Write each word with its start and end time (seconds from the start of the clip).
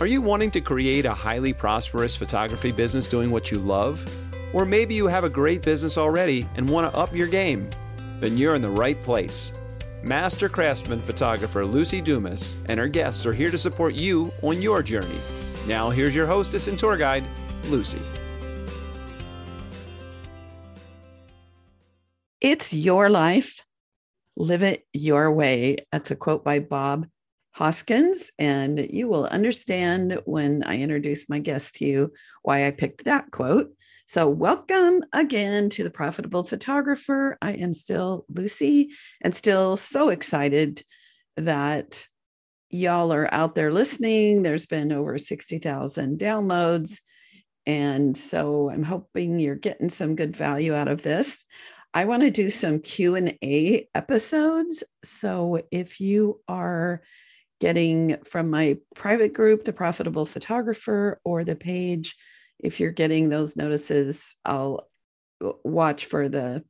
Are 0.00 0.06
you 0.06 0.22
wanting 0.22 0.52
to 0.52 0.60
create 0.60 1.06
a 1.06 1.12
highly 1.12 1.52
prosperous 1.52 2.14
photography 2.14 2.70
business 2.70 3.08
doing 3.08 3.32
what 3.32 3.50
you 3.50 3.58
love? 3.58 4.06
Or 4.52 4.64
maybe 4.64 4.94
you 4.94 5.08
have 5.08 5.24
a 5.24 5.28
great 5.28 5.60
business 5.60 5.98
already 5.98 6.46
and 6.54 6.68
want 6.68 6.88
to 6.88 6.96
up 6.96 7.12
your 7.12 7.26
game? 7.26 7.68
Then 8.20 8.36
you're 8.36 8.54
in 8.54 8.62
the 8.62 8.70
right 8.70 9.02
place. 9.02 9.50
Master 10.04 10.48
craftsman 10.48 11.02
photographer 11.02 11.66
Lucy 11.66 12.00
Dumas 12.00 12.54
and 12.66 12.78
her 12.78 12.86
guests 12.86 13.26
are 13.26 13.32
here 13.32 13.50
to 13.50 13.58
support 13.58 13.92
you 13.94 14.30
on 14.42 14.62
your 14.62 14.84
journey. 14.84 15.18
Now, 15.66 15.90
here's 15.90 16.14
your 16.14 16.28
hostess 16.28 16.68
and 16.68 16.78
tour 16.78 16.96
guide, 16.96 17.24
Lucy. 17.64 18.00
It's 22.40 22.72
your 22.72 23.10
life. 23.10 23.64
Live 24.36 24.62
it 24.62 24.86
your 24.92 25.32
way. 25.32 25.78
That's 25.90 26.12
a 26.12 26.16
quote 26.16 26.44
by 26.44 26.60
Bob 26.60 27.08
Hoskins. 27.58 28.30
And 28.38 28.78
you 28.78 29.08
will 29.08 29.26
understand 29.26 30.20
when 30.26 30.62
I 30.62 30.78
introduce 30.78 31.28
my 31.28 31.40
guest 31.40 31.74
to 31.76 31.84
you 31.84 32.12
why 32.42 32.64
I 32.64 32.70
picked 32.70 33.06
that 33.06 33.32
quote. 33.32 33.72
So, 34.06 34.28
welcome 34.28 35.02
again 35.12 35.68
to 35.70 35.82
the 35.82 35.90
Profitable 35.90 36.44
Photographer. 36.44 37.36
I 37.42 37.54
am 37.54 37.74
still 37.74 38.24
Lucy 38.32 38.90
and 39.20 39.34
still 39.34 39.76
so 39.76 40.10
excited 40.10 40.84
that 41.36 42.06
y'all 42.70 43.12
are 43.12 43.32
out 43.34 43.56
there 43.56 43.72
listening. 43.72 44.44
There's 44.44 44.66
been 44.66 44.92
over 44.92 45.18
60,000 45.18 46.16
downloads. 46.16 47.00
And 47.66 48.16
so 48.16 48.70
I'm 48.70 48.84
hoping 48.84 49.40
you're 49.40 49.56
getting 49.56 49.90
some 49.90 50.14
good 50.14 50.36
value 50.36 50.76
out 50.76 50.86
of 50.86 51.02
this. 51.02 51.44
I 51.92 52.04
want 52.04 52.22
to 52.22 52.30
do 52.30 52.50
some 52.50 52.78
Q&A 52.78 53.88
episodes. 53.96 54.84
So 55.02 55.60
if 55.72 56.00
you 56.00 56.40
are 56.46 57.02
getting 57.60 58.18
from 58.24 58.50
my 58.50 58.76
private 58.94 59.32
group, 59.32 59.64
The 59.64 59.72
Profitable 59.72 60.26
Photographer, 60.26 61.20
or 61.24 61.44
the 61.44 61.56
page, 61.56 62.16
if 62.58 62.80
you're 62.80 62.90
getting 62.90 63.28
those 63.28 63.56
notices, 63.56 64.36
I'll 64.44 64.88
watch 65.40 66.06
for 66.06 66.28
the 66.28 66.64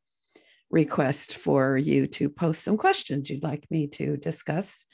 request 0.71 1.37
for 1.37 1.77
you 1.77 2.07
to 2.07 2.29
post 2.29 2.63
some 2.63 2.77
questions 2.77 3.31
you'd 3.31 3.43
like 3.43 3.65
me 3.71 3.87
to 3.87 4.17
discuss 4.19 4.85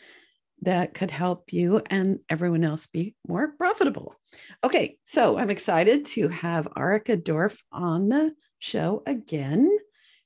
that 0.63 0.95
could 0.95 1.11
help 1.11 1.53
you 1.53 1.83
and 1.87 2.21
everyone 2.31 2.65
else 2.65 2.87
be 2.87 3.15
more 3.27 3.53
profitable. 3.59 4.15
Okay, 4.63 4.99
so 5.05 5.37
I'm 5.37 5.51
excited 5.51 6.07
to 6.07 6.29
have 6.29 6.69
Arica 6.77 7.17
Dorff 7.17 7.61
on 7.73 8.09
the 8.09 8.33
show 8.61 9.03
again. 9.07 9.71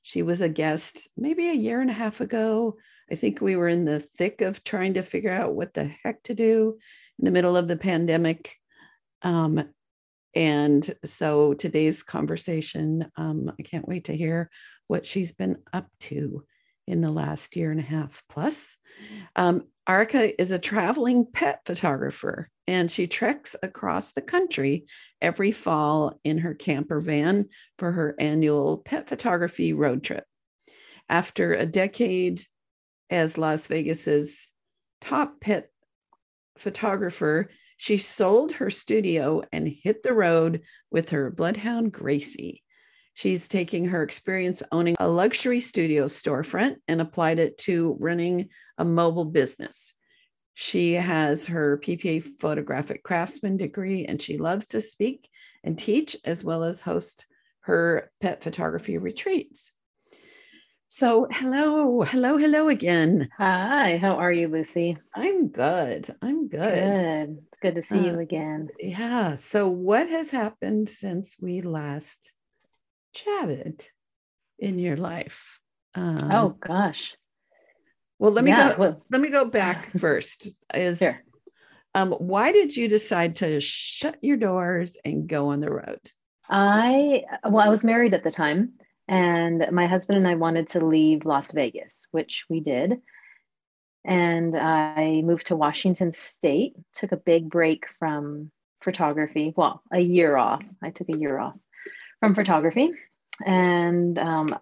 She 0.01 0.21
was 0.21 0.41
a 0.41 0.49
guest 0.49 1.09
maybe 1.17 1.49
a 1.49 1.53
year 1.53 1.81
and 1.81 1.89
a 1.89 1.93
half 1.93 2.21
ago. 2.21 2.77
I 3.11 3.15
think 3.15 3.41
we 3.41 3.55
were 3.55 3.67
in 3.67 3.85
the 3.85 3.99
thick 3.99 4.41
of 4.41 4.63
trying 4.63 4.95
to 4.95 5.01
figure 5.01 5.31
out 5.31 5.55
what 5.55 5.73
the 5.73 5.91
heck 6.03 6.21
to 6.23 6.33
do 6.33 6.77
in 7.17 7.25
the 7.25 7.31
middle 7.31 7.57
of 7.57 7.67
the 7.67 7.77
pandemic. 7.77 8.55
Um, 9.21 9.69
and 10.35 10.95
so 11.05 11.53
today's 11.53 12.03
conversation, 12.03 13.09
um, 13.17 13.51
I 13.59 13.63
can't 13.63 13.87
wait 13.87 14.05
to 14.05 14.15
hear 14.15 14.49
what 14.87 15.05
she's 15.05 15.31
been 15.33 15.57
up 15.73 15.87
to 16.01 16.43
in 16.87 17.01
the 17.01 17.11
last 17.11 17.55
year 17.55 17.71
and 17.71 17.79
a 17.79 17.83
half 17.83 18.23
plus. 18.29 18.77
Um, 19.35 19.63
Arica 19.87 20.39
is 20.39 20.51
a 20.51 20.59
traveling 20.59 21.25
pet 21.31 21.61
photographer 21.65 22.49
and 22.67 22.91
she 22.91 23.07
treks 23.07 23.55
across 23.63 24.11
the 24.11 24.21
country 24.21 24.85
every 25.21 25.51
fall 25.51 26.19
in 26.23 26.39
her 26.39 26.53
camper 26.53 26.99
van 26.99 27.49
for 27.77 27.91
her 27.91 28.15
annual 28.19 28.77
pet 28.77 29.07
photography 29.07 29.73
road 29.73 30.03
trip. 30.03 30.25
After 31.09 31.53
a 31.53 31.65
decade 31.65 32.43
as 33.09 33.37
Las 33.37 33.67
Vegas's 33.67 34.51
top 35.01 35.39
pet 35.39 35.69
photographer, 36.57 37.49
she 37.77 37.97
sold 37.97 38.53
her 38.53 38.69
studio 38.69 39.41
and 39.51 39.67
hit 39.67 40.03
the 40.03 40.13
road 40.13 40.61
with 40.91 41.11
her 41.11 41.31
bloodhound 41.31 41.91
Gracie. 41.91 42.63
She's 43.13 43.47
taking 43.47 43.85
her 43.85 44.03
experience 44.03 44.63
owning 44.71 44.95
a 44.99 45.09
luxury 45.09 45.59
studio 45.59 46.05
storefront 46.05 46.77
and 46.87 47.01
applied 47.01 47.39
it 47.39 47.57
to 47.59 47.97
running 47.99 48.49
a 48.77 48.85
mobile 48.85 49.25
business. 49.25 49.93
She 50.53 50.93
has 50.93 51.45
her 51.45 51.77
PPA 51.77 52.21
photographic 52.21 53.03
craftsman 53.03 53.57
degree 53.57 54.05
and 54.05 54.21
she 54.21 54.37
loves 54.37 54.67
to 54.67 54.81
speak 54.81 55.29
and 55.63 55.79
teach 55.79 56.17
as 56.25 56.43
well 56.43 56.63
as 56.63 56.81
host 56.81 57.25
her 57.61 58.11
pet 58.19 58.43
photography 58.43 58.97
retreats. 58.97 59.71
So, 60.91 61.27
hello, 61.29 62.01
hello, 62.01 62.37
hello 62.37 62.67
again. 62.67 63.29
Hi, 63.37 63.99
how 64.01 64.15
are 64.15 64.31
you, 64.31 64.47
Lucy? 64.47 64.97
I'm 65.13 65.49
good. 65.49 66.09
I'm 66.19 66.47
good. 66.47 66.61
Good. 66.61 67.37
It's 67.51 67.59
good 67.61 67.75
to 67.75 67.83
see 67.83 67.99
uh, 67.99 68.13
you 68.13 68.19
again. 68.19 68.69
Yeah. 68.79 69.35
So, 69.35 69.69
what 69.69 70.09
has 70.09 70.31
happened 70.31 70.89
since 70.89 71.35
we 71.39 71.61
last 71.61 72.33
chatted 73.13 73.85
in 74.57 74.79
your 74.79 74.97
life? 74.97 75.59
Um, 75.93 76.31
oh 76.31 76.49
gosh. 76.59 77.15
Well, 78.17 78.31
let 78.31 78.43
me 78.43 78.49
yeah, 78.49 78.71
go. 78.71 78.79
Well, 78.79 79.05
let 79.11 79.21
me 79.21 79.29
go 79.29 79.45
back 79.61 79.91
first. 79.99 80.47
Is 80.73 80.97
sure. 80.97 81.23
um, 81.93 82.13
why 82.13 82.51
did 82.51 82.75
you 82.75 82.87
decide 82.87 83.35
to 83.37 83.61
shut 83.61 84.17
your 84.23 84.37
doors 84.37 84.97
and 85.05 85.27
go 85.29 85.49
on 85.49 85.59
the 85.59 85.71
road? 85.71 86.01
I 86.49 87.25
well, 87.43 87.63
I 87.63 87.69
was 87.69 87.83
married 87.83 88.15
at 88.15 88.23
the 88.23 88.31
time 88.31 88.73
and 89.09 89.65
my 89.71 89.87
husband 89.87 90.19
and 90.19 90.27
I 90.27 90.35
wanted 90.35 90.67
to 90.69 90.85
leave 90.85 91.25
Las 91.25 91.51
Vegas, 91.51 92.07
which 92.11 92.45
we 92.47 92.59
did. 92.59 93.01
And 94.05 94.55
I 94.55 95.21
moved 95.25 95.47
to 95.47 95.55
Washington 95.55 96.13
State, 96.13 96.75
took 96.93 97.11
a 97.11 97.17
big 97.17 97.49
break 97.49 97.85
from 97.97 98.51
photography. 98.83 99.51
Well, 99.57 99.81
a 99.91 99.99
year 99.99 100.37
off. 100.37 100.61
I 100.83 100.91
took 100.91 101.09
a 101.09 101.17
year 101.17 101.39
off 101.39 101.55
from 102.19 102.35
photography 102.35 102.91
and 103.43 104.19
um, 104.19 104.59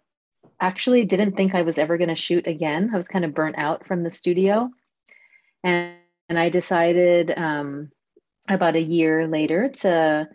actually 0.61 1.03
didn't 1.03 1.35
think 1.35 1.53
I 1.53 1.63
was 1.63 1.77
ever 1.77 1.97
going 1.97 2.07
to 2.07 2.15
shoot 2.15 2.47
again. 2.47 2.91
I 2.93 2.97
was 2.97 3.09
kind 3.09 3.25
of 3.25 3.33
burnt 3.33 3.61
out 3.61 3.85
from 3.85 4.01
the 4.01 4.09
studio. 4.09 4.69
And, 5.61 5.93
and 6.29 6.39
I 6.39 6.47
decided 6.47 7.33
um, 7.35 7.91
about 8.47 8.77
a 8.77 8.81
year 8.81 9.27
later 9.27 9.67
to 9.81 10.29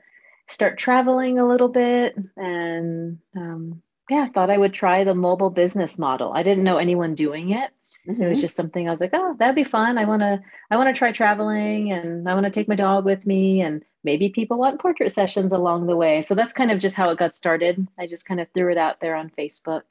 start 0.48 0.76
traveling 0.76 1.38
a 1.38 1.48
little 1.48 1.68
bit 1.68 2.14
and 2.36 3.18
um, 3.34 3.82
yeah, 4.10 4.26
I 4.28 4.28
thought 4.28 4.50
I 4.50 4.58
would 4.58 4.74
try 4.74 5.04
the 5.04 5.14
mobile 5.14 5.50
business 5.50 5.98
model. 5.98 6.32
I 6.32 6.42
didn't 6.42 6.64
know 6.64 6.78
anyone 6.78 7.14
doing 7.14 7.50
it. 7.50 7.70
Mm-hmm. 8.08 8.22
It 8.22 8.26
was 8.26 8.32
mm-hmm. 8.34 8.40
just 8.42 8.56
something 8.56 8.88
I 8.88 8.92
was 8.92 9.00
like, 9.00 9.12
oh, 9.12 9.36
that'd 9.38 9.54
be 9.54 9.64
fun. 9.64 9.96
I 9.96 10.04
want 10.04 10.22
to, 10.22 10.40
I 10.70 10.76
want 10.76 10.94
to 10.94 10.98
try 10.98 11.12
traveling 11.12 11.92
and 11.92 12.28
I 12.28 12.34
want 12.34 12.44
to 12.44 12.50
take 12.50 12.68
my 12.68 12.74
dog 12.74 13.04
with 13.04 13.26
me 13.26 13.60
and 13.60 13.84
maybe 14.02 14.28
people 14.28 14.58
want 14.58 14.80
portrait 14.80 15.12
sessions 15.12 15.52
along 15.52 15.86
the 15.86 15.96
way. 15.96 16.22
So 16.22 16.34
that's 16.34 16.52
kind 16.52 16.70
of 16.70 16.80
just 16.80 16.96
how 16.96 17.10
it 17.10 17.18
got 17.18 17.34
started. 17.34 17.86
I 17.98 18.06
just 18.06 18.26
kind 18.26 18.40
of 18.40 18.48
threw 18.52 18.72
it 18.72 18.78
out 18.78 19.00
there 19.00 19.14
on 19.14 19.30
Facebook. 19.30 19.82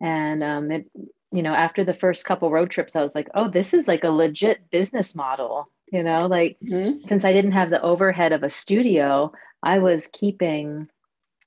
And 0.00 0.42
um, 0.42 0.70
it, 0.72 0.90
you 1.30 1.42
know, 1.42 1.54
after 1.54 1.84
the 1.84 1.94
first 1.94 2.24
couple 2.24 2.50
road 2.50 2.70
trips, 2.70 2.96
I 2.96 3.02
was 3.02 3.14
like, 3.14 3.28
oh, 3.34 3.48
this 3.48 3.74
is 3.74 3.86
like 3.86 4.04
a 4.04 4.10
legit 4.10 4.70
business 4.70 5.14
model. 5.14 5.70
You 5.92 6.02
know, 6.02 6.26
like 6.26 6.56
mm-hmm. 6.64 7.06
since 7.06 7.24
I 7.24 7.32
didn't 7.32 7.52
have 7.52 7.70
the 7.70 7.80
overhead 7.80 8.32
of 8.32 8.42
a 8.42 8.48
studio, 8.48 9.32
I 9.62 9.78
was 9.78 10.08
keeping 10.12 10.88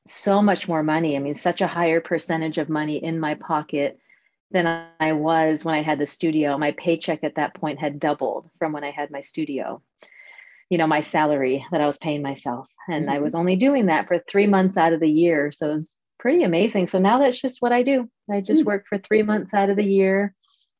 so 0.07 0.41
much 0.41 0.67
more 0.67 0.83
money. 0.83 1.15
I 1.15 1.19
mean, 1.19 1.35
such 1.35 1.61
a 1.61 1.67
higher 1.67 2.01
percentage 2.01 2.57
of 2.57 2.69
money 2.69 3.03
in 3.03 3.19
my 3.19 3.35
pocket 3.35 3.99
than 4.51 4.87
I 4.99 5.13
was 5.13 5.63
when 5.63 5.75
I 5.75 5.81
had 5.81 5.99
the 5.99 6.07
studio. 6.07 6.57
My 6.57 6.71
paycheck 6.71 7.23
at 7.23 7.35
that 7.35 7.53
point 7.53 7.79
had 7.79 7.99
doubled 7.99 8.49
from 8.57 8.71
when 8.71 8.83
I 8.83 8.91
had 8.91 9.11
my 9.11 9.21
studio. 9.21 9.81
You 10.69 10.77
know, 10.77 10.87
my 10.87 11.01
salary 11.01 11.65
that 11.71 11.81
I 11.81 11.87
was 11.87 11.97
paying 11.97 12.21
myself. 12.21 12.69
And 12.87 13.05
mm-hmm. 13.05 13.13
I 13.13 13.19
was 13.19 13.35
only 13.35 13.55
doing 13.55 13.87
that 13.87 14.07
for 14.07 14.19
three 14.19 14.47
months 14.47 14.77
out 14.77 14.93
of 14.93 14.99
the 14.99 15.09
year. 15.09 15.51
So 15.51 15.71
it 15.71 15.73
was 15.73 15.95
pretty 16.19 16.43
amazing. 16.43 16.87
So 16.87 16.99
now 16.99 17.19
that's 17.19 17.39
just 17.39 17.61
what 17.61 17.71
I 17.71 17.83
do. 17.83 18.09
I 18.29 18.41
just 18.41 18.61
mm-hmm. 18.61 18.67
work 18.67 18.85
for 18.87 18.97
three 18.97 19.23
months 19.23 19.53
out 19.53 19.69
of 19.69 19.77
the 19.77 19.83
year, 19.83 20.35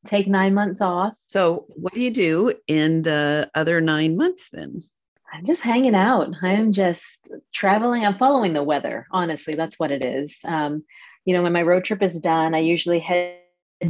take 0.06 0.28
nine 0.28 0.54
months 0.54 0.80
off. 0.80 1.14
So, 1.28 1.66
what 1.68 1.94
do 1.94 2.00
you 2.00 2.10
do 2.10 2.54
in 2.68 3.02
the 3.02 3.50
other 3.54 3.80
nine 3.80 4.16
months 4.16 4.48
then? 4.52 4.82
I'm 5.32 5.46
just 5.46 5.62
hanging 5.62 5.94
out. 5.94 6.34
I'm 6.42 6.72
just 6.72 7.32
traveling. 7.52 8.04
I'm 8.04 8.18
following 8.18 8.52
the 8.52 8.62
weather. 8.62 9.06
Honestly, 9.12 9.54
that's 9.54 9.78
what 9.78 9.92
it 9.92 10.04
is. 10.04 10.40
Um, 10.44 10.84
you 11.24 11.34
know, 11.34 11.42
when 11.42 11.52
my 11.52 11.62
road 11.62 11.84
trip 11.84 12.02
is 12.02 12.18
done, 12.20 12.54
I 12.54 12.60
usually 12.60 12.98
head 12.98 13.38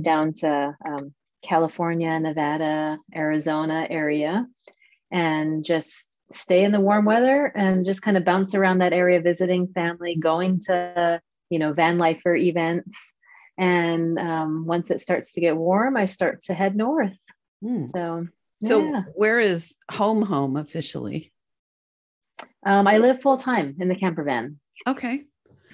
down 0.03 0.35
to 0.35 0.77
um, 0.87 1.15
California, 1.43 2.19
Nevada, 2.21 2.99
Arizona 3.15 3.87
area, 3.89 4.47
and 5.11 5.65
just 5.65 6.17
stay 6.33 6.63
in 6.65 6.73
the 6.73 6.81
warm 6.81 7.05
weather 7.05 7.47
and 7.47 7.85
just 7.85 8.03
kind 8.03 8.17
of 8.17 8.25
bounce 8.25 8.55
around 8.55 8.79
that 8.79 8.93
area, 8.93 9.21
visiting 9.21 9.69
family, 9.69 10.17
going 10.17 10.61
to 10.67 11.21
you 11.49 11.59
know 11.59 11.73
van 11.73 11.99
lifer 11.99 12.37
events. 12.37 13.15
And 13.57 14.19
um, 14.19 14.67
once 14.67 14.91
it 14.91 15.01
starts 15.01 15.33
to 15.33 15.41
get 15.41 15.57
warm, 15.57 15.97
I 15.97 16.05
start 16.05 16.41
to 16.45 16.55
head 16.55 16.77
north. 16.77 17.17
Mm. 17.63 17.91
So 17.95 18.29
so 18.63 18.85
yeah. 18.85 19.03
where 19.15 19.39
is 19.39 19.77
home 19.91 20.23
home 20.23 20.57
officially? 20.57 21.33
Um, 22.65 22.87
I 22.87 22.99
live 22.99 23.23
full 23.23 23.39
time 23.39 23.77
in 23.81 23.89
the 23.89 23.95
camper 23.95 24.23
van. 24.23 24.59
Okay. 24.87 25.25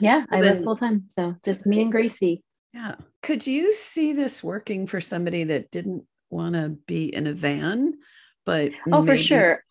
Yeah, 0.00 0.24
I 0.30 0.40
then, 0.40 0.56
live 0.56 0.64
full 0.64 0.76
time. 0.76 1.04
So 1.08 1.34
just 1.44 1.66
me 1.66 1.82
and 1.82 1.90
Gracie. 1.90 2.42
Yeah. 2.72 2.96
Could 3.22 3.46
you 3.46 3.72
see 3.72 4.12
this 4.12 4.42
working 4.42 4.86
for 4.86 5.00
somebody 5.00 5.44
that 5.44 5.70
didn't 5.70 6.06
want 6.30 6.54
to 6.54 6.76
be 6.86 7.12
in 7.14 7.26
a 7.26 7.32
van, 7.32 7.94
but 8.44 8.70
oh, 8.92 9.02
maybe... 9.02 9.06
for 9.06 9.16
sure. 9.16 9.64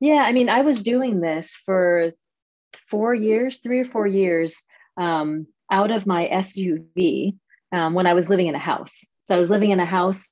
Yeah, 0.00 0.22
I 0.26 0.32
mean, 0.32 0.48
I 0.48 0.62
was 0.62 0.82
doing 0.82 1.20
this 1.20 1.54
for 1.64 2.12
four 2.90 3.14
years, 3.14 3.58
three 3.58 3.80
or 3.80 3.84
four 3.84 4.06
years, 4.06 4.62
um, 4.96 5.46
out 5.70 5.90
of 5.90 6.06
my 6.06 6.28
SUV 6.28 7.36
um, 7.72 7.94
when 7.94 8.06
I 8.06 8.14
was 8.14 8.28
living 8.28 8.48
in 8.48 8.54
a 8.54 8.58
house. 8.58 9.06
So 9.26 9.34
I 9.34 9.38
was 9.38 9.50
living 9.50 9.70
in 9.70 9.80
a 9.80 9.86
house 9.86 10.28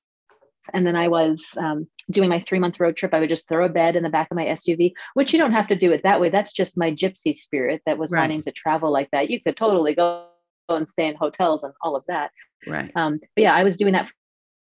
and 0.73 0.87
then 0.87 0.97
I 0.97 1.09
was 1.09 1.57
um, 1.59 1.87
doing 2.11 2.29
my 2.29 2.41
three 2.41 2.59
month 2.59 2.79
road 2.81 2.97
trip. 2.97 3.15
I 3.15 3.21
would 3.21 3.29
just 3.29 3.49
throw 3.49 3.65
a 3.65 3.69
bed 3.69 3.97
in 3.97 4.03
the 4.03 4.11
back 4.11 4.29
of 4.31 4.37
my 4.37 4.47
SUV, 4.47 4.93
which 5.15 5.33
you 5.33 5.39
don't 5.39 5.53
have 5.53 5.69
to 5.69 5.77
do 5.77 5.93
it 5.93 6.03
that 6.05 6.21
way. 6.21 6.31
That's 6.31 6.53
just 6.53 6.79
my 6.79 6.91
gypsy 6.91 7.35
spirit 7.35 7.83
that 7.87 7.99
was 7.99 8.13
right. 8.13 8.21
wanting 8.21 8.43
to 8.43 8.53
travel 8.53 8.93
like 8.93 9.11
that. 9.13 9.31
You 9.31 9.41
could 9.41 9.57
totally 9.57 9.95
go 9.95 10.27
and 10.69 10.89
stay 10.89 11.09
in 11.09 11.17
hotels 11.17 11.63
and 11.63 11.73
all 11.81 11.97
of 11.97 12.05
that. 12.09 12.31
Right. 12.67 12.91
Um, 12.95 13.19
but 13.19 13.43
yeah, 13.43 13.55
I 13.55 13.65
was 13.65 13.77
doing 13.77 13.93
that 13.93 14.11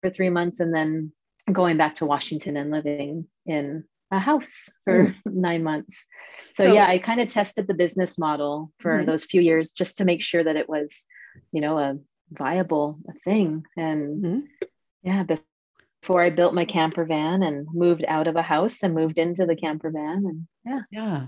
for 0.00 0.11
three 0.11 0.31
months 0.31 0.61
and 0.61 0.75
then 0.75 1.12
going 1.52 1.76
back 1.76 1.97
to 1.97 2.06
Washington 2.06 2.56
and 2.56 2.70
living 2.70 3.26
in 3.46 3.85
a 4.11 4.19
house 4.19 4.69
for 4.85 5.06
mm. 5.06 5.14
nine 5.25 5.62
months. 5.62 6.06
So, 6.55 6.64
so, 6.64 6.75
yeah, 6.75 6.88
I 6.88 6.99
kind 6.99 7.20
of 7.20 7.29
tested 7.29 7.67
the 7.67 7.75
business 7.75 8.19
model 8.19 8.73
for 8.79 8.96
mm-hmm. 8.96 9.06
those 9.06 9.25
few 9.25 9.41
years 9.41 9.70
just 9.70 9.99
to 9.99 10.05
make 10.05 10.23
sure 10.23 10.43
that 10.43 10.56
it 10.56 10.69
was, 10.69 11.06
you 11.53 11.61
know, 11.61 11.79
a 11.79 11.96
viable 12.31 12.99
thing. 13.25 13.64
And 13.76 14.25
mm-hmm. 14.25 14.41
yeah, 15.03 15.25
before 16.00 16.23
I 16.23 16.31
built 16.31 16.55
my 16.55 16.64
camper 16.64 17.05
van 17.05 17.43
and 17.43 17.67
moved 17.73 18.05
out 18.08 18.26
of 18.26 18.37
a 18.37 18.43
house 18.43 18.82
and 18.82 18.94
moved 18.94 19.19
into 19.19 19.47
the 19.47 19.56
camper 19.56 19.91
van. 19.91 20.25
And 20.26 20.47
yeah. 20.64 20.81
Yeah. 20.91 21.26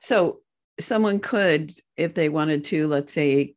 So 0.00 0.40
someone 0.78 1.20
could, 1.20 1.72
if 1.96 2.14
they 2.14 2.28
wanted 2.28 2.64
to, 2.66 2.86
let's 2.86 3.12
say, 3.12 3.54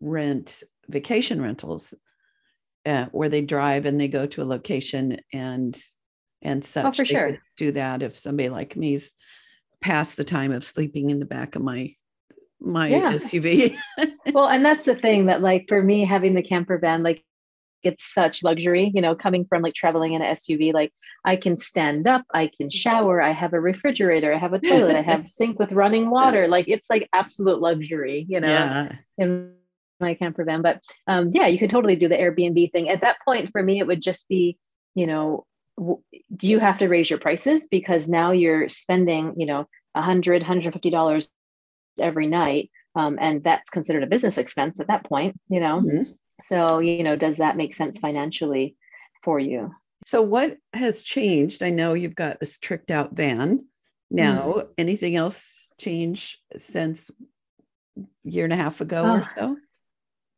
rent 0.00 0.62
vacation 0.88 1.40
rentals 1.40 1.94
uh, 2.84 3.06
where 3.06 3.28
they 3.28 3.42
drive 3.42 3.86
and 3.86 4.00
they 4.00 4.08
go 4.08 4.26
to 4.26 4.42
a 4.42 4.44
location 4.44 5.18
and 5.32 5.76
and 6.42 6.64
such. 6.64 6.84
Oh, 6.84 6.92
for 6.92 7.04
sure. 7.04 7.38
do 7.56 7.72
that 7.72 8.02
if 8.02 8.16
somebody 8.16 8.48
like 8.48 8.76
me's 8.76 9.14
past 9.80 10.16
the 10.16 10.24
time 10.24 10.52
of 10.52 10.64
sleeping 10.64 11.10
in 11.10 11.18
the 11.18 11.26
back 11.26 11.56
of 11.56 11.62
my 11.62 11.92
my 12.60 12.88
yeah. 12.88 13.12
SUV. 13.12 13.74
well, 14.32 14.48
and 14.48 14.64
that's 14.64 14.86
the 14.86 14.94
thing 14.94 15.26
that 15.26 15.42
like 15.42 15.66
for 15.68 15.82
me 15.82 16.04
having 16.04 16.34
the 16.34 16.42
camper 16.42 16.78
van, 16.78 17.02
like 17.02 17.24
it's 17.86 18.12
such 18.12 18.42
luxury, 18.42 18.90
you 18.94 19.00
know, 19.00 19.14
coming 19.14 19.44
from 19.44 19.62
like 19.62 19.74
traveling 19.74 20.12
in 20.12 20.22
an 20.22 20.34
SUV, 20.34 20.74
like 20.74 20.92
I 21.24 21.36
can 21.36 21.56
stand 21.56 22.06
up, 22.06 22.24
I 22.34 22.50
can 22.54 22.68
shower, 22.68 23.22
I 23.22 23.32
have 23.32 23.52
a 23.52 23.60
refrigerator, 23.60 24.34
I 24.34 24.38
have 24.38 24.52
a 24.52 24.58
toilet, 24.58 24.96
I 24.96 25.02
have 25.02 25.26
sink 25.38 25.58
with 25.58 25.72
running 25.72 26.10
water. 26.10 26.48
Like 26.48 26.68
it's 26.68 26.90
like 26.90 27.08
absolute 27.12 27.60
luxury, 27.60 28.26
you 28.28 28.40
know, 28.40 28.48
yeah. 28.48 28.92
in 29.16 29.54
my 30.00 30.14
camper 30.14 30.44
van. 30.44 30.62
But 30.62 30.82
um, 31.06 31.30
yeah, 31.32 31.46
you 31.46 31.58
could 31.58 31.70
totally 31.70 31.96
do 31.96 32.08
the 32.08 32.16
Airbnb 32.16 32.72
thing. 32.72 32.88
At 32.88 33.00
that 33.02 33.16
point, 33.24 33.50
for 33.50 33.62
me, 33.62 33.78
it 33.78 33.86
would 33.86 34.02
just 34.02 34.28
be, 34.28 34.58
you 34.94 35.06
know, 35.06 35.46
w- 35.78 36.02
do 36.34 36.48
you 36.48 36.58
have 36.58 36.78
to 36.78 36.88
raise 36.88 37.08
your 37.08 37.18
prices 37.18 37.68
because 37.70 38.08
now 38.08 38.32
you're 38.32 38.68
spending, 38.68 39.34
you 39.36 39.46
know, 39.46 39.68
a 39.94 40.02
hundred, 40.02 40.42
hundred 40.42 40.72
fifty 40.72 40.90
dollars 40.90 41.30
every 41.98 42.26
night, 42.26 42.70
um, 42.94 43.18
and 43.20 43.42
that's 43.42 43.70
considered 43.70 44.02
a 44.02 44.06
business 44.06 44.38
expense 44.38 44.80
at 44.80 44.88
that 44.88 45.04
point, 45.04 45.38
you 45.48 45.60
know. 45.60 45.80
Mm-hmm. 45.80 46.12
So, 46.42 46.78
you 46.78 47.02
know, 47.02 47.16
does 47.16 47.38
that 47.38 47.56
make 47.56 47.74
sense 47.74 47.98
financially 47.98 48.76
for 49.24 49.38
you? 49.38 49.74
So, 50.06 50.22
what 50.22 50.56
has 50.72 51.02
changed? 51.02 51.62
I 51.62 51.70
know 51.70 51.94
you've 51.94 52.14
got 52.14 52.38
this 52.38 52.58
tricked 52.58 52.90
out 52.90 53.12
van 53.12 53.66
now. 54.10 54.52
Mm-hmm. 54.52 54.68
Anything 54.78 55.16
else 55.16 55.72
change 55.78 56.38
since 56.56 57.10
year 58.22 58.44
and 58.44 58.52
a 58.52 58.56
half 58.56 58.80
ago 58.80 59.02
oh, 59.04 59.16
or 59.16 59.30
so? 59.36 59.56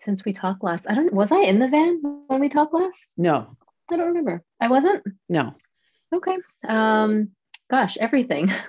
Since 0.00 0.24
we 0.24 0.32
talked 0.32 0.62
last, 0.62 0.86
I 0.88 0.94
don't. 0.94 1.12
Was 1.12 1.32
I 1.32 1.40
in 1.40 1.58
the 1.58 1.68
van 1.68 2.00
when 2.28 2.40
we 2.40 2.48
talked 2.48 2.72
last? 2.72 3.12
No, 3.16 3.56
I 3.90 3.96
don't 3.96 4.08
remember. 4.08 4.42
I 4.60 4.68
wasn't. 4.68 5.04
No. 5.28 5.54
Okay. 6.14 6.36
Um. 6.66 7.32
Gosh, 7.70 7.98
everything. 7.98 8.50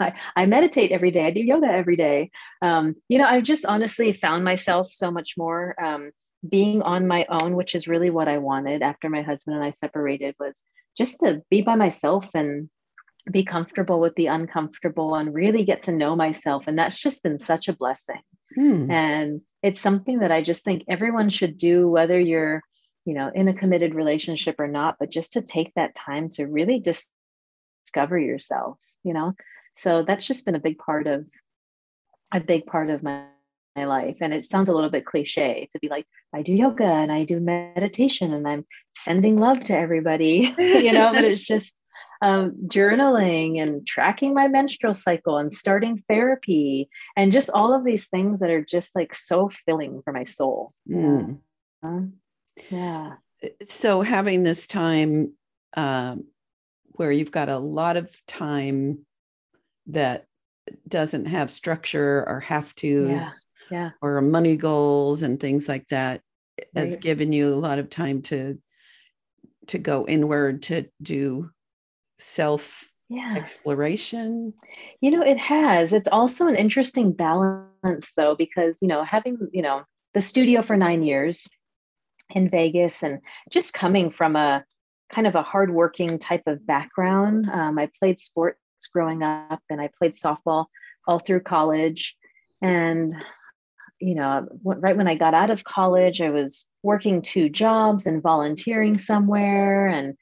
I, 0.00 0.14
I 0.34 0.46
meditate 0.46 0.92
every 0.92 1.10
day. 1.10 1.26
I 1.26 1.30
do 1.30 1.40
yoga 1.40 1.66
every 1.66 1.96
day. 1.96 2.30
Um, 2.62 2.96
you 3.08 3.18
know, 3.18 3.26
I've 3.26 3.42
just 3.42 3.66
honestly 3.66 4.12
found 4.12 4.44
myself 4.44 4.90
so 4.90 5.10
much 5.10 5.34
more 5.36 5.74
um, 5.82 6.10
being 6.48 6.82
on 6.82 7.06
my 7.06 7.26
own, 7.28 7.54
which 7.56 7.74
is 7.74 7.88
really 7.88 8.10
what 8.10 8.28
I 8.28 8.38
wanted 8.38 8.82
after 8.82 9.08
my 9.08 9.22
husband 9.22 9.56
and 9.56 9.64
I 9.64 9.70
separated, 9.70 10.34
was 10.38 10.64
just 10.96 11.20
to 11.20 11.42
be 11.50 11.62
by 11.62 11.74
myself 11.76 12.28
and 12.34 12.68
be 13.30 13.44
comfortable 13.44 14.00
with 14.00 14.14
the 14.14 14.26
uncomfortable 14.26 15.14
and 15.14 15.34
really 15.34 15.64
get 15.64 15.82
to 15.82 15.92
know 15.92 16.16
myself. 16.16 16.66
And 16.66 16.78
that's 16.78 16.98
just 16.98 17.22
been 17.22 17.38
such 17.38 17.68
a 17.68 17.74
blessing. 17.74 18.22
Hmm. 18.54 18.90
And 18.90 19.40
it's 19.62 19.80
something 19.80 20.20
that 20.20 20.32
I 20.32 20.42
just 20.42 20.64
think 20.64 20.84
everyone 20.88 21.28
should 21.28 21.58
do, 21.58 21.88
whether 21.88 22.18
you're, 22.18 22.62
you 23.04 23.14
know, 23.14 23.30
in 23.34 23.48
a 23.48 23.54
committed 23.54 23.94
relationship 23.94 24.56
or 24.58 24.68
not, 24.68 24.96
but 24.98 25.10
just 25.10 25.34
to 25.34 25.42
take 25.42 25.72
that 25.74 25.94
time 25.94 26.30
to 26.30 26.46
really 26.46 26.80
dis- 26.80 27.06
discover 27.84 28.18
yourself, 28.18 28.78
you 29.04 29.12
know? 29.12 29.34
So 29.76 30.04
that's 30.06 30.26
just 30.26 30.44
been 30.44 30.54
a 30.54 30.60
big 30.60 30.78
part 30.78 31.06
of 31.06 31.26
a 32.32 32.40
big 32.40 32.66
part 32.66 32.90
of 32.90 33.02
my 33.02 33.24
my 33.76 33.84
life. 33.84 34.16
And 34.20 34.32
it 34.32 34.44
sounds 34.44 34.68
a 34.68 34.72
little 34.72 34.90
bit 34.90 35.06
cliche 35.06 35.68
to 35.72 35.78
be 35.78 35.88
like, 35.88 36.06
I 36.34 36.42
do 36.42 36.54
yoga 36.54 36.84
and 36.84 37.10
I 37.10 37.24
do 37.24 37.40
meditation 37.40 38.32
and 38.32 38.46
I'm 38.46 38.66
sending 38.94 39.38
love 39.38 39.60
to 39.64 39.76
everybody, 39.76 40.54
you 40.58 40.92
know, 40.92 41.12
but 41.12 41.24
it's 41.24 41.44
just 41.44 41.80
um, 42.22 42.52
journaling 42.66 43.62
and 43.62 43.86
tracking 43.86 44.34
my 44.34 44.48
menstrual 44.48 44.94
cycle 44.94 45.38
and 45.38 45.52
starting 45.52 46.02
therapy 46.08 46.88
and 47.16 47.32
just 47.32 47.50
all 47.50 47.74
of 47.74 47.84
these 47.84 48.08
things 48.08 48.40
that 48.40 48.50
are 48.50 48.64
just 48.64 48.94
like 48.94 49.14
so 49.14 49.50
filling 49.66 50.02
for 50.02 50.12
my 50.12 50.24
soul. 50.24 50.72
Mm. 50.88 51.38
Yeah. 51.82 52.00
yeah. 52.70 53.12
So 53.64 54.02
having 54.02 54.42
this 54.42 54.66
time 54.66 55.32
um, 55.76 56.24
where 56.92 57.12
you've 57.12 57.30
got 57.30 57.48
a 57.48 57.58
lot 57.58 57.96
of 57.96 58.14
time 58.26 59.06
that 59.86 60.26
doesn't 60.86 61.26
have 61.26 61.50
structure 61.50 62.24
or 62.28 62.40
have 62.40 62.72
to 62.76 63.08
yeah 63.08 63.30
yeah. 63.70 63.90
or 64.02 64.20
money 64.20 64.56
goals 64.56 65.22
and 65.22 65.38
things 65.38 65.68
like 65.68 65.86
that 65.88 66.20
right. 66.58 66.82
has 66.82 66.96
given 66.96 67.32
you 67.32 67.54
a 67.54 67.56
lot 67.56 67.78
of 67.78 67.90
time 67.90 68.22
to 68.22 68.58
to 69.66 69.78
go 69.78 70.06
inward 70.06 70.62
to 70.64 70.86
do 71.00 71.50
self 72.18 72.90
yeah. 73.08 73.34
exploration 73.36 74.52
you 75.00 75.10
know 75.10 75.22
it 75.22 75.38
has 75.38 75.92
it's 75.92 76.08
also 76.08 76.46
an 76.46 76.54
interesting 76.54 77.12
balance 77.12 78.12
though 78.16 78.36
because 78.36 78.78
you 78.80 78.88
know 78.88 79.02
having 79.04 79.36
you 79.52 79.62
know 79.62 79.82
the 80.14 80.20
studio 80.20 80.62
for 80.62 80.76
nine 80.76 81.02
years 81.02 81.48
in 82.30 82.48
vegas 82.48 83.02
and 83.02 83.20
just 83.50 83.72
coming 83.72 84.10
from 84.10 84.36
a 84.36 84.64
kind 85.12 85.26
of 85.26 85.34
a 85.34 85.42
hardworking 85.42 86.18
type 86.18 86.42
of 86.46 86.64
background 86.64 87.48
um, 87.50 87.78
i 87.78 87.88
played 87.98 88.20
sports 88.20 88.58
growing 88.92 89.22
up 89.22 89.60
and 89.68 89.80
i 89.80 89.88
played 89.98 90.12
softball 90.12 90.66
all 91.06 91.18
through 91.18 91.40
college 91.40 92.16
and 92.62 93.12
you 94.00 94.14
know, 94.14 94.48
right 94.64 94.96
when 94.96 95.08
I 95.08 95.14
got 95.14 95.34
out 95.34 95.50
of 95.50 95.64
college, 95.64 96.20
I 96.20 96.30
was 96.30 96.64
working 96.82 97.22
two 97.22 97.48
jobs 97.48 98.06
and 98.06 98.22
volunteering 98.22 98.98
somewhere 98.98 99.86
and, 99.86 100.16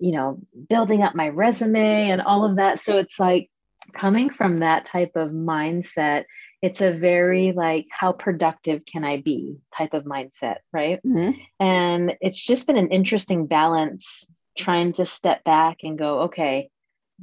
you 0.00 0.12
know, 0.12 0.40
building 0.68 1.02
up 1.02 1.14
my 1.14 1.28
resume 1.28 2.10
and 2.10 2.22
all 2.22 2.44
of 2.44 2.56
that. 2.56 2.80
So 2.80 2.96
it's 2.96 3.20
like 3.20 3.50
coming 3.92 4.30
from 4.30 4.60
that 4.60 4.86
type 4.86 5.12
of 5.16 5.30
mindset, 5.30 6.24
it's 6.62 6.80
a 6.80 6.92
very 6.92 7.52
like, 7.52 7.86
how 7.90 8.12
productive 8.12 8.84
can 8.86 9.04
I 9.04 9.18
be 9.18 9.58
type 9.76 9.92
of 9.92 10.04
mindset, 10.04 10.56
right? 10.72 11.00
Mm-hmm. 11.04 11.38
And 11.60 12.14
it's 12.20 12.42
just 12.42 12.66
been 12.66 12.78
an 12.78 12.90
interesting 12.90 13.46
balance 13.46 14.26
trying 14.56 14.94
to 14.94 15.06
step 15.06 15.44
back 15.44 15.78
and 15.82 15.98
go, 15.98 16.22
okay, 16.22 16.70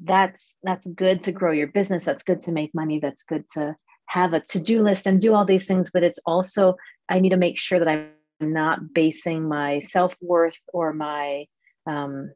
that's 0.04 0.58
that's 0.62 0.86
good 0.86 1.24
to 1.24 1.32
grow 1.32 1.54
your 1.54 1.68
business 1.68 2.04
that's 2.04 2.26
good 2.26 2.42
to 2.42 2.52
make 2.52 2.76
money 2.76 3.00
that's 3.00 3.24
good 3.24 3.46
to 3.54 3.76
have 4.08 4.34
a 4.34 4.40
to-do 4.40 4.84
list 4.84 5.08
and 5.08 5.22
do 5.22 5.34
all 5.34 5.46
these 5.46 5.68
things 5.68 5.92
but 5.92 6.04
it's 6.04 6.20
also 6.26 6.76
i 7.10 7.20
need 7.20 7.30
to 7.30 7.38
make 7.38 7.58
sure 7.58 7.80
that 7.80 7.88
i'm 7.88 8.10
not 8.40 8.94
basing 8.94 9.48
my 9.48 9.80
self-worth 9.80 10.60
or 10.74 10.94
my 10.94 11.46
um, 11.88 12.32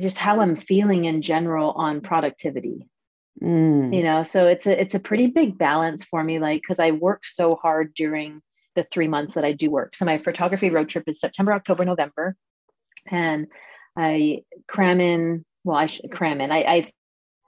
just 0.00 0.18
how 0.18 0.40
i'm 0.40 0.56
feeling 0.56 1.04
in 1.04 1.22
general 1.22 1.72
on 1.72 2.00
productivity. 2.00 2.88
Mm. 3.42 3.94
you 3.94 4.02
know 4.02 4.24
so 4.24 4.48
it's 4.48 4.66
a 4.66 4.80
it's 4.80 4.96
a 4.96 4.98
pretty 4.98 5.28
big 5.28 5.56
balance 5.56 6.04
for 6.04 6.24
me 6.24 6.40
like 6.40 6.60
because 6.60 6.80
i 6.80 6.90
work 6.90 7.24
so 7.24 7.54
hard 7.54 7.94
during 7.94 8.42
the 8.74 8.84
three 8.90 9.06
months 9.06 9.34
that 9.34 9.44
i 9.44 9.52
do 9.52 9.70
work. 9.70 9.94
So 9.94 10.04
my 10.04 10.18
photography 10.18 10.70
road 10.70 10.88
trip 10.88 11.04
is 11.06 11.20
september 11.20 11.52
october 11.52 11.84
november 11.84 12.34
and 13.06 13.46
i 13.96 14.42
cram 14.66 15.00
in 15.00 15.44
well 15.62 15.76
i 15.76 15.86
should 15.86 16.10
cram 16.10 16.40
in. 16.40 16.50
I, 16.50 16.62
I 16.62 16.92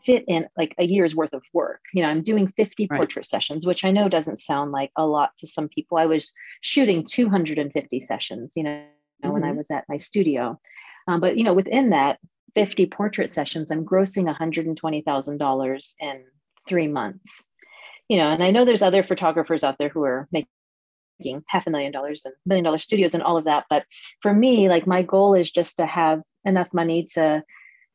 fit 0.04 0.25
in 0.28 0.49
like 0.57 0.75
a 0.78 0.85
year's 0.85 1.14
worth 1.14 1.33
of 1.33 1.42
work. 1.52 1.80
You 1.92 2.02
know, 2.02 2.09
I'm 2.09 2.23
doing 2.23 2.52
50 2.57 2.88
right. 2.90 2.99
portrait 2.99 3.26
sessions, 3.26 3.66
which 3.66 3.85
I 3.85 3.90
know 3.90 4.09
doesn't 4.09 4.38
sound 4.38 4.73
like 4.73 4.90
a 4.97 5.07
lot 5.07 5.30
to 5.38 5.47
some 5.47 5.69
people. 5.69 5.99
I 5.99 6.07
was 6.07 6.33
shooting 6.61 7.04
250 7.04 8.00
sessions, 8.00 8.52
you 8.57 8.62
know, 8.62 8.71
mm-hmm. 8.71 9.30
when 9.30 9.45
I 9.45 9.49
mm-hmm. 9.49 9.59
was 9.59 9.71
at 9.71 9.85
my 9.88 9.97
studio. 9.97 10.59
Um, 11.09 11.21
but, 11.21 11.37
you 11.37 11.45
know, 11.45 11.54
within 11.54 11.90
that 11.90 12.19
50 12.54 12.87
portrait 12.87 13.30
sessions, 13.30 13.71
I'm 13.71 13.85
grossing 13.85 14.33
$120,000 14.33 15.95
in 16.00 16.25
three 16.69 16.88
months. 16.88 17.47
You 18.09 18.16
know, 18.16 18.30
and 18.30 18.42
I 18.42 18.50
know 18.50 18.64
there's 18.64 18.83
other 18.83 19.04
photographers 19.04 19.62
out 19.62 19.78
there 19.78 19.88
who 19.88 20.02
are 20.02 20.28
making 20.33 21.45
half 21.47 21.66
a 21.66 21.71
million 21.71 21.92
dollars 21.92 22.23
and 22.25 22.35
million 22.45 22.64
dollar 22.64 22.78
studios 22.78 23.14
and 23.14 23.23
all 23.23 23.37
of 23.37 23.45
that. 23.45 23.66
But 23.71 23.85
for 24.21 24.35
me, 24.35 24.69
like 24.69 24.87
my 24.87 25.02
goal 25.02 25.35
is 25.35 25.50
just 25.50 25.76
to 25.76 25.87
have 25.87 26.23
enough 26.45 26.69
money 26.73 27.07
to 27.14 27.45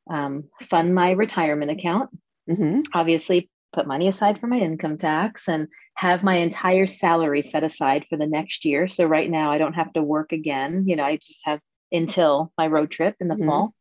um, 0.09 0.45
fund 0.61 0.93
my 0.93 1.11
retirement 1.11 1.71
account. 1.71 2.09
mm-hmm. 2.49 2.81
Obviously, 2.93 3.49
put 3.73 3.87
money 3.87 4.07
aside 4.07 4.39
for 4.39 4.47
my 4.47 4.57
income 4.57 4.97
tax 4.97 5.47
and 5.49 5.67
have 5.95 6.23
my 6.23 6.35
entire 6.37 6.87
salary 6.87 7.41
set 7.41 7.63
aside 7.63 8.05
for 8.09 8.17
the 8.17 8.25
next 8.27 8.63
year. 8.65 8.87
So 8.87 9.05
right 9.05 9.29
now, 9.29 9.51
I 9.51 9.57
don't 9.57 9.73
have 9.73 9.91
to 9.93 10.01
work 10.03 10.31
again. 10.31 10.83
You 10.87 10.95
know, 10.95 11.03
I 11.03 11.17
just 11.17 11.41
have 11.45 11.59
until 11.91 12.51
my 12.57 12.67
road 12.67 12.89
trip 12.91 13.15
in 13.19 13.27
the 13.27 13.35
Mhm. 13.35 13.45
fall. 13.45 13.73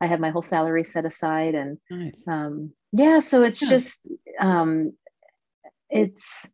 I 0.00 0.06
have 0.06 0.20
my 0.20 0.30
whole 0.30 0.42
salary 0.42 0.84
set 0.84 1.04
aside 1.06 1.54
and 1.54 1.78
Nice. 1.90 2.22
um 2.28 2.72
yeah 2.92 3.20
so 3.20 3.42
it's 3.42 3.62
Yeah. 3.62 3.68
just 3.68 4.08
um 4.38 4.92
it's 5.88 6.50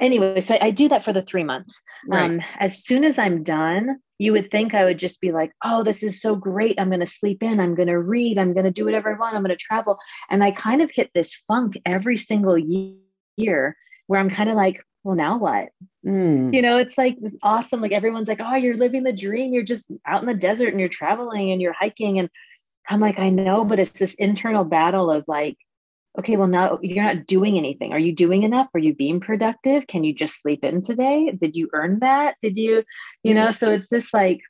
anyway 0.00 0.40
so 0.40 0.54
I, 0.54 0.66
I 0.66 0.70
do 0.70 0.88
that 0.88 1.04
for 1.04 1.12
the 1.12 1.22
three 1.22 1.44
months. 1.44 1.82
Right. 2.06 2.30
um 2.30 2.40
as 2.58 2.84
soon 2.84 3.04
as 3.04 3.18
i'm 3.18 3.42
done 3.42 3.98
you 4.18 4.32
would 4.32 4.50
think 4.50 4.74
i 4.74 4.84
would 4.84 4.98
just 4.98 5.20
be 5.20 5.32
like 5.32 5.52
oh 5.64 5.82
this 5.82 6.02
is 6.02 6.20
so 6.20 6.36
great. 6.36 6.78
I'm 6.78 6.88
going 6.88 7.00
to 7.00 7.06
sleep 7.06 7.42
in. 7.42 7.60
I'm 7.60 7.74
going 7.74 7.88
to 7.88 7.98
read. 7.98 8.38
I'm 8.38 8.52
going 8.52 8.64
to 8.64 8.70
do 8.70 8.84
whatever 8.84 9.14
i 9.14 9.18
want. 9.18 9.34
I'm 9.34 9.42
going 9.42 9.56
to 9.56 9.56
travel. 9.56 9.98
And 10.30 10.44
i 10.44 10.50
kind 10.50 10.82
of 10.82 10.90
hit 10.92 11.10
this 11.14 11.42
funk 11.48 11.78
every 11.84 12.16
single 12.16 12.58
year 13.36 13.76
where 14.06 14.20
i'm 14.20 14.30
kind 14.30 14.50
of 14.50 14.56
like 14.56 14.82
well 15.02 15.16
now 15.16 15.38
what? 15.38 15.70
Mm. 16.06 16.54
you 16.54 16.62
know 16.62 16.76
it's 16.76 16.96
like 16.96 17.18
awesome. 17.42 17.80
Like 17.80 17.92
everyone's 17.92 18.28
like 18.28 18.40
oh 18.42 18.56
you're 18.56 18.76
living 18.76 19.02
the 19.02 19.12
dream. 19.12 19.52
You're 19.52 19.62
just 19.62 19.90
out 20.06 20.22
in 20.22 20.28
the 20.28 20.34
desert 20.34 20.68
and 20.68 20.80
you're 20.80 20.88
traveling 20.88 21.50
and 21.50 21.60
you're 21.60 21.72
hiking. 21.72 22.18
And 22.18 22.28
i'm 22.88 23.00
like 23.00 23.18
i 23.18 23.28
know 23.28 23.64
but 23.64 23.78
it's 23.78 23.98
this 23.98 24.14
internal 24.14 24.64
battle 24.64 25.10
of 25.10 25.24
like 25.28 25.56
okay 26.20 26.36
well 26.36 26.46
now 26.46 26.78
you're 26.82 27.04
not 27.04 27.26
doing 27.26 27.58
anything. 27.58 27.92
Are 27.92 27.98
you 27.98 28.14
doing 28.14 28.44
enough? 28.44 28.68
Are 28.74 28.80
you 28.80 28.94
being 28.94 29.20
productive? 29.20 29.86
Can 29.86 30.04
you 30.04 30.14
just 30.14 30.40
sleep 30.40 30.64
in 30.64 30.80
today? 30.82 31.32
Did 31.38 31.56
you 31.56 31.68
earn 31.72 31.98
that? 32.00 32.36
Did 32.42 32.56
you 32.56 32.84
you 33.22 33.34
know 33.34 33.50
so 33.50 33.70
it's 33.70 33.88
this 33.88 34.14
like 34.14 34.40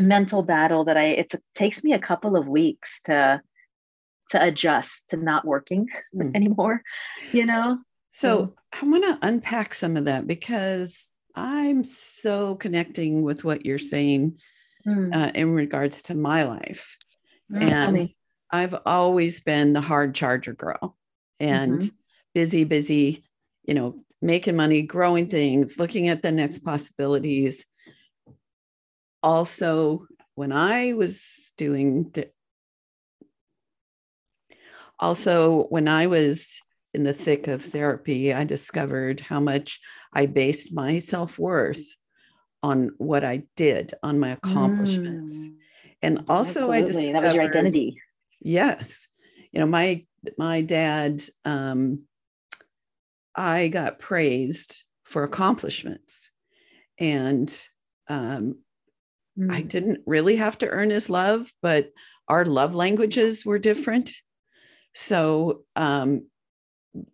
mental 0.00 0.42
battle 0.42 0.84
that 0.86 0.96
i 0.96 1.04
it's, 1.04 1.34
it 1.34 1.42
takes 1.54 1.84
me 1.84 1.92
a 1.92 1.98
couple 1.98 2.34
of 2.34 2.48
weeks 2.48 3.02
to 3.02 3.40
to 4.30 4.42
adjust 4.42 5.10
to 5.10 5.16
not 5.18 5.44
working 5.44 5.86
Mm. 6.14 6.34
anymore 6.34 6.82
you 7.32 7.46
know? 7.46 7.78
So 8.10 8.54
I 8.72 8.84
want 8.84 9.04
to 9.04 9.26
unpack 9.26 9.74
some 9.74 9.96
of 9.96 10.06
that 10.06 10.26
because 10.26 11.10
I'm 11.34 11.84
so 11.84 12.54
connecting 12.56 13.22
with 13.22 13.44
what 13.44 13.64
you're 13.66 13.78
saying 13.78 14.38
Mm, 14.86 15.14
uh, 15.14 15.30
in 15.34 15.50
regards 15.52 16.02
to 16.04 16.14
my 16.14 16.42
life. 16.42 16.98
mm, 17.50 17.62
and. 17.62 18.12
I've 18.52 18.76
always 18.84 19.40
been 19.40 19.72
the 19.72 19.80
hard 19.80 20.14
charger 20.14 20.52
girl 20.52 20.96
and 21.40 21.80
Mhm. 21.80 21.94
busy, 22.34 22.64
busy, 22.64 23.24
you 23.64 23.72
know, 23.74 24.04
making 24.20 24.56
money, 24.56 24.82
growing 24.82 25.28
things, 25.28 25.78
looking 25.78 26.08
at 26.08 26.22
the 26.22 26.30
next 26.30 26.58
possibilities. 26.60 27.64
Also, 29.22 30.06
when 30.34 30.52
I 30.52 30.92
was 30.92 31.52
doing, 31.56 32.12
also, 35.00 35.64
when 35.64 35.88
I 35.88 36.06
was 36.06 36.60
in 36.92 37.04
the 37.04 37.14
thick 37.14 37.48
of 37.48 37.64
therapy, 37.64 38.34
I 38.34 38.44
discovered 38.44 39.20
how 39.20 39.40
much 39.40 39.80
I 40.12 40.26
based 40.26 40.74
my 40.74 40.98
self 40.98 41.38
worth 41.38 41.96
on 42.62 42.90
what 42.98 43.24
I 43.24 43.44
did, 43.56 43.94
on 44.02 44.20
my 44.20 44.30
accomplishments. 44.30 45.34
Mm. 45.34 45.56
And 46.02 46.24
also, 46.28 46.70
I 46.70 46.80
Absolutely. 46.80 47.12
that 47.12 47.22
was 47.22 47.34
your 47.34 47.44
identity. 47.44 47.96
Yes. 48.42 49.08
You 49.52 49.60
know, 49.60 49.66
my 49.66 50.04
my 50.38 50.60
dad 50.60 51.22
um 51.44 52.02
I 53.34 53.68
got 53.68 53.98
praised 53.98 54.84
for 55.04 55.24
accomplishments. 55.24 56.30
And 56.98 57.48
um 58.08 58.58
I 59.48 59.62
Mm. 59.62 59.68
didn't 59.68 60.02
really 60.06 60.36
have 60.36 60.58
to 60.58 60.68
earn 60.68 60.90
his 60.90 61.08
love, 61.10 61.50
but 61.62 61.90
our 62.28 62.44
love 62.44 62.74
languages 62.74 63.44
were 63.46 63.58
different. 63.58 64.12
So 64.94 65.64
um 65.76 66.28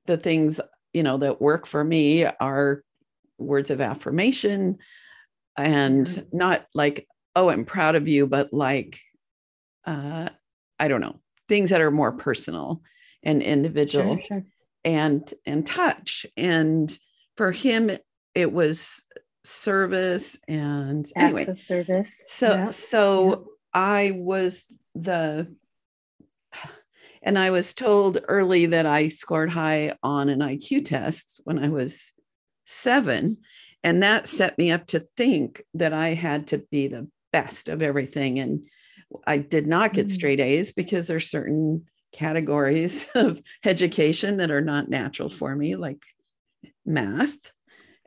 the 0.06 0.16
things, 0.16 0.60
you 0.92 1.02
know, 1.02 1.18
that 1.18 1.40
work 1.40 1.66
for 1.66 1.84
me 1.84 2.24
are 2.24 2.82
words 3.38 3.70
of 3.70 3.80
affirmation 3.80 4.78
and 5.56 6.08
Yeah. 6.08 6.22
not 6.32 6.66
like, 6.74 7.06
oh, 7.36 7.50
I'm 7.50 7.64
proud 7.64 7.94
of 7.94 8.08
you, 8.08 8.26
but 8.26 8.52
like 8.52 8.98
uh 9.84 10.28
I 10.78 10.88
don't 10.88 11.00
know, 11.00 11.16
things 11.48 11.70
that 11.70 11.80
are 11.80 11.90
more 11.90 12.12
personal 12.12 12.82
and 13.22 13.42
individual 13.42 14.16
Sure, 14.16 14.24
sure. 14.28 14.44
and 14.84 15.32
and 15.46 15.66
touch. 15.66 16.26
And 16.36 16.96
for 17.36 17.50
him, 17.52 17.90
it 18.34 18.52
was 18.52 19.04
service 19.44 20.38
and 20.46 21.06
Acts 21.16 21.24
anyway. 21.24 21.46
of 21.46 21.60
service. 21.60 22.24
So 22.28 22.50
Yeah. 22.52 22.68
so 22.70 23.48
I 23.72 24.12
was 24.14 24.64
the 24.94 25.54
and 27.22 27.38
I 27.38 27.50
was 27.50 27.74
told 27.74 28.18
early 28.28 28.66
that 28.66 28.86
I 28.86 29.08
scored 29.08 29.50
high 29.50 29.96
on 30.02 30.28
an 30.28 30.38
IQ 30.40 30.84
test 30.84 31.40
when 31.44 31.58
I 31.58 31.68
was 31.68 32.12
seven. 32.66 33.38
And 33.82 34.02
that 34.02 34.28
set 34.28 34.56
me 34.58 34.70
up 34.70 34.86
to 34.88 35.00
think 35.16 35.62
that 35.74 35.92
I 35.92 36.14
had 36.14 36.48
to 36.48 36.58
be 36.70 36.86
the 36.88 37.08
best 37.32 37.68
of 37.68 37.82
everything. 37.82 38.38
And 38.38 38.64
I 39.26 39.38
did 39.38 39.66
not 39.66 39.94
get 39.94 40.06
Mm. 40.06 40.10
straight 40.10 40.40
A's 40.40 40.72
because 40.72 41.06
there's 41.06 41.30
certain 41.30 41.86
categories 42.12 43.06
of 43.14 43.40
education 43.64 44.38
that 44.38 44.50
are 44.50 44.60
not 44.60 44.88
natural 44.88 45.28
for 45.28 45.54
me, 45.54 45.76
like 45.76 46.02
math. 46.84 47.36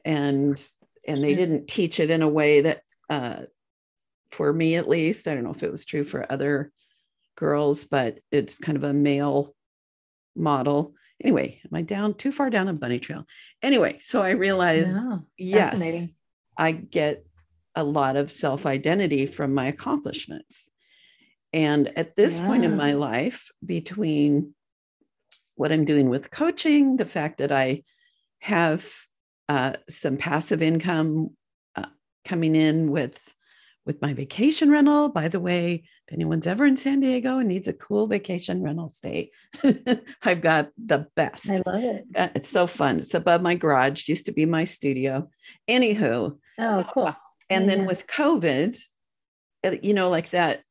And 0.05 0.61
and 1.07 1.23
they 1.23 1.33
didn't 1.35 1.67
teach 1.67 1.99
it 1.99 2.09
in 2.09 2.21
a 2.21 2.29
way 2.29 2.61
that 2.61 2.81
uh, 3.09 3.43
for 4.31 4.53
me 4.53 4.75
at 4.75 4.87
least, 4.87 5.27
I 5.27 5.33
don't 5.33 5.43
know 5.43 5.51
if 5.51 5.63
it 5.63 5.71
was 5.71 5.85
true 5.85 6.03
for 6.03 6.31
other 6.31 6.71
girls, 7.35 7.85
but 7.85 8.19
it's 8.31 8.57
kind 8.57 8.77
of 8.77 8.83
a 8.83 8.93
male 8.93 9.55
model. 10.35 10.93
Anyway, 11.23 11.59
am 11.65 11.75
I 11.75 11.81
down 11.81 12.15
too 12.15 12.31
far 12.31 12.49
down 12.49 12.67
a 12.67 12.73
bunny 12.73 12.99
trail? 12.99 13.25
Anyway, 13.61 13.97
so 14.01 14.21
I 14.21 14.31
realized, 14.31 14.99
yes. 15.37 15.79
I 16.57 16.71
get 16.71 17.25
a 17.75 17.83
lot 17.83 18.15
of 18.15 18.31
self 18.31 18.65
identity 18.65 19.25
from 19.25 19.53
my 19.53 19.67
accomplishments. 19.67 20.69
And 21.53 21.91
at 21.97 22.15
this 22.15 22.39
point 22.39 22.63
in 22.63 22.77
my 22.77 22.93
life, 22.93 23.49
between 23.65 24.53
what 25.55 25.71
I'm 25.71 25.85
doing 25.85 26.09
with 26.09 26.31
coaching, 26.31 26.95
the 26.97 27.05
fact 27.05 27.39
that 27.39 27.51
I 27.51 27.83
have 28.39 28.89
uh, 29.49 29.73
some 29.89 30.17
passive 30.17 30.61
income 30.61 31.31
uh, 31.75 31.85
coming 32.25 32.55
in 32.55 32.91
with 32.91 33.33
with 33.85 33.99
my 34.01 34.13
vacation 34.13 34.69
rental. 34.69 35.09
By 35.09 35.27
the 35.27 35.39
way, 35.39 35.83
if 36.07 36.13
anyone's 36.13 36.45
ever 36.47 36.65
in 36.67 36.77
San 36.77 36.99
Diego 36.99 37.39
and 37.39 37.47
needs 37.47 37.67
a 37.67 37.73
cool 37.73 38.05
vacation 38.07 38.61
rental 38.61 38.89
stay, 38.89 39.31
I've 40.23 40.41
got 40.41 40.69
the 40.77 41.07
best. 41.15 41.49
I 41.49 41.61
love 41.65 41.83
it. 41.83 42.05
Uh, 42.15 42.29
it's 42.35 42.49
so 42.49 42.67
fun. 42.67 42.99
It's 42.99 43.15
above 43.15 43.41
my 43.41 43.55
garage. 43.55 44.07
Used 44.07 44.27
to 44.27 44.31
be 44.33 44.45
my 44.45 44.63
studio. 44.65 45.29
Anywho, 45.67 46.37
Oh, 46.59 46.69
So, 46.69 46.83
cool. 46.93 47.15
and 47.49 47.65
Yeah, 47.67 47.75
then 47.75 47.85
with 47.87 48.05
COVID, 48.07 48.79
uh, 49.65 49.75
you 49.81 49.93
know, 49.95 50.09
like 50.11 50.29
that 50.29 50.61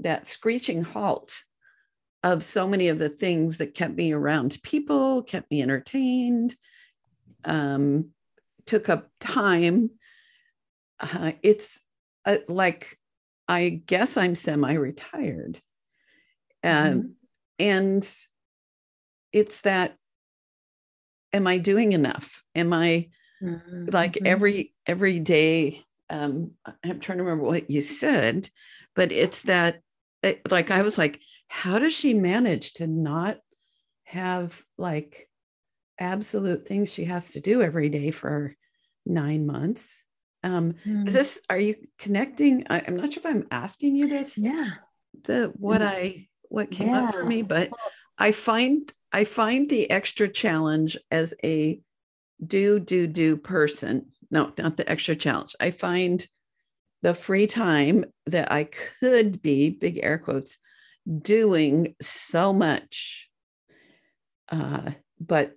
that 0.00 0.26
screeching 0.26 0.82
halt 0.82 1.42
of 2.22 2.42
so 2.42 2.66
many 2.66 2.88
of 2.88 2.98
the 2.98 3.08
things 3.08 3.58
that 3.58 3.74
kept 3.74 3.94
me 3.94 4.12
around 4.12 4.58
people, 4.62 5.22
kept 5.22 5.50
me 5.50 5.62
entertained, 5.62 6.56
um, 7.44 8.10
took 8.66 8.88
up 8.88 9.10
time. 9.20 9.90
Uh, 11.00 11.32
it's 11.42 11.80
uh, 12.24 12.38
like 12.48 12.98
I 13.46 13.68
guess 13.86 14.16
I'm 14.16 14.34
semi-retired, 14.34 15.62
um, 16.62 17.02
Mhm. 17.02 17.14
and 17.58 18.16
it's 19.32 19.60
that. 19.62 19.96
Am 21.32 21.46
I 21.46 21.58
doing 21.58 21.92
enough? 21.92 22.42
Am 22.54 22.72
I 22.72 23.10
Mhm, 23.40 23.86
like 23.92 24.16
mhm. 24.16 24.26
every 24.26 24.74
every 24.86 25.18
day 25.20 25.82
um 26.10 26.52
i'm 26.84 27.00
trying 27.00 27.18
to 27.18 27.24
remember 27.24 27.44
what 27.44 27.70
you 27.70 27.80
said 27.80 28.50
but 28.94 29.12
it's 29.12 29.42
that 29.42 29.82
it- 30.22 30.40
like 30.50 30.70
i 30.70 30.82
was 30.82 30.98
like 30.98 31.20
how 31.48 31.78
does 31.78 31.94
she 31.94 32.14
manage 32.14 32.74
to 32.74 32.86
not 32.86 33.38
have 34.04 34.62
like 34.76 35.28
absolute 35.98 36.66
things 36.66 36.92
she 36.92 37.04
has 37.04 37.32
to 37.32 37.40
do 37.40 37.62
every 37.62 37.88
day 37.88 38.10
for 38.10 38.54
nine 39.04 39.46
months 39.46 40.02
um 40.44 40.74
Mm. 40.86 41.08
is 41.08 41.14
this 41.14 41.40
are 41.50 41.58
you 41.58 41.74
connecting 41.98 42.66
I, 42.70 42.82
i'm 42.86 42.96
not 42.96 43.12
sure 43.12 43.20
if 43.20 43.26
i'm 43.26 43.46
asking 43.50 43.96
you 43.96 44.08
this 44.08 44.38
Yeah. 44.38 44.70
the 45.24 45.52
what 45.56 45.80
Mm. 45.80 45.86
I 45.86 46.28
what 46.48 46.70
came 46.70 46.94
up 46.94 47.12
for 47.12 47.24
me, 47.24 47.42
but 47.42 47.70
I 48.16 48.32
find 48.32 48.90
I 49.12 49.24
find 49.24 49.68
the 49.68 49.90
extra 49.90 50.28
challenge 50.28 50.96
as 51.10 51.34
a 51.44 51.80
do 52.44 52.78
do 52.80 53.06
do 53.06 53.36
person. 53.36 54.06
No, 54.30 54.52
not 54.56 54.76
the 54.78 54.88
extra 54.90 55.14
challenge. 55.16 55.54
I 55.60 55.70
find 55.72 56.26
the 57.02 57.14
free 57.14 57.46
time 57.46 58.04
that 58.26 58.50
I 58.52 58.64
could 59.00 59.40
be 59.40 59.70
big 59.70 60.00
air 60.02 60.18
quotes 60.18 60.58
doing 61.22 61.94
so 62.00 62.52
much, 62.52 63.28
uh, 64.50 64.90
but 65.20 65.54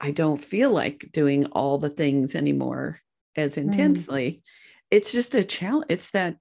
I 0.00 0.10
don't 0.10 0.42
feel 0.42 0.70
like 0.70 1.08
doing 1.12 1.46
all 1.46 1.78
the 1.78 1.88
things 1.88 2.34
anymore 2.34 3.00
as 3.36 3.56
intensely. 3.56 4.42
It's 4.90 5.12
just 5.12 5.34
a 5.34 5.44
challenge. 5.44 5.86
It's 5.88 6.10
that 6.10 6.36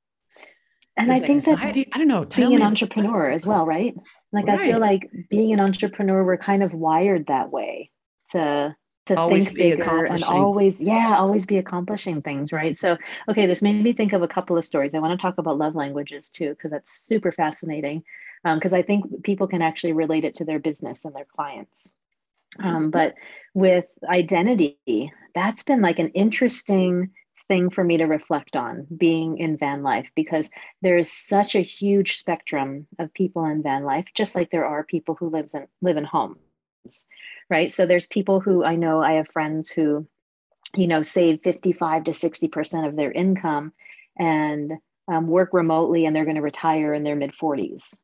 and 0.97 1.11
I 1.11 1.19
think 1.19 1.43
that 1.45 1.63
I 1.63 1.97
don't 1.97 2.07
know. 2.07 2.25
Being 2.25 2.55
an 2.55 2.61
entrepreneur 2.61 3.29
as 3.29 3.45
well, 3.45 3.65
right? 3.65 3.95
Like 4.33 4.47
right. 4.47 4.59
I 4.59 4.65
feel 4.65 4.79
like 4.79 5.09
being 5.29 5.53
an 5.53 5.59
entrepreneur, 5.59 6.23
we're 6.23 6.37
kind 6.37 6.63
of 6.63 6.73
wired 6.73 7.27
that 7.27 7.49
way 7.49 7.91
to 8.31 8.75
to 9.07 9.15
always 9.15 9.47
think 9.47 9.57
bigger 9.57 10.05
and 10.05 10.23
always 10.23 10.83
yeah 10.83 11.15
always 11.17 11.45
be 11.45 11.57
accomplishing 11.57 12.21
things 12.21 12.51
right? 12.51 12.77
So 12.77 12.97
okay 13.29 13.45
this 13.45 13.61
made 13.61 13.81
me 13.83 13.93
think 13.93 14.13
of 14.13 14.21
a 14.21 14.27
couple 14.27 14.57
of 14.57 14.65
stories. 14.65 14.93
I 14.93 14.99
want 14.99 15.19
to 15.19 15.21
talk 15.21 15.37
about 15.37 15.57
love 15.57 15.75
languages 15.75 16.29
too 16.29 16.49
because 16.49 16.71
that's 16.71 16.93
super 16.93 17.31
fascinating 17.31 18.03
because 18.43 18.73
um, 18.73 18.79
i 18.79 18.81
think 18.81 19.23
people 19.23 19.47
can 19.47 19.61
actually 19.61 19.93
relate 19.93 20.25
it 20.25 20.35
to 20.35 20.45
their 20.45 20.59
business 20.59 21.05
and 21.05 21.15
their 21.15 21.25
clients. 21.25 21.93
Um, 22.59 22.91
but 22.91 23.13
with 23.53 23.91
identity 24.05 25.13
that's 25.33 25.63
been 25.63 25.81
like 25.81 25.99
an 25.99 26.09
interesting 26.09 27.11
thing 27.47 27.69
for 27.69 27.83
me 27.83 27.97
to 27.97 28.05
reflect 28.05 28.55
on 28.55 28.85
being 28.95 29.37
in 29.37 29.57
van 29.57 29.83
life 29.83 30.09
because 30.15 30.49
there's 30.81 31.11
such 31.11 31.55
a 31.55 31.61
huge 31.61 32.17
spectrum 32.17 32.87
of 32.99 33.13
people 33.13 33.45
in 33.45 33.63
van 33.63 33.83
life 33.83 34.05
just 34.13 34.35
like 34.35 34.51
there 34.51 34.65
are 34.65 34.83
people 34.83 35.15
who 35.15 35.29
lives 35.29 35.55
in 35.55 35.65
live 35.81 35.97
in 35.97 36.03
homes 36.03 36.37
right? 37.49 37.71
So 37.71 37.85
there's 37.85 38.07
people 38.07 38.39
who 38.39 38.63
i 38.63 38.75
know 38.75 39.01
i 39.01 39.13
have 39.13 39.27
friends 39.29 39.69
who 39.69 40.07
you 40.75 40.87
know 40.87 41.03
save 41.03 41.41
55 41.43 42.05
to 42.05 42.13
60 42.13 42.47
percent 42.47 42.87
of 42.87 42.95
their 42.95 43.11
income 43.11 43.73
and 44.17 44.73
um, 45.07 45.27
work 45.27 45.49
remotely 45.53 46.05
and 46.05 46.15
they're 46.15 46.25
going 46.25 46.35
to 46.35 46.41
retire 46.41 46.93
in 46.93 47.03
their 47.03 47.15
mid 47.15 47.33
40s 47.33 47.97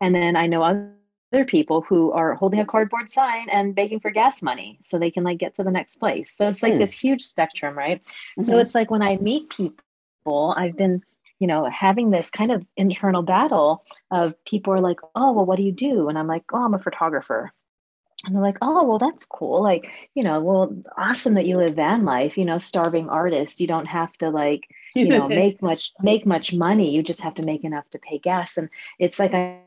and 0.00 0.14
then 0.14 0.36
i 0.36 0.46
know 0.46 0.62
other 0.62 1.44
people 1.46 1.82
who 1.82 2.10
are 2.12 2.34
holding 2.34 2.60
a 2.60 2.66
cardboard 2.66 3.10
sign 3.10 3.48
and 3.50 3.74
begging 3.74 4.00
for 4.00 4.10
gas 4.10 4.42
money 4.42 4.78
so 4.82 4.98
they 4.98 5.10
can 5.10 5.22
like 5.22 5.38
get 5.38 5.54
to 5.54 5.62
the 5.62 5.70
next 5.70 5.96
place. 5.96 6.34
So 6.36 6.48
it's 6.48 6.60
like 6.60 6.72
mm. 6.72 6.78
this 6.78 6.92
huge 6.92 7.22
spectrum 7.22 7.78
right? 7.78 8.02
Mm-hmm. 8.02 8.42
so 8.42 8.58
it's 8.58 8.74
like 8.74 8.90
when 8.90 9.02
i 9.02 9.16
meet 9.16 9.50
people 9.50 10.54
i've 10.56 10.76
been 10.76 11.02
you 11.38 11.46
know 11.46 11.68
having 11.70 12.10
this 12.10 12.30
kind 12.30 12.50
of 12.50 12.66
internal 12.76 13.22
battle 13.22 13.84
of 14.10 14.34
people 14.44 14.72
are 14.72 14.80
like 14.80 14.98
oh 15.14 15.32
well 15.32 15.46
what 15.46 15.56
do 15.56 15.62
you 15.62 15.72
do? 15.72 16.08
And 16.08 16.18
i'm 16.18 16.26
like 16.26 16.44
oh 16.52 16.64
i'm 16.64 16.74
a 16.74 16.78
photographer 16.78 17.52
and 18.24 18.34
they're 18.34 18.42
like 18.42 18.58
oh 18.62 18.84
well 18.84 18.98
that's 18.98 19.24
cool 19.24 19.62
like 19.62 19.86
you 20.14 20.22
know 20.22 20.40
well 20.40 20.74
awesome 20.96 21.34
that 21.34 21.46
you 21.46 21.56
live 21.56 21.74
van 21.74 22.04
life 22.04 22.36
you 22.36 22.44
know 22.44 22.58
starving 22.58 23.08
artist 23.08 23.60
you 23.60 23.66
don't 23.66 23.86
have 23.86 24.12
to 24.14 24.30
like 24.30 24.64
you 24.94 25.08
know 25.08 25.28
make 25.28 25.62
much 25.62 25.92
make 26.00 26.26
much 26.26 26.52
money 26.52 26.94
you 26.94 27.02
just 27.02 27.22
have 27.22 27.34
to 27.34 27.42
make 27.42 27.64
enough 27.64 27.88
to 27.90 27.98
pay 27.98 28.18
gas 28.18 28.56
and 28.56 28.68
it's 28.98 29.18
like 29.18 29.34
i 29.34 29.58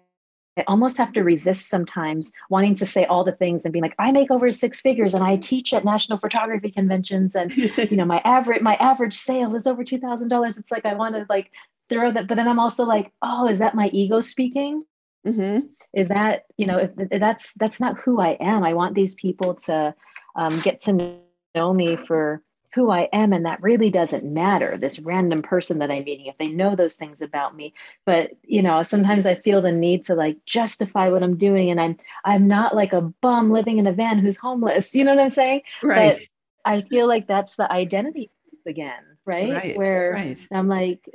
I 0.58 0.64
almost 0.68 0.98
have 0.98 1.14
to 1.14 1.24
resist 1.24 1.68
sometimes 1.68 2.32
wanting 2.50 2.76
to 2.76 2.86
say 2.86 3.06
all 3.06 3.24
the 3.24 3.32
things 3.32 3.66
and 3.66 3.74
being 3.74 3.82
like, 3.82 3.96
I 3.98 4.12
make 4.12 4.30
over 4.30 4.52
six 4.52 4.82
figures 4.82 5.16
and 5.16 5.24
I 5.24 5.38
teach 5.38 5.74
at 5.74 5.84
national 5.84 6.20
photography 6.20 6.70
conventions 6.70 7.36
and 7.36 7.56
you 7.56 7.98
know 7.98 8.06
my 8.06 8.20
average 8.24 8.62
my 8.62 8.76
average 8.76 9.16
sale 9.16 9.56
is 9.56 9.66
over 9.66 9.84
two 9.84 9.98
thousand 9.98 10.28
dollars. 10.28 10.58
It's 10.58 10.72
like 10.72 10.86
I 10.86 10.94
want 10.94 11.16
to 11.16 11.26
like 11.28 11.52
throw 11.90 12.12
that, 12.12 12.28
but 12.28 12.36
then 12.36 12.48
I'm 12.48 12.60
also 12.60 12.86
like, 12.86 13.12
oh, 13.22 13.48
is 13.48 13.60
that 13.60 13.76
my 13.76 13.90
ego 13.94 14.22
speaking? 14.22 14.86
Mm-hmm. 15.26 15.68
Is 15.94 16.10
that 16.10 16.44
you 16.58 16.68
know 16.68 16.78
if, 16.78 17.10
that's 17.20 17.54
that's 17.54 17.80
not 17.80 18.00
who 18.00 18.20
I 18.20 18.38
am. 18.40 18.64
I 18.64 18.74
want 18.74 18.96
these 18.96 19.16
people 19.16 19.56
to 19.56 19.96
um, 20.36 20.60
get 20.62 20.82
to 20.82 21.18
know 21.56 21.74
me 21.74 21.96
for 21.96 22.42
who 22.74 22.90
I 22.90 23.08
am, 23.14 23.34
and 23.34 23.46
that 23.46 23.62
really 23.62 23.90
doesn't 23.90 24.26
matter. 24.26 24.78
This 24.78 25.00
random 25.00 25.42
person 25.42 25.80
that 25.80 25.92
I'm 25.92 26.04
meeting, 26.04 26.26
if 26.26 26.38
they 26.38 26.48
know 26.48 26.76
those 26.76 26.96
things 26.96 27.22
about 27.22 27.56
me, 27.56 27.74
but 28.06 28.32
you 28.44 28.62
know, 28.62 28.84
sometimes 28.84 29.26
I 29.26 29.36
feel 29.36 29.62
the 29.62 29.72
need 29.72 30.06
to 30.06 30.16
like 30.16 30.38
justify 30.46 31.10
what 31.10 31.24
I'm 31.24 31.38
doing, 31.38 31.72
and 31.72 31.80
I'm 31.80 31.98
I'm 32.26 32.48
not 32.48 32.76
like 32.76 32.94
a 32.94 33.02
bum 33.02 33.52
living 33.52 33.78
in 33.78 33.88
a 33.88 33.94
van 33.94 34.20
who's 34.20 34.38
homeless. 34.38 34.94
You 35.04 35.06
know 35.06 35.16
what 35.16 35.24
I'm 35.24 35.30
saying? 35.30 35.62
Right. 35.82 36.14
But 36.14 36.28
I 36.66 36.82
feel 36.82 37.08
like 37.08 37.28
that's 37.28 37.56
the 37.56 37.72
identity 37.72 38.30
again 38.66 39.04
right? 39.26 39.52
right 39.52 39.78
where 39.78 40.12
right. 40.14 40.48
i'm 40.52 40.68
like 40.68 41.10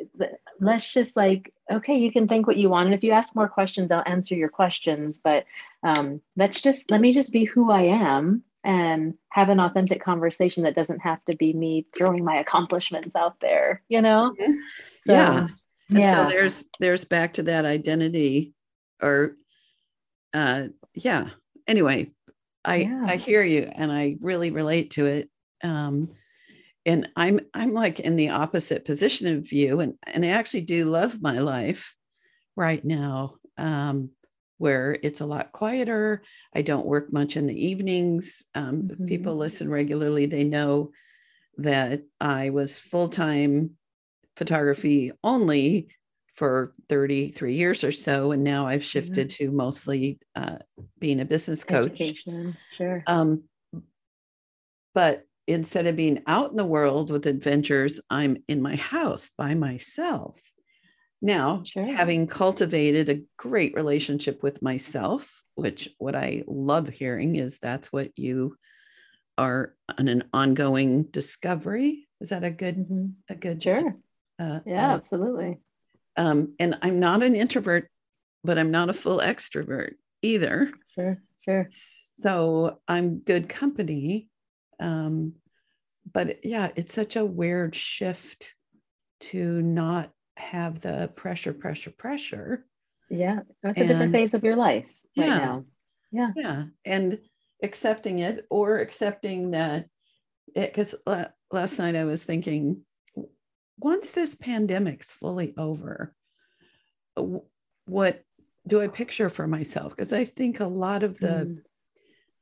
let's 0.60 0.90
just 0.92 1.16
like 1.16 1.52
okay 1.70 1.96
you 1.96 2.10
can 2.10 2.26
think 2.26 2.46
what 2.46 2.56
you 2.56 2.68
want 2.68 2.86
and 2.86 2.94
if 2.94 3.04
you 3.04 3.12
ask 3.12 3.34
more 3.34 3.48
questions 3.48 3.92
i'll 3.92 4.02
answer 4.06 4.34
your 4.34 4.48
questions 4.48 5.18
but 5.18 5.44
um, 5.82 6.20
let's 6.36 6.60
just 6.60 6.90
let 6.90 7.00
me 7.00 7.12
just 7.12 7.32
be 7.32 7.44
who 7.44 7.70
i 7.70 7.82
am 7.82 8.42
and 8.64 9.14
have 9.30 9.48
an 9.48 9.60
authentic 9.60 10.02
conversation 10.02 10.64
that 10.64 10.74
doesn't 10.74 11.00
have 11.00 11.24
to 11.26 11.36
be 11.36 11.52
me 11.52 11.86
throwing 11.96 12.24
my 12.24 12.36
accomplishments 12.36 13.14
out 13.14 13.36
there 13.40 13.82
you 13.88 14.02
know 14.02 14.34
mm-hmm. 14.40 14.52
so, 15.02 15.12
yeah 15.12 15.48
and 15.90 15.98
yeah. 15.98 16.26
so 16.26 16.28
there's 16.28 16.64
there's 16.80 17.04
back 17.04 17.34
to 17.34 17.44
that 17.44 17.64
identity 17.64 18.54
or 19.00 19.36
uh 20.34 20.64
yeah 20.94 21.28
anyway 21.66 22.10
i 22.64 22.76
yeah. 22.76 23.04
i 23.06 23.16
hear 23.16 23.42
you 23.42 23.70
and 23.74 23.92
i 23.92 24.16
really 24.20 24.50
relate 24.50 24.90
to 24.90 25.06
it 25.06 25.30
um 25.62 26.10
and 26.88 27.06
i'm 27.16 27.38
i'm 27.54 27.72
like 27.72 28.00
in 28.00 28.16
the 28.16 28.30
opposite 28.30 28.84
position 28.84 29.36
of 29.36 29.52
you 29.52 29.80
and 29.80 29.94
and 30.04 30.24
i 30.24 30.28
actually 30.28 30.62
do 30.62 30.90
love 30.90 31.20
my 31.22 31.38
life 31.38 31.94
right 32.56 32.84
now 32.84 33.34
um 33.58 34.10
where 34.56 34.98
it's 35.02 35.20
a 35.20 35.26
lot 35.26 35.52
quieter 35.52 36.22
i 36.54 36.62
don't 36.62 36.86
work 36.86 37.12
much 37.12 37.36
in 37.36 37.46
the 37.46 37.66
evenings 37.66 38.46
um, 38.54 38.82
mm-hmm. 38.82 39.06
people 39.06 39.36
listen 39.36 39.70
regularly 39.70 40.26
they 40.26 40.44
know 40.44 40.90
that 41.58 42.02
i 42.20 42.50
was 42.50 42.78
full-time 42.78 43.70
photography 44.36 45.12
only 45.22 45.88
for 46.34 46.72
33 46.88 47.54
years 47.54 47.84
or 47.84 47.92
so 47.92 48.32
and 48.32 48.42
now 48.42 48.66
i've 48.66 48.84
shifted 48.84 49.28
mm-hmm. 49.28 49.44
to 49.44 49.52
mostly 49.52 50.18
uh, 50.34 50.56
being 50.98 51.20
a 51.20 51.24
business 51.24 51.64
coach 51.64 52.00
Education. 52.00 52.56
sure 52.76 53.02
um, 53.06 53.42
but 54.94 55.27
instead 55.48 55.86
of 55.86 55.96
being 55.96 56.22
out 56.26 56.50
in 56.50 56.56
the 56.56 56.64
world 56.64 57.10
with 57.10 57.26
adventures, 57.26 58.00
I'm 58.10 58.36
in 58.48 58.62
my 58.62 58.76
house 58.76 59.30
by 59.36 59.54
myself. 59.54 60.38
Now, 61.22 61.62
sure. 61.64 61.86
having 61.86 62.26
cultivated 62.26 63.08
a 63.08 63.22
great 63.38 63.74
relationship 63.74 64.42
with 64.42 64.62
myself, 64.62 65.42
which 65.54 65.88
what 65.98 66.14
I 66.14 66.44
love 66.46 66.88
hearing 66.88 67.34
is 67.34 67.58
that's 67.58 67.92
what 67.92 68.16
you 68.16 68.56
are 69.38 69.74
on 69.98 70.06
an 70.06 70.24
ongoing 70.32 71.04
discovery. 71.04 72.06
Is 72.20 72.28
that 72.28 72.44
a 72.44 72.50
good, 72.50 72.76
mm-hmm. 72.76 73.06
a 73.30 73.34
good, 73.34 73.62
sure. 73.62 73.96
Uh, 74.38 74.60
yeah, 74.66 74.92
uh, 74.92 74.94
absolutely. 74.94 75.58
Um, 76.16 76.54
and 76.60 76.76
I'm 76.82 77.00
not 77.00 77.22
an 77.22 77.34
introvert, 77.34 77.88
but 78.44 78.58
I'm 78.58 78.70
not 78.70 78.90
a 78.90 78.92
full 78.92 79.18
extrovert 79.18 79.94
either. 80.20 80.72
Sure, 80.94 81.22
sure. 81.44 81.68
So 81.72 82.80
I'm 82.86 83.20
good 83.20 83.48
company 83.48 84.28
um, 84.80 85.34
but 86.12 86.44
yeah, 86.44 86.70
it's 86.76 86.94
such 86.94 87.16
a 87.16 87.24
weird 87.24 87.74
shift 87.74 88.54
to 89.20 89.60
not 89.62 90.10
have 90.36 90.80
the 90.80 91.10
pressure, 91.16 91.52
pressure, 91.52 91.90
pressure. 91.90 92.64
Yeah, 93.10 93.40
that's 93.62 93.78
and, 93.78 93.84
a 93.84 93.88
different 93.88 94.12
phase 94.12 94.34
of 94.34 94.44
your 94.44 94.56
life 94.56 94.90
right 95.16 95.26
yeah, 95.26 95.38
now. 95.38 95.64
Yeah. 96.10 96.30
Yeah. 96.36 96.64
And 96.84 97.18
accepting 97.62 98.20
it 98.20 98.46
or 98.50 98.78
accepting 98.78 99.50
that 99.52 99.86
it, 100.54 100.72
because 100.72 100.94
last 101.50 101.78
night 101.78 101.96
I 101.96 102.04
was 102.04 102.24
thinking, 102.24 102.82
once 103.78 104.10
this 104.10 104.34
pandemic's 104.34 105.12
fully 105.12 105.54
over, 105.56 106.14
what 107.86 108.22
do 108.66 108.80
I 108.80 108.88
picture 108.88 109.30
for 109.30 109.46
myself? 109.46 109.94
Because 109.94 110.12
I 110.12 110.24
think 110.24 110.60
a 110.60 110.66
lot 110.66 111.02
of 111.02 111.18
the, 111.18 111.28
mm. 111.28 111.58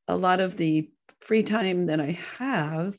a 0.08 0.16
lot 0.16 0.40
of 0.40 0.56
the 0.56 0.90
free 1.20 1.42
time 1.42 1.86
that 1.86 2.00
I 2.00 2.18
have 2.38 2.96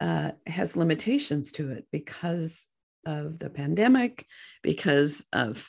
uh, 0.00 0.32
has 0.46 0.76
limitations 0.76 1.52
to 1.52 1.70
it 1.70 1.86
because 1.92 2.68
of 3.06 3.38
the 3.38 3.50
pandemic, 3.50 4.26
because 4.62 5.24
of 5.32 5.68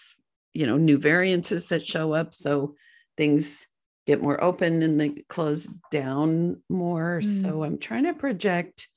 you 0.53 0.67
know 0.67 0.77
new 0.77 0.97
variances 0.97 1.69
that 1.69 1.85
show 1.85 2.13
up. 2.13 2.33
So 2.33 2.75
things 3.17 3.67
get 4.05 4.21
more 4.21 4.43
open 4.43 4.83
and 4.83 4.99
they 4.99 5.09
close 5.29 5.67
down 5.91 6.61
more. 6.69 7.21
Mm. 7.23 7.41
So 7.41 7.63
I'm 7.63 7.77
trying 7.77 8.03
to 8.05 8.13
project, 8.13 8.87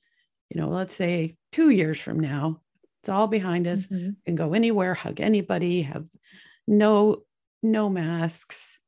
you 0.50 0.60
know, 0.60 0.68
let's 0.68 0.94
say 0.94 1.36
two 1.52 1.70
years 1.70 2.00
from 2.00 2.18
now, 2.18 2.60
it's 3.02 3.08
all 3.08 3.28
behind 3.28 3.66
us. 3.66 3.86
Mm-hmm. 3.86 4.10
Can 4.24 4.34
go 4.34 4.52
anywhere, 4.52 4.94
hug 4.94 5.20
anybody, 5.20 5.82
have 5.82 6.06
no 6.66 7.22
no 7.62 7.88
masks 7.88 8.78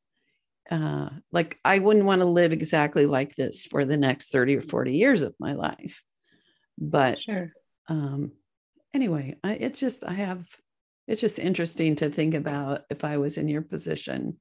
uh, 0.70 1.08
like 1.32 1.58
I 1.64 1.78
wouldn't 1.78 2.04
want 2.04 2.20
to 2.20 2.26
live 2.26 2.52
exactly 2.52 3.06
like 3.06 3.34
this 3.34 3.64
for 3.64 3.84
the 3.84 3.96
next 3.96 4.30
30 4.32 4.58
or 4.58 4.62
40 4.62 4.92
years 4.92 5.22
of 5.22 5.34
my 5.38 5.54
life. 5.54 6.02
But 6.76 7.20
sure. 7.20 7.52
um, 7.88 8.32
anyway, 8.94 9.36
I, 9.42 9.52
it's 9.54 9.80
just, 9.80 10.04
I 10.04 10.12
have, 10.12 10.44
it's 11.06 11.20
just 11.20 11.38
interesting 11.38 11.96
to 11.96 12.10
think 12.10 12.34
about 12.34 12.82
if 12.90 13.02
I 13.02 13.16
was 13.16 13.38
in 13.38 13.48
your 13.48 13.62
position. 13.62 14.38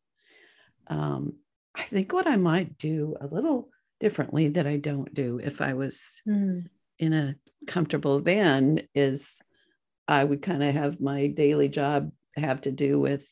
Um, 0.88 1.38
I 1.76 1.84
think 1.84 2.12
what 2.12 2.28
I 2.28 2.36
might 2.36 2.78
do 2.78 3.16
a 3.20 3.28
little 3.28 3.70
differently 4.00 4.50
that 4.50 4.68
I 4.68 4.78
don't 4.78 5.14
do 5.14 5.40
if 5.42 5.62
I 5.62 5.74
was 5.74 6.22
mm. 6.28 6.66
in 7.00 7.14
a 7.14 7.36
comfortable 7.68 8.20
van 8.20 8.82
is 8.94 9.40
I 10.08 10.24
would 10.24 10.42
kind 10.42 10.64
of 10.64 10.74
have 10.74 11.02
my 11.02 11.28
daily 11.28 11.70
job 11.70 12.12
have 12.36 12.62
to 12.62 12.72
do 12.72 13.00
with 13.00 13.28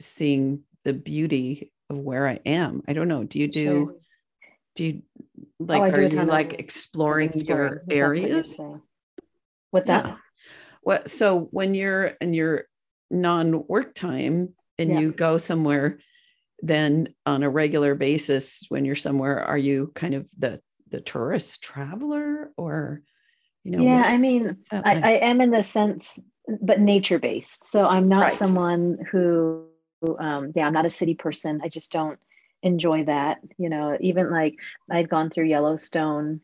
seeing 0.00 0.62
the 0.84 0.92
beauty 0.92 1.72
of 1.90 1.98
where 1.98 2.26
I 2.26 2.38
am. 2.46 2.82
I 2.88 2.92
don't 2.92 3.08
know. 3.08 3.24
Do 3.24 3.38
you 3.38 3.48
do 3.48 3.64
sure. 3.64 3.94
do 4.76 4.84
you 4.84 5.02
oh, 5.36 5.44
like 5.58 5.82
oh, 5.82 5.96
are 5.96 6.02
you 6.02 6.22
like 6.24 6.54
exploring, 6.54 7.28
exploring, 7.28 7.48
your 7.48 7.84
areas? 7.90 8.56
What's 9.70 9.88
that? 9.88 10.06
Yeah. 10.06 10.16
What 10.82 11.10
so 11.10 11.48
when 11.50 11.74
you're 11.74 12.04
in 12.20 12.32
your 12.32 12.64
non-work 13.10 13.94
time 13.94 14.54
and 14.78 14.90
Yeah. 14.90 15.00
you 15.00 15.12
go 15.12 15.36
somewhere 15.36 15.98
then 16.62 17.14
on 17.26 17.42
a 17.42 17.50
regular 17.50 17.94
basis 17.94 18.64
when 18.68 18.84
you're 18.84 18.96
somewhere 18.96 19.42
are 19.42 19.58
you 19.58 19.90
kind 19.94 20.14
of 20.14 20.30
the 20.38 20.60
the 20.90 21.00
tourist 21.00 21.62
traveler 21.62 22.52
or 22.56 23.02
you 23.64 23.72
know 23.72 23.82
yeah 23.82 24.02
i 24.02 24.16
mean 24.18 24.58
uh, 24.70 24.82
I. 24.84 24.96
Uh. 24.96 25.00
I 25.02 25.10
am 25.12 25.40
in 25.40 25.50
the 25.50 25.62
sense 25.62 26.22
but 26.60 26.78
nature 26.78 27.18
based 27.18 27.64
so 27.64 27.86
i'm 27.86 28.08
not 28.08 28.24
Right. 28.24 28.32
someone 28.34 28.98
who 29.10 29.69
um 30.18 30.52
yeah 30.54 30.66
i'm 30.66 30.72
not 30.72 30.86
a 30.86 30.90
city 30.90 31.14
person. 31.14 31.60
I 31.62 31.68
just 31.68 31.92
don't 31.92 32.18
enjoy 32.62 33.04
that 33.04 33.38
you 33.56 33.70
know 33.70 33.96
even 34.00 34.30
like 34.30 34.54
i'd 34.90 35.08
gone 35.08 35.30
through 35.30 35.46
yellowstone 35.46 36.42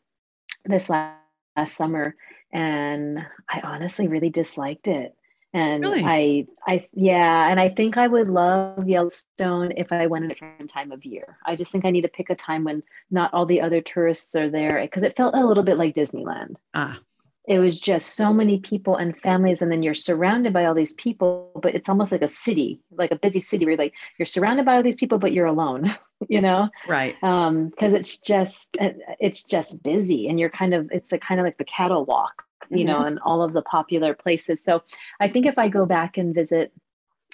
this 0.64 0.88
last, 0.88 1.20
last 1.56 1.76
summer 1.76 2.16
and 2.52 3.18
i 3.50 3.60
honestly 3.60 4.08
really 4.08 4.30
disliked 4.30 4.88
it. 4.88 5.14
And 5.52 5.82
Really? 5.82 6.02
i 6.04 6.46
i 6.66 6.86
yeah 6.92 7.50
and 7.50 7.60
i 7.60 7.68
think 7.68 7.96
i 7.96 8.06
would 8.06 8.28
love 8.28 8.88
yellowstone 8.88 9.72
if 9.76 9.92
i 9.92 10.06
went 10.06 10.24
at 10.24 10.30
a 10.32 10.34
different 10.34 10.70
time 10.70 10.92
of 10.92 11.04
year. 11.04 11.38
I 11.44 11.56
just 11.56 11.70
think 11.72 11.84
i 11.84 11.90
need 11.90 12.02
to 12.02 12.08
pick 12.08 12.30
a 12.30 12.34
time 12.34 12.64
when 12.64 12.82
not 13.10 13.32
all 13.34 13.46
the 13.46 13.60
other 13.60 13.80
tourists 13.80 14.34
are 14.34 14.48
there 14.48 14.80
because 14.80 15.02
it 15.02 15.16
felt 15.16 15.34
a 15.34 15.46
little 15.46 15.62
bit 15.64 15.78
like 15.78 15.94
disneyland. 15.94 16.56
Ah 16.74 16.98
it 17.46 17.60
was 17.60 17.78
just 17.78 18.16
so 18.16 18.32
many 18.32 18.58
people 18.58 18.96
and 18.96 19.16
families 19.18 19.62
and 19.62 19.70
then 19.70 19.82
you're 19.82 19.94
surrounded 19.94 20.52
by 20.52 20.64
all 20.64 20.74
these 20.74 20.94
people 20.94 21.52
but 21.62 21.74
it's 21.74 21.88
almost 21.88 22.12
like 22.12 22.22
a 22.22 22.28
city 22.28 22.80
like 22.90 23.12
a 23.12 23.16
busy 23.16 23.40
city 23.40 23.64
where 23.64 23.72
you're 23.72 23.78
like 23.78 23.94
you're 24.18 24.26
surrounded 24.26 24.66
by 24.66 24.76
all 24.76 24.82
these 24.82 24.96
people 24.96 25.18
but 25.18 25.32
you're 25.32 25.46
alone 25.46 25.90
you 26.28 26.40
know? 26.40 26.68
Right. 26.88 27.16
Um 27.22 27.68
because 27.68 27.92
it's 27.92 28.18
just 28.18 28.76
it's 28.80 29.42
just 29.42 29.82
busy 29.82 30.28
and 30.28 30.40
you're 30.40 30.50
kind 30.50 30.74
of 30.74 30.90
it's 30.90 31.12
a 31.12 31.18
kind 31.18 31.40
of 31.40 31.44
like 31.44 31.58
the 31.58 31.64
cattle 31.64 32.04
walk 32.04 32.42
you 32.70 32.84
know 32.84 33.02
and 33.02 33.20
all 33.20 33.42
of 33.42 33.52
the 33.52 33.62
popular 33.62 34.14
places. 34.14 34.62
So 34.62 34.82
i 35.20 35.28
think 35.28 35.46
if 35.46 35.58
i 35.58 35.68
go 35.68 35.86
back 35.86 36.16
and 36.16 36.34
visit 36.34 36.72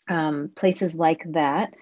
um 0.09 0.51
places 0.57 0.94
like 0.94 1.22
that 1.33 1.75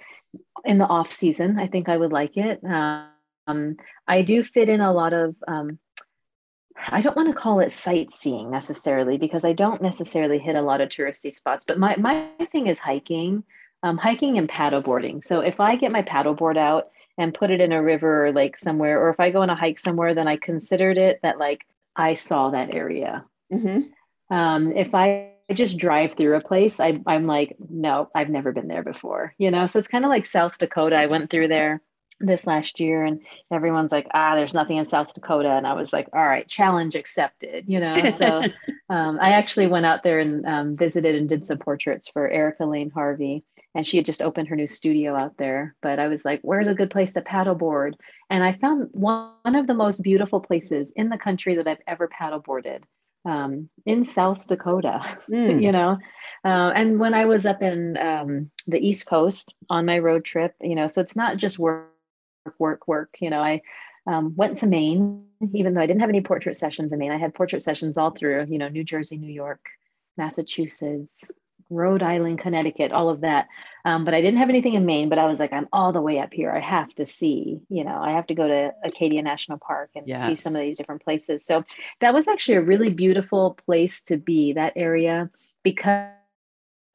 in 0.64 0.78
the 0.78 0.84
off 0.84 1.12
season 1.12 1.58
i 1.58 1.66
think 1.66 1.88
i 1.88 1.96
would 1.96 2.12
like 2.12 2.36
it. 2.36 2.62
Um 2.64 3.76
i 4.06 4.22
do 4.22 4.44
fit 4.44 4.68
in 4.68 4.80
a 4.80 4.92
lot 4.92 5.12
of 5.12 5.34
um 5.48 5.78
I 6.88 7.00
don't 7.00 7.16
want 7.16 7.28
to 7.28 7.40
call 7.40 7.60
it 7.60 7.72
sightseeing 7.72 8.50
necessarily 8.50 9.18
because 9.18 9.44
I 9.44 9.52
don't 9.52 9.82
necessarily 9.82 10.38
hit 10.38 10.56
a 10.56 10.62
lot 10.62 10.80
of 10.80 10.88
touristy 10.88 11.32
spots. 11.32 11.64
But 11.64 11.78
my 11.78 11.96
my 11.96 12.28
thing 12.52 12.66
is 12.66 12.78
hiking, 12.78 13.44
um, 13.82 13.98
hiking 13.98 14.38
and 14.38 14.48
paddleboarding. 14.48 15.24
So 15.24 15.40
if 15.40 15.60
I 15.60 15.76
get 15.76 15.92
my 15.92 16.02
paddleboard 16.02 16.56
out 16.56 16.90
and 17.18 17.34
put 17.34 17.50
it 17.50 17.60
in 17.60 17.72
a 17.72 17.82
river 17.82 18.26
or 18.26 18.32
lake 18.32 18.58
somewhere, 18.58 19.00
or 19.00 19.10
if 19.10 19.20
I 19.20 19.30
go 19.30 19.42
on 19.42 19.50
a 19.50 19.54
hike 19.54 19.78
somewhere, 19.78 20.14
then 20.14 20.28
I 20.28 20.36
considered 20.36 20.98
it 20.98 21.20
that 21.22 21.38
like 21.38 21.66
I 21.96 22.14
saw 22.14 22.50
that 22.50 22.74
area. 22.74 23.24
hmm 23.50 23.80
Um, 24.30 24.72
if 24.72 24.94
I 24.94 25.32
just 25.52 25.78
drive 25.78 26.14
through 26.16 26.36
a 26.36 26.40
place, 26.40 26.78
I, 26.78 26.96
I'm 27.06 27.24
like, 27.24 27.56
no, 27.68 28.08
I've 28.14 28.28
never 28.30 28.52
been 28.52 28.68
there 28.68 28.84
before. 28.84 29.34
You 29.38 29.50
know, 29.50 29.66
so 29.66 29.80
it's 29.80 29.88
kind 29.88 30.04
of 30.04 30.08
like 30.08 30.24
South 30.24 30.58
Dakota. 30.58 30.96
I 30.96 31.06
went 31.06 31.30
through 31.30 31.48
there 31.48 31.82
this 32.20 32.46
last 32.46 32.80
year 32.80 33.02
and 33.04 33.20
everyone's 33.50 33.92
like 33.92 34.06
ah 34.14 34.34
there's 34.34 34.54
nothing 34.54 34.76
in 34.76 34.84
south 34.84 35.12
dakota. 35.14 35.50
And 35.50 35.66
i 35.66 35.72
was 35.72 35.92
like 35.92 36.08
all 36.12 36.26
right 36.26 36.46
challenge 36.46 36.94
accepted 36.94 37.64
you 37.66 37.80
know? 37.80 38.10
So 38.10 38.42
um, 38.90 39.18
i 39.20 39.32
actually 39.32 39.66
went 39.66 39.86
out 39.86 40.02
there 40.02 40.18
and 40.18 40.46
um, 40.46 40.76
visited 40.76 41.14
and 41.14 41.28
did 41.28 41.46
some 41.46 41.58
portraits 41.58 42.08
for 42.08 42.28
erica 42.28 42.64
lane 42.64 42.90
harvey 42.90 43.44
and 43.74 43.86
she 43.86 43.96
had 43.96 44.06
just 44.06 44.22
opened 44.22 44.48
her 44.48 44.56
new 44.56 44.66
studio 44.66 45.16
out 45.16 45.36
there. 45.36 45.74
But 45.82 45.98
i 45.98 46.08
was 46.08 46.24
like 46.24 46.40
where's 46.42 46.68
a 46.68 46.74
good 46.74 46.90
place 46.90 47.14
to 47.14 47.22
paddleboard? 47.22 47.94
And 48.28 48.44
i 48.44 48.52
found 48.54 48.88
one 48.92 49.32
of 49.44 49.66
the 49.66 49.74
most 49.74 50.02
beautiful 50.02 50.40
places 50.40 50.92
in 50.96 51.08
the 51.08 51.18
country 51.18 51.54
that 51.56 51.68
i've 51.68 51.82
ever 51.86 52.08
paddleboarded 52.08 52.82
um, 53.24 53.68
in 53.86 54.04
south 54.04 54.46
dakota 54.46 55.00
Mm. 55.30 55.62
you 55.66 55.72
know? 55.72 55.98
Uh, 56.44 56.70
and 56.74 56.98
when 56.98 57.14
i 57.14 57.24
was 57.24 57.46
up 57.46 57.62
in 57.62 57.96
um, 57.96 58.50
the 58.66 58.78
east 58.78 59.06
coast 59.06 59.54
on 59.68 59.86
my 59.86 59.98
road 59.98 60.24
trip 60.24 60.54
you 60.60 60.74
know 60.74 60.88
so 60.88 61.00
it's 61.00 61.16
not 61.16 61.36
just 61.36 61.58
work 61.58 61.90
work 62.58 62.86
work 62.88 63.16
you 63.20 63.30
know 63.30 63.40
i 63.40 63.60
um, 64.06 64.34
went 64.34 64.58
to 64.58 64.66
maine 64.66 65.24
even 65.54 65.74
though 65.74 65.80
i 65.80 65.86
didn't 65.86 66.00
have 66.00 66.08
any 66.08 66.20
portrait 66.20 66.56
sessions 66.56 66.92
in 66.92 66.98
maine. 66.98 67.12
I 67.12 67.18
had 67.18 67.34
portrait 67.34 67.62
sessions 67.62 67.98
all 67.98 68.10
through 68.10 68.46
you 68.48 68.58
know 68.58 68.68
new 68.68 68.84
jersey 68.84 69.16
new 69.16 69.32
york 69.32 69.64
massachusetts 70.16 71.30
rhode 71.68 72.02
island 72.02 72.38
connecticut 72.40 72.90
all 72.90 73.10
of 73.10 73.20
that. 73.20 73.46
Um, 73.84 74.04
but 74.04 74.14
i 74.14 74.20
didn't 74.20 74.38
have 74.38 74.48
anything 74.48 74.74
in 74.74 74.86
maine 74.86 75.08
but 75.08 75.18
i 75.18 75.26
was 75.26 75.38
like 75.38 75.52
i'm 75.52 75.68
all 75.72 75.92
the 75.92 76.00
way 76.00 76.18
up 76.18 76.32
here. 76.32 76.50
I 76.50 76.60
have 76.60 76.92
to 76.96 77.06
see 77.06 77.60
you 77.68 77.84
know 77.84 77.96
i 77.96 78.12
have 78.12 78.26
to 78.28 78.34
go 78.34 78.48
to 78.48 78.72
acadia 78.84 79.22
national 79.22 79.58
park 79.58 79.90
and 79.94 80.06
see 80.06 80.36
some 80.36 80.56
of 80.56 80.62
these 80.62 80.78
different 80.78 81.04
places. 81.04 81.44
So 81.44 81.64
that 82.00 82.14
was 82.14 82.26
actually 82.26 82.56
a 82.56 82.62
really 82.62 82.90
beautiful 82.90 83.56
place 83.66 84.02
to 84.04 84.16
be 84.16 84.54
that 84.54 84.72
area 84.76 85.30
because 85.62 86.08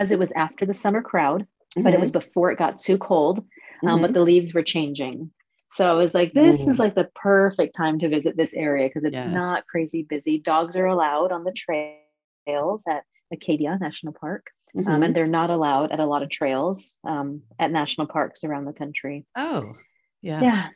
it 0.10 0.20
was 0.20 0.32
after 0.36 0.66
the 0.66 0.74
summer 0.74 1.02
crowd 1.02 1.48
but 1.78 1.94
it 1.94 2.00
was 2.00 2.12
before 2.12 2.52
it 2.52 2.58
got 2.58 2.78
too 2.78 2.98
cold 2.98 3.46
um, 3.84 4.00
Mhm. 4.00 4.02
but 4.02 4.14
the 4.14 4.22
leaves 4.22 4.54
were 4.54 4.64
changing 4.64 5.32
so 5.74 5.86
i 5.86 5.94
was 5.94 6.14
like 6.14 6.34
this 6.34 6.60
Ooh. 6.60 6.72
is 6.72 6.80
like 6.80 6.96
the 6.96 7.10
perfect 7.16 7.76
time 7.76 8.00
to 8.00 8.10
visit 8.10 8.38
this 8.38 8.54
area 8.54 8.88
because 8.88 9.04
it's 9.04 9.24
Yes. 9.24 9.34
not 9.34 9.68
crazy 9.68 10.04
busy 10.04 10.40
dogs 10.40 10.76
are 10.76 10.86
allowed 10.86 11.32
on 11.32 11.44
the 11.44 11.54
trails 11.54 12.84
at 12.88 13.04
acadia 13.32 13.78
national 13.80 14.14
park 14.14 14.48
um, 14.78 14.86
Mhm. 14.86 15.06
and 15.06 15.16
they're 15.16 15.28
not 15.28 15.50
allowed 15.50 15.92
at 15.92 16.00
a 16.00 16.06
lot 16.06 16.22
of 16.24 16.30
trails 16.30 16.98
um, 17.04 17.42
at 17.60 17.72
national 17.72 18.08
parks 18.08 18.44
around 18.44 18.66
the 18.66 18.74
country 18.74 19.26
oh 19.36 19.76
yeah 20.22 20.42
yeah 20.42 20.70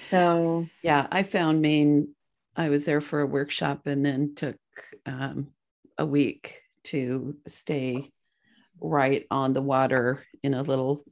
so 0.00 0.68
Yeah, 0.82 1.06
I 1.10 1.22
found 1.22 1.60
Maine. 1.62 2.14
I 2.56 2.68
was 2.70 2.84
there 2.84 3.00
for 3.00 3.20
a 3.20 3.26
workshop 3.26 3.86
and 3.86 4.04
then 4.04 4.34
took 4.34 4.56
um, 5.06 5.48
a 5.96 6.04
week 6.04 6.60
to 6.84 7.36
stay 7.46 8.10
right 8.80 9.26
on 9.30 9.52
the 9.52 9.62
water 9.62 10.24
in 10.42 10.54
a 10.54 10.62
little, 10.62 11.04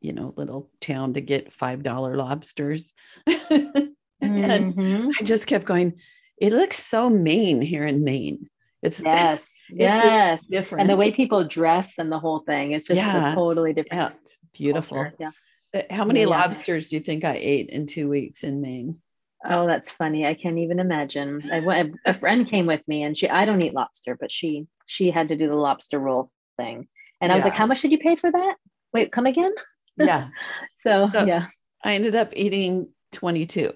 you 0.00 0.12
know, 0.12 0.32
little 0.36 0.70
town 0.80 1.14
to 1.14 1.20
get 1.20 1.52
five 1.52 1.82
dollar 1.82 2.16
lobsters. 2.16 2.92
and 3.26 3.94
mhm. 4.20 5.10
I 5.20 5.24
just 5.24 5.46
kept 5.46 5.64
going. 5.64 5.94
It 6.38 6.52
looks 6.52 6.78
so 6.78 7.10
Maine 7.10 7.60
here 7.60 7.84
in 7.84 8.04
Maine. 8.04 8.48
It's 8.82 9.00
yes 9.04 9.64
It's 9.68 10.02
yes 10.02 10.46
different. 10.46 10.82
and 10.82 10.90
the 10.90 10.96
way 10.96 11.10
people 11.12 11.44
dress 11.46 11.98
and 11.98 12.10
the 12.12 12.18
whole 12.18 12.40
thing 12.40 12.72
it's 12.72 12.86
just 12.86 12.96
Yeah. 12.98 13.32
a 13.32 13.34
totally 13.34 13.72
different 13.72 14.02
yeah, 14.02 14.32
beautiful. 14.52 14.98
culture. 14.98 15.16
yeah 15.18 15.30
Uh, 15.74 15.82
How 15.90 16.04
many 16.04 16.20
Yeah. 16.20 16.26
lobsters 16.26 16.88
do 16.88 16.96
you 16.96 17.00
think 17.00 17.24
I 17.24 17.34
ate 17.34 17.70
in 17.70 17.86
two 17.86 18.08
weeks 18.08 18.44
in 18.44 18.60
Maine? 18.60 19.00
Oh, 19.44 19.66
that's 19.66 19.90
funny. 19.90 20.26
I 20.26 20.34
can't 20.34 20.58
even 20.58 20.78
imagine. 20.80 21.40
I 21.52 21.60
went, 21.60 21.94
a 22.04 22.14
friend 22.14 22.48
came 22.48 22.66
with 22.66 22.82
me 22.88 23.02
and 23.04 23.16
she 23.16 23.28
I 23.28 23.44
don't 23.44 23.62
eat 23.62 23.74
lobster, 23.74 24.16
but 24.18 24.32
she 24.32 24.66
she 24.86 25.10
had 25.10 25.28
to 25.28 25.36
do 25.36 25.46
the 25.48 25.54
lobster 25.54 25.98
roll 25.98 26.30
thing. 26.56 26.88
And 27.20 27.30
I 27.32 27.36
was 27.36 27.44
like, 27.44 27.54
"How 27.54 27.66
much 27.66 27.82
did 27.82 27.92
you 27.92 27.98
pay 27.98 28.16
for 28.16 28.30
that?" 28.30 28.56
Wait, 28.96 29.12
come 29.12 29.26
again? 29.26 29.52
Yeah, 29.98 30.28
So, 30.82 31.08
So- 31.12 31.24
yeah. 31.26 31.46
I 31.84 31.94
ended 31.94 32.14
up 32.16 32.32
eating 32.34 32.88
22. 33.12 33.72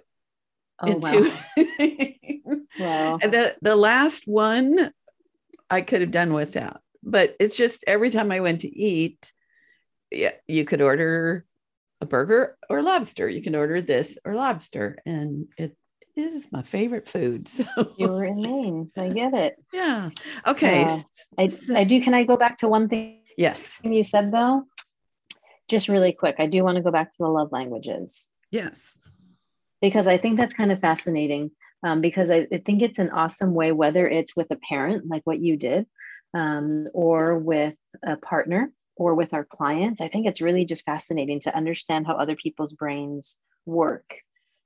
Oh 0.83 0.97
wow. 0.97 1.13
two- 1.13 2.65
Wow. 2.79 3.19
And 3.21 3.33
the 3.35 3.55
the 3.61 3.77
last 3.77 4.25
one 4.27 4.93
I 5.69 5.83
could 5.83 6.01
have 6.01 6.11
done 6.11 6.33
without, 6.33 6.81
but 7.03 7.37
it's 7.39 7.55
just 7.57 7.85
every 7.87 8.09
time 8.11 8.33
I 8.33 8.41
went 8.41 8.63
to 8.63 8.69
eat, 8.69 9.31
yeah, 10.11 10.33
you 10.49 10.65
could 10.65 10.81
order 10.81 11.45
a 12.01 12.07
burger 12.07 12.57
or 12.71 12.83
lobster. 12.83 13.29
You 13.29 13.43
can 13.43 13.55
order 13.55 13.83
this 13.83 14.19
or 14.25 14.35
lobster, 14.35 14.97
and 15.05 15.47
it 15.59 15.77
is 16.17 16.51
my 16.51 16.63
favorite 16.63 17.09
food. 17.09 17.49
So 17.57 17.65
You 17.99 18.09
were 18.09 18.25
in 18.25 18.41
Maine. 18.41 18.91
I 18.97 19.09
get 19.11 19.35
it. 19.35 19.57
yeah, 19.73 20.09
okay, 20.47 20.81
Yeah. 20.81 21.03
I, 21.39 21.49
I 21.77 21.85
do. 21.85 22.01
Can 22.01 22.15
I 22.15 22.25
go 22.25 22.37
back 22.39 22.59
to 22.59 22.69
one 22.69 22.89
thing 22.89 23.21
yes, 23.37 23.79
you 23.85 24.03
said 24.03 24.33
though? 24.33 24.65
Just 25.71 25.89
really 25.89 26.13
quick. 26.13 26.37
I 26.39 26.47
do 26.47 26.65
want 26.65 26.77
to 26.77 26.83
go 26.83 26.91
back 26.91 27.13
to 27.13 27.19
the 27.21 27.29
love 27.29 27.53
languages. 27.53 28.29
yes, 28.51 28.99
because 29.81 30.07
I 30.07 30.19
think 30.19 30.37
that's 30.37 30.55
kind 30.55 30.73
of 30.73 30.81
fascinating. 30.81 31.53
Um, 31.83 32.03
because 32.03 32.31
I, 32.31 32.47
I 32.53 32.59
think 32.59 32.83
it's 32.83 32.99
an 32.99 33.09
awesome 33.09 33.55
way, 33.55 33.73
whether 33.73 34.07
it's 34.07 34.37
with 34.37 34.51
a 34.51 34.59
parent, 34.69 35.09
like 35.09 35.23
what 35.25 35.41
you 35.41 35.57
did, 35.57 35.87
um, 36.35 36.89
or 36.93 37.39
with 37.39 37.75
a 38.05 38.17
partner, 38.17 38.71
or 38.97 39.15
with 39.15 39.33
our 39.33 39.47
clients. 39.47 40.03
I 40.03 40.09
think 40.09 40.27
it's 40.27 40.43
really 40.43 40.67
just 40.67 40.85
fascinating 40.85 41.41
to 41.41 41.57
understand 41.57 42.07
how 42.07 42.17
other 42.17 42.37
people's 42.37 42.75
brains 42.75 43.39
work. 43.65 44.05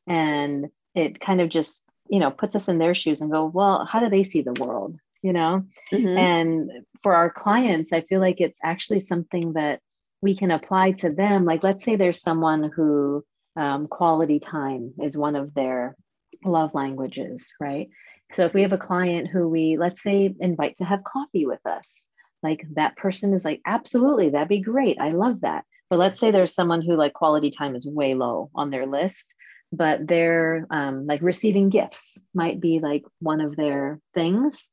And 0.09 0.71
it 0.97 1.21
kind 1.21 1.41
of 1.41 1.51
just, 1.51 1.85
you 2.09 2.19
know, 2.19 2.33
puts 2.33 2.57
us 2.57 2.67
in 2.69 2.79
their 2.79 2.97
shoes 2.97 3.21
and 3.21 3.31
go, 3.31 3.45
well, 3.45 3.85
how 3.85 4.01
do 4.01 4.09
they 4.09 4.25
see 4.25 4.43
the 4.43 4.61
world? 4.65 4.97
You 5.23 5.35
know? 5.35 5.65
Mhm. 5.93 6.19
And 6.19 6.71
for 7.05 7.15
our 7.15 7.31
clients, 7.31 7.93
I 7.93 8.01
feel 8.01 8.21
like 8.21 8.41
it's 8.41 8.59
actually 8.61 9.01
something 9.01 9.53
that 9.53 9.79
we 10.25 10.35
can 10.35 10.51
apply 10.51 10.93
to 10.93 11.11
them. 11.11 11.45
Like, 11.45 11.63
let's 11.63 11.85
say 11.85 11.97
there's 11.97 12.23
someone 12.23 12.73
who 12.75 13.23
um, 13.57 13.87
quality 13.89 14.41
time 14.41 14.95
is 15.03 15.19
one 15.19 15.37
of 15.37 15.53
their 15.53 15.95
love 16.43 16.75
languages, 16.75 17.53
right? 17.61 17.91
So 18.33 18.47
if 18.47 18.55
we 18.55 18.63
have 18.63 18.73
a 18.73 18.79
client 18.79 19.29
who 19.29 19.51
we, 19.51 19.77
let's 19.79 20.03
say, 20.03 20.35
invite 20.41 20.79
to 20.79 20.85
have 20.85 21.05
coffee 21.05 21.45
with 21.45 21.61
us, 21.67 22.05
like 22.43 22.65
that 22.73 22.97
person 22.97 23.35
is 23.35 23.45
like, 23.45 23.61
absolutely, 23.67 24.31
that'd 24.31 24.49
be 24.49 24.61
great. 24.61 24.97
I 24.99 25.11
love 25.11 25.43
that. 25.43 25.67
But 25.91 25.99
let's 25.99 26.19
say 26.19 26.31
there's 26.31 26.55
someone 26.55 26.81
who 26.81 26.97
like 26.97 27.13
quality 27.13 27.51
time 27.51 27.77
is 27.77 27.87
way 27.87 28.15
low 28.15 28.51
on 28.55 28.71
their 28.71 28.87
list, 28.87 29.35
but 29.73 30.07
they're 30.09 30.67
um, 30.71 31.07
like 31.07 31.21
receiving 31.21 31.69
gifts 31.69 32.19
might 32.35 32.63
be 32.63 32.81
like 32.83 33.05
one 33.21 33.43
of 33.43 33.57
their 33.57 34.01
things 34.15 34.71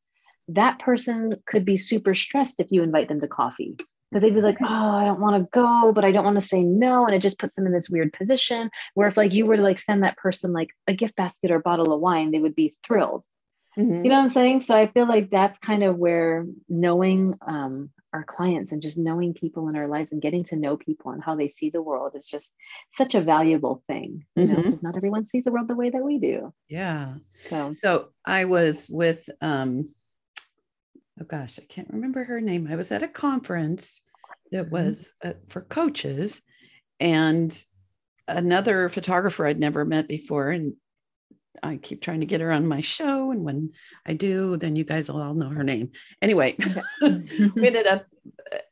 that 0.48 0.80
person 0.80 1.36
could 1.46 1.64
be 1.64 1.78
super 1.78 2.14
stressed 2.14 2.60
if 2.60 2.72
you 2.72 2.84
invite 2.84 3.08
them 3.08 3.22
to 3.22 3.28
coffee 3.28 3.78
because 4.12 4.24
they'd 4.24 4.36
be 4.36 4.42
like, 4.42 4.58
oh, 4.62 4.66
I 4.66 5.06
don't 5.06 5.22
want 5.22 5.42
to 5.42 5.50
go, 5.52 5.94
but 5.94 6.04
I 6.04 6.12
don't 6.12 6.26
want 6.26 6.40
to 6.40 6.46
say 6.46 6.62
no. 6.62 7.06
And 7.06 7.16
it 7.16 7.22
just 7.22 7.40
puts 7.40 7.56
them 7.56 7.66
in 7.66 7.72
this 7.72 7.90
weird 7.90 8.12
position 8.12 8.70
where 8.94 9.08
if 9.08 9.16
like 9.16 9.34
you 9.34 9.46
were 9.46 9.56
to 9.56 9.64
like 9.64 9.80
send 9.80 10.04
that 10.04 10.18
person 10.18 10.52
like 10.52 10.70
a 10.88 10.94
gift 10.94 11.16
basket 11.16 11.52
or 11.52 11.56
a 11.56 11.62
bottle 11.62 11.94
of 11.94 12.02
wine, 12.02 12.32
they 12.32 12.40
would 12.40 12.56
be 12.56 12.76
thrilled. 12.86 13.24
Mm-hmm. 13.78 14.04
You 14.04 14.10
know 14.10 14.16
what 14.18 14.24
I'm 14.24 14.30
saying? 14.30 14.62
So 14.62 14.76
I 14.76 14.88
feel 14.88 15.08
like 15.08 15.30
that's 15.30 15.58
kind 15.60 15.84
of 15.84 15.96
where 15.96 16.46
knowing 16.68 17.36
um, 17.48 17.90
our 18.12 18.26
clients 18.26 18.74
and 18.74 18.82
just 18.82 18.98
knowing 18.98 19.34
people 19.34 19.70
in 19.70 19.78
our 19.78 19.88
lives 19.88 20.12
and 20.12 20.22
getting 20.22 20.44
to 20.46 20.58
know 20.58 20.76
people 20.76 21.12
and 21.12 21.24
how 21.24 21.36
they 21.36 21.48
see 21.48 21.70
the 21.70 21.82
world 21.82 22.12
is 22.14 22.28
just 22.28 22.54
such 22.94 23.16
a 23.16 23.22
valuable 23.22 23.82
thing. 23.88 24.26
You 24.36 24.44
mm-hmm. 24.44 24.54
know, 24.54 24.64
because 24.64 24.84
not 24.84 24.98
everyone 24.98 25.26
sees 25.28 25.46
the 25.46 25.52
world 25.52 25.70
the 25.70 25.76
way 25.76 25.90
that 25.90 26.04
we 26.04 26.20
do. 26.20 26.54
Yeah. 26.68 27.16
So, 27.48 27.74
so 27.78 28.10
I 28.26 28.44
was 28.44 28.90
with 28.90 29.30
um, 29.40 29.92
oh 31.20 31.26
gosh, 31.26 31.60
I 31.62 31.66
can't 31.66 31.90
remember 31.92 32.24
her 32.24 32.40
name. 32.40 32.68
I 32.70 32.76
was 32.76 32.92
at 32.92 33.04
a 33.04 33.08
conference 33.08 34.02
that 34.52 34.66
mm-hmm. 34.66 34.74
was 34.74 35.14
uh, 35.24 35.34
for 35.50 35.62
coaches 35.62 36.42
and 37.00 37.58
another 38.28 38.90
photographer 38.90 39.46
I'd 39.46 39.60
never 39.60 39.84
met 39.86 40.08
before. 40.08 40.50
And 40.50 40.74
I 41.64 41.78
keep 41.78 42.02
trying 42.02 42.22
to 42.22 42.26
get 42.26 42.42
her 42.42 42.52
on 42.52 42.68
my 42.68 42.82
show. 42.82 43.32
And 43.32 43.44
when 43.44 43.72
I 44.06 44.14
do, 44.14 44.58
then 44.58 44.76
you 44.76 44.84
guys 44.84 45.10
will 45.10 45.22
all 45.22 45.34
know 45.34 45.50
her 45.50 45.64
name. 45.64 45.92
Anyway, 46.22 46.56
we 47.02 47.68
ended 47.68 47.88
up 47.88 48.06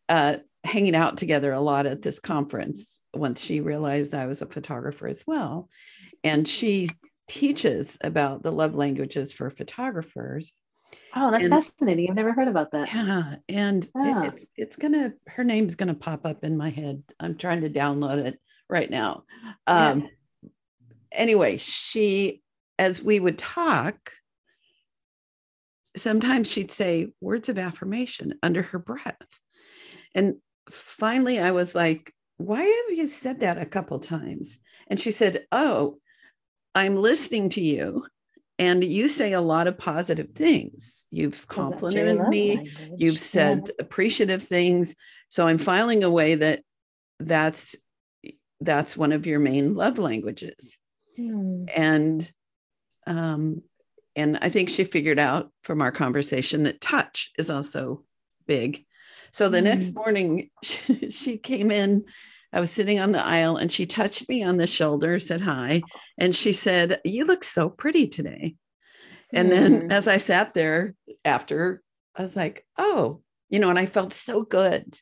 uh, 0.07 0.37
hanging 0.63 0.95
out 0.95 1.17
together 1.17 1.51
a 1.51 1.61
lot 1.61 1.85
at 1.85 2.01
this 2.01 2.19
conference 2.19 3.01
once 3.13 3.41
she 3.41 3.61
realized 3.61 4.13
I 4.13 4.27
was 4.27 4.41
a 4.41 4.47
photographer 4.47 5.07
as 5.07 5.23
well. 5.27 5.69
And 6.23 6.47
she 6.47 6.89
teaches 7.27 7.97
about 8.01 8.43
the 8.43 8.51
love 8.51 8.75
languages 8.75 9.31
for 9.31 9.49
photographers. 9.49 10.53
Oh, 11.15 11.31
that's 11.31 11.45
and, 11.45 11.53
fascinating. 11.53 12.09
I've 12.09 12.15
never 12.15 12.33
heard 12.33 12.47
about 12.47 12.71
that. 12.71 12.93
Yeah. 12.93 13.35
And 13.47 13.87
yeah. 13.95 14.23
It, 14.23 14.33
it's, 14.33 14.45
it's 14.55 14.75
going 14.75 14.93
to, 14.93 15.13
her 15.27 15.43
name's 15.43 15.75
going 15.75 15.87
to 15.89 15.95
pop 15.95 16.25
up 16.25 16.43
in 16.43 16.57
my 16.57 16.69
head. 16.69 17.03
I'm 17.19 17.35
trying 17.35 17.61
to 17.61 17.69
download 17.69 18.25
it 18.25 18.39
right 18.69 18.89
now. 18.89 19.23
Um, 19.67 20.01
yeah. 20.01 20.49
Anyway, 21.11 21.57
she, 21.57 22.41
as 22.77 23.01
we 23.01 23.19
would 23.19 23.39
talk, 23.39 24.11
sometimes 25.95 26.51
she'd 26.51 26.71
say 26.71 27.11
words 27.19 27.49
of 27.49 27.57
affirmation 27.57 28.35
under 28.43 28.61
her 28.61 28.79
breath. 28.79 29.15
And 30.13 30.35
finally, 30.69 31.39
I 31.39 31.51
was 31.51 31.73
like, 31.73 32.13
why 32.37 32.61
have 32.61 32.97
you 32.97 33.05
said 33.07 33.41
that 33.41 33.57
a 33.57 33.65
couple 33.65 33.99
times? 33.99 34.59
And 34.87 34.99
she 34.99 35.11
said, 35.11 35.45
Oh, 35.51 35.97
I'm 36.73 36.95
listening 36.95 37.49
to 37.49 37.61
you 37.61 38.05
and 38.59 38.83
you 38.83 39.07
say 39.07 39.31
a 39.31 39.41
lot 39.41 39.67
of 39.67 39.77
positive 39.77 40.31
things. 40.35 41.05
You've 41.09 41.47
complimented 41.47 42.27
me, 42.27 42.57
language. 42.57 42.91
you've 42.97 43.19
said 43.19 43.63
yeah. 43.67 43.73
appreciative 43.79 44.43
things. 44.43 44.95
So 45.29 45.47
I'm 45.47 45.57
filing 45.57 46.03
away 46.03 46.35
that 46.35 46.61
that's 47.19 47.75
that's 48.59 48.97
one 48.97 49.13
of 49.13 49.25
your 49.25 49.39
main 49.39 49.73
love 49.73 49.97
languages. 49.97 50.77
Hmm. 51.15 51.65
And 51.73 52.31
um, 53.07 53.61
and 54.15 54.37
I 54.41 54.49
think 54.49 54.69
she 54.69 54.83
figured 54.83 55.19
out 55.19 55.51
from 55.63 55.81
our 55.81 55.93
conversation 55.93 56.63
that 56.63 56.81
touch 56.81 57.31
is 57.37 57.49
also 57.49 58.03
big. 58.45 58.85
So 59.31 59.47
the 59.47 59.61
next 59.61 59.89
hmm. 59.89 59.95
morning 59.95 60.49
she, 60.63 61.09
she 61.11 61.37
came 61.37 61.71
in 61.71 62.03
I 62.51 62.59
was 62.59 62.71
sitting 62.71 62.99
on 62.99 63.11
the 63.11 63.23
aisle 63.23 63.57
and 63.57 63.71
she 63.71 63.85
touched 63.85 64.27
me 64.27 64.43
on 64.43 64.57
the 64.57 64.67
shoulder, 64.67 65.19
said 65.19 65.41
hi, 65.41 65.81
and 66.17 66.35
she 66.35 66.53
said, 66.53 66.99
You 67.05 67.25
look 67.25 67.43
so 67.43 67.69
pretty 67.69 68.07
today. 68.07 68.55
And 69.31 69.51
then 69.51 69.81
mm-hmm. 69.81 69.91
as 69.91 70.07
I 70.07 70.17
sat 70.17 70.53
there 70.53 70.95
after, 71.23 71.81
I 72.15 72.23
was 72.23 72.35
like, 72.35 72.65
Oh, 72.77 73.21
you 73.49 73.59
know, 73.59 73.69
and 73.69 73.77
I 73.77 73.85
felt 73.85 74.13
so 74.13 74.43
good, 74.43 74.97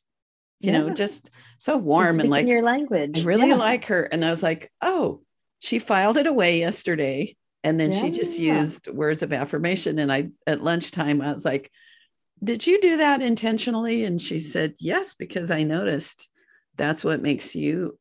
you 0.60 0.72
yeah. 0.72 0.80
know, 0.80 0.90
just 0.90 1.30
so 1.58 1.78
warm 1.78 2.20
and 2.20 2.30
like 2.30 2.48
your 2.48 2.64
language. 2.64 3.20
I 3.20 3.24
really 3.24 3.50
yeah. 3.50 3.56
like 3.56 3.86
her. 3.86 4.04
And 4.04 4.26
I 4.26 4.30
was 4.30 4.44
like, 4.44 4.72
Oh, 4.82 5.22
she 5.60 5.80
filed 5.80 6.18
it 6.18 6.28
away 6.28 6.60
yesterday. 6.60 7.36
And 7.64 7.80
then 7.80 7.92
yeah. 7.92 8.02
she 8.02 8.12
just 8.12 8.38
used 8.38 8.88
words 8.88 9.24
of 9.24 9.34
affirmation. 9.34 10.00
And 10.00 10.12
I, 10.12 10.30
at 10.46 10.64
lunchtime, 10.64 11.22
I 11.22 11.32
was 11.32 11.46
like, 11.46 11.72
Did 12.44 12.68
you 12.68 12.82
do 12.82 12.98
that 12.98 13.22
intentionally? 13.22 14.04
And 14.04 14.22
she 14.22 14.40
said, 14.40 14.76
Yes, 14.80 15.14
because 15.14 15.50
I 15.50 15.64
noticed 15.64 16.30
that's 16.78 17.04
what 17.04 17.22
makes 17.22 17.56
you 17.56 17.98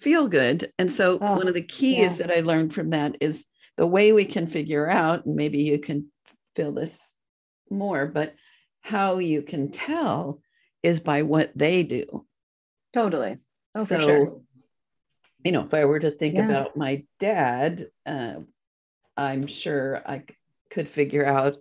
feel 0.00 0.28
good. 0.28 0.72
And 0.78 0.92
so, 0.92 1.18
oh, 1.20 1.34
one 1.34 1.48
of 1.48 1.54
the 1.54 1.62
keys 1.62 2.18
yeah. 2.18 2.26
that 2.26 2.36
I 2.36 2.40
learned 2.40 2.74
from 2.74 2.90
that 2.90 3.16
is 3.20 3.46
the 3.76 3.86
way 3.86 4.12
we 4.12 4.24
can 4.24 4.46
figure 4.46 4.88
out, 4.88 5.26
and 5.26 5.36
maybe 5.36 5.62
you 5.62 5.78
can 5.78 6.10
feel 6.54 6.72
this 6.72 7.00
more, 7.70 8.06
but 8.06 8.34
how 8.80 9.18
you 9.18 9.42
can 9.42 9.70
tell 9.70 10.40
is 10.82 11.00
by 11.00 11.22
what 11.22 11.52
they 11.54 11.82
do. 11.82 12.26
Totally. 12.92 13.38
Oh, 13.74 13.84
so, 13.84 14.00
sure. 14.00 14.40
you 15.44 15.52
know, 15.52 15.64
if 15.64 15.74
I 15.74 15.84
were 15.84 16.00
to 16.00 16.10
think 16.10 16.34
yeah. 16.34 16.44
about 16.44 16.76
my 16.76 17.04
dad, 17.20 17.86
uh, 18.06 18.36
I'm 19.16 19.46
sure 19.46 20.02
I 20.06 20.22
could 20.70 20.88
figure 20.88 21.26
out 21.26 21.56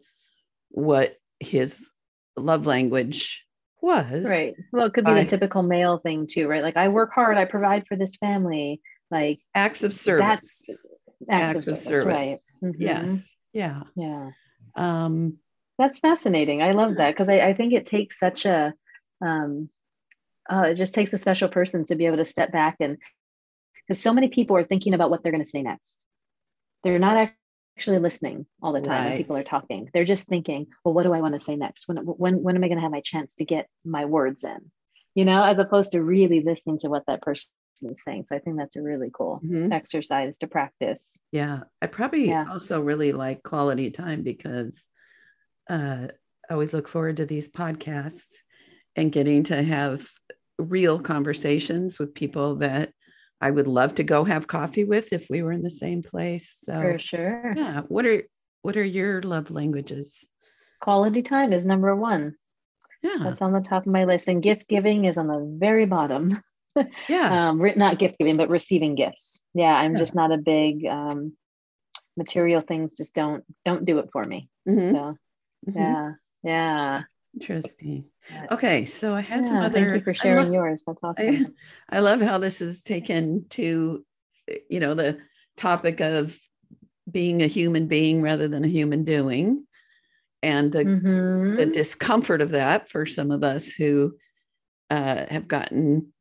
what 0.70 1.16
his 1.40 1.90
love 2.36 2.66
language 2.66 3.46
was. 3.82 4.26
Right. 4.26 4.56
Well, 4.72 4.88
it 4.88 4.94
could 4.94 5.06
be 5.06 5.14
the 5.14 5.26
typical 5.26 5.64
male 5.64 5.98
thing 6.00 6.28
too, 6.28 6.48
right? 6.48 6.64
Like 6.64 6.78
I 6.78 6.88
work 6.90 7.12
hard, 7.14 7.38
I 7.38 7.46
provide 7.46 7.88
for 7.88 7.96
this 7.96 8.16
family. 8.16 8.82
Like 9.10 9.40
acts 9.56 9.84
of 9.84 9.94
service. 9.94 10.66
That's 10.68 10.80
acts, 11.30 11.56
acts 11.56 11.68
of, 11.68 11.74
of, 11.74 11.80
service. 11.80 12.06
Right. 12.18 12.38
Mm-hmm. 12.64 12.82
Yes. 12.82 13.30
Yeah. 13.54 13.84
Yeah. 13.96 14.32
Um, 14.76 15.38
that's 15.78 16.00
fascinating. 16.00 16.62
I 16.62 16.72
love 16.72 16.98
that 16.98 17.12
because 17.12 17.30
I, 17.30 17.40
I 17.40 17.54
think 17.54 17.74
it 17.74 17.86
takes 17.86 18.20
such 18.20 18.46
a 18.46 18.74
um 19.26 19.70
uh, 20.52 20.68
it 20.70 20.76
just 20.76 20.94
takes 20.94 21.14
a 21.14 21.18
special 21.18 21.50
person 21.50 21.86
to 21.86 21.96
be 21.96 22.06
able 22.06 22.18
to 22.18 22.26
step 22.26 22.52
back 22.52 22.78
and 22.80 22.98
because 23.88 24.02
so 24.02 24.14
many 24.14 24.28
people 24.28 24.58
are 24.58 24.64
thinking 24.64 24.94
about 24.94 25.10
what 25.10 25.24
they're 25.24 25.32
going 25.32 25.44
to 25.44 25.50
say 25.50 25.62
next. 25.62 26.04
They're 26.84 27.00
not 27.00 27.32
actually 27.78 28.00
listening 28.00 28.48
all 28.60 28.74
the 28.74 28.82
time 28.82 29.04
right. 29.04 29.10
when 29.10 29.18
people 29.18 29.38
are 29.38 29.44
talking. 29.44 29.88
They're 29.94 30.04
just 30.04 30.28
thinking, 30.28 30.66
well, 30.84 30.96
what 30.96 31.04
do 31.04 31.14
I 31.14 31.22
want 31.22 31.36
to 31.36 31.40
say 31.40 31.56
next? 31.56 31.88
When 31.88 31.98
when 31.98 32.42
when 32.42 32.56
am 32.56 32.64
I 32.64 32.68
going 32.68 32.80
to 32.80 32.82
have 32.82 32.92
my 32.92 33.02
chance 33.02 33.36
to 33.36 33.46
get 33.46 33.68
my 33.86 34.06
words 34.06 34.44
in? 34.44 34.72
You 35.14 35.26
know, 35.26 35.44
as 35.44 35.60
opposed 35.60 35.92
to 35.92 36.02
really 36.02 36.42
listening 36.42 36.80
to 36.80 36.90
what 36.90 37.04
that 37.06 37.22
person 37.22 37.52
is 37.84 38.04
saying. 38.04 38.26
So 38.26 38.36
I 38.36 38.40
think 38.40 38.58
that's 38.58 38.76
a 38.76 38.82
really 38.82 39.12
cool 39.14 39.42
mm-hmm. 39.46 39.72
exercise 39.72 40.40
to 40.40 40.48
practice. 40.48 41.20
Yeah, 41.32 41.62
I 41.80 41.86
probably 41.86 42.30
yeah. 42.30 42.46
also 42.50 42.82
really 42.82 43.12
like 43.12 43.44
quality 43.44 43.92
time 43.92 44.24
because 44.24 44.88
uh, 45.70 46.08
I 46.50 46.54
always 46.54 46.74
look 46.74 46.88
forward 46.88 47.18
to 47.18 47.28
these 47.28 47.52
podcasts 47.52 48.34
and 48.96 49.12
getting 49.12 49.44
to 49.44 49.62
have 49.62 50.10
real 50.58 51.00
conversations 51.00 52.00
with 52.00 52.16
people 52.16 52.56
that 52.56 52.92
I 53.40 53.52
would 53.52 53.68
love 53.68 53.96
to 53.96 54.04
go 54.04 54.24
have 54.24 54.48
coffee 54.48 54.84
with 54.84 55.14
if 55.14 55.28
we 55.30 55.44
were 55.44 55.52
in 55.52 55.62
the 55.62 55.72
same 55.72 56.02
place. 56.02 56.58
So 56.64 56.74
for 56.82 57.00
sure. 57.00 57.54
Yeah. 57.56 57.82
What 57.88 58.06
are 58.06 58.24
what 58.62 58.76
are 58.78 58.84
your 58.84 59.22
love 59.22 59.52
languages? 59.52 60.28
Quality 60.82 61.22
time 61.22 61.54
is 61.54 61.66
number 61.66 61.96
one. 61.96 62.36
Yeah. 63.04 63.18
That's 63.22 63.42
on 63.42 63.54
the 63.54 63.62
top 63.62 63.86
of 63.86 63.92
my 63.92 64.06
list. 64.06 64.28
And 64.28 64.42
gift 64.42 64.68
giving 64.68 65.06
is 65.06 65.18
on 65.18 65.28
the 65.28 65.56
very 65.60 65.86
bottom. 65.86 66.32
yeah. 67.10 67.50
um, 67.50 67.62
not 67.76 68.00
gift 68.00 68.18
giving, 68.18 68.38
but 68.38 68.50
receiving 68.50 68.96
gifts. 68.96 69.42
Yeah. 69.54 69.74
I'm 69.74 69.94
yeah. 69.94 70.00
just 70.00 70.16
not 70.16 70.32
a 70.32 70.38
big 70.38 70.86
um, 70.86 71.34
material 72.16 72.62
things 72.62 72.96
just 72.98 73.14
don't 73.14 73.44
don't 73.66 73.86
do 73.86 74.00
it 74.00 74.10
for 74.12 74.24
me. 74.24 74.50
Mm-hmm. 74.68 74.92
So 74.92 75.18
mm-hmm. 75.70 75.80
yeah. 75.80 76.12
Yeah. 76.44 77.02
Interesting. 77.40 78.06
Okay, 78.52 78.86
so 78.86 79.14
I 79.14 79.22
had 79.22 79.44
yeah, 79.44 79.50
some 79.50 79.58
other. 79.58 79.90
Thank 79.90 79.94
you 79.94 80.02
for 80.02 80.14
sharing 80.14 80.52
yours. 80.52 80.84
That's 80.88 81.00
awesome. 81.04 81.56
I, 81.90 81.98
I 81.98 82.00
love 82.00 82.20
how 82.20 82.40
this 82.40 82.62
is 82.62 82.82
taken 82.82 83.46
to, 83.50 84.04
you 84.70 84.80
know, 84.80 84.96
the 84.96 85.20
topic 85.56 86.00
of 86.00 86.36
being 87.10 87.44
a 87.44 87.48
human 87.48 87.88
being 87.88 88.24
rather 88.24 88.48
than 88.48 88.66
a 88.66 88.68
human 88.68 89.04
doing, 89.04 89.68
and 90.42 90.72
the, 90.72 90.84
mm-hmm. 90.84 91.58
the 91.58 91.68
discomfort 91.68 92.42
of 92.42 92.50
that 92.52 92.90
for 92.90 93.06
some 93.06 93.30
of 93.30 93.44
us 93.44 93.72
who 93.72 94.16
uh, 94.90 95.26
have 95.30 95.48
gotten 95.48 96.12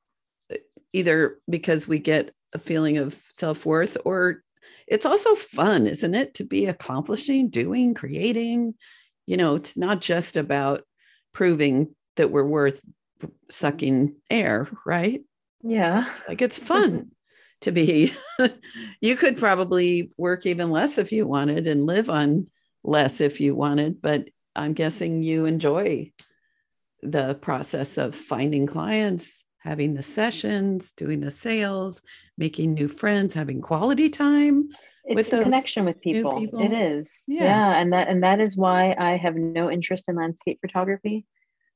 either 0.92 1.38
because 1.48 1.88
we 1.88 1.98
get 1.98 2.30
a 2.52 2.58
feeling 2.58 2.98
of 2.98 3.18
self 3.32 3.64
worth 3.64 3.96
or 4.04 4.42
it's 4.86 5.06
also 5.06 5.34
fun, 5.34 5.86
isn't 5.86 6.14
it, 6.14 6.34
to 6.34 6.44
be 6.44 6.66
accomplishing, 6.66 7.48
doing, 7.48 7.94
creating. 7.94 8.74
You 9.26 9.36
know, 9.36 9.56
it's 9.56 9.76
not 9.76 10.00
just 10.00 10.36
about 10.36 10.82
proving 11.36 11.94
that 12.16 12.30
we're 12.30 12.42
worth 12.42 12.80
sucking 13.50 14.16
air, 14.30 14.66
right? 14.86 15.20
Yeah. 15.62 16.08
Like 16.26 16.40
it's 16.40 16.58
fun 16.58 17.10
to 17.60 17.72
be. 17.72 18.14
you 19.02 19.16
could 19.16 19.36
probably 19.36 20.10
work 20.16 20.46
even 20.46 20.70
less 20.70 20.96
if 20.96 21.12
you 21.12 21.26
wanted 21.26 21.66
and 21.66 21.84
live 21.84 22.08
on 22.08 22.46
less 22.82 23.20
if 23.20 23.38
you 23.38 23.54
wanted, 23.54 24.00
but 24.00 24.28
I'm 24.54 24.72
guessing 24.72 25.22
you 25.22 25.44
enjoy 25.44 26.10
the 27.02 27.34
process 27.34 27.98
of 27.98 28.14
finding 28.14 28.66
clients, 28.66 29.44
having 29.58 29.92
the 29.92 30.02
sessions, 30.02 30.92
doing 30.92 31.20
the 31.20 31.30
sales, 31.30 32.00
making 32.38 32.72
new 32.72 32.88
friends, 32.88 33.34
having 33.34 33.60
quality 33.60 34.08
time. 34.08 34.70
It's 35.06 35.32
a 35.32 35.42
connection 35.42 35.84
with 35.84 36.00
people. 36.00 36.38
people. 36.38 36.60
It 36.60 36.72
is. 36.72 37.22
Yeah. 37.28 37.44
yeah. 37.44 37.78
And 37.78 37.92
that 37.92 38.08
and 38.08 38.22
that 38.22 38.40
is 38.40 38.56
why 38.56 38.94
I 38.98 39.16
have 39.16 39.36
no 39.36 39.70
interest 39.70 40.08
in 40.08 40.16
landscape 40.16 40.58
photography. 40.60 41.24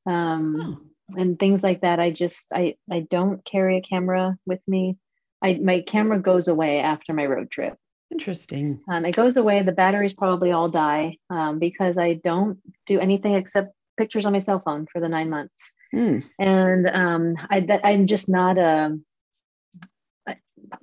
Um, 0.07 0.93
oh, 1.15 1.21
and 1.21 1.39
things 1.39 1.63
like 1.63 1.83
that. 1.83 2.01
I 2.01 2.11
just 2.11 2.53
I 2.53 2.75
I 2.91 3.01
don't 3.01 3.45
carry 3.45 3.79
a 3.79 3.83
camera 3.83 4.37
with 4.47 4.61
me. 4.67 4.97
I 5.43 5.55
my 5.55 5.81
camera 5.81 6.19
goes 6.19 6.49
away 6.49 6.81
after 6.81 7.13
my 7.13 7.27
road 7.27 7.51
trip. 7.51 7.77
Interesting. 8.11 8.81
Um, 8.91 9.05
it 9.05 9.15
goes 9.15 9.37
away. 9.37 9.63
The 9.63 9.73
batteries 9.73 10.15
probably 10.15 10.51
all 10.51 10.69
die 10.69 11.17
um, 11.31 11.61
because 11.61 11.97
I 11.97 12.15
don't 12.15 12.59
do 12.87 12.99
anything 12.99 13.35
except 13.35 13.73
pictures 13.97 14.27
on 14.27 14.33
my 14.33 14.41
cell 14.41 14.61
phone 14.65 14.87
for 14.93 15.01
the 15.01 15.09
nine 15.09 15.31
months. 15.31 15.75
Mm. 15.95 16.25
And 16.39 16.89
um, 16.89 17.37
I, 17.49 17.61
that, 17.61 17.83
I'm 17.85 18.09
just 18.09 18.29
not 18.29 18.59
a, 18.59 18.99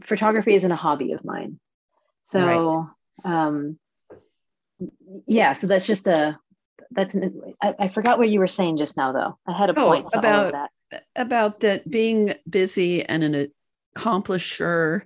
photography 0.06 0.56
isn't 0.56 0.72
a 0.72 0.76
hobby 0.76 1.12
of 1.12 1.24
mine. 1.24 1.60
So, 2.28 2.90
right. 3.24 3.44
um, 3.46 3.80
yeah, 5.28 5.54
so 5.54 5.68
that's 5.68 5.88
just 5.88 6.08
a, 6.08 6.38
that's, 6.92 7.16
I, 7.62 7.74
I, 7.80 7.88
forgot 7.88 8.18
what 8.18 8.28
you 8.28 8.40
were 8.40 8.50
saying 8.50 8.78
just 8.78 8.98
now 8.98 9.13
though. 9.13 9.38
I 9.48 9.58
had 9.58 9.70
a 9.70 9.80
oh, 9.80 9.88
point 9.88 10.08
about 10.13 10.52
that. 10.52 11.04
About 11.16 11.62
that 11.62 11.90
being 11.90 12.34
busy 12.50 13.06
and 13.06 13.24
an 13.24 13.52
accomplisher 13.96 15.04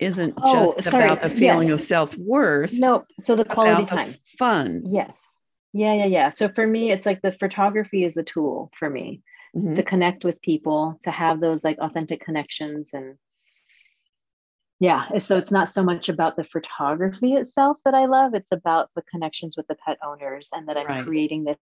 isn't 0.00 0.34
oh, 0.36 0.74
just 0.74 0.90
sorry. 0.90 1.04
about 1.04 1.22
the 1.22 1.30
feeling 1.30 1.68
yes. 1.68 1.78
of 1.78 1.84
self-worth. 1.86 2.72
No, 2.72 3.04
so 3.20 3.36
the 3.36 3.44
quality 3.44 3.84
time. 3.84 4.12
Fun. 4.36 4.82
Yes. 4.86 5.38
Yeah, 5.72 5.94
yeah, 5.94 6.06
yeah. 6.06 6.28
So 6.30 6.48
for 6.48 6.66
me, 6.66 6.90
it's 6.90 7.06
like 7.06 7.22
the 7.22 7.30
photography 7.30 8.04
is 8.04 8.16
a 8.16 8.24
tool 8.24 8.72
for 8.76 8.90
me 8.90 9.22
mm-hmm. 9.56 9.74
to 9.74 9.82
connect 9.84 10.24
with 10.24 10.42
people, 10.42 10.98
to 11.04 11.12
have 11.12 11.40
those 11.40 11.62
like 11.62 11.78
authentic 11.78 12.20
connections 12.20 12.94
and 12.94 13.16
yeah, 14.84 15.18
so 15.18 15.38
it's 15.38 15.50
not 15.50 15.70
so 15.70 15.82
much 15.82 16.10
about 16.10 16.36
the 16.36 16.44
photography 16.44 17.32
itself 17.32 17.78
that 17.86 17.94
I 17.94 18.04
love, 18.04 18.34
it's 18.34 18.52
about 18.52 18.90
the 18.94 19.02
connections 19.02 19.56
with 19.56 19.66
the 19.66 19.76
pet 19.76 19.96
owners 20.06 20.50
and 20.52 20.68
that 20.68 20.76
I'm 20.76 20.86
right. 20.86 21.04
creating 21.04 21.44
this 21.44 21.56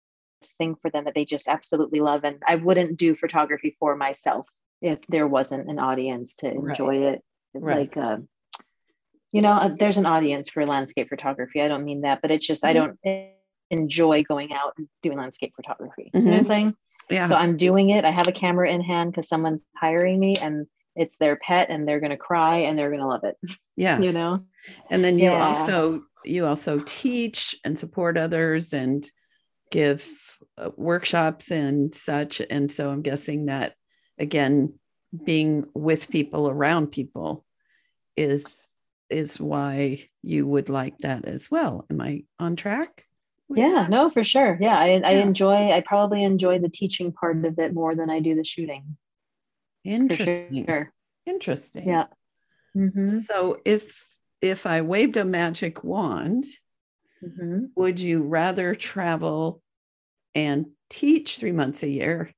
thing 0.56 0.76
for 0.80 0.88
them 0.88 1.04
that 1.06 1.14
they 1.14 1.24
just 1.24 1.48
absolutely 1.48 1.98
love 1.98 2.22
and 2.22 2.40
I 2.46 2.54
wouldn't 2.54 2.96
do 2.96 3.16
photography 3.16 3.76
for 3.80 3.96
myself 3.96 4.46
if 4.80 5.00
there 5.08 5.26
wasn't 5.26 5.68
an 5.68 5.80
audience 5.80 6.36
to 6.36 6.46
enjoy 6.48 7.04
right. 7.04 7.14
it 7.14 7.22
right. 7.54 7.78
like 7.78 7.96
uh, 7.96 8.18
you 9.32 9.42
know 9.42 9.50
uh, 9.50 9.70
there's 9.76 9.98
an 9.98 10.06
audience 10.06 10.48
for 10.48 10.64
landscape 10.64 11.08
photography 11.08 11.60
i 11.60 11.66
don't 11.66 11.84
mean 11.84 12.02
that 12.02 12.22
but 12.22 12.30
it's 12.30 12.46
just 12.46 12.62
mm-hmm. 12.62 12.70
i 12.70 13.18
don't 13.18 13.32
enjoy 13.70 14.22
going 14.22 14.52
out 14.52 14.74
and 14.78 14.88
doing 15.02 15.18
landscape 15.18 15.52
photography 15.56 16.10
mm-hmm. 16.14 16.18
you 16.18 16.24
know 16.24 16.30
what 16.30 16.38
i'm 16.38 16.44
mm-hmm. 16.44 16.52
saying 16.52 16.76
yeah 17.10 17.26
so 17.26 17.34
i'm 17.34 17.56
doing 17.56 17.90
it 17.90 18.04
i 18.04 18.10
have 18.12 18.28
a 18.28 18.32
camera 18.32 18.70
in 18.70 18.80
hand 18.80 19.10
because 19.10 19.28
someone's 19.28 19.64
hiring 19.76 20.20
me 20.20 20.36
and 20.40 20.66
it's 20.98 21.16
their 21.16 21.36
pet 21.36 21.68
and 21.70 21.86
they're 21.86 22.00
going 22.00 22.10
to 22.10 22.16
cry 22.16 22.58
and 22.58 22.78
they're 22.78 22.90
going 22.90 23.00
to 23.00 23.06
love 23.06 23.24
it 23.24 23.36
yeah 23.76 23.98
you 24.00 24.12
know? 24.12 24.44
And 24.90 25.04
then 25.04 25.18
you 25.18 25.30
yeah. 25.30 25.46
also 25.46 26.02
you 26.24 26.46
also 26.46 26.80
teach 26.80 27.54
and 27.64 27.78
support 27.78 28.18
others 28.18 28.72
and 28.72 29.08
give 29.70 30.06
uh, 30.56 30.70
workshops 30.76 31.50
and 31.50 31.94
such. 31.94 32.42
And 32.50 32.70
so 32.70 32.90
i'm 32.90 33.02
guessing 33.02 33.46
that 33.46 33.74
again 34.18 34.78
being 35.24 35.66
with 35.74 36.10
people 36.10 36.48
around 36.48 36.88
people 36.88 37.44
is 38.16 38.68
is 39.08 39.40
why 39.40 40.04
you 40.22 40.46
would 40.46 40.68
like 40.68 40.98
that 40.98 41.24
as 41.24 41.50
well. 41.50 41.86
Am 41.90 42.00
i 42.00 42.24
on 42.38 42.56
track 42.56 43.04
yeah 43.54 43.68
that? 43.68 43.90
no 43.90 44.10
for 44.10 44.24
sure. 44.24 44.58
Yeah 44.60 44.76
I, 44.76 45.00
I 45.04 45.12
enjoy 45.12 45.72
i 45.72 45.80
probably 45.80 46.22
enjoy 46.24 46.58
the 46.58 46.68
teaching 46.68 47.12
part 47.12 47.44
of 47.44 47.58
it 47.58 47.72
more 47.72 47.94
than 47.94 48.10
i 48.10 48.20
do 48.20 48.34
the 48.34 48.44
shooting 48.44 48.96
interesting 49.88 50.66
sure. 50.66 50.92
interesting 51.26 51.88
yeah 51.88 52.06
mm-hmm. 52.76 53.20
so 53.20 53.58
if 53.64 54.04
if 54.40 54.66
i 54.66 54.80
waved 54.82 55.16
a 55.16 55.24
magic 55.24 55.82
wand 55.82 56.44
mm-hmm. 57.24 57.64
would 57.74 57.98
you 57.98 58.22
rather 58.22 58.74
travel 58.74 59.62
and 60.34 60.66
teach 60.90 61.38
three 61.38 61.52
months 61.52 61.82
a 61.82 61.88
year 61.88 62.30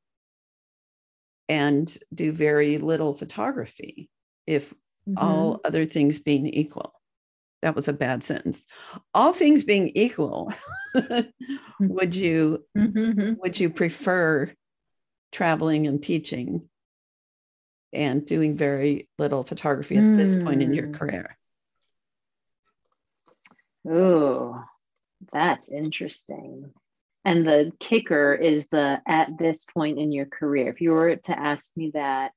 and 1.48 1.98
do 2.14 2.30
very 2.30 2.78
little 2.78 3.12
photography 3.12 4.08
if 4.46 4.70
mm-hmm. 4.70 5.18
all 5.18 5.60
other 5.64 5.84
things 5.84 6.20
being 6.20 6.46
equal 6.46 6.94
that 7.62 7.74
was 7.74 7.88
a 7.88 7.92
bad 7.92 8.24
sentence 8.24 8.66
all 9.12 9.32
things 9.32 9.64
being 9.64 9.90
equal 9.94 10.52
would 11.80 12.14
you 12.14 12.64
mm-hmm. 12.76 13.34
would 13.40 13.58
you 13.58 13.68
prefer 13.68 14.50
traveling 15.32 15.86
and 15.86 16.02
teaching 16.02 16.68
and 17.92 18.26
doing 18.26 18.56
very 18.56 19.08
little 19.18 19.42
photography 19.42 19.96
at 19.96 20.02
mm. 20.02 20.16
this 20.16 20.42
point 20.42 20.62
in 20.62 20.72
your 20.72 20.88
mm. 20.88 20.98
career 20.98 21.36
oh 23.88 24.62
that's 25.32 25.70
interesting 25.70 26.72
and 27.24 27.46
the 27.46 27.72
kicker 27.80 28.34
is 28.34 28.66
the 28.68 29.00
at 29.06 29.36
this 29.38 29.64
point 29.64 29.98
in 29.98 30.12
your 30.12 30.26
career. 30.26 30.70
If 30.70 30.80
you 30.80 30.90
were 30.92 31.16
to 31.16 31.38
ask 31.38 31.70
me 31.76 31.90
that 31.94 32.32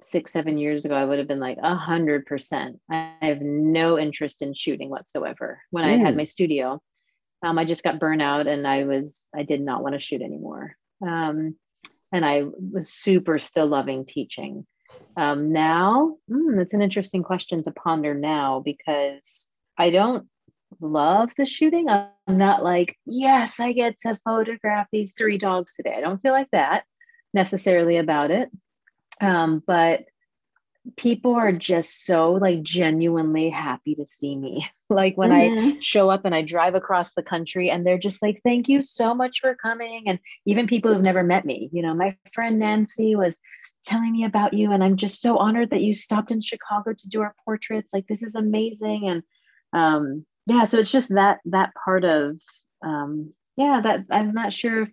six, 0.00 0.32
seven 0.32 0.58
years 0.58 0.84
ago, 0.84 0.94
I 0.94 1.04
would 1.04 1.18
have 1.18 1.28
been 1.28 1.40
like 1.40 1.58
a 1.62 1.76
hundred 1.76 2.26
percent. 2.26 2.80
I 2.90 3.14
have 3.22 3.40
no 3.40 3.98
interest 3.98 4.42
in 4.42 4.54
shooting 4.54 4.90
whatsoever. 4.90 5.62
When 5.70 5.84
mm. 5.84 5.88
I 5.88 5.92
had 5.92 6.14
mm. 6.14 6.18
my 6.18 6.24
studio, 6.24 6.82
um, 7.44 7.58
I 7.58 7.64
just 7.64 7.84
got 7.84 8.00
burnout 8.00 8.48
and 8.48 8.66
I 8.66 8.84
was 8.84 9.26
I 9.34 9.44
did 9.44 9.60
not 9.60 9.82
want 9.82 9.94
to 9.94 10.00
shoot 10.00 10.22
anymore. 10.22 10.74
Um, 11.06 11.56
and 12.12 12.24
I 12.24 12.42
was 12.42 12.92
super 12.92 13.38
still 13.38 13.68
loving 13.68 14.04
teaching. 14.04 14.66
Um, 15.16 15.52
now, 15.52 16.16
mm, 16.30 16.56
that's 16.56 16.74
an 16.74 16.82
interesting 16.82 17.22
question 17.22 17.62
to 17.64 17.72
ponder 17.72 18.14
now 18.14 18.60
because 18.64 19.48
I 19.76 19.90
don't 19.90 20.28
love 20.80 21.32
the 21.36 21.44
shooting. 21.44 21.88
I'm 21.88 22.10
not 22.28 22.62
like, 22.62 22.96
yes, 23.06 23.60
I 23.60 23.72
get 23.72 23.96
to 24.02 24.18
photograph 24.24 24.86
these 24.92 25.14
three 25.16 25.38
dogs 25.38 25.74
today. 25.74 25.94
I 25.96 26.00
don't 26.00 26.20
feel 26.20 26.32
like 26.32 26.48
that 26.52 26.84
necessarily 27.34 27.96
about 27.96 28.30
it. 28.30 28.50
Um, 29.20 29.62
but 29.66 30.04
people 30.96 31.34
are 31.34 31.52
just 31.52 32.04
so 32.04 32.32
like 32.32 32.62
genuinely 32.62 33.50
happy 33.50 33.94
to 33.94 34.06
see 34.06 34.34
me. 34.34 34.66
like 34.90 35.16
when 35.16 35.30
mm-hmm. 35.30 35.76
I 35.76 35.80
show 35.80 36.10
up 36.10 36.24
and 36.24 36.34
I 36.34 36.42
drive 36.42 36.74
across 36.74 37.12
the 37.12 37.22
country 37.22 37.70
and 37.70 37.86
they're 37.86 37.98
just 37.98 38.22
like, 38.22 38.40
thank 38.42 38.68
you 38.68 38.80
so 38.80 39.14
much 39.14 39.40
for 39.40 39.54
coming. 39.54 40.04
And 40.06 40.18
even 40.46 40.66
people 40.66 40.92
who've 40.92 41.02
never 41.02 41.22
met 41.22 41.44
me, 41.44 41.68
you 41.72 41.82
know, 41.82 41.94
my 41.94 42.16
friend 42.32 42.58
Nancy 42.58 43.14
was 43.14 43.38
telling 43.84 44.12
me 44.12 44.24
about 44.24 44.54
you. 44.54 44.72
And 44.72 44.82
I'm 44.82 44.96
just 44.96 45.20
so 45.20 45.36
honored 45.36 45.70
that 45.70 45.82
you 45.82 45.94
stopped 45.94 46.30
in 46.30 46.40
Chicago 46.40 46.92
to 46.92 47.08
do 47.08 47.20
our 47.20 47.34
portraits. 47.44 47.92
Like, 47.92 48.06
this 48.08 48.22
is 48.22 48.34
amazing. 48.34 49.08
And 49.08 49.22
um, 49.72 50.24
yeah 50.50 50.64
so 50.64 50.78
it's 50.78 50.90
just 50.90 51.10
that 51.10 51.38
that 51.44 51.70
part 51.84 52.04
of 52.04 52.38
um 52.84 53.32
yeah 53.56 53.80
that 53.82 54.04
i'm 54.10 54.32
not 54.32 54.52
sure 54.52 54.88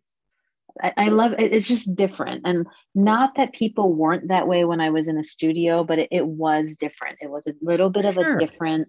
I, 0.81 0.93
I 0.97 1.07
love 1.09 1.33
it 1.33 1.53
it's 1.53 1.67
just 1.67 1.95
different 1.95 2.41
and 2.45 2.67
not 2.95 3.35
that 3.35 3.53
people 3.53 3.93
weren't 3.93 4.27
that 4.29 4.47
way 4.47 4.65
when 4.65 4.81
i 4.81 4.89
was 4.89 5.07
in 5.07 5.17
a 5.17 5.23
studio 5.23 5.83
but 5.83 5.99
it, 5.99 6.09
it 6.11 6.25
was 6.25 6.77
different 6.79 7.17
it 7.21 7.29
was 7.29 7.47
a 7.47 7.53
little 7.61 7.89
bit 7.89 8.05
of 8.05 8.15
sure. 8.15 8.35
a 8.35 8.39
different 8.39 8.87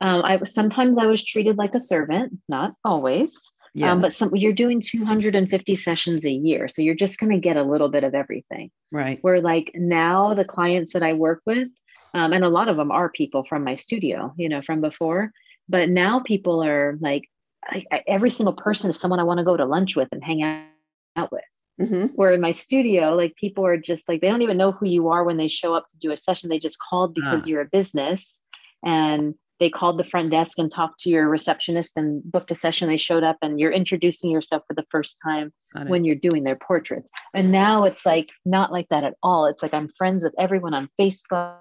um, 0.00 0.22
I 0.22 0.36
was 0.36 0.54
sometimes 0.54 0.98
I 0.98 1.06
was 1.06 1.24
treated 1.24 1.58
like 1.58 1.74
a 1.74 1.80
servant, 1.80 2.38
not 2.48 2.74
always. 2.84 3.52
Yeah. 3.74 3.92
Um, 3.92 4.00
but 4.00 4.12
some 4.12 4.34
you're 4.34 4.52
doing 4.52 4.80
250 4.80 5.74
sessions 5.74 6.24
a 6.24 6.30
year, 6.30 6.68
so 6.68 6.82
you're 6.82 6.94
just 6.94 7.18
going 7.18 7.32
to 7.32 7.38
get 7.38 7.56
a 7.56 7.62
little 7.62 7.88
bit 7.88 8.04
of 8.04 8.14
everything. 8.14 8.70
Right. 8.90 9.18
Where 9.22 9.40
like 9.40 9.72
now 9.74 10.34
the 10.34 10.44
clients 10.44 10.92
that 10.92 11.02
I 11.02 11.12
work 11.14 11.42
with, 11.44 11.68
um, 12.16 12.32
and 12.32 12.44
a 12.44 12.48
lot 12.48 12.68
of 12.68 12.76
them 12.76 12.90
are 12.90 13.10
people 13.10 13.44
from 13.48 13.62
my 13.62 13.74
studio 13.74 14.32
you 14.36 14.48
know 14.48 14.62
from 14.62 14.80
before 14.80 15.32
but 15.68 15.88
now 15.88 16.20
people 16.20 16.64
are 16.64 16.98
like 17.00 17.28
I, 17.68 17.84
I, 17.92 18.02
every 18.06 18.30
single 18.30 18.54
person 18.54 18.90
is 18.90 18.98
someone 18.98 19.20
i 19.20 19.24
want 19.24 19.38
to 19.38 19.44
go 19.44 19.56
to 19.56 19.64
lunch 19.64 19.96
with 19.96 20.08
and 20.12 20.22
hang 20.22 20.42
out, 20.42 21.32
with. 21.32 21.42
Mm-hmm. 21.80 22.06
where 22.14 22.30
in 22.30 22.40
my 22.40 22.52
studio 22.52 23.14
like 23.14 23.36
people 23.36 23.66
are 23.66 23.76
just 23.76 24.08
like 24.08 24.22
they 24.22 24.28
don't 24.28 24.40
even 24.40 24.56
know 24.56 24.72
who 24.72 24.86
you 24.86 25.08
are 25.08 25.24
when 25.24 25.36
they 25.36 25.46
show 25.46 25.74
up 25.74 25.86
to 25.88 25.98
do 25.98 26.10
a 26.10 26.16
session. 26.16 26.48
They 26.48 26.58
just 26.58 26.78
called 26.78 27.14
because 27.14 27.44
uh. 27.44 27.46
you're 27.46 27.60
a 27.60 27.68
business 27.70 28.46
and 28.82 29.34
they 29.58 29.70
called 29.70 29.98
the 29.98 30.04
front 30.04 30.30
desk 30.30 30.58
and 30.58 30.70
talked 30.70 31.00
to 31.00 31.10
your 31.10 31.28
receptionist 31.28 31.96
and 31.96 32.22
booked 32.24 32.50
a 32.50 32.54
session. 32.54 32.88
They 32.88 32.96
showed 32.96 33.24
up 33.24 33.36
and 33.42 33.58
you're 33.58 33.70
introducing 33.70 34.30
yourself 34.30 34.62
for 34.66 34.74
the 34.74 34.86
first 34.90 35.18
time 35.22 35.52
when 35.86 36.04
you're 36.04 36.14
doing 36.14 36.44
their 36.44 36.56
portraits. 36.56 37.10
And 37.34 37.52
now 37.52 37.84
it's 37.84 38.06
like 38.06 38.30
not 38.44 38.72
like 38.72 38.88
that 38.88 39.04
at 39.04 39.14
all. 39.22 39.46
It's 39.46 39.62
like 39.62 39.74
i'm 39.74 39.90
friends 39.96 40.24
with 40.24 40.34
everyone 40.38 40.74
on 40.74 40.88
facebook 41.00 41.58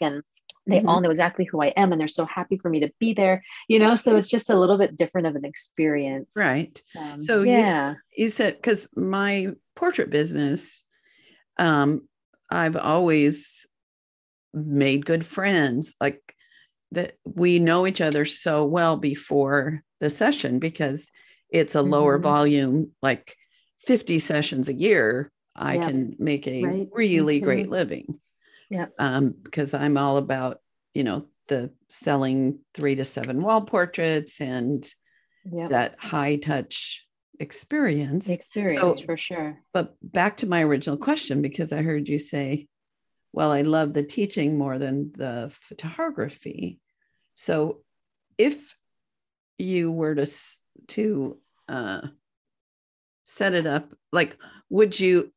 and 0.00 0.22
they 0.66 0.78
mm-hmm. 0.78 0.88
all 0.88 1.00
know 1.00 1.10
exactly 1.10 1.44
who 1.44 1.62
I 1.62 1.68
am 1.68 1.92
and 1.92 2.00
they're 2.00 2.08
so 2.08 2.24
happy 2.24 2.56
for 2.56 2.70
me 2.70 2.80
to 2.80 2.92
be 2.98 3.12
there, 3.12 3.44
you 3.68 3.78
know? 3.78 3.96
So 3.96 4.16
it's 4.16 4.28
just 4.28 4.50
a 4.50 4.58
little 4.58 4.78
bit 4.78 4.96
different 4.96 5.26
of 5.26 5.36
an 5.36 5.44
experience. 5.44 6.32
Right. 6.36 6.82
Um, 6.98 7.22
so 7.24 7.42
yeah. 7.42 7.94
you, 8.16 8.24
you 8.24 8.28
said, 8.30 8.56
because 8.56 8.88
my 8.96 9.48
portrait 9.76 10.10
business, 10.10 10.84
um, 11.58 12.08
I've 12.50 12.76
always 12.76 13.66
made 14.54 15.04
good 15.04 15.26
friends. 15.26 15.94
Like 16.00 16.22
that 16.92 17.14
we 17.24 17.58
know 17.58 17.86
each 17.86 18.00
other 18.00 18.24
so 18.24 18.64
well 18.64 18.96
before 18.96 19.82
the 20.00 20.08
session 20.08 20.60
because 20.60 21.10
it's 21.50 21.74
a 21.74 21.78
mm-hmm. 21.78 21.90
lower 21.90 22.18
volume, 22.18 22.92
like 23.02 23.36
50 23.86 24.18
sessions 24.18 24.68
a 24.68 24.74
year. 24.74 25.30
I 25.56 25.78
can 25.78 26.16
make 26.18 26.48
a 26.48 26.64
right. 26.64 26.88
really 26.92 27.38
great 27.38 27.70
living 27.70 28.18
yeah 28.74 28.86
um, 28.98 29.34
because 29.42 29.74
i'm 29.74 29.96
all 29.96 30.16
about 30.16 30.60
you 30.94 31.04
know 31.04 31.22
the 31.48 31.70
selling 31.88 32.58
three 32.72 32.94
to 32.94 33.04
seven 33.04 33.40
wall 33.42 33.62
portraits 33.62 34.40
and 34.40 34.86
yep. 35.44 35.70
that 35.70 35.98
high 35.98 36.36
touch 36.36 37.06
experience. 37.40 38.28
Experience 38.28 38.80
so, 38.80 39.04
for 39.04 39.16
sure. 39.16 39.58
But 39.72 39.94
back 40.02 40.38
to 40.38 40.46
my 40.46 40.62
original 40.62 40.96
question, 40.96 41.42
because 41.42 41.72
I 41.72 41.82
heard 41.82 42.08
you 42.08 42.18
say, 42.18 42.68
well, 43.32 43.50
I 43.50 43.62
love 43.62 43.92
the 43.92 44.02
teaching 44.02 44.56
more 44.56 44.78
than 44.78 45.12
the 45.16 45.52
photography. 45.52 46.78
So 47.34 47.80
if 48.38 48.76
you 49.58 49.90
were 49.90 50.14
to 50.14 50.26
to 50.88 51.38
uh, 51.68 52.00
set 53.24 53.54
it 53.54 53.66
up, 53.66 53.92
like, 54.12 54.36
would 54.70 54.98
you 54.98 55.32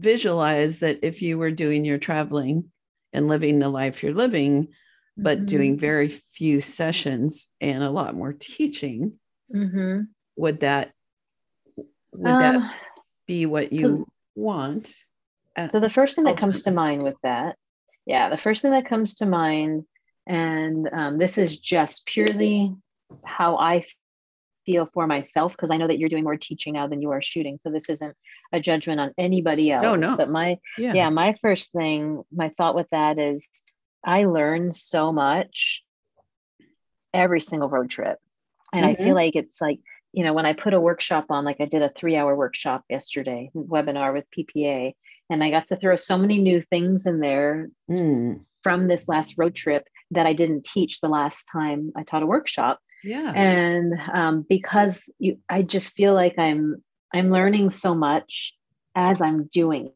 visualize 0.00 0.80
that 0.80 1.00
if 1.02 1.22
you 1.22 1.38
were 1.38 1.50
doing 1.50 1.84
your 1.84 1.98
traveling 1.98 2.70
and 3.12 3.28
living 3.28 3.58
the 3.58 3.68
life 3.68 4.02
you're 4.02 4.14
living, 4.14 4.68
but 5.16 5.38
mm-hmm. 5.38 5.46
doing 5.46 5.78
very 5.78 6.08
few 6.32 6.60
sessions 6.60 7.48
and 7.60 7.82
a 7.82 7.90
lot 7.90 8.14
more 8.14 8.32
teaching, 8.32 9.18
mm-hmm. 9.54 10.02
would 10.36 10.60
that 10.60 10.92
would 12.12 12.30
um, 12.30 12.40
that 12.40 12.80
be 13.26 13.46
what 13.46 13.72
you 13.72 13.96
so, 13.96 14.04
want? 14.34 14.92
so 15.70 15.80
the 15.80 15.90
first 15.90 16.16
thing 16.16 16.24
that 16.24 16.38
comes 16.38 16.62
to 16.62 16.70
mind 16.70 17.02
with 17.02 17.16
that, 17.22 17.56
yeah, 18.06 18.30
the 18.30 18.38
first 18.38 18.62
thing 18.62 18.70
that 18.72 18.88
comes 18.88 19.16
to 19.16 19.26
mind, 19.26 19.84
and 20.26 20.88
um, 20.92 21.18
this 21.18 21.38
is 21.38 21.58
just 21.58 22.06
purely 22.06 22.74
how 23.24 23.56
I 23.56 23.84
feel 24.70 24.88
for 24.92 25.06
myself 25.06 25.52
because 25.52 25.70
I 25.70 25.76
know 25.76 25.86
that 25.86 25.98
you're 25.98 26.08
doing 26.08 26.24
more 26.24 26.36
teaching 26.36 26.74
now 26.74 26.86
than 26.86 27.02
you 27.02 27.10
are 27.10 27.22
shooting. 27.22 27.58
So 27.62 27.70
this 27.70 27.88
isn't 27.88 28.16
a 28.52 28.60
judgment 28.60 29.00
on 29.00 29.12
anybody 29.18 29.70
else. 29.70 29.82
No, 29.82 29.94
no. 29.94 30.16
But 30.16 30.28
my 30.28 30.58
yeah. 30.78 30.94
yeah, 30.94 31.10
my 31.10 31.36
first 31.40 31.72
thing, 31.72 32.22
my 32.32 32.50
thought 32.56 32.74
with 32.74 32.88
that 32.90 33.18
is 33.18 33.48
I 34.04 34.24
learn 34.24 34.70
so 34.70 35.12
much 35.12 35.82
every 37.12 37.40
single 37.40 37.68
road 37.68 37.90
trip. 37.90 38.18
And 38.72 38.84
mm-hmm. 38.84 38.92
I 38.92 38.94
feel 38.94 39.06
mm-hmm. 39.06 39.14
like 39.14 39.36
it's 39.36 39.60
like, 39.60 39.80
you 40.12 40.24
know, 40.24 40.32
when 40.32 40.46
I 40.46 40.52
put 40.52 40.74
a 40.74 40.80
workshop 40.80 41.26
on, 41.30 41.44
like 41.44 41.60
I 41.60 41.66
did 41.66 41.82
a 41.82 41.90
three 41.90 42.16
hour 42.16 42.34
workshop 42.34 42.84
yesterday, 42.88 43.50
webinar 43.54 44.12
with 44.12 44.24
PPA, 44.36 44.92
and 45.28 45.44
I 45.44 45.50
got 45.50 45.68
to 45.68 45.76
throw 45.76 45.96
so 45.96 46.16
many 46.16 46.38
new 46.38 46.62
things 46.62 47.06
in 47.06 47.20
there 47.20 47.68
mm. 47.90 48.40
from 48.62 48.88
this 48.88 49.08
last 49.08 49.34
road 49.36 49.54
trip 49.54 49.86
that 50.12 50.26
I 50.26 50.32
didn't 50.32 50.64
teach 50.64 51.00
the 51.00 51.08
last 51.08 51.48
time 51.52 51.92
I 51.96 52.02
taught 52.02 52.22
a 52.22 52.26
workshop. 52.26 52.80
Yeah. 53.02 53.32
And 53.32 53.94
um, 54.12 54.46
because 54.48 55.08
you, 55.18 55.38
I 55.48 55.62
just 55.62 55.92
feel 55.92 56.14
like 56.14 56.38
I'm 56.38 56.82
I'm 57.12 57.30
learning 57.30 57.70
so 57.70 57.94
much 57.94 58.54
as 58.94 59.20
I'm 59.20 59.44
doing. 59.52 59.92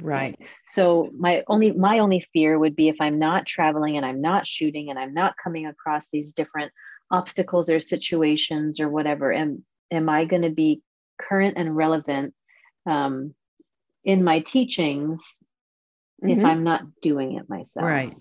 Right. 0.00 0.38
So 0.66 1.10
my 1.16 1.44
only 1.48 1.72
my 1.72 1.98
only 1.98 2.20
fear 2.32 2.58
would 2.58 2.76
be 2.76 2.88
if 2.88 2.96
I'm 3.00 3.18
not 3.18 3.46
traveling 3.46 3.96
and 3.96 4.06
I'm 4.06 4.20
not 4.20 4.46
shooting 4.46 4.90
and 4.90 4.98
I'm 4.98 5.14
not 5.14 5.34
coming 5.42 5.66
across 5.66 6.08
these 6.08 6.32
different 6.32 6.72
obstacles 7.10 7.68
or 7.68 7.80
situations 7.80 8.80
or 8.80 8.88
whatever. 8.88 9.32
Am 9.32 9.64
am 9.90 10.08
I 10.08 10.24
going 10.24 10.42
to 10.42 10.50
be 10.50 10.82
current 11.20 11.58
and 11.58 11.76
relevant 11.76 12.34
um, 12.86 13.34
in 14.04 14.24
my 14.24 14.40
teachings 14.40 15.42
mm-hmm. 16.22 16.38
if 16.38 16.44
I'm 16.44 16.64
not 16.64 16.82
doing 17.00 17.34
it 17.36 17.48
myself? 17.48 17.86
Right. 17.86 18.14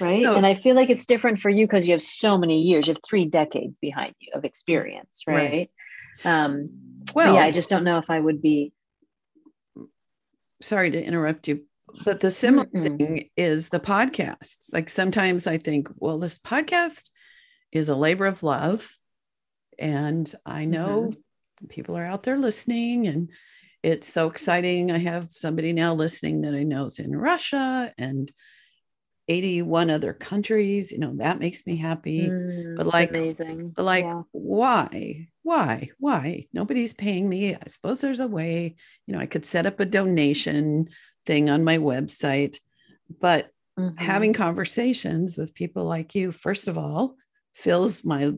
Right. 0.00 0.22
So, 0.22 0.36
and 0.36 0.46
I 0.46 0.54
feel 0.54 0.74
like 0.74 0.90
it's 0.90 1.06
different 1.06 1.40
for 1.40 1.50
you 1.50 1.66
because 1.66 1.86
you 1.86 1.92
have 1.92 2.02
so 2.02 2.38
many 2.38 2.62
years, 2.62 2.86
you 2.86 2.94
have 2.94 3.02
three 3.06 3.26
decades 3.26 3.78
behind 3.78 4.14
you 4.18 4.32
of 4.34 4.44
experience, 4.44 5.22
right? 5.26 5.34
right. 5.34 5.70
Um, 6.24 6.70
well, 7.14 7.34
yeah, 7.34 7.40
I 7.40 7.52
just 7.52 7.70
don't 7.70 7.84
know 7.84 7.98
if 7.98 8.08
I 8.08 8.18
would 8.18 8.42
be. 8.42 8.72
Sorry 10.62 10.90
to 10.90 11.02
interrupt 11.02 11.48
you, 11.48 11.64
but 12.04 12.20
the 12.20 12.30
similar 12.30 12.66
mm-hmm. 12.66 12.96
thing 12.96 13.30
is 13.36 13.68
the 13.68 13.80
podcasts. 13.80 14.72
Like 14.72 14.88
sometimes 14.88 15.46
I 15.46 15.58
think, 15.58 15.88
well, 15.96 16.18
this 16.18 16.38
podcast 16.38 17.10
is 17.72 17.88
a 17.88 17.96
labor 17.96 18.26
of 18.26 18.42
love. 18.42 18.96
And 19.78 20.32
I 20.44 20.64
know 20.64 21.10
mm-hmm. 21.10 21.66
people 21.66 21.96
are 21.96 22.06
out 22.06 22.22
there 22.22 22.38
listening 22.38 23.06
and 23.06 23.30
it's 23.86 24.12
so 24.12 24.28
exciting. 24.28 24.90
I 24.90 24.98
have 24.98 25.28
somebody 25.30 25.72
now 25.72 25.94
listening 25.94 26.40
that 26.40 26.54
I 26.54 26.64
know 26.64 26.86
is 26.86 26.98
in 26.98 27.16
Russia 27.16 27.92
and 27.96 28.32
81 29.28 29.90
other 29.90 30.12
countries 30.12 30.92
you 30.92 30.98
know 30.98 31.12
that 31.16 31.40
makes 31.40 31.66
me 31.66 31.76
happy 31.76 32.28
mm, 32.28 32.76
but 32.76 32.86
like 32.86 33.10
amazing. 33.10 33.70
but 33.70 33.84
like 33.84 34.04
yeah. 34.04 34.22
why 34.30 35.26
why 35.42 35.88
why 35.98 36.46
nobody's 36.52 36.92
paying 36.92 37.28
me 37.28 37.52
i 37.52 37.66
suppose 37.66 38.00
there's 38.00 38.20
a 38.20 38.28
way 38.28 38.76
you 39.04 39.12
know 39.12 39.18
i 39.18 39.26
could 39.26 39.44
set 39.44 39.66
up 39.66 39.80
a 39.80 39.84
donation 39.84 40.88
thing 41.24 41.50
on 41.50 41.64
my 41.64 41.78
website 41.78 42.58
but 43.18 43.50
mm-hmm. 43.76 43.96
having 43.96 44.32
conversations 44.32 45.36
with 45.36 45.54
people 45.54 45.86
like 45.86 46.14
you 46.14 46.30
first 46.30 46.68
of 46.68 46.78
all 46.78 47.16
fills 47.52 48.04
my 48.04 48.30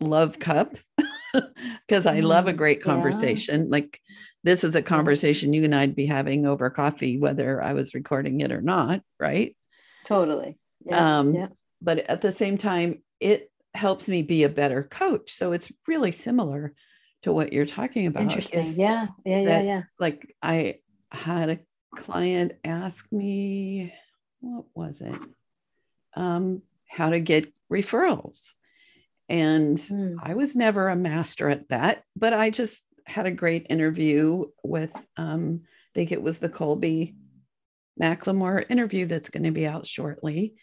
love 0.00 0.40
cup 0.40 0.74
because 1.86 2.04
i 2.04 2.18
love 2.18 2.48
a 2.48 2.52
mm, 2.52 2.56
great 2.56 2.82
conversation 2.82 3.60
yeah. 3.60 3.70
like 3.70 4.00
this 4.44 4.64
is 4.64 4.74
a 4.74 4.82
conversation 4.82 5.52
you 5.52 5.64
and 5.64 5.74
i'd 5.74 5.96
be 5.96 6.06
having 6.06 6.46
over 6.46 6.70
coffee 6.70 7.18
whether 7.18 7.62
i 7.62 7.72
was 7.72 7.94
recording 7.94 8.40
it 8.40 8.52
or 8.52 8.60
not 8.60 9.00
right 9.18 9.56
Totally. 10.04 10.58
Yeah. 10.84 11.18
Um, 11.18 11.34
yeah. 11.34 11.48
But 11.80 11.98
at 11.98 12.22
the 12.22 12.32
same 12.32 12.58
time, 12.58 13.02
it 13.20 13.50
helps 13.74 14.08
me 14.08 14.22
be 14.22 14.44
a 14.44 14.48
better 14.48 14.82
coach. 14.82 15.32
So 15.32 15.52
it's 15.52 15.72
really 15.86 16.12
similar 16.12 16.74
to 17.22 17.32
what 17.32 17.52
you're 17.52 17.66
talking 17.66 18.06
about. 18.06 18.24
Interesting. 18.24 18.66
Yeah. 18.76 19.08
Yeah. 19.24 19.40
Yeah. 19.40 19.62
Yeah. 19.62 19.82
Like 19.98 20.34
I 20.42 20.78
had 21.10 21.50
a 21.50 21.58
client 21.96 22.52
ask 22.64 23.10
me, 23.12 23.92
what 24.40 24.64
was 24.74 25.00
it? 25.00 25.18
Um, 26.14 26.62
how 26.88 27.10
to 27.10 27.20
get 27.20 27.52
referrals. 27.72 28.52
And 29.28 29.78
mm. 29.78 30.16
I 30.22 30.34
was 30.34 30.54
never 30.54 30.88
a 30.88 30.96
master 30.96 31.48
at 31.48 31.68
that, 31.68 32.02
but 32.16 32.34
I 32.34 32.50
just 32.50 32.84
had 33.06 33.26
a 33.26 33.30
great 33.30 33.66
interview 33.70 34.44
with, 34.62 34.94
um, 35.16 35.62
I 35.64 35.92
think 35.94 36.12
it 36.12 36.22
was 36.22 36.38
the 36.38 36.48
Colby 36.48 37.14
Macklemore 38.00 38.64
interview 38.70 39.06
that's 39.06 39.30
going 39.30 39.44
to 39.44 39.50
be 39.50 39.66
out 39.66 39.86
shortly. 39.86 40.54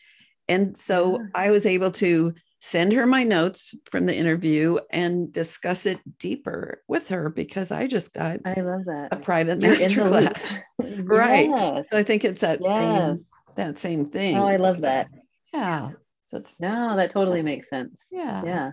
And 0.47 0.77
so. 0.77 1.23
I 1.35 1.51
was 1.51 1.65
able 1.65 1.91
to 1.91 2.33
send 2.61 2.91
her 2.93 3.05
my 3.05 3.23
notes 3.23 3.73
from 3.89 4.05
the 4.05 4.15
interview 4.15 4.77
and 4.91 5.31
discuss 5.31 5.85
it 5.85 5.99
deeper 6.19 6.81
with 6.87 7.07
her 7.07 7.29
because 7.29 7.71
I 7.71 7.87
just 7.87 8.13
got 8.13 8.39
I 8.45 8.59
love 8.59 8.85
that 8.85 9.09
a 9.11 9.15
private 9.15 9.59
master 9.59 10.07
class. 10.07 10.53
right. 10.79 11.49
Yes. 11.49 11.89
So 11.89 11.97
I 11.97 12.03
think 12.03 12.25
it's 12.25 12.41
that 12.41 12.59
yes. 12.61 12.73
same 12.73 13.25
that 13.55 13.77
same 13.77 14.05
thing. 14.05 14.37
Oh, 14.37 14.47
I 14.47 14.57
love 14.57 14.81
that. 14.81 15.07
Yeah. 15.53 15.91
That's 16.31 16.59
no, 16.59 16.95
that 16.97 17.11
totally 17.11 17.41
makes 17.41 17.69
sense. 17.69 18.09
Yeah. 18.11 18.43
Yeah. 18.43 18.71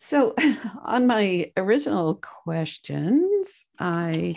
So 0.00 0.34
on 0.84 1.06
my 1.06 1.52
original 1.56 2.16
questions, 2.16 3.66
I 3.78 4.34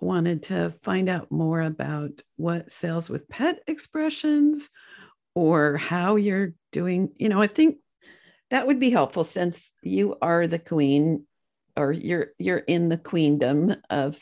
wanted 0.00 0.44
to 0.44 0.74
find 0.82 1.08
out 1.08 1.30
more 1.30 1.60
about 1.60 2.20
what 2.36 2.72
sales 2.72 3.08
with 3.08 3.28
pet 3.28 3.62
expressions 3.66 4.68
or 5.34 5.76
how 5.76 6.16
you're 6.16 6.52
doing, 6.72 7.10
you 7.16 7.28
know, 7.28 7.40
I 7.40 7.46
think 7.46 7.78
that 8.50 8.66
would 8.66 8.80
be 8.80 8.90
helpful 8.90 9.24
since 9.24 9.72
you 9.82 10.16
are 10.20 10.46
the 10.46 10.58
queen 10.58 11.24
or 11.76 11.92
you're 11.92 12.32
you're 12.38 12.58
in 12.58 12.90
the 12.90 12.98
queendom 12.98 13.74
of 13.88 14.18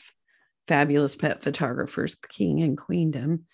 fabulous 0.68 1.16
pet 1.16 1.42
photographers, 1.42 2.14
king 2.14 2.62
and 2.62 2.78
queendom. 2.78 3.46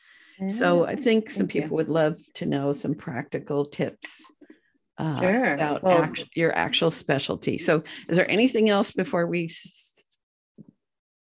So 0.48 0.84
ah, 0.84 0.88
I 0.88 0.96
think 0.96 1.30
some 1.30 1.46
people 1.46 1.76
would 1.78 1.88
love 1.88 2.18
to 2.34 2.44
know 2.44 2.72
some 2.72 2.94
practical 2.94 3.64
tips 3.64 4.22
uh, 4.98 5.20
sure. 5.20 5.54
about 5.54 5.82
well, 5.82 6.02
act- 6.02 6.24
your 6.34 6.56
actual 6.56 6.90
specialty. 6.90 7.58
So, 7.58 7.82
is 8.08 8.16
there 8.16 8.30
anything 8.30 8.70
else 8.70 8.90
before 8.90 9.26
we 9.26 9.50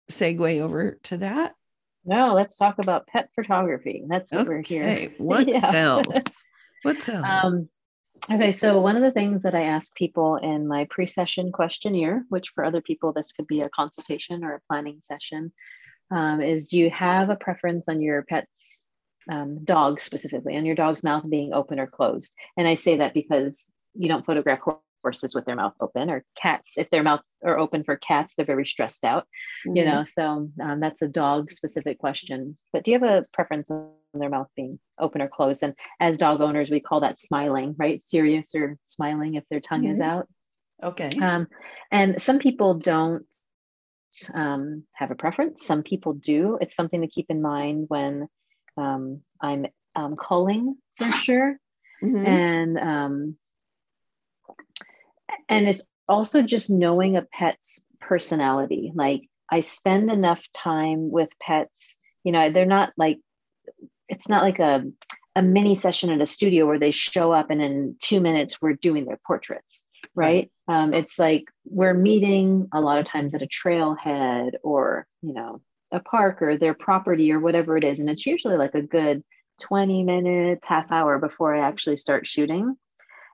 segue 0.09 0.61
over 0.61 0.99
to 1.03 1.17
that? 1.17 1.53
No, 2.05 2.33
let's 2.33 2.55
talk 2.55 2.75
about 2.79 3.07
pet 3.07 3.29
photography. 3.35 4.03
That's 4.07 4.31
what 4.31 4.41
okay. 4.41 4.49
we're 4.49 4.61
here. 4.61 5.11
What 5.17 5.49
sells? 5.49 6.23
What 6.83 7.01
sells? 7.01 7.25
Um, 7.27 7.69
okay, 8.31 8.51
so 8.51 8.79
one 8.79 8.95
of 8.95 9.01
the 9.01 9.11
things 9.11 9.41
that 9.41 9.55
I 9.55 9.63
ask 9.63 9.93
people 9.95 10.37
in 10.37 10.67
my 10.67 10.85
pre-session 10.89 11.51
questionnaire, 11.51 12.23
which 12.29 12.51
for 12.53 12.63
other 12.63 12.81
people 12.81 13.11
this 13.11 13.31
could 13.31 13.47
be 13.47 13.61
a 13.61 13.69
consultation 13.69 14.43
or 14.43 14.53
a 14.53 14.61
planning 14.69 15.01
session, 15.03 15.51
um, 16.11 16.41
is 16.41 16.65
do 16.65 16.77
you 16.77 16.91
have 16.91 17.31
a 17.31 17.35
preference 17.35 17.89
on 17.89 18.01
your 18.01 18.23
pet's 18.23 18.83
um, 19.29 19.63
dog 19.63 19.99
specifically, 19.99 20.55
on 20.57 20.65
your 20.65 20.75
dog's 20.75 21.03
mouth 21.03 21.29
being 21.29 21.53
open 21.53 21.79
or 21.79 21.87
closed? 21.87 22.35
And 22.57 22.67
I 22.67 22.75
say 22.75 22.97
that 22.97 23.13
because 23.13 23.71
you 23.93 24.07
don't 24.07 24.25
photograph 24.25 24.59
horses 25.01 25.35
with 25.35 25.45
their 25.45 25.55
mouth 25.55 25.73
open 25.79 26.09
or 26.09 26.25
cats 26.35 26.77
if 26.77 26.89
their 26.89 27.03
mouths 27.03 27.21
are 27.43 27.59
open 27.59 27.83
for 27.83 27.95
cats 27.95 28.33
they're 28.33 28.45
very 28.45 28.65
stressed 28.65 29.05
out 29.05 29.27
mm-hmm. 29.65 29.77
you 29.77 29.85
know 29.85 30.03
so 30.03 30.49
um, 30.59 30.79
that's 30.79 31.03
a 31.03 31.07
dog 31.07 31.51
specific 31.51 31.99
question. 31.99 32.57
But 32.73 32.83
do 32.83 32.91
you 32.91 32.99
have 32.99 33.09
a 33.09 33.25
preference 33.31 33.71
on 33.71 33.91
their 34.13 34.29
mouth 34.29 34.47
being 34.55 34.79
open 34.99 35.21
or 35.21 35.27
closed? 35.27 35.63
And 35.63 35.73
as 35.99 36.17
dog 36.17 36.41
owners 36.41 36.69
we 36.69 36.79
call 36.79 37.01
that 37.01 37.19
smiling 37.19 37.75
right? 37.77 38.01
Serious 38.03 38.53
or 38.55 38.77
smiling 38.85 39.35
if 39.35 39.43
their 39.49 39.59
tongue 39.59 39.83
mm-hmm. 39.83 39.93
is 39.93 40.01
out. 40.01 40.27
Okay. 40.83 41.09
Um, 41.21 41.47
and 41.91 42.21
some 42.21 42.39
people 42.39 42.75
don't 42.75 43.25
um, 44.33 44.83
have 44.93 45.11
a 45.11 45.15
preference. 45.15 45.65
Some 45.65 45.83
people 45.83 46.13
do. 46.13 46.57
It's 46.61 46.75
something 46.75 47.01
to 47.01 47.07
keep 47.07 47.27
in 47.29 47.41
mind 47.41 47.85
when 47.87 48.27
um, 48.77 49.21
i'm 49.41 49.65
um, 49.95 50.15
culling 50.15 50.75
for 50.97 51.11
sure 51.11 51.57
mm-hmm. 52.03 52.25
and 52.25 52.77
um, 52.79 53.37
and 55.49 55.67
it's 55.67 55.87
also 56.07 56.41
just 56.41 56.69
knowing 56.69 57.17
a 57.17 57.21
pet's 57.23 57.81
personality. 57.99 58.91
Like 58.93 59.23
I 59.51 59.61
spend 59.61 60.11
enough 60.11 60.45
time 60.53 61.11
with 61.11 61.29
pets, 61.39 61.97
you 62.23 62.31
know, 62.31 62.49
they're 62.49 62.65
not 62.65 62.93
like, 62.97 63.19
it's 64.07 64.29
not 64.29 64.43
like 64.43 64.59
a, 64.59 64.83
a 65.35 65.41
mini 65.41 65.75
session 65.75 66.11
at 66.11 66.21
a 66.21 66.25
studio 66.25 66.65
where 66.65 66.79
they 66.79 66.91
show 66.91 67.31
up 67.31 67.49
and 67.49 67.61
in 67.61 67.95
two 68.01 68.21
minutes 68.21 68.61
we're 68.61 68.73
doing 68.73 69.05
their 69.05 69.19
portraits, 69.25 69.83
right? 70.13 70.49
right. 70.67 70.83
Um, 70.83 70.93
it's 70.93 71.19
like 71.19 71.45
we're 71.65 71.93
meeting 71.93 72.69
a 72.73 72.81
lot 72.81 72.99
of 72.99 73.05
times 73.05 73.35
at 73.35 73.41
a 73.41 73.47
trailhead 73.47 74.51
or, 74.63 75.07
you 75.21 75.33
know, 75.33 75.61
a 75.91 75.99
park 75.99 76.41
or 76.41 76.57
their 76.57 76.73
property 76.73 77.31
or 77.31 77.39
whatever 77.39 77.77
it 77.77 77.83
is. 77.83 77.99
And 77.99 78.09
it's 78.09 78.25
usually 78.25 78.57
like 78.57 78.75
a 78.75 78.81
good 78.81 79.23
20 79.61 80.03
minutes, 80.03 80.65
half 80.65 80.91
hour 80.91 81.19
before 81.19 81.55
I 81.55 81.67
actually 81.67 81.97
start 81.97 82.27
shooting. 82.27 82.75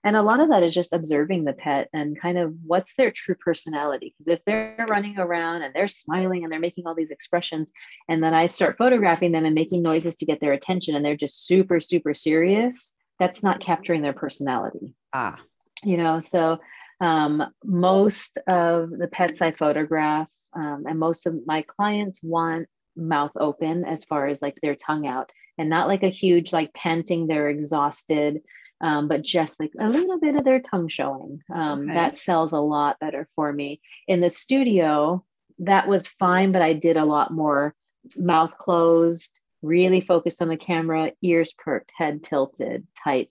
And 0.04 0.16
a 0.16 0.22
lot 0.22 0.39
of 0.39 0.49
that 0.49 0.64
is 0.64 0.74
just 0.74 0.93
observing 0.93 1.43
the 1.43 1.54
pet 1.54 1.88
and 1.93 2.20
kind 2.20 2.38
of 2.38 2.56
what's 2.66 2.95
their 2.95 3.12
true 3.12 3.36
personality. 3.36 4.16
Because 4.18 4.39
if 4.39 4.45
they're 4.45 4.86
running 4.89 5.20
around 5.20 5.62
and 5.62 5.74
they're 5.76 5.88
smiling 5.88 6.43
and 6.43 6.52
they're 6.52 6.60
making 6.60 6.88
all 6.88 6.95
these 6.95 7.12
expressions, 7.12 7.72
and 8.10 8.24
then 8.24 8.34
I 8.34 8.47
start 8.47 8.78
photographing 8.78 9.32
them 9.32 9.45
and 9.45 9.54
making 9.54 9.84
noises 9.84 10.16
to 10.18 10.26
get 10.26 10.39
their 10.39 10.54
attention, 10.54 10.95
and 10.95 11.06
they're 11.06 11.16
just 11.16 11.45
super, 11.45 11.80
super 11.80 12.16
serious, 12.16 12.95
that's 13.20 13.43
not 13.43 13.60
capturing 13.60 14.02
their 14.02 14.14
personality. 14.14 14.95
Ah. 15.14 15.38
You 15.84 15.97
know, 15.97 16.20
so 16.20 16.60
um, 17.02 17.43
most 17.66 18.38
of 18.47 18.89
the 18.91 19.10
pets 19.12 19.41
I 19.41 19.52
photograph 19.52 20.32
um, 20.54 20.86
and 20.88 20.99
most 20.99 21.28
of 21.28 21.36
my 21.45 21.64
clients 21.64 22.22
want 22.24 22.68
mouth 22.95 23.32
open 23.36 23.84
as 23.86 24.06
far 24.06 24.28
as 24.28 24.41
like 24.41 24.58
their 24.62 24.76
tongue 24.76 25.08
out 25.08 25.32
and 25.58 25.70
not 25.70 25.88
like 25.88 26.04
a 26.04 26.10
huge 26.10 26.54
like 26.54 26.74
panting 26.74 27.28
they're 27.28 27.49
exhausted 27.49 28.41
um, 28.82 29.08
but 29.08 29.22
just 29.22 29.60
like 29.60 29.72
a 29.80 29.88
little 29.88 30.20
bit 30.20 30.36
of 30.36 30.43
their 30.43 30.60
tongue 30.60 30.88
showing. 30.88 31.41
Um, 31.54 31.84
okay. 31.84 31.93
That 31.93 32.18
sells 32.18 32.52
a 32.52 32.60
lot 32.60 32.99
better 32.99 33.30
for 33.36 33.54
me. 33.54 33.80
In 34.08 34.22
the 34.22 34.32
studio, 34.32 35.24
that 35.60 35.88
was 35.88 36.08
fine, 36.08 36.52
but 36.52 36.64
I 36.64 36.74
did 36.74 36.97
a 36.97 37.06
lot 37.06 37.32
more 37.32 37.76
mouth 38.18 38.58
closed, 38.58 39.39
really 39.62 40.02
focused 40.02 40.41
on 40.41 40.47
the 40.47 40.58
camera, 40.58 41.12
ears 41.22 41.54
perked, 41.56 41.91
head 41.95 42.24
tilted 42.24 42.88
type 43.04 43.30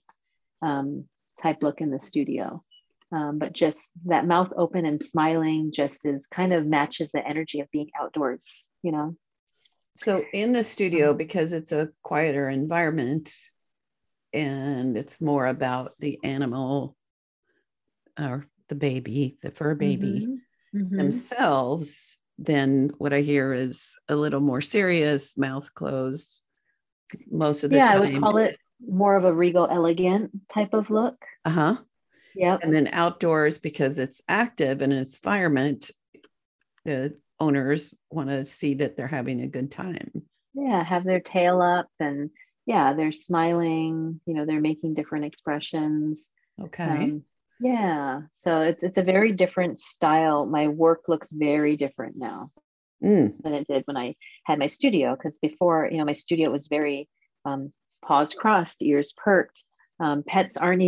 um, 0.63 1.07
type 1.43 1.63
look 1.63 1.81
in 1.81 1.91
the 1.91 1.99
studio. 1.99 2.63
Um, 3.13 3.39
but 3.39 3.53
just 3.53 3.91
that 4.07 4.27
mouth 4.27 4.53
open 4.57 4.87
and 4.87 5.03
smiling 5.03 5.73
just 5.75 6.07
is 6.07 6.27
kind 6.29 6.53
of 6.53 6.65
matches 6.65 7.11
the 7.11 7.27
energy 7.27 7.61
of 7.61 7.71
being 7.73 7.91
outdoors, 8.01 8.69
you 8.83 8.93
know. 8.93 9.17
So 9.97 10.23
in 10.33 10.53
the 10.53 10.63
studio, 10.63 11.13
because 11.13 11.53
it's 11.53 11.73
a 11.73 11.91
quieter 12.03 12.49
environment, 12.49 13.33
and 14.33 14.97
it's 14.97 15.21
more 15.21 15.47
about 15.47 15.93
the 15.99 16.21
animal 16.23 16.97
or 18.19 18.47
the 18.69 18.77
baby, 18.77 19.37
the 19.43 19.51
fur 19.51 19.75
baby 19.75 20.29
mm-hmm. 20.29 20.79
Mm-hmm. 20.79 20.97
themselves, 20.97 22.17
then 22.39 22.93
what 22.99 23.13
I 23.13 23.21
hear 23.21 23.53
is 23.53 23.99
a 24.09 24.15
little 24.15 24.41
more 24.41 24.61
serious, 24.61 25.37
mouth 25.37 25.73
closed 25.75 26.43
most 27.31 27.65
of 27.65 27.71
the 27.71 27.77
yeah, 27.77 27.87
time. 27.87 27.95
Yeah, 27.95 28.09
I 28.09 28.13
would 28.13 28.21
call 28.21 28.37
it 28.39 28.57
more 28.87 29.17
of 29.17 29.25
a 29.25 29.35
regal 29.35 29.67
elegant 29.71 30.31
type 30.49 30.73
of 30.73 30.91
look. 30.91 31.17
Uh 31.45 31.51
Yeah. 32.41 32.57
And 32.63 32.73
then 32.73 32.89
outdoors, 32.93 33.59
because 33.59 33.99
it's 33.99 34.23
active 34.27 34.81
and 34.81 34.95
it's 34.95 35.19
environment, 35.19 35.91
the 36.87 37.19
owners 37.39 37.95
want 38.11 38.31
to 38.31 38.47
see 38.47 38.73
that 38.77 38.97
they're 38.97 39.07
having 39.07 39.43
a 39.43 39.47
good 39.47 39.71
time. 39.71 40.23
Yeah, 40.55 40.83
have 40.83 41.05
their 41.05 41.21
tail 41.21 41.61
up 41.61 41.89
and 42.01 42.31
yeah, 42.65 42.95
they're 42.95 43.13
smiling, 43.13 44.23
you 44.25 44.33
know, 44.33 44.47
they're 44.47 44.59
making 44.59 44.95
different 44.95 45.27
expressions. 45.27 46.29
Okay. 46.59 46.83
Um, 46.83 47.25
yeah. 47.61 48.23
So 48.39 48.61
it's, 48.61 48.83
it's 48.83 48.97
a 48.97 49.03
very 49.03 49.33
different 49.33 49.79
style. 49.79 50.47
My 50.47 50.69
work 50.69 51.03
looks 51.09 51.31
very 51.31 51.77
different 51.77 52.17
now 52.17 52.53
mm. 53.05 53.35
than 53.43 53.53
it 53.53 53.67
did 53.67 53.83
when 53.85 53.99
I 53.99 54.15
had 54.45 54.59
my 54.59 54.69
studio. 54.69 55.15
Because 55.15 55.39
before, 55.41 55.91
you 55.93 55.99
know, 55.99 56.07
my 56.07 56.15
studio 56.15 56.51
was 56.51 56.69
very 56.69 57.07
um, 57.45 57.71
paws 58.03 58.33
crossed, 58.33 58.83
ears 58.83 59.13
perked. 59.15 59.63
Um, 59.99 60.23
pets 60.27 60.57
aren't 60.57 60.81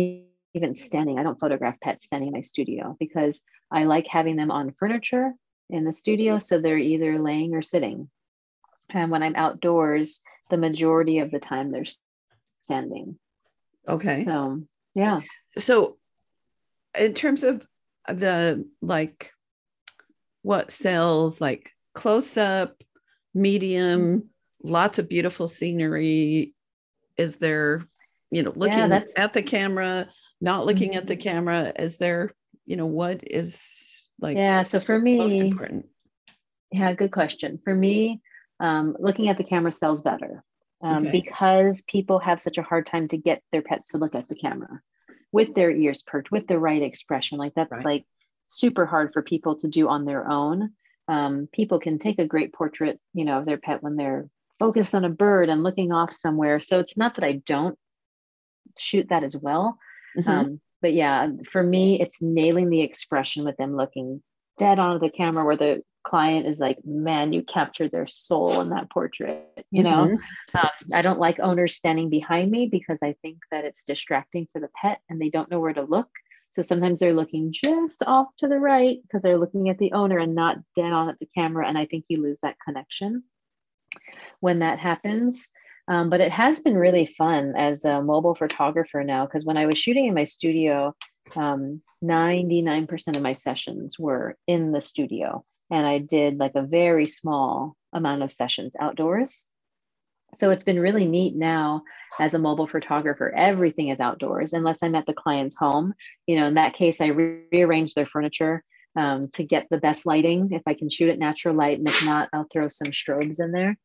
even 0.53 0.75
standing. 0.75 1.19
I 1.19 1.23
don't 1.23 1.39
photograph 1.39 1.79
pets 1.79 2.05
standing 2.05 2.29
in 2.29 2.33
my 2.33 2.41
studio 2.41 2.95
because 2.99 3.41
I 3.71 3.85
like 3.85 4.07
having 4.07 4.35
them 4.35 4.51
on 4.51 4.73
furniture 4.77 5.33
in 5.69 5.83
the 5.83 5.93
studio. 5.93 6.33
Mm-hmm. 6.33 6.41
So 6.41 6.59
they're 6.59 6.77
either 6.77 7.19
laying 7.19 7.55
or 7.55 7.61
sitting. 7.61 8.09
And 8.89 9.09
when 9.09 9.23
I'm 9.23 9.35
outdoors, 9.35 10.21
the 10.49 10.57
majority 10.57 11.19
of 11.19 11.31
the 11.31 11.39
time 11.39 11.71
they're 11.71 11.85
standing. 12.61 13.17
Okay. 13.87 14.23
So, 14.23 14.61
yeah. 14.93 15.21
So, 15.57 15.97
in 16.97 17.13
terms 17.13 17.43
of 17.43 17.65
the 18.07 18.67
like 18.81 19.31
what 20.43 20.71
sells, 20.71 21.41
like 21.41 21.71
close 21.95 22.37
up, 22.37 22.83
medium, 23.33 24.01
mm-hmm. 24.01 24.71
lots 24.71 24.99
of 24.99 25.09
beautiful 25.09 25.47
scenery, 25.47 26.53
is 27.17 27.37
there, 27.37 27.87
you 28.29 28.43
know, 28.43 28.53
looking 28.55 28.77
yeah, 28.77 29.01
at 29.15 29.33
the 29.33 29.41
camera, 29.41 30.07
not 30.43 30.65
looking 30.65 30.89
mm-hmm. 30.89 30.99
at 30.99 31.07
the 31.07 31.15
mm-hmm. 31.15 31.29
camera? 31.29 31.73
Is 31.79 31.97
there, 31.97 32.31
you 32.65 32.75
know, 32.75 32.85
what 32.85 33.21
is 33.25 34.05
like, 34.19 34.37
yeah. 34.37 34.63
So, 34.63 34.79
for 34.79 34.99
me, 34.99 35.17
most 35.17 35.41
important? 35.41 35.87
Yeah, 36.71 36.93
good 36.93 37.11
question. 37.11 37.59
For 37.63 37.73
me, 37.73 38.21
um, 38.59 38.95
looking 38.99 39.29
at 39.29 39.37
the 39.37 39.43
camera 39.43 39.71
sells 39.71 40.01
better 40.01 40.43
um, 40.83 41.07
okay. 41.07 41.11
because 41.11 41.81
people 41.83 42.19
have 42.19 42.41
such 42.41 42.57
a 42.57 42.63
hard 42.63 42.85
time 42.85 43.07
to 43.09 43.17
get 43.17 43.41
their 43.51 43.61
pets 43.61 43.89
to 43.89 43.97
look 43.97 44.15
at 44.15 44.27
the 44.27 44.35
camera 44.35 44.81
with 45.31 45.55
their 45.55 45.71
ears 45.71 46.03
perked, 46.03 46.31
with 46.31 46.47
the 46.47 46.59
right 46.59 46.81
expression. 46.81 47.37
Like 47.37 47.53
that's 47.55 47.71
right. 47.71 47.85
like 47.85 48.05
super 48.47 48.85
hard 48.85 49.13
for 49.13 49.21
people 49.21 49.55
to 49.57 49.67
do 49.67 49.87
on 49.87 50.05
their 50.05 50.27
own. 50.27 50.71
Um, 51.07 51.47
people 51.51 51.79
can 51.79 51.99
take 51.99 52.19
a 52.19 52.27
great 52.27 52.53
portrait, 52.53 52.99
you 53.13 53.25
know, 53.25 53.39
of 53.39 53.45
their 53.45 53.57
pet 53.57 53.81
when 53.81 53.95
they're 53.95 54.29
focused 54.59 54.93
on 54.93 55.05
a 55.05 55.09
bird 55.09 55.49
and 55.49 55.63
looking 55.63 55.91
off 55.91 56.13
somewhere. 56.13 56.59
So 56.59 56.79
it's 56.79 56.97
not 56.97 57.15
that 57.15 57.25
I 57.25 57.41
don't 57.45 57.77
shoot 58.77 59.09
that 59.09 59.23
as 59.23 59.35
well. 59.35 59.77
Mm-hmm. 60.17 60.29
Um, 60.29 60.61
but 60.81 60.93
yeah, 60.93 61.29
for 61.49 61.63
me, 61.63 61.99
it's 62.01 62.21
nailing 62.21 62.69
the 62.69 62.81
expression 62.81 63.45
with 63.45 63.57
them 63.57 63.75
looking 63.75 64.21
dead 64.57 64.79
onto 64.79 65.05
the 65.05 65.11
camera 65.11 65.45
where 65.45 65.57
the 65.57 65.81
client 66.03 66.45
is 66.45 66.59
like, 66.59 66.77
man, 66.85 67.33
you 67.33 67.41
captured 67.41 67.91
their 67.91 68.07
soul 68.07 68.61
in 68.61 68.69
that 68.69 68.91
portrait. 68.91 69.47
You 69.71 69.83
know, 69.83 70.07
mm-hmm. 70.07 70.57
um, 70.57 70.69
I 70.93 71.01
don't 71.01 71.19
like 71.19 71.39
owners 71.39 71.75
standing 71.75 72.09
behind 72.09 72.51
me 72.51 72.67
because 72.67 72.99
I 73.01 73.15
think 73.21 73.39
that 73.51 73.65
it's 73.65 73.85
distracting 73.85 74.47
for 74.51 74.59
the 74.59 74.69
pet 74.75 74.99
and 75.09 75.19
they 75.19 75.29
don't 75.29 75.49
know 75.49 75.59
where 75.59 75.73
to 75.73 75.83
look. 75.83 76.09
So 76.55 76.61
sometimes 76.61 76.99
they're 76.99 77.15
looking 77.15 77.51
just 77.51 78.03
off 78.03 78.27
to 78.39 78.47
the 78.47 78.59
right 78.59 78.99
because 79.01 79.23
they're 79.23 79.39
looking 79.39 79.69
at 79.69 79.79
the 79.79 79.93
owner 79.93 80.19
and 80.19 80.35
not 80.35 80.57
dead 80.75 80.91
on 80.91 81.09
at 81.09 81.17
the 81.19 81.29
camera. 81.33 81.67
And 81.67 81.77
I 81.77 81.85
think 81.85 82.05
you 82.09 82.21
lose 82.21 82.37
that 82.43 82.57
connection 82.63 83.23
when 84.39 84.59
that 84.59 84.79
happens. 84.79 85.51
Um, 85.87 86.09
but 86.09 86.21
it 86.21 86.31
has 86.31 86.61
been 86.61 86.77
really 86.77 87.13
fun 87.17 87.53
as 87.57 87.83
a 87.83 88.01
mobile 88.01 88.35
photographer 88.35 89.03
now 89.03 89.25
because 89.25 89.45
when 89.45 89.57
I 89.57 89.65
was 89.65 89.77
shooting 89.77 90.05
in 90.05 90.13
my 90.13 90.23
studio, 90.23 90.95
um, 91.35 91.81
99% 92.03 93.15
of 93.15 93.21
my 93.21 93.33
sessions 93.33 93.99
were 93.99 94.37
in 94.47 94.71
the 94.71 94.81
studio 94.81 95.43
and 95.69 95.85
I 95.85 95.97
did 95.97 96.37
like 96.37 96.55
a 96.55 96.61
very 96.61 97.05
small 97.05 97.75
amount 97.93 98.23
of 98.23 98.31
sessions 98.31 98.73
outdoors. 98.79 99.47
So 100.35 100.49
it's 100.49 100.63
been 100.63 100.79
really 100.79 101.05
neat 101.05 101.35
now 101.35 101.83
as 102.19 102.33
a 102.33 102.39
mobile 102.39 102.67
photographer. 102.67 103.33
Everything 103.35 103.89
is 103.89 103.99
outdoors 103.99 104.53
unless 104.53 104.83
I'm 104.83 104.95
at 104.95 105.05
the 105.05 105.13
client's 105.13 105.55
home. 105.55 105.93
You 106.27 106.37
know, 106.37 106.47
in 106.47 106.55
that 106.55 106.73
case, 106.73 107.01
I 107.01 107.07
re- 107.07 107.41
rearrange 107.51 107.93
their 107.93 108.05
furniture 108.05 108.63
um, 108.95 109.29
to 109.33 109.43
get 109.43 109.67
the 109.69 109.77
best 109.77 110.05
lighting. 110.05 110.49
If 110.51 110.63
I 110.67 110.73
can 110.73 110.89
shoot 110.89 111.09
at 111.09 111.19
natural 111.19 111.55
light, 111.55 111.79
and 111.79 111.87
if 111.87 112.05
not, 112.05 112.29
I'll 112.33 112.47
throw 112.51 112.67
some 112.67 112.91
strobes 112.91 113.39
in 113.39 113.51
there. 113.51 113.77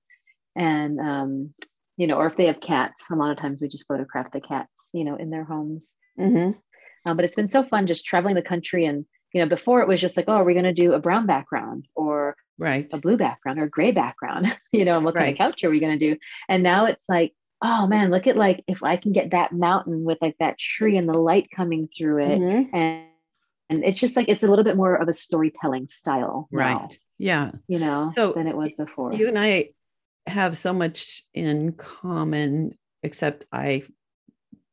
And 0.57 1.01
um, 1.01 1.55
you 1.99 2.07
know, 2.07 2.16
or 2.16 2.26
if 2.26 2.36
they 2.36 2.46
have 2.46 2.61
cats, 2.61 3.11
a 3.11 3.16
lot 3.16 3.30
of 3.30 3.36
times 3.36 3.61
we 3.61 3.68
just 3.68 3.86
photograph 3.86 4.32
the 4.32 4.40
cats, 4.40 4.72
you 4.94 5.05
know, 5.05 5.16
in 5.16 5.28
their 5.28 5.44
homes. 5.44 5.96
Mm-hmm. 6.18 6.53
Um, 7.07 7.16
but 7.16 7.24
it's 7.24 7.34
been 7.34 7.49
so 7.49 7.64
fun 7.64 7.86
just 7.86 8.07
traveling 8.07 8.34
the 8.34 8.42
country 8.42 8.86
and 8.86 9.05
you 9.32 9.42
know 9.42 9.49
before 9.49 9.82
it 9.82 9.88
was 9.88 10.01
just 10.01 10.16
like 10.16 10.26
oh 10.28 10.34
are 10.34 10.44
we 10.44 10.55
going 10.55 10.64
to 10.64 10.72
do 10.72 10.94
a 10.94 10.99
brown 10.99 11.26
background 11.26 11.86
or 11.94 12.34
right 12.59 12.88
a 12.92 12.99
blue 12.99 13.16
background 13.16 13.59
or 13.59 13.64
a 13.64 13.70
gray 13.70 13.92
background 13.92 14.46
you 14.72 14.84
know 14.84 14.96
and 14.96 15.05
what 15.05 15.14
right. 15.14 15.24
kind 15.24 15.32
of 15.32 15.38
couch 15.38 15.64
are 15.64 15.70
we 15.70 15.80
going 15.80 15.99
to 15.99 16.12
do 16.12 16.18
and 16.49 16.62
now 16.62 16.86
it's 16.86 17.09
like 17.09 17.34
oh 17.62 17.86
man 17.86 18.11
look 18.11 18.26
at 18.26 18.36
like 18.36 18.64
if 18.66 18.82
i 18.82 18.96
can 18.96 19.12
get 19.12 19.30
that 19.30 19.53
mountain 19.53 20.05
with 20.05 20.18
like 20.20 20.36
that 20.40 20.59
tree 20.59 20.96
and 20.96 21.09
the 21.09 21.12
light 21.12 21.49
coming 21.55 21.88
through 21.96 22.22
it 22.24 22.38
mm-hmm. 22.38 22.76
and 22.76 23.05
and 23.70 23.84
it's 23.84 24.01
just 24.01 24.16
like 24.16 24.28
it's 24.28 24.42
a 24.42 24.49
little 24.49 24.64
bit 24.64 24.76
more 24.76 24.94
of 24.94 25.09
a 25.09 25.12
storytelling 25.12 25.86
style 25.88 26.49
right 26.51 26.74
now, 26.74 26.88
yeah 27.18 27.51
you 27.68 27.78
know 27.78 28.12
so 28.16 28.32
than 28.32 28.46
it 28.46 28.57
was 28.57 28.74
before 28.76 29.12
you 29.12 29.28
and 29.28 29.38
i 29.38 29.68
have 30.28 30.56
so 30.56 30.72
much 30.72 31.22
in 31.34 31.72
common 31.72 32.76
except 33.02 33.46
i 33.52 33.82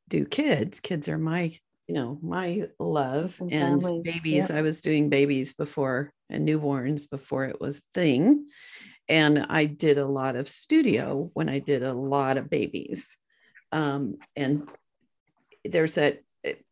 do 0.07 0.25
kids. 0.25 0.79
Kids 0.79 1.09
are 1.09 1.17
my 1.17 1.57
you 1.87 1.95
know 1.95 2.19
my 2.21 2.67
love. 2.79 3.37
And, 3.39 3.83
and 3.83 4.03
babies 4.03 4.51
i 4.51 4.61
was 4.61 4.81
doing 4.81 5.09
babies 5.09 5.53
before 5.53 6.11
and 6.29 6.47
newborns 6.47 7.09
before 7.09 7.45
it 7.45 7.59
was 7.59 7.81
thing. 7.93 8.47
And 9.07 9.45
i 9.49 9.65
did 9.65 9.97
a 9.97 10.07
lot 10.07 10.35
of 10.35 10.49
studio 10.49 11.29
when 11.33 11.49
i 11.49 11.59
did 11.59 11.83
a 11.83 11.93
lot 11.93 12.37
of 12.37 12.49
babies. 12.49 13.17
Um, 13.71 14.17
and 14.35 14.69
there's 15.63 15.95
that 15.95 16.21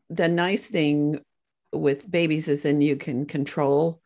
the 0.09 0.27
nice 0.27 0.67
thing 0.67 1.19
with 1.71 2.09
babies 2.09 2.47
is 2.47 2.63
then 2.63 2.81
you 2.81 2.95
can 2.95 3.25
control 3.25 3.99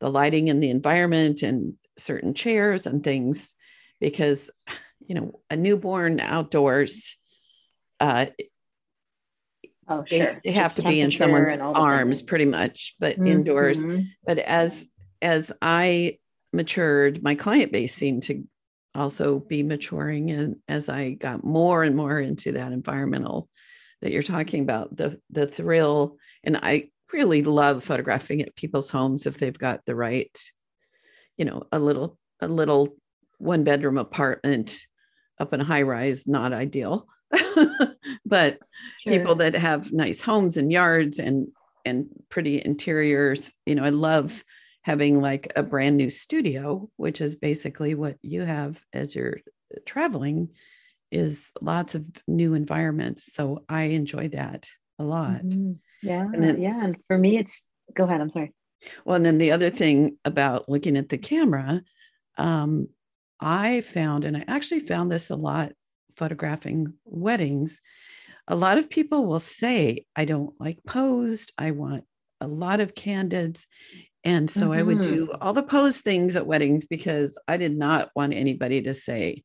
the 0.00 0.10
lighting 0.10 0.50
and 0.50 0.62
the 0.62 0.70
environment 0.70 1.42
and 1.42 1.74
certain 1.96 2.34
chairs 2.34 2.86
and 2.86 3.02
things 3.02 3.54
because 4.00 4.50
you 5.06 5.14
know 5.14 5.40
a 5.50 5.56
newborn 5.56 6.20
outdoors 6.20 7.16
uh 8.00 8.26
Oh, 9.88 10.04
they, 10.10 10.18
sure. 10.18 10.40
they 10.42 10.50
have 10.50 10.74
Just 10.74 10.76
to 10.78 10.82
be 10.82 11.00
in 11.00 11.12
someone's 11.12 11.50
and 11.50 11.62
all 11.62 11.72
the 11.72 11.78
arms 11.78 12.18
things. 12.18 12.28
pretty 12.28 12.44
much 12.44 12.96
but 12.98 13.18
indoors 13.18 13.82
Mhm. 13.82 14.08
but 14.26 14.38
as 14.40 14.88
as 15.22 15.52
i 15.62 16.18
matured 16.52 17.22
my 17.22 17.36
client 17.36 17.70
base 17.70 17.94
seemed 17.94 18.24
to 18.24 18.42
also 18.96 19.38
be 19.38 19.62
maturing 19.62 20.30
and 20.32 20.56
as 20.66 20.88
i 20.88 21.10
got 21.10 21.44
more 21.44 21.84
and 21.84 21.94
more 21.94 22.18
into 22.18 22.50
that 22.52 22.72
environmental 22.72 23.48
that 24.02 24.10
you're 24.10 24.24
talking 24.24 24.62
about 24.64 24.96
the 24.96 25.20
the 25.30 25.46
thrill 25.46 26.18
and 26.42 26.56
i 26.56 26.90
really 27.12 27.42
love 27.44 27.84
photographing 27.84 28.42
at 28.42 28.56
people's 28.56 28.90
homes 28.90 29.24
if 29.26 29.38
they've 29.38 29.58
got 29.58 29.84
the 29.86 29.94
right 29.94 30.36
you 31.36 31.44
know 31.44 31.62
a 31.70 31.78
little 31.78 32.18
a 32.40 32.48
little 32.48 32.96
one 33.38 33.64
bedroom 33.64 33.98
apartment 33.98 34.78
up 35.38 35.52
in 35.52 35.60
a 35.60 35.64
high 35.64 35.82
rise 35.82 36.26
not 36.26 36.52
ideal 36.52 37.06
but 38.24 38.58
people 39.06 39.34
that 39.36 39.54
have 39.54 39.92
nice 39.92 40.22
homes 40.22 40.56
and 40.56 40.70
yards 40.72 41.18
and 41.18 41.48
and 41.84 42.06
pretty 42.28 42.62
interiors 42.64 43.52
you 43.66 43.74
know 43.74 43.84
i 43.84 43.90
love 43.90 44.42
having 44.82 45.20
like 45.20 45.52
a 45.56 45.62
brand 45.62 45.96
new 45.96 46.08
studio 46.10 46.88
which 46.96 47.20
is 47.20 47.36
basically 47.36 47.94
what 47.94 48.16
you 48.22 48.42
have 48.42 48.82
as 48.92 49.14
you're 49.14 49.38
traveling 49.84 50.48
is 51.10 51.52
lots 51.60 51.94
of 51.94 52.04
new 52.26 52.54
environments 52.54 53.32
so 53.32 53.64
i 53.68 53.82
enjoy 53.84 54.28
that 54.28 54.68
a 54.98 55.04
lot 55.04 55.42
Mhm. 55.42 55.78
Yeah, 56.02 56.28
then- 56.30 56.60
yeah. 56.60 56.84
And 56.84 56.96
for 57.08 57.16
me, 57.18 57.38
it's 57.38 57.66
go 57.94 58.04
ahead. 58.04 58.20
I'm 58.20 58.30
sorry. 58.30 58.52
well 59.04 59.16
and 59.16 59.24
then 59.24 59.38
the 59.38 59.50
other 59.52 59.70
thing 59.70 60.18
about 60.24 60.68
looking 60.68 60.96
at 60.96 61.08
the 61.08 61.18
camera 61.18 61.82
um, 62.38 62.88
i 63.40 63.80
found 63.82 64.24
and 64.24 64.36
i 64.36 64.44
actually 64.48 64.80
found 64.80 65.10
this 65.10 65.30
a 65.30 65.36
lot 65.36 65.72
photographing 66.16 66.92
weddings 67.04 67.80
a 68.48 68.56
lot 68.56 68.78
of 68.78 68.90
people 68.90 69.26
will 69.26 69.40
say 69.40 70.04
i 70.16 70.24
don't 70.24 70.54
like 70.60 70.78
posed 70.86 71.52
i 71.58 71.70
want 71.70 72.04
a 72.40 72.46
lot 72.48 72.80
of 72.80 72.94
candids 72.94 73.66
and 74.24 74.50
so 74.50 74.72
i 74.72 74.82
would 74.82 75.00
do 75.00 75.32
all 75.40 75.52
the 75.52 75.62
pose 75.62 76.00
things 76.02 76.36
at 76.36 76.46
weddings 76.46 76.86
because 76.86 77.38
i 77.48 77.56
did 77.56 77.76
not 77.76 78.10
want 78.16 78.34
anybody 78.34 78.82
to 78.82 78.94
say 78.94 79.42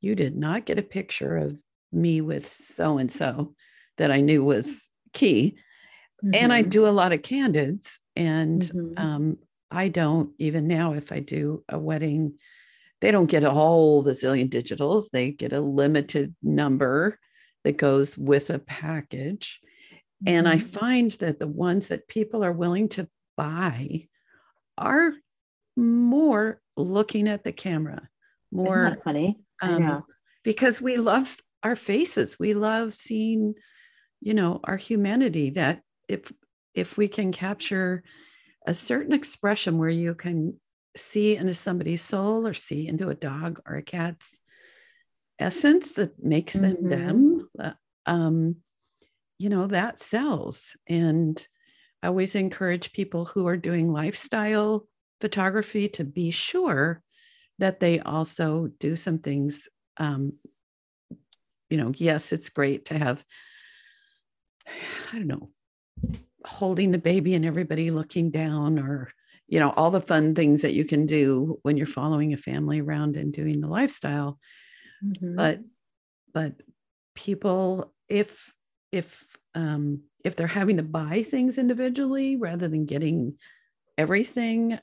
you 0.00 0.14
did 0.14 0.36
not 0.36 0.66
get 0.66 0.78
a 0.78 0.82
picture 0.82 1.36
of 1.36 1.60
me 1.92 2.20
with 2.20 2.48
so 2.48 2.98
and 2.98 3.12
so 3.12 3.54
that 3.98 4.10
i 4.10 4.20
knew 4.20 4.44
was 4.44 4.88
key 5.12 5.56
and 6.32 6.52
I 6.52 6.62
Mhm. 6.62 6.70
do 6.70 6.86
a 6.86 6.90
lot 6.90 7.12
of 7.12 7.22
candids, 7.22 7.98
and 8.16 8.62
Mhm. 8.62 8.94
um, 8.96 9.38
I 9.70 9.88
don't 9.88 10.32
even 10.38 10.68
now. 10.68 10.94
If 10.94 11.12
I 11.12 11.20
do 11.20 11.64
a 11.68 11.78
wedding, 11.78 12.38
they 13.00 13.10
don't 13.10 13.30
get 13.30 13.44
all 13.44 14.02
the 14.02 14.12
zillion 14.12 14.48
digitals. 14.50 15.10
They 15.10 15.32
get 15.32 15.52
a 15.52 15.60
limited 15.60 16.34
number 16.42 17.18
that 17.64 17.76
goes 17.78 18.16
with 18.18 18.50
a 18.50 18.58
package, 18.58 19.60
and 20.26 20.48
I 20.48 20.58
Mhm. 20.58 20.62
find 20.62 21.12
that 21.12 21.38
the 21.40 21.48
ones 21.48 21.88
that 21.88 22.08
people 22.08 22.44
are 22.44 22.52
willing 22.52 22.88
to 22.90 23.08
buy 23.36 24.08
are 24.78 25.14
more 25.76 26.60
looking 26.76 27.28
at 27.28 27.44
the 27.44 27.52
camera, 27.52 28.08
more 28.52 28.98
funny? 29.04 29.38
Um, 29.62 29.80
know. 29.80 30.06
because 30.44 30.80
we 30.80 30.96
love 30.98 31.38
our 31.62 31.76
faces. 31.76 32.38
We 32.38 32.54
love 32.54 32.94
seeing, 32.94 33.54
you 34.20 34.34
know, 34.34 34.60
our 34.64 34.76
humanity. 34.76 35.50
That 35.50 35.82
if 36.08 36.32
if 36.74 36.96
we 36.98 37.08
can 37.08 37.32
capture 37.32 38.02
a 38.66 38.74
certain 38.74 39.12
expression 39.14 39.78
where 39.78 39.90
you 39.90 40.14
can 40.14 40.60
see 40.96 41.36
into 41.36 41.54
somebody's 41.54 42.02
soul 42.02 42.46
or 42.46 42.54
see 42.54 42.86
into 42.86 43.08
a 43.08 43.14
dog 43.14 43.60
or 43.66 43.76
a 43.76 43.82
cat's 43.82 44.38
essence 45.38 45.94
that 45.94 46.22
makes 46.22 46.54
them 46.54 46.76
Mhm. 46.76 46.88
them, 46.88 47.48
uh, 47.58 47.72
um, 48.06 48.56
you 49.38 49.48
know, 49.48 49.66
that 49.66 50.00
sells. 50.00 50.76
And 50.86 51.46
I 52.02 52.06
always 52.08 52.34
encourage 52.34 52.92
people 52.92 53.24
who 53.24 53.46
are 53.46 53.56
doing 53.56 53.92
lifestyle 53.92 54.86
photography 55.20 55.88
to 55.88 56.04
be 56.04 56.30
sure 56.30 57.02
that 57.58 57.80
they 57.80 58.00
also 58.00 58.68
do 58.78 58.96
some 58.96 59.18
things 59.18 59.68
um, 59.96 60.38
you 61.70 61.78
know 61.78 61.92
yes 61.96 62.32
it's 62.32 62.50
great 62.50 62.84
to 62.86 62.98
have 62.98 63.24
i 65.12 65.18
don't 65.18 65.26
know 65.26 65.50
holding 66.44 66.90
the 66.90 66.98
baby 66.98 67.34
and 67.34 67.44
everybody 67.44 67.90
looking 67.90 68.30
down 68.30 68.78
or 68.78 69.12
you 69.48 69.60
know 69.60 69.70
all 69.70 69.90
the 69.90 70.00
fun 70.00 70.34
things 70.34 70.62
that 70.62 70.74
you 70.74 70.84
can 70.84 71.06
do 71.06 71.58
when 71.62 71.76
you're 71.76 71.86
following 71.86 72.32
a 72.32 72.36
family 72.36 72.80
around 72.80 73.16
and 73.16 73.32
doing 73.32 73.60
the 73.60 73.68
lifestyle. 73.68 74.38
Mhm. 75.02 75.36
but 75.36 75.60
but 76.32 76.54
people 77.14 77.92
if 78.08 78.52
if 78.92 79.24
um 79.54 80.02
if 80.24 80.36
they're 80.36 80.46
having 80.46 80.78
to 80.78 80.82
buy 80.82 81.22
things 81.22 81.58
individually 81.58 82.36
rather 82.36 82.68
than 82.68 82.86
getting 82.86 83.34
everything 83.98 84.78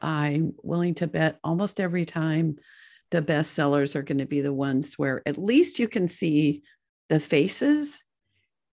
i'm 0.00 0.54
willing 0.62 0.94
to 0.94 1.06
bet 1.06 1.38
almost 1.44 1.80
every 1.80 2.04
time 2.04 2.56
the 3.10 3.22
best 3.22 3.52
sellers 3.52 3.96
are 3.96 4.02
going 4.02 4.18
to 4.18 4.26
be 4.26 4.40
the 4.40 4.52
ones 4.52 4.94
where 4.94 5.22
at 5.26 5.38
least 5.38 5.78
you 5.78 5.88
can 5.88 6.06
see 6.08 6.62
the 7.08 7.18
faces. 7.20 8.04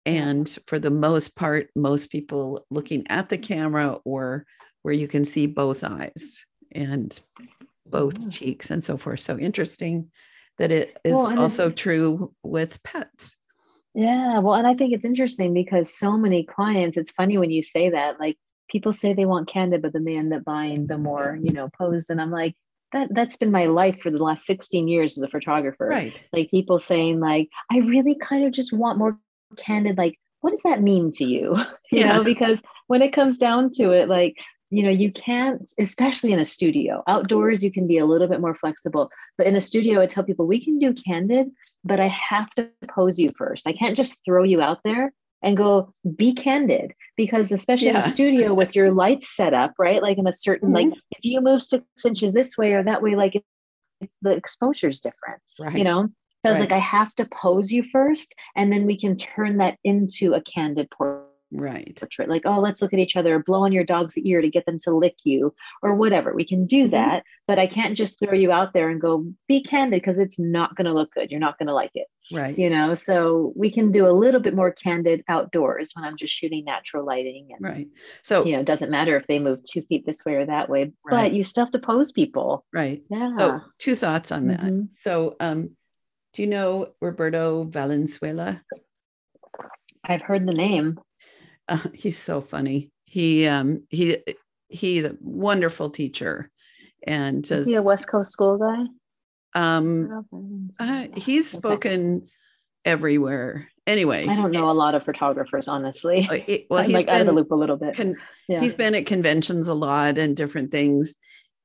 And 0.05 0.49
for 0.67 0.79
the 0.79 0.89
most 0.89 1.35
part 1.35 1.69
most 1.75 2.11
people 2.11 2.65
looking 2.69 3.05
at 3.07 3.29
the 3.29 3.37
camera 3.37 3.99
or 4.03 4.45
where 4.83 4.93
you 4.93 5.07
can 5.07 5.25
see 5.25 5.47
both 5.47 5.83
eyes 5.83 6.45
and 6.71 7.19
both 7.85 8.19
Yeah. 8.21 8.29
cheeks 8.29 8.71
and 8.71 8.83
so 8.83 8.97
forth 8.97 9.19
so 9.19 9.37
interesting 9.37 10.11
that 10.57 10.71
it 10.71 10.97
is 11.03 11.13
Well, 11.13 11.39
also 11.39 11.69
true 11.69 12.33
with 12.43 12.81
pets 12.83 13.35
Yeah, 13.95 14.39
well, 14.39 14.55
and 14.55 14.65
I 14.65 14.73
think 14.73 14.93
it's 14.93 15.05
interesting 15.05 15.53
because 15.53 15.95
so 15.95 16.17
many 16.17 16.43
clients, 16.43 16.97
it's 16.97 17.11
funny 17.11 17.37
when 17.37 17.51
you 17.51 17.61
say 17.61 17.89
that, 17.91 18.19
like 18.19 18.37
people 18.69 18.91
say 18.93 19.13
they 19.13 19.25
want 19.25 19.47
candid, 19.47 19.81
but 19.81 19.93
then 19.93 20.03
they 20.03 20.17
end 20.17 20.33
up 20.33 20.43
buying 20.43 20.87
the 20.87 20.97
more, 20.97 21.37
you 21.41 21.51
know, 21.51 21.69
posed. 21.77 22.09
And 22.09 22.19
I'm 22.19 22.31
like, 22.31 22.55
that 22.91 23.09
that's 23.13 23.37
been 23.37 23.51
my 23.51 23.65
life 23.65 23.99
for 24.01 24.09
the 24.09 24.23
last 24.23 24.45
16 24.45 24.87
years 24.87 25.17
as 25.17 25.23
a 25.23 25.27
photographer. 25.27 25.87
right 25.87 26.25
Like 26.31 26.49
people 26.51 26.79
saying, 26.79 27.19
like, 27.19 27.49
I 27.71 27.77
really 27.79 28.15
kind 28.15 28.45
of 28.45 28.51
just 28.51 28.73
want 28.73 28.97
more 28.97 29.19
candid. 29.57 29.97
Like, 29.97 30.17
what 30.41 30.51
does 30.51 30.63
that 30.63 30.81
mean 30.81 31.11
to 31.11 31.25
you? 31.25 31.55
you 31.91 31.99
Yeah. 31.99 32.17
know, 32.17 32.23
because 32.23 32.61
when 32.87 33.01
it 33.03 33.13
comes 33.13 33.37
down 33.37 33.71
to 33.73 33.91
it, 33.91 34.09
like, 34.09 34.35
you 34.73 34.81
know, 34.81 34.89
you 34.89 35.11
can't, 35.11 35.71
especially 35.79 36.33
in 36.33 36.39
a 36.39 36.45
studio. 36.45 37.03
Outdoors, 37.07 37.63
you 37.63 37.71
can 37.71 37.85
be 37.85 37.99
a 37.99 38.05
little 38.07 38.27
bit 38.27 38.41
more 38.41 38.55
flexible. 38.55 39.11
But 39.37 39.45
in 39.45 39.55
a 39.55 39.61
studio, 39.61 40.01
I 40.01 40.07
tell 40.07 40.23
people 40.23 40.47
we 40.47 40.63
can 40.63 40.79
do 40.79 40.93
candid, 40.93 41.51
but 41.83 41.99
I 41.99 42.07
have 42.07 42.49
to 42.55 42.67
pose 42.89 43.19
you 43.19 43.29
first. 43.37 43.67
I 43.67 43.73
can't 43.73 43.95
just 43.95 44.19
throw 44.25 44.43
you 44.43 44.61
out 44.61 44.79
there 44.83 45.13
and 45.43 45.55
go 45.55 45.93
be 46.15 46.33
candid 46.33 46.93
because 47.15 47.51
especially 47.51 47.89
in 47.89 47.97
a 47.97 48.01
studio 48.15 48.55
with 48.55 48.75
your 48.75 48.91
lights 48.91 49.35
set 49.35 49.53
up, 49.53 49.73
right? 49.77 50.01
Like 50.01 50.17
in 50.17 50.25
a 50.25 50.33
certain 50.33 50.73
like 50.73 50.87
Mm-hmm. 50.87 50.99
if 51.11 51.23
you 51.23 51.39
move 51.39 51.61
six 51.61 51.85
inches 52.03 52.33
this 52.33 52.57
way 52.57 52.73
or 52.73 52.83
that 52.83 53.03
way, 53.03 53.15
like 53.15 53.35
it's 54.01 54.17
the 54.23 54.31
exposure 54.31 54.89
is 54.89 54.99
different, 54.99 55.39
right 55.59 55.77
you 55.77 55.83
know. 55.83 56.07
So 56.45 56.49
I 56.49 56.51
was 56.51 56.59
like, 56.59 56.73
I 56.73 56.79
have 56.79 57.13
to 57.15 57.25
pose 57.25 57.71
you 57.71 57.83
first, 57.83 58.35
and 58.57 58.69
then 58.69 58.85
we 58.85 58.99
can 58.99 59.15
turn 59.15 59.59
that 59.59 59.77
into 59.85 60.33
a 60.33 60.41
candid 60.41 60.89
portrait 60.89 61.22
right. 61.53 61.95
Portrait 61.99 62.29
like 62.29 62.43
oh 62.45 62.59
let's 62.59 62.81
look 62.81 62.93
at 62.93 62.99
each 62.99 63.15
other 63.15 63.39
blow 63.39 63.63
on 63.63 63.71
your 63.71 63.83
dog's 63.83 64.17
ear 64.17 64.41
to 64.41 64.49
get 64.49 64.65
them 64.65 64.79
to 64.79 64.91
lick 64.95 65.15
you 65.23 65.53
or 65.81 65.95
whatever. 65.95 66.33
We 66.33 66.45
can 66.45 66.65
do 66.65 66.85
Mhm. 66.85 66.91
that 66.91 67.23
but 67.47 67.59
i 67.59 67.67
can't 67.67 67.95
just 67.97 68.19
throw 68.19 68.33
you 68.33 68.51
out 68.51 68.73
there 68.73 68.89
and 68.89 68.99
go 69.01 69.25
be 69.47 69.61
candid 69.61 70.01
because 70.01 70.17
it's 70.19 70.39
not 70.39 70.75
going 70.75 70.85
to 70.85 70.93
look 70.93 71.11
good. 71.13 71.29
You're 71.29 71.39
not 71.41 71.57
going 71.59 71.67
to 71.67 71.73
like 71.73 71.91
it. 71.93 72.07
Right. 72.31 72.57
You 72.57 72.69
know 72.69 72.95
so 72.95 73.51
we 73.55 73.69
can 73.71 73.91
do 73.91 74.07
a 74.07 74.11
little 74.23 74.39
bit 74.41 74.55
more 74.55 74.71
candid 74.71 75.23
outdoors 75.27 75.91
when 75.93 76.05
i'm 76.05 76.15
just 76.17 76.33
shooting 76.33 76.63
natural 76.65 77.05
lighting 77.05 77.49
and 77.51 77.61
right. 77.61 77.87
So 78.23 78.45
you 78.45 78.53
know 78.53 78.59
it 78.61 78.65
doesn't 78.65 78.89
matter 78.91 79.15
if 79.17 79.27
they 79.27 79.39
move 79.39 79.59
two 79.63 79.81
feet 79.83 80.05
this 80.05 80.23
way 80.25 80.35
or 80.35 80.45
that 80.45 80.69
way 80.69 80.93
Right. 81.05 81.29
but 81.29 81.33
you 81.33 81.43
still 81.43 81.65
have 81.65 81.73
to 81.73 81.79
pose 81.79 82.11
people. 82.11 82.65
Right. 82.73 83.03
Yeah. 83.09 83.37
so 83.37 83.61
two 83.77 83.95
thoughts 83.95 84.31
on 84.31 84.47
that. 84.47 84.61
Mhm. 84.61 84.89
so 84.95 85.35
um 85.39 85.75
do 86.33 86.41
you 86.41 86.47
know 86.47 86.87
roberto 87.01 87.65
valenzuela? 87.65 88.63
I've 90.05 90.21
heard 90.23 90.45
the 90.47 90.53
name 90.53 90.99
uh, 91.67 91.77
he's 91.93 92.17
so 92.21 92.41
funny. 92.41 92.91
He 93.05 93.47
um 93.47 93.85
he 93.89 94.17
he's 94.69 95.05
a 95.05 95.15
wonderful 95.21 95.89
teacher 95.91 96.49
and 97.05 97.49
is 97.51 97.67
he 97.67 97.75
a 97.75 97.81
west 97.81 98.07
coast 98.07 98.31
school 98.31 98.57
guy? 98.57 98.85
Um 99.55 100.25
uh, 100.79 101.07
he's 101.15 101.53
Okay. 101.53 101.59
spoken 101.59 102.27
everywhere. 102.85 103.69
Anyway 103.85 104.25
i 104.27 104.35
don't 104.35 104.51
know 104.51 104.69
a 104.69 104.71
lot 104.71 104.95
of 104.95 105.03
photographers 105.03 105.67
honestly. 105.67 106.25
It- 106.47 106.67
well 106.69 106.79
i'm 106.79 106.85
he's 106.85 106.93
like 106.95 107.07
out 107.09 107.19
of 107.21 107.27
the 107.27 107.33
loop 107.33 107.51
a 107.51 107.55
little 107.55 107.75
bit. 107.77 107.95
con- 107.95 108.15
yeah. 108.47 108.61
he's 108.61 108.73
been 108.73 108.95
at 108.95 109.05
conventions 109.05 109.67
a 109.67 109.73
lot 109.73 110.17
and 110.17 110.35
different 110.37 110.71
things. 110.71 111.15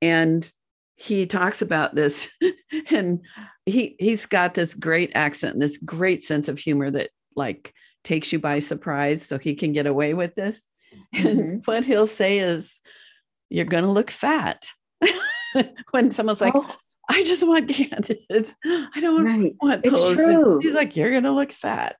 And 0.02 0.50
he 0.96 1.26
talks 1.26 1.62
about 1.62 1.94
this 1.94 2.28
and 2.90 3.20
he 3.66 3.94
he's 4.00 4.26
got 4.26 4.54
this 4.54 4.74
great 4.74 5.12
accent 5.14 5.54
and 5.54 5.62
this 5.62 5.76
great 5.78 6.22
sense 6.24 6.48
of 6.48 6.58
humor 6.58 6.90
that 6.90 7.10
like 7.36 7.72
takes 8.04 8.32
you 8.32 8.38
by 8.38 8.58
surprise 8.58 9.24
so 9.26 9.38
he 9.38 9.54
can 9.54 9.72
get 9.72 9.86
away 9.86 10.14
with 10.14 10.34
this 10.34 10.66
and 11.12 11.38
Mhm. 11.40 11.66
what 11.66 11.84
he'll 11.84 12.06
say 12.06 12.38
is 12.38 12.80
you're 13.50 13.64
going 13.66 13.84
to 13.84 13.90
look 13.90 14.10
fat. 14.10 14.66
when 15.92 16.10
someone's 16.10 16.40
like, 16.40 16.54
Oh, 16.54 16.74
I 17.10 17.24
just 17.24 17.46
want 17.46 17.68
candidates. 17.70 18.54
I 18.64 19.00
don't 19.00 19.24
right. 19.24 19.54
want 19.62 19.84
It's 19.86 19.98
poses." 19.98 20.16
true. 20.16 20.58
He's 20.60 20.74
like, 20.74 20.94
you're 20.96 21.10
going 21.10 21.22
to 21.22 21.30
look 21.32 21.52
fat. 21.52 21.96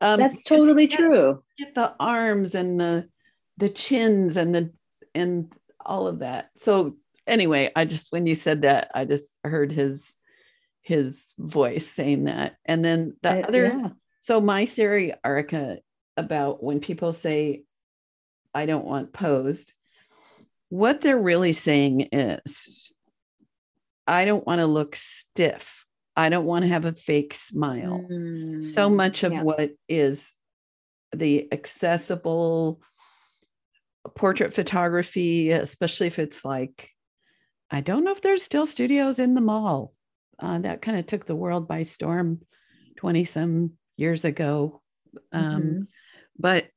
Um, 0.00 0.18
That's 0.18 0.42
totally 0.42 0.88
true. 0.88 1.42
Get 1.58 1.74
the 1.74 1.94
arms 2.00 2.54
and 2.54 2.80
the 2.80 3.08
the 3.58 3.68
chins 3.68 4.36
and 4.38 4.54
the 4.54 4.72
and 5.14 5.52
all 5.84 6.06
of 6.06 6.20
that. 6.20 6.50
So 6.56 6.96
anyway, 7.26 7.70
I 7.76 7.84
just 7.84 8.10
when 8.12 8.26
you 8.26 8.34
said 8.34 8.62
that, 8.62 8.90
I 8.94 9.04
just 9.04 9.38
heard 9.44 9.72
his 9.72 10.16
his 10.82 11.34
voice 11.38 11.86
saying 11.86 12.24
that, 12.24 12.56
and 12.64 12.82
then 12.84 13.16
the 13.22 13.36
I- 13.38 13.42
other. 13.42 13.66
yeah. 13.66 13.88
So 14.26 14.40
my 14.40 14.66
theory, 14.66 15.14
Arica, 15.24 15.78
about 16.16 16.60
when 16.60 16.80
people 16.80 17.12
say, 17.12 17.62
"I 18.52 18.66
don't 18.66 18.84
want 18.84 19.12
posed," 19.12 19.72
what 20.68 21.00
they're 21.00 21.16
really 21.16 21.52
saying 21.52 22.08
is, 22.10 22.92
"I 24.04 24.24
don't 24.24 24.44
want 24.44 24.60
to 24.60 24.66
look 24.66 24.96
stiff. 24.96 25.86
I 26.16 26.28
don't 26.28 26.44
want 26.44 26.62
to 26.64 26.68
have 26.68 26.84
a 26.84 26.92
fake 26.92 27.34
smile." 27.34 28.04
so 28.62 28.90
Mm, 28.90 28.96
much 28.96 29.22
of 29.22 29.32
yeah. 29.32 29.42
what 29.42 29.70
is 29.88 30.34
the 31.14 31.46
accessible 31.52 32.80
portrait 34.16 34.54
photography, 34.54 35.52
especially 35.52 36.08
if 36.08 36.18
it's 36.18 36.44
like, 36.44 36.90
I 37.70 37.80
don't 37.80 38.02
know 38.02 38.10
if 38.10 38.22
there's 38.22 38.42
still 38.42 38.66
studios 38.66 39.20
in 39.20 39.34
the 39.34 39.40
mall. 39.40 39.92
Uh, 40.40 40.58
that 40.58 40.82
kind 40.82 40.98
of 40.98 41.06
took 41.06 41.26
the 41.26 41.36
world 41.36 41.68
by 41.68 41.84
storm 41.84 42.40
20 42.96 43.24
some 43.24 43.78
years 43.96 44.24
ago. 44.24 44.82
Um, 45.32 45.62
Mhm. 45.62 45.86
But 46.38 46.68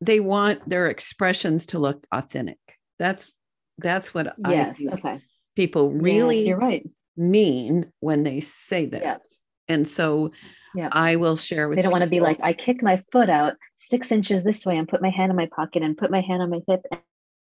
they 0.00 0.20
want 0.20 0.68
their 0.68 0.88
expressions 0.88 1.66
to 1.66 1.78
look 1.78 2.06
authentic. 2.12 2.58
That's 2.98 3.32
that's 3.78 4.12
what 4.14 4.34
I 4.44 4.52
yes. 4.52 4.78
think 4.78 4.92
Okay. 4.94 5.20
people 5.54 5.90
Yes, 5.92 6.02
really 6.02 6.46
you're 6.48 6.58
right. 6.58 6.86
mean 7.16 7.90
when 8.00 8.22
they 8.24 8.40
say 8.40 8.86
that. 8.86 9.22
And 9.68 9.86
so 9.88 10.32
Yeah. 10.74 10.88
I 10.92 11.16
will 11.16 11.36
share 11.36 11.68
with 11.68 11.76
you. 11.76 11.80
They 11.80 11.82
don't 11.84 11.92
want 11.92 12.04
to 12.04 12.10
be 12.10 12.20
like, 12.20 12.38
I 12.42 12.52
kicked 12.52 12.82
my 12.82 13.02
foot 13.10 13.28
out 13.30 13.54
six 13.76 14.12
inches 14.12 14.44
this 14.44 14.64
way 14.66 14.76
and 14.76 14.86
put 14.88 15.00
my 15.02 15.10
hand 15.10 15.30
in 15.30 15.36
my 15.36 15.46
pocket 15.46 15.82
and 15.82 15.96
put 15.96 16.10
my 16.10 16.20
hand 16.20 16.42
on 16.42 16.50
my 16.50 16.60
hip 16.68 16.84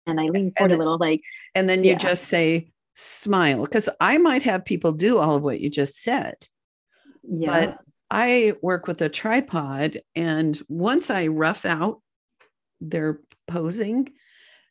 and 0.05 0.19
I 0.19 0.25
lean 0.29 0.51
forward 0.57 0.71
And- 0.71 0.81
a 0.81 0.83
little. 0.83 0.97
Like, 0.97 1.21
and 1.53 1.67
then 1.67 1.83
you 1.83 1.91
Yeah. 1.91 1.97
just 1.97 2.23
say 2.25 2.71
smile 2.95 3.63
because 3.63 3.89
I 3.99 4.17
might 4.17 4.43
have 4.43 4.63
people 4.65 4.91
do 4.93 5.17
all 5.17 5.35
of 5.35 5.43
what 5.43 5.59
you 5.59 5.69
just 5.69 6.01
said. 6.01 6.35
yeah. 7.29 7.47
But 7.75 7.79
I 8.09 8.53
work 8.61 8.87
with 8.87 9.01
a 9.01 9.09
tripod, 9.09 10.01
and 10.15 10.59
once 10.69 11.09
I 11.09 11.27
rough 11.27 11.65
out 11.65 12.01
their 12.79 13.19
posing, 13.47 14.09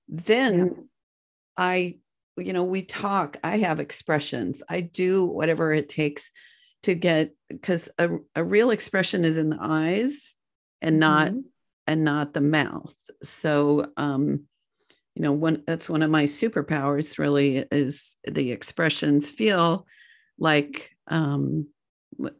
then 0.09 0.57
Yeah. 0.57 0.83
I, 1.59 1.99
you 2.37 2.53
know, 2.53 2.65
we 2.65 2.83
talk. 2.83 3.39
I 3.43 3.59
have 3.59 3.81
expressions. 3.81 4.63
I 4.69 4.81
do 4.81 5.25
whatever 5.25 5.73
it 5.73 5.89
takes 5.89 6.31
to 6.83 6.95
get 6.95 7.35
because 7.49 7.89
a, 7.99 8.11
a 8.35 8.45
real 8.45 8.71
expression 8.71 9.25
is 9.25 9.37
in 9.37 9.51
the 9.51 9.59
eyes 9.61 10.35
and 10.83 11.01
not 11.01 11.33
Mhm. 11.33 11.45
and 11.87 12.05
not 12.05 12.35
the 12.35 12.41
mouth. 12.41 12.97
So, 13.23 13.93
um, 13.97 14.47
you 15.15 15.23
know, 15.23 15.33
one 15.33 15.63
that's 15.67 15.89
one 15.89 16.03
of 16.03 16.11
my 16.11 16.25
superpowers. 16.25 17.19
Really, 17.19 17.65
is 17.73 18.17
the 18.27 18.53
expressions 18.53 19.31
feel 19.31 19.87
like 20.39 20.91
um, 21.09 21.69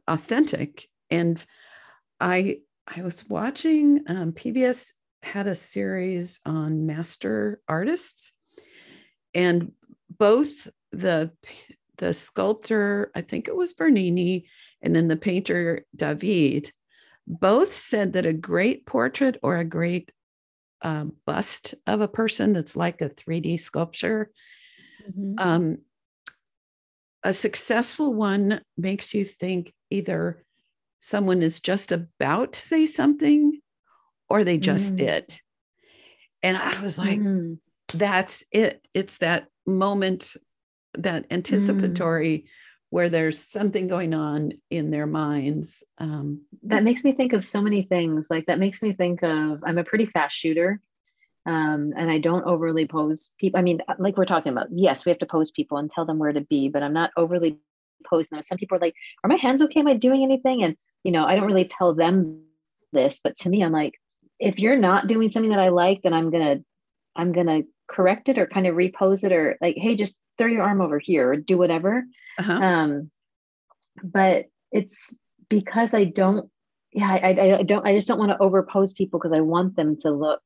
authentic. 0.09 0.89
And 1.11 1.43
I 2.21 2.59
I 2.87 3.03
was 3.03 3.29
watching 3.29 4.03
um, 4.09 4.33
PBS 4.33 4.93
had 5.23 5.47
a 5.47 5.55
series 5.55 6.41
on 6.47 6.87
master 6.87 7.61
artists, 7.69 8.33
and 9.35 9.73
both 10.19 10.69
the 10.93 11.33
the 11.99 12.13
sculptor, 12.13 13.11
I 13.15 13.23
think 13.23 13.49
it 13.49 13.57
was 13.57 13.73
Bernini, 13.73 14.47
and 14.83 14.95
then 14.95 15.09
the 15.09 15.17
painter 15.17 15.85
David, 15.95 16.71
both 17.27 17.75
said 17.75 18.13
that 18.13 18.27
a 18.27 18.33
great 18.33 18.87
portrait 18.87 19.39
or 19.43 19.57
a 19.57 19.65
great 19.65 20.13
uh, 20.83 21.07
bust 21.25 21.75
of 21.87 22.03
a 22.03 22.09
person 22.09 22.53
that's 22.53 22.77
like 22.77 23.01
a 23.01 23.09
3D 23.09 23.57
sculpture, 23.59 24.31
Mhm. 25.09 25.35
um, 25.39 25.79
a 27.27 27.33
successful 27.33 28.15
one 28.15 28.61
makes 28.79 29.13
you 29.13 29.25
think 29.25 29.75
either 29.91 30.45
someone 31.01 31.43
is 31.43 31.61
just 31.61 31.91
about 31.91 32.53
to 32.53 32.61
say 32.61 32.87
something 32.87 33.61
or 34.29 34.45
they 34.45 34.59
just 34.59 34.95
Mm. 34.95 34.97
did. 34.99 35.41
And 36.45 36.57
I 36.57 36.81
was 36.81 36.99
like, 36.99 37.19
Mhm. 37.19 37.59
that's 37.93 38.45
it. 38.53 38.87
It's 38.95 39.19
that 39.19 39.49
moment, 39.67 40.37
that 40.95 41.27
anticipatory 41.33 42.47
where 42.91 43.09
there's 43.09 43.41
something 43.41 43.89
going 43.89 44.15
on 44.15 44.53
in 44.71 44.93
their 44.93 45.09
minds. 45.09 45.83
Um, 45.99 46.43
that 46.63 46.85
makes 46.85 47.03
me 47.03 47.13
think 47.13 47.33
of 47.33 47.45
so 47.45 47.61
many 47.61 47.83
things. 47.83 48.25
Like 48.31 48.47
that 48.47 48.61
makes 48.61 48.85
me 48.85 48.93
think 48.93 49.25
of 49.25 49.65
I'm 49.65 49.79
a 49.79 49.85
pretty 49.85 50.07
fast 50.07 50.37
shooter. 50.37 50.81
Um, 51.47 51.93
and 51.97 52.11
I 52.11 52.19
don't 52.19 52.45
overly 52.45 52.87
pose 52.87 53.31
people. 53.39 53.59
I 53.59 53.63
mean, 53.63 53.81
like 53.99 54.17
we're 54.17 54.25
talking 54.25 54.53
about, 54.53 54.67
yes, 54.73 55.07
we 55.07 55.11
have 55.11 55.21
to 55.21 55.27
pose 55.27 55.53
people 55.53 55.79
and 55.79 55.91
tell 55.91 56.05
them 56.05 56.19
where 56.19 56.33
to 56.33 56.41
be, 56.41 56.69
but 56.69 56.83
I'm 56.83 56.93
not 56.93 57.13
overly 57.17 57.59
posing 58.09 58.37
them. 58.37 58.43
Some 58.43 58.59
people 58.59 58.77
are 58.77 58.81
like, 58.81 58.95
Are 59.23 59.29
my 59.29 59.37
hands 59.37 59.63
okay? 59.63 59.81
Am 59.81 59.87
I 59.87 59.95
doing 59.95 60.23
anything? 60.25 60.65
And 60.65 60.77
you 61.05 61.13
know, 61.13 61.25
I 61.25 61.37
don't 61.37 61.47
really 61.47 61.67
tell 61.67 61.95
them 61.95 62.43
this, 62.93 63.21
but 63.23 63.37
to 63.37 63.49
me, 63.49 63.63
I'm 63.63 63.73
like, 63.73 63.95
if 64.41 64.59
you're 64.59 64.77
not 64.77 65.07
doing 65.07 65.29
something 65.29 65.51
that 65.51 65.61
I 65.61 65.69
like, 65.69 66.03
then 66.03 66.13
I'm 66.13 66.31
gonna 66.31 66.57
I'm 67.15 67.33
gonna 67.33 67.63
correct 67.89 68.29
it 68.29 68.39
or 68.39 68.47
kind 68.47 68.67
of 68.67 68.75
repose 68.75 69.23
it 69.23 69.31
or 69.31 69.57
like, 69.61 69.77
hey, 69.79 69.95
just 69.95 70.17
throw 70.39 70.49
your 70.49 70.63
arm 70.63 70.81
over 70.81 70.99
here 70.99 71.31
or 71.31 71.37
do 71.37 71.57
whatever 71.59 72.05
uh-huh. 72.39 72.53
um 72.53 73.11
but 74.03 74.47
it's 74.73 75.15
because 75.49 75.95
i 75.95 76.05
don't 76.05 76.51
yeah 76.93 77.11
i 77.11 77.33
i, 77.33 77.59
I 77.59 77.63
don't 77.63 77.87
i 77.87 77.95
just 77.95 78.09
don't 78.09 78.19
want 78.19 78.33
to 78.33 78.39
overpose 78.39 78.95
people 78.95 79.19
because 79.19 79.33
i 79.33 79.41
want 79.41 79.77
them 79.77 79.97
to 80.03 80.11
look 80.11 80.43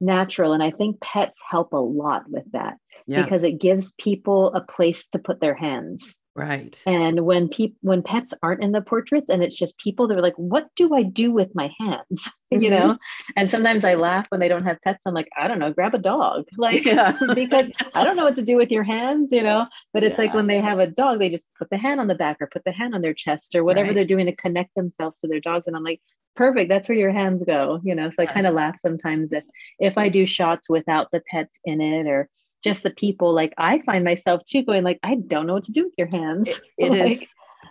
natural 0.00 0.52
and 0.52 0.62
i 0.62 0.70
think 0.70 1.00
pets 1.00 1.40
help 1.48 1.72
a 1.72 1.76
lot 1.76 2.22
with 2.28 2.50
that 2.52 2.76
yeah, 3.06 3.22
because 3.22 3.44
it 3.44 3.60
gives 3.60 3.92
people 3.92 4.52
a 4.54 4.60
place 4.60 5.08
to 5.08 5.18
put 5.18 5.40
their 5.40 5.54
hands 5.54 6.18
right. 6.36 6.82
and 6.86 7.24
when 7.26 7.48
people 7.48 7.76
when 7.80 8.02
pets 8.02 8.32
aren't 8.42 8.62
in 8.62 8.72
the 8.72 8.80
portraits 8.80 9.30
and 9.30 9.42
it's 9.42 9.56
just 9.56 9.78
people 9.78 10.06
they're 10.06 10.20
like 10.22 10.36
what 10.36 10.68
do 10.76 10.94
i 10.94 11.02
do 11.02 11.30
with 11.32 11.50
my 11.54 11.70
hands? 11.80 12.28
You 12.52 12.60
Mhm. 12.60 12.70
know? 12.70 12.98
And 13.36 13.50
sometimes 13.50 13.84
i 13.84 13.94
laugh 13.94 14.26
when 14.28 14.38
they 14.40 14.46
don't 14.46 14.64
have 14.64 14.80
pets. 14.82 15.04
I'm 15.06 15.14
like 15.14 15.28
i 15.36 15.48
don't 15.48 15.58
know 15.58 15.72
grab 15.72 15.94
a 15.94 15.98
dog. 15.98 16.44
Like 16.58 16.84
Yeah. 16.84 17.18
because 17.34 17.68
i 17.96 18.04
don't 18.04 18.16
know 18.16 18.24
what 18.24 18.36
to 18.36 18.42
do 18.50 18.56
with 18.56 18.70
your 18.70 18.84
hands 18.84 19.32
you 19.32 19.42
know? 19.42 19.66
But 19.92 20.04
it's 20.04 20.18
like 20.18 20.32
when 20.32 20.46
they 20.46 20.60
have 20.60 20.78
a 20.78 20.86
dog 20.86 21.18
they 21.18 21.28
just 21.28 21.46
put 21.58 21.70
the 21.70 21.76
hand 21.78 21.98
on 22.00 22.06
the 22.06 22.14
back 22.14 22.36
or 22.40 22.46
put 22.46 22.62
the 22.64 22.72
hand 22.80 22.94
on 22.94 23.02
their 23.02 23.14
chest 23.14 23.54
or 23.56 23.64
whatever 23.64 23.88
Right. 23.88 23.94
they're 23.96 24.04
doing 24.14 24.26
to 24.26 24.36
connect 24.36 24.74
themselves 24.76 25.18
to 25.20 25.26
their 25.28 25.40
dogs. 25.40 25.66
And 25.66 25.74
i'm 25.76 25.82
like 25.82 26.00
perfect 26.36 26.68
that's 26.68 26.88
where 26.88 26.98
your 26.98 27.12
hands 27.12 27.42
go 27.44 27.80
you 27.82 27.94
know? 27.96 28.10
So 28.10 28.22
i 28.22 28.26
kind 28.26 28.46
of 28.46 28.54
laugh 28.54 28.76
sometimes 28.78 29.32
if 29.32 29.42
if 29.80 29.98
i 29.98 30.08
do 30.08 30.24
shots 30.26 30.68
without 30.70 31.10
the 31.10 31.22
pets 31.30 31.58
in 31.64 31.80
it 31.80 32.06
or 32.06 32.28
just 32.66 32.82
the 32.82 32.90
people 32.90 33.32
like 33.34 33.54
i 33.58 33.80
find 33.82 34.04
myself 34.04 34.42
too 34.44 34.62
going 34.62 34.84
like 34.84 34.98
i 35.02 35.14
don't 35.14 35.46
know 35.46 35.54
what 35.54 35.62
to 35.62 35.72
do 35.72 35.84
with 35.84 35.94
your 35.96 36.08
hands 36.08 36.60
It 36.78 36.92
is 36.92 37.20
Like, 37.20 37.28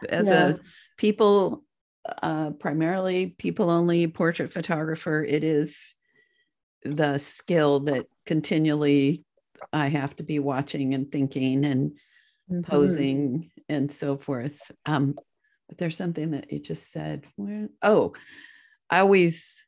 as 0.10 0.28
yeah. 0.28 0.48
a 0.50 0.60
people, 0.98 1.64
uh, 2.22 2.52
primarily 2.52 3.28
people 3.28 3.70
only 3.70 4.08
portrait 4.08 4.52
photographer, 4.52 5.24
it 5.24 5.44
is 5.44 5.96
the 6.84 7.18
skill 7.18 7.82
that 7.82 8.06
continually 8.26 9.24
I 9.74 9.88
have 9.88 10.16
to 10.18 10.24
be 10.24 10.40
watching 10.40 10.94
and 10.94 11.10
thinking 11.10 11.66
and 11.66 11.94
mhm. 12.52 12.66
posing 12.66 13.52
and 13.68 13.92
so 13.92 14.18
forth. 14.18 14.60
Um, 14.86 15.16
but 15.68 15.78
there's 15.78 15.98
something 15.98 16.32
that 16.32 16.52
you 16.52 16.60
just 16.60 16.92
said. 16.92 17.26
Where, 17.36 17.70
oh, 17.82 18.14
I 18.90 19.00
always 19.00 19.64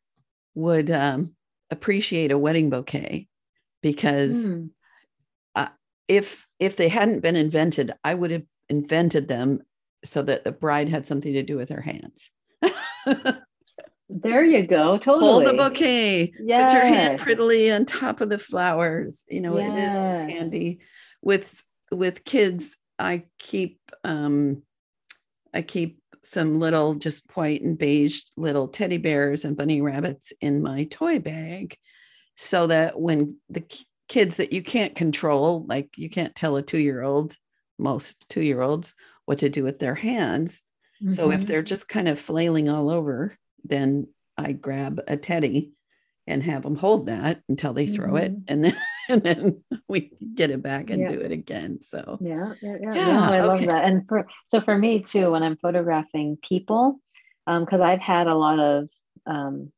would 0.53 0.91
um, 0.91 1.33
appreciate 1.71 2.31
a 2.31 2.37
wedding 2.37 2.69
bouquet 2.69 3.27
because 3.81 4.51
Mm. 4.51 4.69
If 6.07 6.45
if 6.59 6.75
they 6.75 6.89
hadn't 6.89 7.21
been 7.21 7.35
invented, 7.35 7.93
I 8.03 8.13
would 8.13 8.31
have 8.31 8.43
invented 8.69 9.27
them 9.27 9.61
so 10.03 10.21
that 10.23 10.43
the 10.43 10.51
bride 10.51 10.89
had 10.89 11.05
something 11.05 11.33
to 11.33 11.43
do 11.43 11.57
with 11.57 11.69
her 11.69 11.81
hands. 11.81 12.29
There 14.09 14.45
you 14.45 14.65
go. 14.65 14.97
Totally. 14.97 15.31
Hold 15.31 15.45
the 15.45 15.53
bouquet. 15.53 16.27
Put 16.27 16.47
your 16.47 16.85
hand 16.85 17.19
prettily 17.19 17.71
on 17.71 17.85
top 17.85 18.21
of 18.21 18.29
the 18.29 18.37
flowers. 18.37 19.25
You 19.29 19.41
know, 19.41 19.57
it 19.57 19.65
Yes. 19.73 19.93
is 19.93 20.33
handy. 20.33 20.79
With 21.21 21.61
with 21.91 22.23
kids, 22.23 22.77
I 22.97 23.25
keep 23.37 23.79
um 24.05 24.63
I 25.53 25.61
keep 25.61 25.99
some 26.23 26.59
little 26.59 26.95
just 26.95 27.29
white 27.35 27.61
and 27.61 27.77
beige 27.77 28.21
little 28.37 28.67
teddy 28.69 28.97
bears 28.97 29.43
and 29.45 29.57
bunny 29.57 29.81
rabbits 29.81 30.31
in 30.41 30.61
my 30.61 30.85
toy 30.85 31.19
bag 31.19 31.77
so 32.35 32.67
that 32.67 32.99
when 32.99 33.37
the 33.49 33.63
kids 34.07 34.37
that 34.37 34.53
you 34.53 34.61
can't 34.63 34.95
control, 34.95 35.65
like 35.67 35.89
you 35.97 36.09
can't 36.09 36.35
tell 36.35 36.55
a 36.55 36.61
two 36.61 36.77
year 36.77 37.01
old, 37.01 37.35
most 37.77 38.27
two 38.29 38.41
year 38.41 38.61
olds, 38.61 38.93
what 39.25 39.39
to 39.39 39.49
do 39.49 39.63
with 39.63 39.79
their 39.79 39.95
hands. 39.95 40.63
So 41.09 41.31
if 41.31 41.41
Mhm. 41.41 41.47
they're 41.47 41.61
just 41.63 41.87
kind 41.87 42.07
of 42.07 42.19
flailing 42.19 42.69
all 42.69 42.89
over, 42.89 43.37
then 43.63 44.07
I 44.37 44.51
grab 44.53 45.01
a 45.07 45.17
teddy 45.17 45.71
and 46.25 46.43
have 46.43 46.63
them 46.63 46.75
hold 46.75 47.07
that 47.07 47.41
until 47.47 47.73
they 47.73 47.87
throw 47.87 48.15
it 48.17 48.31
Mhm. 48.31 48.43
and 48.47 48.63
then 48.65 48.75
and 49.09 49.23
then 49.23 49.63
we 49.87 50.11
get 50.35 50.49
it 50.51 50.61
back 50.61 50.89
and 50.89 51.03
Yeah. 51.03 51.15
do 51.15 51.21
it 51.21 51.31
again 51.31 51.81
so 51.81 52.19
Yeah, 52.19 52.53
yeah, 52.61 52.77
yeah. 52.81 52.95
Yeah, 52.95 53.19
no, 53.19 53.31
I 53.31 53.41
okay. 53.41 53.65
love 53.65 53.65
that. 53.67 53.85
And 53.85 54.07
for 54.07 54.27
so 54.47 54.59
for 54.59 54.77
me 54.77 55.01
too, 55.01 55.31
when 55.31 55.43
I'm 55.43 55.57
photographing 55.57 56.37
people, 56.41 56.99
because 57.45 57.79
I've 57.81 58.01
had 58.01 58.27
a 58.27 58.35
lot 58.35 58.59
of 58.59 58.89
um, 59.25 59.71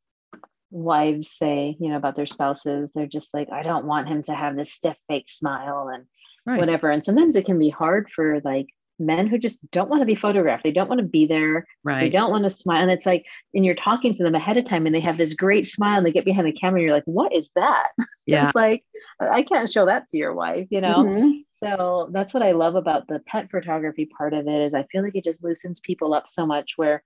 wives 0.71 1.31
say, 1.31 1.75
you 1.79 1.89
know, 1.89 1.97
about 1.97 2.15
their 2.15 2.25
spouses, 2.25 2.89
they're 2.93 3.07
just 3.07 3.33
like, 3.33 3.49
I 3.51 3.63
don't 3.63 3.85
want 3.85 4.07
him 4.07 4.23
to 4.23 4.33
have 4.35 4.55
this 4.55 4.73
stiff 4.73 4.97
fake 5.07 5.29
smile 5.29 5.89
and 5.93 6.05
right 6.45 6.59
whatever. 6.59 6.89
And 6.89 7.03
sometimes 7.03 7.35
it 7.35 7.45
can 7.45 7.59
be 7.59 7.69
hard 7.69 8.09
for 8.11 8.39
like 8.43 8.67
men 8.99 9.27
who 9.27 9.37
just 9.37 9.59
don't 9.71 9.89
want 9.89 10.01
to 10.01 10.05
be 10.05 10.15
photographed. 10.15 10.63
They 10.63 10.71
don't 10.71 10.89
want 10.89 10.99
to 10.99 11.07
be 11.07 11.25
there. 11.25 11.65
Right. 11.83 12.01
They 12.01 12.09
don't 12.09 12.31
want 12.31 12.43
to 12.43 12.49
smile. 12.49 12.81
And 12.81 12.91
it's 12.91 13.05
like, 13.05 13.25
and 13.53 13.65
you're 13.65 13.75
talking 13.75 14.13
to 14.13 14.23
them 14.23 14.35
ahead 14.35 14.57
of 14.57 14.65
time 14.65 14.85
and 14.85 14.93
they 14.93 14.99
have 14.99 15.17
this 15.17 15.33
great 15.33 15.65
smile 15.65 15.97
and 15.97 16.05
they 16.05 16.11
get 16.11 16.25
behind 16.25 16.47
the 16.47 16.51
camera. 16.51 16.79
And 16.79 16.85
you're 16.87 16.95
like, 16.95 17.05
what 17.05 17.33
is 17.33 17.49
that? 17.55 17.89
yeah 18.27 18.47
It's 18.47 18.55
like, 18.55 18.83
I 19.21 19.43
can't 19.43 19.69
show 19.69 19.85
that 19.85 20.07
to 20.09 20.17
your 20.17 20.33
wife, 20.33 20.67
you 20.69 20.81
know? 20.81 21.05
Mhm. 21.05 21.43
So 21.47 22.09
that's 22.13 22.33
what 22.33 22.43
I 22.43 22.51
love 22.51 22.75
about 22.75 23.07
the 23.07 23.21
pet 23.25 23.49
photography 23.49 24.05
part 24.05 24.33
of 24.33 24.47
it 24.47 24.61
is 24.61 24.73
I 24.73 24.83
feel 24.91 25.03
like 25.03 25.15
it 25.15 25.23
just 25.23 25.43
loosens 25.43 25.79
people 25.79 26.13
up 26.13 26.27
so 26.27 26.45
much 26.45 26.73
where 26.77 27.03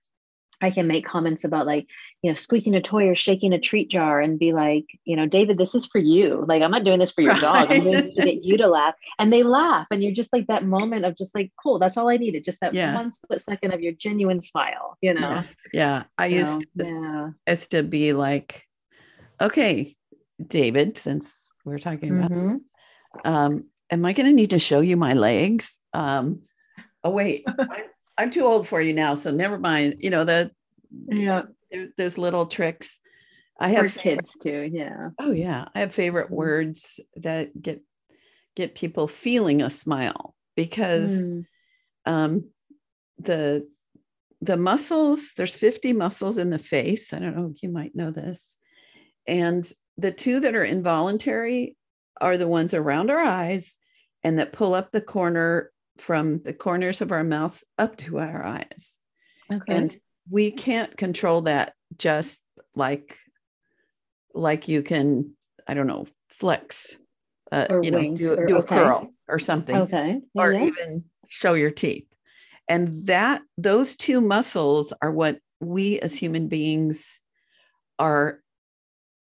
I 0.64 0.70
can 0.70 0.86
make 0.86 1.04
comments 1.04 1.44
about 1.44 1.66
like, 1.66 1.86
you 2.22 2.30
know, 2.30 2.34
squeaking 2.34 2.74
a 2.74 2.80
toy 2.80 3.08
or 3.08 3.14
shaking 3.14 3.52
a 3.52 3.60
treat 3.60 3.90
jar 3.90 4.20
and 4.20 4.38
be 4.38 4.52
like, 4.52 4.86
you 5.04 5.14
know, 5.14 5.26
David, 5.26 5.58
this 5.58 5.74
is 5.74 5.84
for 5.86 5.98
you. 5.98 6.44
Like, 6.48 6.62
I'm 6.62 6.70
not 6.70 6.84
doing 6.84 6.98
this 6.98 7.10
for 7.12 7.20
your 7.20 7.34
dog. 7.34 7.70
I'm 7.70 7.84
doing 7.84 8.00
this 8.04 8.14
to 8.14 8.22
get 8.22 8.42
you 8.42 8.56
to 8.58 8.66
laugh. 8.68 8.94
And 9.18 9.32
they 9.32 9.42
laugh. 9.42 9.86
And 9.90 10.02
you're 10.02 10.12
just 10.12 10.32
like 10.32 10.46
that 10.46 10.64
moment 10.64 11.04
of 11.04 11.16
just 11.16 11.34
like, 11.34 11.52
cool, 11.62 11.78
that's 11.78 11.96
all 11.96 12.08
I 12.08 12.16
needed. 12.16 12.44
Just 12.44 12.60
that 12.60 12.74
Yeah. 12.74 12.94
one 12.94 13.12
split 13.12 13.42
second 13.42 13.72
of 13.72 13.82
your 13.82 13.92
genuine 13.92 14.40
smile, 14.40 14.96
you 15.02 15.12
know? 15.14 15.20
Yes. 15.34 15.54
yeah 15.72 16.04
i 16.18 16.28
So, 16.28 16.34
used 16.34 16.60
to, 16.78 16.84
yeah. 16.84 17.30
used 17.52 17.70
to 17.72 17.82
be 17.82 18.12
like 18.12 18.66
okay 19.40 19.94
david 20.44 20.96
since 20.98 21.50
we're 21.64 21.78
talking 21.78 22.10
about 22.10 22.30
Mhm. 22.30 22.60
um 23.24 23.64
am 23.90 24.04
i 24.04 24.12
going 24.12 24.26
to 24.26 24.32
need 24.32 24.50
to 24.50 24.58
show 24.58 24.80
you 24.80 24.96
my 24.96 25.12
legs 25.14 25.78
um 25.92 26.42
oh 27.02 27.10
wait 27.10 27.44
I'm, 28.16 28.30
too 28.30 28.44
old 28.44 28.66
for 28.68 28.80
you 28.80 28.92
now 28.92 29.14
so 29.14 29.30
never 29.30 29.58
mind 29.58 29.96
you 29.98 30.10
know 30.10 30.24
the 30.24 30.50
Yeah. 31.08 31.42
there, 31.70 31.88
there's 31.96 32.18
little 32.18 32.46
tricks 32.46 33.00
i 33.60 33.68
For 33.74 33.82
have 33.82 33.92
favorite- 33.92 34.18
kids 34.18 34.36
too. 34.42 34.70
Yeah. 34.72 35.10
oh 35.18 35.32
yeah 35.32 35.66
i 35.74 35.80
have 35.80 35.94
favorite 35.94 36.28
Mhm. 36.30 36.34
words 36.36 37.00
that 37.16 37.60
get 37.60 37.82
get 38.56 38.74
people 38.76 39.08
feeling 39.08 39.62
a 39.62 39.70
smile 39.70 40.34
because 40.54 41.26
Mm. 41.28 41.44
um 42.06 42.50
the 43.18 43.68
the 44.40 44.56
muscles 44.56 45.32
there's 45.34 45.56
50 45.56 45.92
muscles 45.92 46.38
in 46.38 46.50
the 46.50 46.58
face 46.58 47.12
i 47.12 47.18
don't 47.18 47.36
know 47.36 47.52
you 47.62 47.68
might 47.70 47.94
know 47.94 48.10
this 48.10 48.56
and 49.26 49.70
the 49.96 50.10
two 50.12 50.40
that 50.40 50.54
are 50.54 50.64
involuntary 50.64 51.76
are 52.20 52.36
the 52.36 52.48
ones 52.48 52.74
around 52.74 53.10
our 53.10 53.18
eyes 53.20 53.78
and 54.22 54.38
that 54.38 54.52
pull 54.52 54.74
up 54.74 54.90
the 54.92 55.00
corner 55.00 55.70
from 55.98 56.38
the 56.38 56.52
corners 56.52 57.00
of 57.00 57.12
our 57.12 57.24
mouth 57.24 57.62
up 57.78 57.96
to 57.96 58.18
our 58.18 58.44
eyes 58.44 58.96
Okay. 59.52 59.74
and 59.74 59.96
we 60.30 60.50
can't 60.50 60.96
control 60.96 61.42
that 61.42 61.74
just 61.98 62.42
like 62.74 63.16
like 64.34 64.68
you 64.68 64.82
can 64.82 65.36
i 65.68 65.74
don't 65.74 65.86
know 65.86 66.06
flex 66.30 66.96
uh, 67.52 67.80
you 67.82 67.90
know 67.90 68.14
do, 68.14 68.34
or- 68.34 68.46
do 68.46 68.56
a 68.56 68.60
okay. 68.60 68.76
curl 68.76 69.10
or 69.28 69.38
something 69.38 69.76
okay. 69.76 70.20
Yeah, 70.34 70.42
or 70.42 70.52
even 70.52 71.04
show 71.28 71.54
your 71.54 71.70
teeth. 71.70 72.06
And 72.68 73.06
that 73.06 73.42
those 73.58 73.96
two 73.96 74.20
muscles 74.20 74.92
are 75.02 75.10
what 75.10 75.38
we 75.60 76.00
as 76.00 76.14
human 76.14 76.48
beings 76.48 77.20
are 77.98 78.40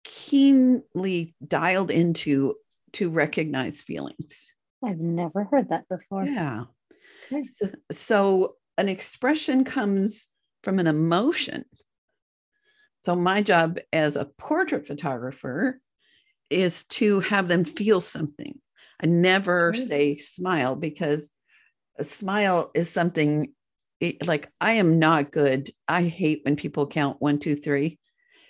keenly 0.04 1.34
dialed 1.46 1.90
into 1.90 2.54
to 2.92 3.11
recognize 3.11 3.82
feelings. 3.82 4.49
I've 4.85 4.99
never 4.99 5.45
heard 5.45 5.68
that 5.70 5.89
before. 5.89 6.26
Yeah. 6.26 6.64
So, 7.45 7.70
so 7.91 8.55
an 8.78 8.89
expression 8.89 9.64
comes 9.64 10.28
from 10.62 10.78
an 10.78 10.87
emotion. 10.87 11.64
So 13.03 13.16
my 13.16 13.43
job 13.43 13.78
as 13.93 14.16
a 14.16 14.26
portrait 14.39 14.87
photographer 14.87 15.81
is 16.51 16.85
to 16.85 17.20
have 17.20 17.49
them 17.49 17.64
feel 17.64 18.01
something. 18.01 18.59
I 19.03 19.07
never 19.07 19.72
Good. 19.72 19.87
say 19.87 20.16
smile 20.16 20.74
because 20.76 21.31
a 21.99 22.05
smile 22.05 22.70
is 22.74 22.91
something 22.91 23.53
it- 24.01 24.26
like 24.26 24.51
I 24.61 24.72
am 24.72 24.99
not 24.99 25.31
good. 25.31 25.70
I 25.89 26.03
hate 26.05 26.43
when 26.45 26.57
people 26.57 26.87
count 26.87 27.20
one, 27.20 27.39
two, 27.39 27.55
three, 27.55 27.99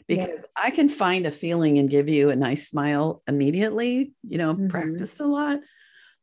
because 0.06 0.44
I 0.56 0.70
can 0.70 0.88
find 0.88 1.26
a 1.26 1.32
feeling 1.32 1.78
and 1.78 1.90
give 1.90 2.08
you 2.08 2.30
a 2.30 2.36
nice 2.36 2.68
smile 2.68 3.22
immediately, 3.28 4.12
you 4.22 4.38
know, 4.38 4.54
Mhm. 4.54 4.68
practice 4.68 5.20
a 5.20 5.26
lot. 5.26 5.60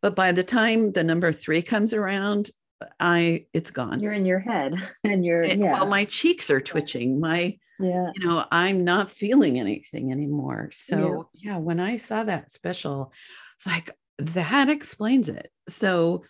But 0.08 0.16
by 0.16 0.32
the 0.32 0.44
time 0.44 0.94
the 0.94 1.04
number 1.04 1.34
three 1.34 1.62
comes 1.62 1.94
around, 1.94 2.50
I 2.98 3.48
it's 3.52 3.72
gone. 3.72 4.00
You're 4.00 4.14
in 4.14 4.26
your 4.26 4.40
head 4.40 4.74
and 5.04 5.26
you're, 5.26 5.42
It- 5.42 5.60
yeah. 5.60 5.74
Well, 5.74 5.90
my 5.90 6.06
cheeks 6.06 6.50
are 6.50 6.62
twitching. 6.62 7.20
My, 7.20 7.58
yeah. 7.78 8.12
you 8.16 8.26
know, 8.26 8.46
I'm 8.50 8.86
not 8.86 9.12
feeling 9.12 9.60
anything 9.60 10.14
anymore. 10.14 10.70
So 10.72 11.28
yeah, 11.34 11.58
when 11.58 11.82
I 11.82 11.98
saw 11.98 12.24
that 12.24 12.54
special, 12.54 13.12
it's 13.58 13.68
like 13.68 13.92
that 14.20 14.70
explains 14.70 15.28
it. 15.28 15.52
So 15.68 16.24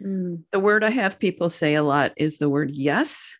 Mm, 0.00 0.44
the 0.52 0.60
word 0.60 0.84
I 0.84 0.90
have 0.90 1.18
people 1.18 1.50
say 1.50 1.74
a 1.74 1.82
lot 1.82 2.12
is 2.16 2.38
the 2.38 2.48
word 2.48 2.70
yes, 2.70 3.36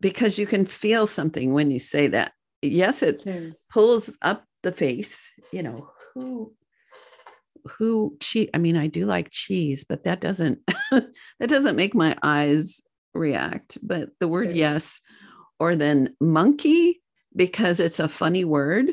because 0.00 0.38
you 0.38 0.46
can 0.46 0.64
feel 0.64 1.06
something 1.06 1.52
when 1.52 1.70
you 1.70 1.78
say 1.78 2.08
that. 2.08 2.32
Yes, 2.62 3.02
it 3.02 3.22
pulls 3.70 4.16
up 4.22 4.44
the 4.62 4.72
face, 4.72 5.30
you 5.52 5.62
know, 5.62 5.90
who 6.14 6.54
who 7.66 8.16
she 8.20 8.48
I 8.54 8.58
mean, 8.58 8.76
I 8.76 8.86
do 8.88 9.06
like 9.06 9.30
cheese, 9.30 9.84
but 9.88 10.04
that 10.04 10.20
doesn't 10.20 10.60
that 10.90 11.48
doesn't 11.48 11.76
make 11.76 11.94
my 11.94 12.16
eyes 12.22 12.80
react. 13.14 13.78
But 13.82 14.10
the 14.20 14.28
word 14.28 14.48
Sure. 14.48 14.56
yes, 14.56 15.00
or 15.58 15.76
then 15.76 16.14
monkey, 16.20 17.00
because 17.34 17.80
it's 17.80 18.00
a 18.00 18.08
funny 18.08 18.44
word 18.44 18.90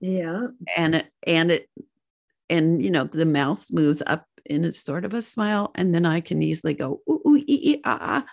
Yeah. 0.00 0.48
and 0.76 0.94
it 0.96 1.06
and 1.26 1.50
it 1.50 1.68
and 2.50 2.82
you 2.82 2.90
know 2.90 3.04
the 3.04 3.24
mouth 3.26 3.64
moves 3.70 4.02
up 4.06 4.26
in 4.44 4.64
a 4.64 4.72
sort 4.72 5.04
of 5.04 5.14
a 5.14 5.22
smile 5.22 5.70
and 5.76 5.94
then 5.94 6.04
i 6.04 6.20
can 6.20 6.42
easily 6.42 6.74
go 6.74 7.00
ooh, 7.08 7.22
ooh, 7.26 7.36
ee, 7.36 7.44
ee, 7.74 7.80
ah, 7.84 7.98
ah, 8.00 8.24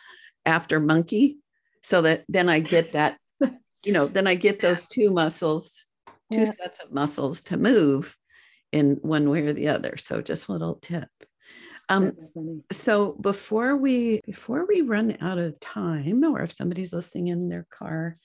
after 0.46 0.80
monkey 0.80 1.38
so 1.84 2.02
that 2.02 2.26
then 2.28 2.50
i 2.50 2.60
get 2.60 2.94
that 2.94 3.18
you 3.86 3.94
know 3.94 4.08
then 4.08 4.26
i 4.26 4.34
get 4.34 4.60
those 4.60 4.88
two 4.88 5.12
muscles 5.12 5.86
two 6.32 6.40
Yeah. 6.42 6.52
sets 6.52 6.80
of 6.80 6.92
muscles 6.92 7.42
to 7.42 7.58
move 7.58 8.18
in 8.72 8.98
one 9.02 9.30
way 9.30 9.42
or 9.46 9.54
the 9.54 9.68
other 9.70 9.98
so 9.98 10.22
just 10.22 10.48
a 10.48 10.52
little 10.52 10.76
tip 10.76 11.10
um 11.90 12.16
so 12.72 13.14
before 13.14 13.76
we 13.76 14.22
before 14.26 14.66
we 14.68 14.82
run 14.82 15.18
out 15.22 15.38
of 15.40 15.60
time 15.60 16.24
or 16.24 16.42
if 16.42 16.52
somebody's 16.52 16.94
listening 16.94 17.28
in 17.28 17.50
their 17.50 17.66
car 17.72 18.16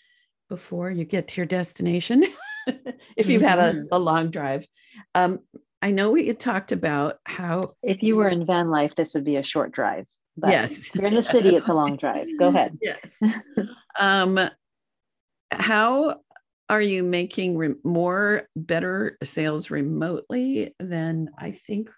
before 0.51 0.91
you 0.91 1.05
get 1.05 1.29
to 1.29 1.37
your 1.41 1.47
destination 1.47 2.25
if 3.17 3.29
you've 3.31 3.43
had 3.43 3.59
a, 3.59 3.73
Mhm. 3.75 3.89
a 3.93 3.99
long 3.99 4.31
drive 4.31 4.67
um, 5.15 5.39
i 5.81 5.91
know 5.91 6.11
we 6.11 6.33
talked 6.35 6.73
about 6.73 7.19
how 7.25 7.75
If 7.83 8.03
you 8.03 8.17
were 8.17 8.29
in 8.29 8.45
van 8.45 8.71
life, 8.71 8.95
this 8.97 9.15
would 9.15 9.25
be 9.25 9.37
a 9.37 9.43
short 9.43 9.73
drive. 9.73 10.07
But 10.37 10.51
yes 10.51 10.89
if 10.89 10.95
you're 10.97 11.07
in 11.07 11.15
the 11.15 11.23
city, 11.23 11.55
it's 11.57 11.69
a 11.69 11.75
long 11.75 11.97
drive. 11.97 12.27
Go 12.39 12.49
ahead. 12.49 12.79
yes 12.83 12.99
um 13.99 14.51
how 15.53 16.21
are 16.69 16.81
you 16.81 17.03
making 17.03 17.57
re- 17.57 17.75
more 17.85 18.49
better 18.57 19.19
sales 19.23 19.71
remotely 19.71 20.75
than 20.81 21.29
i 21.39 21.51
think 21.51 21.91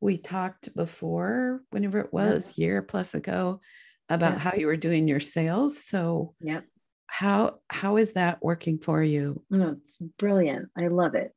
we 0.00 0.16
talked 0.16 0.74
before 0.74 1.62
whenever 1.70 2.00
it 2.00 2.10
Yeah. 2.12 2.18
was 2.30 2.56
year 2.56 2.82
plus 2.82 3.14
ago 3.14 3.60
about 4.08 4.34
Yeah. 4.34 4.38
how 4.38 4.54
you 4.54 4.66
were 4.66 4.76
doing 4.76 5.08
your 5.08 5.20
sales 5.20 5.84
so 5.84 6.34
yeah. 6.40 6.60
how 7.06 7.58
how 7.68 7.96
is 7.96 8.12
that 8.14 8.42
working 8.42 8.78
for 8.78 9.02
you 9.02 9.42
No, 9.50 9.76
it's 9.82 9.96
brilliant. 10.18 10.68
I 10.76 10.86
love 10.88 11.14
it. 11.14 11.32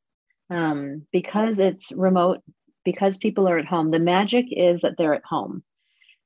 Um, 0.50 1.06
because 1.12 1.58
it's 1.58 1.90
remote, 1.92 2.40
because 2.84 3.16
people 3.16 3.48
are 3.48 3.58
at 3.58 3.66
home. 3.66 3.90
The 3.90 3.98
magic 3.98 4.46
is 4.50 4.80
that 4.82 4.96
they're 4.98 5.14
at 5.14 5.24
home. 5.24 5.64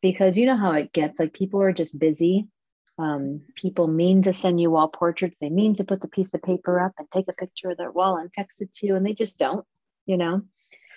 Because 0.02 0.36
you 0.36 0.44
know 0.46 0.56
how 0.56 0.72
it 0.72 0.92
gets 0.92 1.18
like 1.18 1.32
people 1.32 1.62
are 1.62 1.72
just 1.72 1.98
busy. 1.98 2.48
Um, 2.99 3.42
people 3.55 3.86
mean 3.86 4.22
to 4.22 4.32
send 4.32 4.61
you 4.61 4.70
wall 4.72 4.88
portraits. 4.88 5.38
They 5.40 5.51
mean 5.51 5.74
to 5.76 5.84
put 5.84 6.01
the 6.03 6.09
piece 6.09 6.34
of 6.34 6.42
paper 6.42 6.80
up 6.80 6.92
and 6.99 7.07
take 7.12 7.26
a 7.28 7.32
picture 7.32 7.70
of 7.70 7.76
their 7.76 7.92
wall 7.92 8.16
and 8.16 8.32
text 8.32 8.61
it 8.61 8.74
to 8.74 8.86
you, 8.86 8.96
and 8.96 9.07
they 9.07 9.14
just 9.14 9.38
don't, 9.38 9.64
you 10.07 10.16
know. 10.16 10.42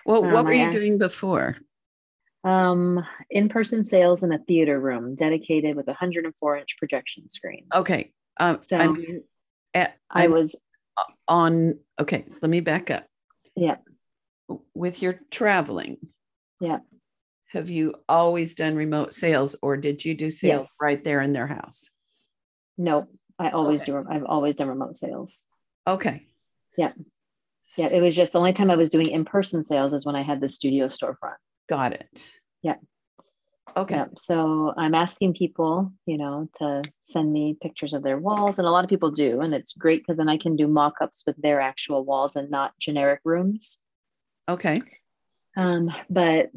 well 0.05 0.23
what 0.23 0.35
Um, 0.37 0.45
were 0.45 0.53
you 0.53 0.63
asked- 0.63 0.77
doing 0.77 0.97
before 0.97 1.57
Um, 2.43 3.05
in-person 3.29 3.83
sales 3.83 4.23
in 4.23 4.31
a 4.31 4.39
theater 4.39 4.79
room 4.79 5.13
dedicated 5.13 5.75
with 5.75 5.87
a 5.87 5.91
104 5.91 6.57
inch 6.57 6.75
projection 6.79 7.29
screen. 7.29 7.67
okay 7.75 8.11
um, 8.39 8.59
i 8.61 8.65
So- 8.65 8.93
mean 8.93 9.23
at, 9.75 9.95
I 10.09 10.23
I'm 10.25 10.31
was, 10.31 10.55
on 11.27 11.79
okay 11.99 12.25
let 12.41 12.49
me 12.49 12.61
back 12.61 12.89
up 12.89 13.05
yeah, 13.55 13.77
with 14.73 15.01
your 15.03 15.19
traveling 15.29 15.97
yeah. 16.59 16.79
Have 17.53 17.69
you 17.69 17.93
always 18.07 18.55
done 18.55 18.75
remote 18.75 19.13
sales 19.13 19.55
or 19.61 19.77
did 19.77 20.03
you 20.05 20.13
do 20.15 20.29
sales 20.29 20.67
Yes. 20.67 20.75
right 20.81 21.03
there 21.03 21.21
in 21.21 21.31
their 21.33 21.47
house 21.47 21.89
No, 22.77 23.07
I 23.37 23.49
always 23.49 23.81
Okay. 23.81 23.91
do. 23.91 24.05
I've 24.09 24.23
always 24.25 24.55
done 24.55 24.67
remote 24.69 24.95
sales. 24.95 25.45
okay 25.87 26.25
Yeah. 26.77 26.93
Yeah. 27.77 27.89
It 27.91 28.01
was 28.01 28.15
just 28.15 28.33
the 28.33 28.39
only 28.39 28.53
time 28.53 28.69
I 28.71 28.75
was 28.75 28.89
doing 28.89 29.07
in 29.07 29.23
person 29.25 29.63
sales 29.63 29.93
is 29.93 30.05
when 30.05 30.15
I 30.15 30.23
had 30.23 30.41
the 30.41 30.49
studio 30.49 30.87
storefront. 30.87 31.37
Got 31.69 31.93
it. 31.93 32.07
Yeah. 32.61 32.75
Okay. 33.77 33.95
Yeah. 33.95 34.07
So 34.17 34.73
I'm 34.75 34.93
asking 34.93 35.35
people, 35.35 35.93
you 36.05 36.17
know, 36.17 36.49
to 36.59 36.83
send 37.03 37.31
me 37.31 37.57
pictures 37.61 37.93
of 37.93 38.03
their 38.03 38.17
walls. 38.19 38.57
And 38.59 38.67
a 38.67 38.71
lot 38.71 38.83
of 38.83 38.89
people 38.89 39.11
do. 39.11 39.39
And 39.39 39.53
it's 39.53 39.71
great 39.73 40.01
because 40.01 40.17
then 40.17 40.27
I 40.27 40.37
can 40.37 40.57
do 40.57 40.67
mock 40.67 40.95
ups 41.01 41.23
with 41.25 41.37
their 41.41 41.61
actual 41.61 42.03
walls 42.03 42.35
and 42.35 42.49
not 42.49 42.73
generic 42.79 43.21
rooms. 43.23 43.79
Okay. 44.49 44.81
Um, 45.55 45.89
but 46.09 46.51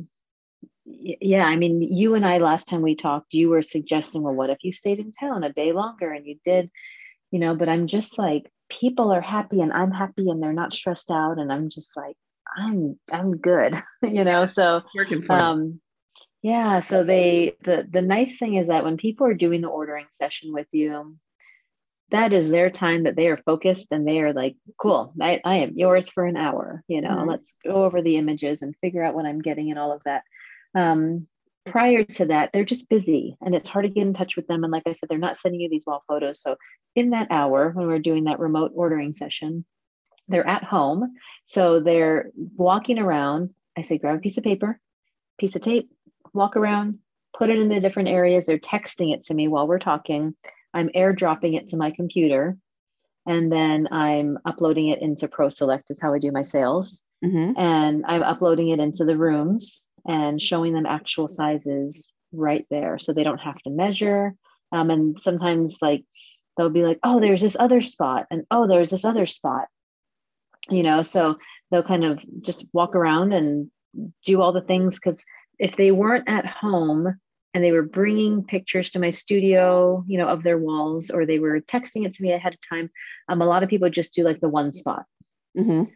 yeah, 0.84 1.44
I 1.44 1.56
mean, 1.56 1.82
you 1.82 2.14
and 2.14 2.26
I 2.26 2.38
last 2.38 2.68
time 2.68 2.82
we 2.82 2.94
talked, 2.94 3.32
you 3.32 3.48
were 3.48 3.62
suggesting, 3.62 4.22
well, 4.22 4.34
what 4.34 4.50
if 4.50 4.58
you 4.62 4.72
stayed 4.72 4.98
in 4.98 5.12
town 5.12 5.44
a 5.44 5.52
day 5.52 5.72
longer 5.72 6.12
and 6.12 6.26
you 6.26 6.38
did, 6.44 6.70
you 7.30 7.38
know, 7.38 7.54
but 7.54 7.68
I'm 7.68 7.86
just 7.86 8.18
like, 8.18 8.50
people 8.68 9.12
are 9.12 9.20
happy 9.20 9.60
and 9.60 9.72
I'm 9.72 9.90
happy 9.90 10.28
and 10.28 10.42
they're 10.42 10.52
not 10.52 10.74
stressed 10.74 11.10
out. 11.10 11.38
And 11.38 11.52
I'm 11.52 11.70
just 11.70 11.96
like, 11.96 12.16
I'm, 12.56 12.98
I'm 13.10 13.38
good, 13.38 13.74
you 14.02 14.24
know? 14.24 14.46
So, 14.46 14.82
Working 14.94 15.22
for 15.22 15.38
um, 15.38 15.80
yeah. 16.42 16.80
So 16.80 17.02
they, 17.04 17.56
the, 17.62 17.86
the 17.90 18.02
nice 18.02 18.38
thing 18.38 18.56
is 18.56 18.68
that 18.68 18.84
when 18.84 18.98
people 18.98 19.26
are 19.26 19.34
doing 19.34 19.62
the 19.62 19.68
ordering 19.68 20.06
session 20.12 20.52
with 20.52 20.68
you, 20.72 21.16
that 22.10 22.34
is 22.34 22.50
their 22.50 22.68
time 22.70 23.04
that 23.04 23.16
they 23.16 23.28
are 23.28 23.38
focused 23.38 23.90
and 23.90 24.06
they 24.06 24.20
are 24.20 24.34
like, 24.34 24.56
cool, 24.78 25.14
I, 25.20 25.40
I 25.44 25.56
am 25.58 25.72
yours 25.76 26.10
for 26.10 26.26
an 26.26 26.36
hour, 26.36 26.82
you 26.86 27.00
know, 27.00 27.08
Mhm. 27.08 27.26
let's 27.26 27.54
go 27.64 27.84
over 27.84 28.02
the 28.02 28.16
images 28.18 28.60
and 28.60 28.76
figure 28.76 29.02
out 29.02 29.14
what 29.14 29.24
I'm 29.24 29.40
getting 29.40 29.70
and 29.70 29.78
all 29.78 29.90
of 29.90 30.02
that. 30.04 30.22
Um, 30.74 31.26
prior 31.66 32.04
to 32.04 32.26
that, 32.26 32.50
they're 32.52 32.64
just 32.64 32.88
busy 32.88 33.36
and 33.40 33.54
it's 33.54 33.68
hard 33.68 33.84
to 33.84 33.88
get 33.88 34.06
in 34.06 34.12
touch 34.14 34.36
with 34.36 34.46
them. 34.46 34.64
And 34.64 34.72
like 34.72 34.82
I 34.86 34.92
said, 34.92 35.08
they're 35.08 35.18
not 35.18 35.38
sending 35.38 35.60
you 35.60 35.68
these 35.70 35.86
wall 35.86 36.04
photos. 36.06 36.40
So 36.40 36.56
in 36.94 37.10
that 37.10 37.28
hour, 37.30 37.70
when 37.70 37.86
we're 37.86 37.98
doing 37.98 38.24
that 38.24 38.38
remote 38.38 38.72
ordering 38.74 39.12
session, 39.12 39.64
they're 40.28 40.46
at 40.46 40.64
home. 40.64 41.14
So 41.46 41.80
they're 41.80 42.30
walking 42.56 42.98
around. 42.98 43.50
I 43.76 43.82
say, 43.82 43.98
grab 43.98 44.16
a 44.16 44.20
piece 44.20 44.38
of 44.38 44.44
paper, 44.44 44.78
piece 45.38 45.56
of 45.56 45.62
tape, 45.62 45.90
walk 46.32 46.56
around, 46.56 46.98
put 47.36 47.50
it 47.50 47.58
in 47.58 47.68
the 47.68 47.80
different 47.80 48.08
areas. 48.08 48.46
They're 48.46 48.58
texting 48.58 49.12
it 49.12 49.22
to 49.24 49.34
me 49.34 49.48
while 49.48 49.66
we're 49.66 49.78
talking. 49.78 50.34
I'm 50.72 50.88
airdropping 50.90 51.56
it 51.56 51.68
to 51.70 51.76
my 51.76 51.90
computer. 51.90 52.56
And 53.26 53.50
then 53.50 53.88
I'm 53.90 54.38
uploading 54.44 54.88
it 54.88 55.00
into 55.00 55.28
ProSelect, 55.28 55.84
is 55.88 56.00
how 56.00 56.12
I 56.12 56.18
do 56.18 56.30
my 56.30 56.42
sales 56.42 57.04
Mhm. 57.24 57.54
and 57.56 58.04
I'm 58.06 58.22
uploading 58.22 58.68
it 58.68 58.80
into 58.80 59.06
the 59.06 59.16
rooms 59.16 59.88
and 60.06 60.40
showing 60.40 60.72
them 60.72 60.86
actual 60.86 61.28
sizes 61.28 62.08
right 62.32 62.66
there 62.70 62.98
so 62.98 63.12
they 63.12 63.24
don't 63.24 63.38
have 63.38 63.58
to 63.62 63.70
measure. 63.70 64.34
Um, 64.72 64.90
and 64.90 65.16
sometimes, 65.20 65.78
like, 65.80 66.04
they'll 66.56 66.70
be 66.70 66.84
like, 66.84 66.98
oh, 67.02 67.20
there's 67.20 67.42
this 67.42 67.56
other 67.58 67.80
spot, 67.80 68.26
and 68.30 68.44
oh, 68.50 68.66
there's 68.66 68.90
this 68.90 69.04
other 69.04 69.26
spot, 69.26 69.66
you 70.70 70.82
know, 70.82 71.02
so 71.02 71.38
they'll 71.70 71.82
kind 71.82 72.04
of 72.04 72.24
just 72.42 72.64
walk 72.72 72.94
around 72.94 73.32
and 73.32 73.70
do 74.24 74.40
all 74.40 74.52
the 74.52 74.60
things 74.60 74.94
because 74.94 75.24
if 75.58 75.76
they 75.76 75.92
weren't 75.92 76.28
at 76.28 76.46
home 76.46 77.12
and 77.52 77.62
they 77.62 77.70
were 77.72 77.82
bringing 77.82 78.42
pictures 78.42 78.90
to 78.90 78.98
my 78.98 79.10
studio, 79.10 80.04
you 80.08 80.18
know, 80.18 80.28
of 80.28 80.42
their 80.42 80.58
walls, 80.58 81.10
or 81.10 81.24
they 81.24 81.38
were 81.38 81.60
texting 81.60 82.04
it 82.04 82.12
to 82.14 82.22
me 82.22 82.32
ahead 82.32 82.54
of 82.54 82.58
time, 82.68 82.90
um, 83.28 83.40
a 83.40 83.46
lot 83.46 83.62
of 83.62 83.68
people 83.68 83.88
just 83.88 84.14
do 84.14 84.24
like 84.24 84.40
the 84.40 84.48
one 84.48 84.72
spot. 84.72 85.04
Mhm. 85.56 85.92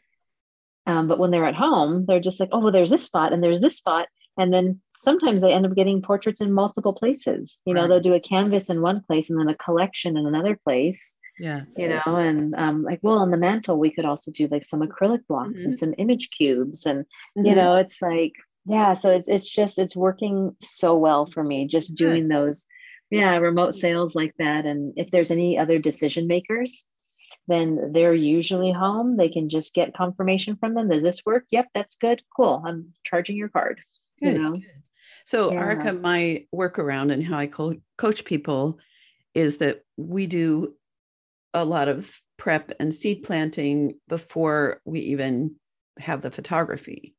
Um, 0.89 1.07
but 1.07 1.18
when 1.18 1.30
they're 1.30 1.45
at 1.47 1.55
home, 1.55 2.07
they're 2.07 2.18
just 2.18 2.41
like, 2.41 2.49
oh, 2.53 2.61
well, 2.61 2.72
there's 2.72 2.91
this 2.91 3.05
spot 3.05 3.32
and 3.32 3.43
there's 3.43 3.61
this 3.61 3.76
spot. 3.76 4.09
And 4.39 4.53
then 4.53 4.80
sometimes 4.99 5.43
they 5.43 5.53
end 5.53 5.66
up 5.66 5.74
getting 5.74 6.01
portraits 6.03 6.41
in 6.41 6.53
multiple 6.53 6.95
places. 6.95 7.61
You 7.66 7.74
know, 7.74 7.82
Right. 7.82 7.89
they'll 7.89 8.01
do 8.01 8.14
a 8.14 8.20
canvas 8.20 8.70
in 8.70 8.80
one 8.80 9.03
place 9.07 9.28
and 9.30 9.39
then 9.39 9.49
a 9.49 9.55
collection 9.55 10.16
in 10.16 10.26
another 10.26 10.59
place, 10.64 11.18
Yes. 11.39 11.74
you 11.76 11.89
know, 11.89 12.03
and 12.07 12.55
um, 12.55 12.82
like, 12.84 13.01
well, 13.03 13.18
on 13.18 13.30
the 13.30 13.36
mantle, 13.36 13.78
we 13.78 13.91
could 13.91 14.07
also 14.07 14.32
do 14.32 14.49
like 14.51 14.64
some 14.64 14.80
acrylic 14.80 15.26
blocks 15.28 15.64
and 15.66 15.76
some 15.78 15.95
image 15.99 16.30
cubes. 16.30 16.86
And, 16.86 17.05
you 17.36 17.53
Mhm. 17.53 17.57
know, 17.57 17.74
it's 17.76 18.01
like, 18.01 18.32
yeah, 18.64 18.95
so 18.95 19.11
it's, 19.11 19.28
it's 19.28 19.49
just, 19.49 19.78
it's 19.78 19.97
working 19.97 20.57
so 20.61 20.97
well 20.97 21.26
for 21.26 21.45
me, 21.45 21.66
just 21.66 21.91
Good. 21.97 22.05
doing 22.05 22.28
those, 22.28 22.66
yeah, 23.11 23.36
remote 23.36 23.74
sales 23.74 24.14
like 24.14 24.34
that. 24.39 24.66
And 24.66 24.95
if 24.97 25.11
there's 25.11 25.30
any 25.30 25.59
other 25.59 25.78
decision 25.78 26.26
makers, 26.26 26.86
then 27.49 27.92
they're 27.92 28.14
usually 28.14 28.70
home. 28.70 29.16
They 29.16 29.28
can 29.28 29.49
just 29.49 29.74
get 29.74 29.94
confirmation 29.94 30.57
from 30.57 30.74
them. 30.74 30.88
Does 30.88 31.03
this 31.03 31.24
work? 31.24 31.44
Yep, 31.51 31.68
that's 31.74 31.96
good. 31.96 32.22
Cool. 32.36 32.62
I'm 32.64 32.92
charging 33.05 33.36
your 33.36 33.49
card. 33.49 33.80
Good, 34.22 34.34
you 34.34 34.42
know? 34.42 34.53
good. 34.53 34.64
So, 35.26 35.53
Yeah. 35.53 35.92
My 35.92 36.46
workaround 36.55 37.12
and 37.12 37.24
how 37.24 37.38
I 37.38 37.46
co- 37.46 37.80
coach 37.96 38.24
people 38.24 38.78
is 39.34 39.59
that 39.59 39.82
we 39.96 40.26
do 40.26 40.74
a 41.55 41.64
lot 41.64 41.88
of 41.88 42.20
prep 42.36 42.72
and 42.78 42.94
seed 42.94 43.22
planting 43.22 43.99
before 44.09 44.80
we 44.84 45.01
even 45.01 45.57
have 45.99 46.22
the 46.22 46.30
photography. 46.30 47.14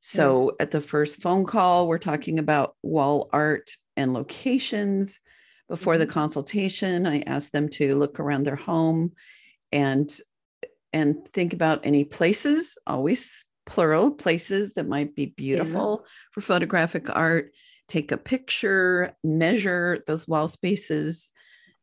So, 0.00 0.56
at 0.60 0.70
the 0.70 0.80
first 0.80 1.20
phone 1.20 1.44
call, 1.44 1.88
we're 1.88 1.98
talking 1.98 2.38
about 2.38 2.76
wall 2.82 3.28
art 3.32 3.70
and 3.96 4.14
locations. 4.14 5.20
Before 5.68 5.98
the 5.98 6.06
Mhm. 6.06 6.10
consultation, 6.10 7.06
I 7.06 7.20
ask 7.20 7.50
them 7.52 7.68
to 7.70 7.94
look 7.96 8.18
around 8.20 8.44
their 8.44 8.56
home 8.56 9.12
and 9.72 10.10
and 10.92 11.28
think 11.32 11.52
about 11.52 11.84
any 11.84 12.04
places 12.04 12.78
always 12.86 13.44
plural 13.66 14.10
places 14.10 14.74
that 14.74 14.88
might 14.88 15.14
be 15.14 15.26
beautiful 15.26 16.06
for 16.32 16.40
photographic 16.40 17.14
art. 17.14 17.52
Take 17.86 18.12
a 18.12 18.16
picture 18.16 19.14
measure 19.22 20.02
those 20.06 20.26
wall 20.26 20.48
spaces. 20.48 21.30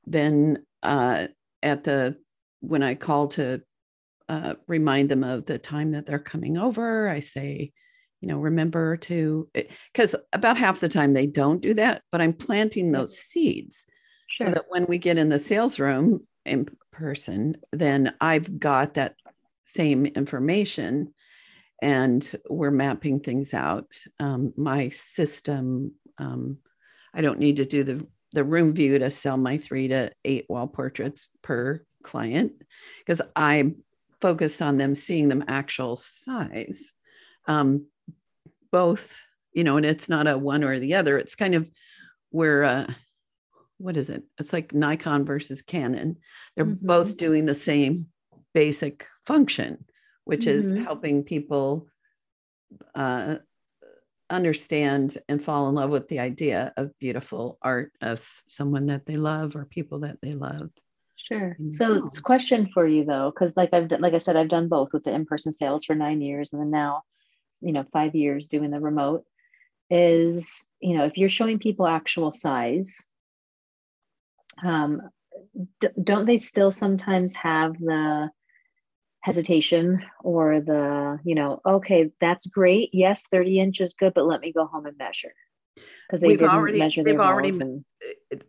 Then 0.05 0.65
uh, 0.81 1.27
at 1.65 1.83
the 1.83 2.15
when 2.61 2.83
i 2.83 2.95
call 2.95 3.27
to 3.27 3.61
uh, 4.29 4.55
remind 4.67 5.09
them 5.09 5.23
of 5.23 5.45
the 5.45 5.57
time 5.57 5.91
that 5.91 6.05
they're 6.05 6.19
coming 6.19 6.57
over 6.57 7.09
i 7.09 7.19
say 7.19 7.71
you 8.21 8.27
know 8.27 8.37
remember 8.37 8.97
to 8.97 9.49
because 9.93 10.15
about 10.31 10.57
half 10.57 10.79
the 10.79 10.89
time 10.89 11.13
they 11.13 11.27
don't 11.27 11.61
do 11.61 11.73
that 11.73 12.01
but 12.11 12.21
i'm 12.21 12.33
planting 12.33 12.91
those 12.91 13.17
seeds 13.17 13.85
so 14.35 14.45
that 14.45 14.65
when 14.69 14.85
we 14.87 14.97
get 14.97 15.17
in 15.17 15.29
the 15.29 15.39
sales 15.39 15.79
room 15.79 16.25
in 16.45 16.67
person, 16.91 17.57
then 17.71 18.13
I've 18.21 18.59
got 18.59 18.95
that 18.95 19.15
same 19.65 20.05
information 20.05 21.13
and 21.81 22.31
we're 22.49 22.71
mapping 22.71 23.19
things 23.19 23.53
out. 23.53 23.95
Um, 24.19 24.53
my 24.55 24.89
system, 24.89 25.93
um, 26.17 26.57
I 27.13 27.21
don't 27.21 27.39
need 27.39 27.57
to 27.57 27.65
do 27.65 27.83
the, 27.83 28.07
the 28.33 28.43
room 28.43 28.73
view 28.73 28.97
to 28.99 29.09
sell 29.09 29.37
my 29.37 29.57
three 29.57 29.87
to 29.89 30.11
eight 30.23 30.45
wall 30.49 30.67
portraits 30.67 31.27
per 31.41 31.83
client 32.03 32.53
because 32.99 33.21
I 33.35 33.71
focus 34.21 34.61
on 34.61 34.77
them 34.77 34.95
seeing 34.95 35.27
them 35.27 35.43
actual 35.47 35.97
size. 35.97 36.93
Um, 37.47 37.87
both, 38.71 39.21
you 39.53 39.63
know, 39.63 39.77
and 39.77 39.85
it's 39.85 40.09
not 40.09 40.27
a 40.27 40.37
one 40.37 40.63
or 40.63 40.79
the 40.79 40.95
other. 40.95 41.17
It's 41.17 41.35
kind 41.35 41.55
of 41.55 41.69
where, 42.29 42.63
uh, 42.63 42.87
what 43.77 43.97
is 43.97 44.09
it? 44.09 44.23
It's 44.39 44.53
like 44.53 44.73
Nikon 44.73 45.25
versus 45.25 45.61
Canon. 45.61 46.17
They're 46.55 46.65
Mhm. 46.65 46.81
both 46.81 47.17
doing 47.17 47.45
the 47.45 47.53
same 47.53 48.07
basic 48.53 49.07
function, 49.25 49.85
which 50.23 50.47
is 50.47 50.65
Mhm. 50.73 50.83
helping 50.83 51.23
people 51.23 51.87
uh, 52.95 53.37
understand 54.29 55.17
and 55.29 55.43
fall 55.43 55.69
in 55.69 55.75
love 55.75 55.91
with 55.91 56.07
the 56.07 56.19
idea 56.19 56.73
of 56.77 56.97
beautiful 56.99 57.57
art 57.61 57.91
of 58.01 58.27
someone 58.47 58.87
that 58.87 59.05
they 59.05 59.15
love 59.15 59.55
or 59.55 59.65
people 59.65 59.99
that 59.99 60.19
they 60.21 60.33
love. 60.33 60.71
Sure. 61.15 61.57
So 61.71 62.05
it's 62.05 62.17
a 62.17 62.23
question 62.23 62.69
for 62.73 62.87
you 62.87 63.05
though, 63.05 63.31
because 63.31 63.55
like 63.55 63.69
I've 63.73 63.87
done, 63.87 64.01
like 64.01 64.13
I 64.13 64.19
said, 64.19 64.35
I've 64.35 64.49
done 64.49 64.67
both 64.67 64.93
with 64.93 65.03
the 65.03 65.13
in-person 65.13 65.53
sales 65.53 65.85
for 65.85 65.95
nine 65.95 66.21
years 66.21 66.53
and 66.53 66.61
then 66.61 66.71
now, 66.71 67.03
you 67.61 67.71
know, 67.71 67.85
five 67.93 68.15
years 68.15 68.47
doing 68.47 68.71
the 68.71 68.79
remote. 68.79 69.25
Is 69.89 70.67
you 70.79 70.97
know, 70.97 71.05
if 71.05 71.17
you're 71.17 71.29
showing 71.29 71.59
people 71.59 71.85
actual 71.87 72.31
size, 72.31 73.07
um, 74.63 75.01
d- 75.79 75.87
don't 76.01 76.25
they 76.25 76.37
still 76.37 76.71
sometimes 76.71 77.33
have 77.35 77.77
the 77.79 78.29
hesitation 79.21 80.01
or 80.23 80.61
the 80.61 81.19
you 81.23 81.35
know, 81.35 81.59
okay, 81.65 82.11
that's 82.21 82.45
great, 82.47 82.89
yes, 82.93 83.23
thirty 83.31 83.59
inches 83.59 83.93
good, 83.93 84.13
but 84.13 84.25
let 84.25 84.41
me 84.41 84.51
go 84.51 84.65
home 84.65 84.85
and 84.85 84.97
measure 84.97 85.33
because 85.75 86.21
they 86.21 86.27
We've 86.27 86.39
didn't 86.39 86.53
already- 86.53 86.79
measure 86.79 87.03
their 87.03 87.13
they've 87.13 87.19
already 87.19 87.49
and 87.49 87.83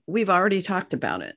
We've 0.06 0.30
already 0.30 0.62
talked 0.62 0.94
about 0.94 1.22
it. 1.22 1.34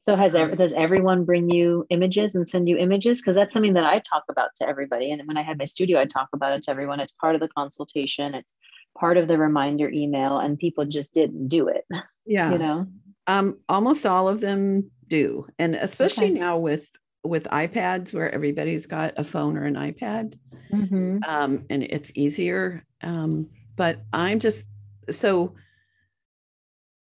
So 0.00 0.16
has 0.16 0.34
Um, 0.34 0.40
ever, 0.40 0.56
does 0.56 0.72
everyone 0.72 1.24
bring 1.24 1.48
you 1.48 1.86
images 1.90 2.34
and 2.34 2.48
send 2.48 2.68
you 2.68 2.76
images? 2.76 3.20
Because 3.20 3.36
that's 3.36 3.52
something 3.52 3.74
that 3.74 3.84
I 3.84 4.00
talk 4.00 4.24
about 4.28 4.50
to 4.56 4.68
everybody. 4.68 5.12
And 5.12 5.22
when 5.28 5.36
I 5.36 5.42
had 5.42 5.58
my 5.58 5.64
studio, 5.64 6.00
I 6.00 6.06
talk 6.06 6.28
about 6.32 6.54
it 6.54 6.64
to 6.64 6.72
everyone. 6.72 6.98
It's 6.98 7.12
part 7.12 7.36
of 7.36 7.40
the 7.40 7.46
consultation. 7.46 8.34
It's 8.34 8.52
part 8.98 9.16
of 9.16 9.28
the 9.28 9.38
reminder 9.38 9.88
email, 9.88 10.38
and 10.38 10.58
people 10.58 10.84
just 10.86 11.14
didn't 11.14 11.48
do 11.48 11.68
it. 11.68 11.84
Yeah. 12.24 12.52
You 12.52 12.58
know. 12.58 12.86
Um, 13.26 13.58
almost 13.68 14.04
all 14.04 14.28
of 14.28 14.40
them 14.40 14.90
do, 15.08 15.46
and 15.58 15.74
especially 15.74 16.30
Okay. 16.30 16.40
now 16.40 16.58
with 16.58 16.88
with 17.24 17.44
iPads, 17.44 18.12
where 18.12 18.32
everybody's 18.34 18.86
got 18.86 19.14
a 19.16 19.24
phone 19.24 19.56
or 19.56 19.64
an 19.64 19.74
iPad, 19.74 20.38
Mm-hmm. 20.72 21.18
um, 21.28 21.64
and 21.70 21.82
it's 21.84 22.10
easier. 22.14 22.84
Um, 23.02 23.48
but 23.76 24.02
I'm 24.12 24.40
just 24.40 24.68
so. 25.10 25.54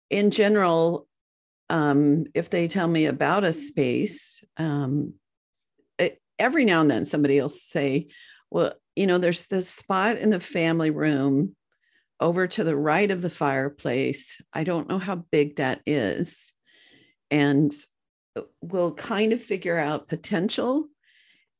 In 0.08 0.30
general, 0.30 1.08
um, 1.68 2.26
if 2.32 2.48
they 2.50 2.68
tell 2.68 2.86
me 2.86 3.06
about 3.06 3.42
a 3.42 3.52
space, 3.52 4.44
um, 4.56 5.14
it, 5.98 6.22
every 6.38 6.64
now 6.64 6.80
and 6.80 6.88
then 6.90 7.04
somebody 7.04 7.40
will 7.40 7.48
say, 7.48 8.06
well, 8.48 8.74
you 8.94 9.08
know, 9.08 9.18
there's 9.18 9.46
this 9.46 9.68
spot 9.68 10.18
in 10.18 10.30
the 10.30 10.38
family 10.38 10.90
room 10.90 11.56
over 12.20 12.46
to 12.46 12.64
the 12.64 12.76
right 12.76 13.10
of 13.10 13.22
the 13.22 13.30
fireplace. 13.30 14.40
I 14.52 14.64
don't 14.64 14.88
know 14.88 14.98
how 14.98 15.16
big 15.30 15.56
that 15.56 15.80
is. 15.86 16.52
And 17.30 17.72
uh, 18.36 18.42
we'll 18.60 18.94
kind 18.94 19.32
of 19.32 19.42
figure 19.42 19.78
out 19.78 20.08
potential. 20.08 20.86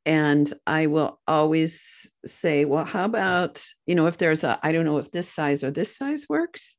And 0.04 0.50
I 0.66 0.86
will 0.86 1.20
always 1.26 2.10
say, 2.24 2.64
well, 2.64 2.84
how 2.84 3.04
about, 3.04 3.64
you 3.86 3.94
know, 3.94 4.06
if 4.06 4.18
there's 4.18 4.44
a, 4.44 4.58
I 4.62 4.72
don't 4.72 4.84
know 4.84 4.98
if 4.98 5.10
this 5.10 5.28
size 5.28 5.64
or 5.64 5.70
this 5.70 5.96
size 5.96 6.26
works. 6.28 6.76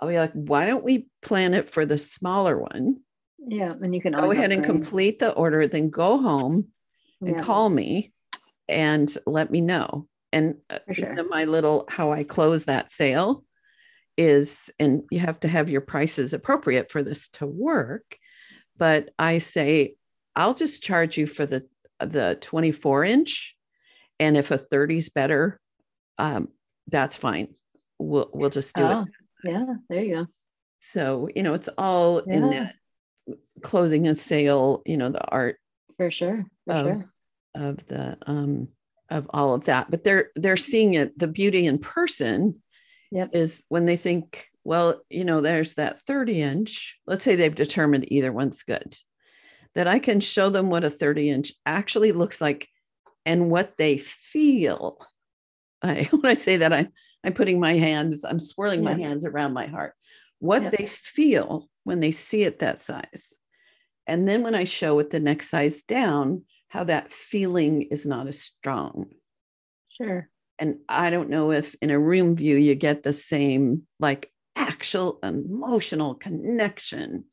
I'll 0.00 0.08
be 0.08 0.18
like, 0.18 0.32
why 0.32 0.66
don't 0.66 0.84
we 0.84 1.08
plan 1.22 1.54
it 1.54 1.70
for 1.70 1.84
the 1.84 1.98
smaller 1.98 2.56
one? 2.58 3.00
Yeah. 3.38 3.72
And 3.80 3.94
you 3.94 4.00
can 4.00 4.12
go 4.12 4.30
ahead 4.30 4.52
and 4.52 4.62
complete 4.62 5.18
the 5.18 5.32
order, 5.32 5.66
then 5.66 5.90
go 5.90 6.18
home 6.18 6.68
and 7.20 7.36
yeah. 7.36 7.42
call 7.42 7.68
me 7.68 8.12
and 8.68 9.12
let 9.26 9.50
me 9.50 9.60
know. 9.60 10.06
And 10.32 10.56
uh, 10.68 10.78
sure. 10.92 11.28
my 11.28 11.44
little 11.44 11.84
how 11.88 12.12
I 12.12 12.24
close 12.24 12.66
that 12.66 12.90
sale 12.90 13.44
is, 14.16 14.70
and 14.78 15.02
you 15.10 15.20
have 15.20 15.40
to 15.40 15.48
have 15.48 15.70
your 15.70 15.80
prices 15.80 16.32
appropriate 16.32 16.90
for 16.90 17.02
this 17.02 17.28
to 17.30 17.46
work. 17.46 18.18
But 18.76 19.10
I 19.18 19.38
say, 19.38 19.94
I'll 20.36 20.54
just 20.54 20.82
charge 20.82 21.16
you 21.16 21.26
for 21.26 21.46
the 21.46 21.66
the 22.00 22.38
24 22.40 23.04
inch, 23.04 23.56
and 24.20 24.36
if 24.36 24.50
a 24.50 24.58
30 24.58 24.98
is 24.98 25.08
better, 25.08 25.60
um, 26.18 26.48
that's 26.86 27.16
fine. 27.16 27.54
We'll 27.98 28.30
we'll 28.32 28.50
just 28.50 28.74
do 28.76 28.84
oh, 28.84 29.02
it. 29.02 29.08
Yeah, 29.44 29.64
there 29.88 30.02
you 30.02 30.14
go. 30.14 30.26
So 30.78 31.28
you 31.34 31.42
know, 31.42 31.54
it's 31.54 31.68
all 31.78 32.22
yeah. 32.26 32.34
in 32.34 32.50
that 32.50 32.74
closing 33.62 34.06
a 34.06 34.14
sale. 34.14 34.82
You 34.84 34.96
know, 34.96 35.10
the 35.10 35.24
art 35.24 35.56
for 35.96 36.10
sure, 36.10 36.44
for 36.66 36.72
of, 36.72 36.86
sure. 36.86 37.04
of 37.54 37.86
the 37.86 38.18
um 38.26 38.68
of 39.10 39.28
all 39.30 39.54
of 39.54 39.64
that 39.64 39.90
but 39.90 40.04
they're 40.04 40.30
they're 40.36 40.56
seeing 40.56 40.94
it 40.94 41.18
the 41.18 41.28
beauty 41.28 41.66
in 41.66 41.78
person 41.78 42.60
yep. 43.10 43.30
is 43.32 43.64
when 43.68 43.86
they 43.86 43.96
think 43.96 44.48
well 44.64 45.00
you 45.08 45.24
know 45.24 45.40
there's 45.40 45.74
that 45.74 46.00
30 46.02 46.42
inch 46.42 46.98
let's 47.06 47.22
say 47.22 47.36
they've 47.36 47.54
determined 47.54 48.10
either 48.12 48.32
one's 48.32 48.62
good 48.62 48.96
that 49.74 49.88
i 49.88 49.98
can 49.98 50.20
show 50.20 50.50
them 50.50 50.70
what 50.70 50.84
a 50.84 50.90
30 50.90 51.30
inch 51.30 51.52
actually 51.64 52.12
looks 52.12 52.40
like 52.40 52.68
and 53.24 53.50
what 53.50 53.76
they 53.76 53.98
feel 53.98 54.98
I, 55.82 56.04
when 56.10 56.26
i 56.26 56.34
say 56.34 56.58
that 56.58 56.72
i'm 56.72 56.88
i'm 57.24 57.32
putting 57.32 57.60
my 57.60 57.74
hands 57.74 58.24
i'm 58.24 58.40
swirling 58.40 58.84
my 58.84 58.94
hands 58.94 59.24
around 59.24 59.52
my 59.54 59.66
heart 59.66 59.94
what 60.38 60.62
yep. 60.62 60.72
they 60.72 60.86
feel 60.86 61.68
when 61.84 62.00
they 62.00 62.12
see 62.12 62.42
it 62.42 62.58
that 62.58 62.78
size 62.78 63.34
and 64.06 64.28
then 64.28 64.42
when 64.42 64.54
i 64.54 64.64
show 64.64 64.98
it 64.98 65.10
the 65.10 65.20
next 65.20 65.48
size 65.48 65.82
down 65.84 66.44
how 66.68 66.84
that 66.84 67.12
feeling 67.12 67.82
is 67.82 68.06
not 68.06 68.26
as 68.26 68.40
strong. 68.40 69.10
Sure. 70.00 70.28
And 70.58 70.78
I 70.88 71.10
don't 71.10 71.30
know 71.30 71.52
if 71.52 71.74
in 71.80 71.90
a 71.90 71.98
room 71.98 72.36
view 72.36 72.56
you 72.56 72.74
get 72.74 73.02
the 73.02 73.12
same 73.12 73.86
like 74.00 74.32
actual 74.56 75.18
emotional 75.22 76.14
connection 76.14 77.24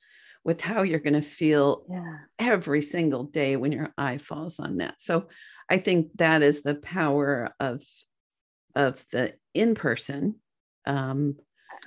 with 0.43 0.61
how 0.61 0.83
you're 0.83 0.99
going 0.99 1.15
to 1.15 1.21
feel 1.21 1.85
yeah. 1.89 2.17
every 2.37 2.81
single 2.81 3.23
day 3.23 3.55
when 3.55 3.71
your 3.71 3.91
eye 3.97 4.19
falls 4.19 4.59
on 4.59 4.77
that. 4.77 5.01
So 5.01 5.27
I 5.69 5.79
think 5.79 6.11
that 6.15 6.43
is 6.43 6.61
the 6.61 6.75
power 6.75 7.53
of 7.59 7.81
of 8.75 9.03
the 9.11 9.33
in 9.53 9.73
person. 9.73 10.35
Um, 10.85 11.37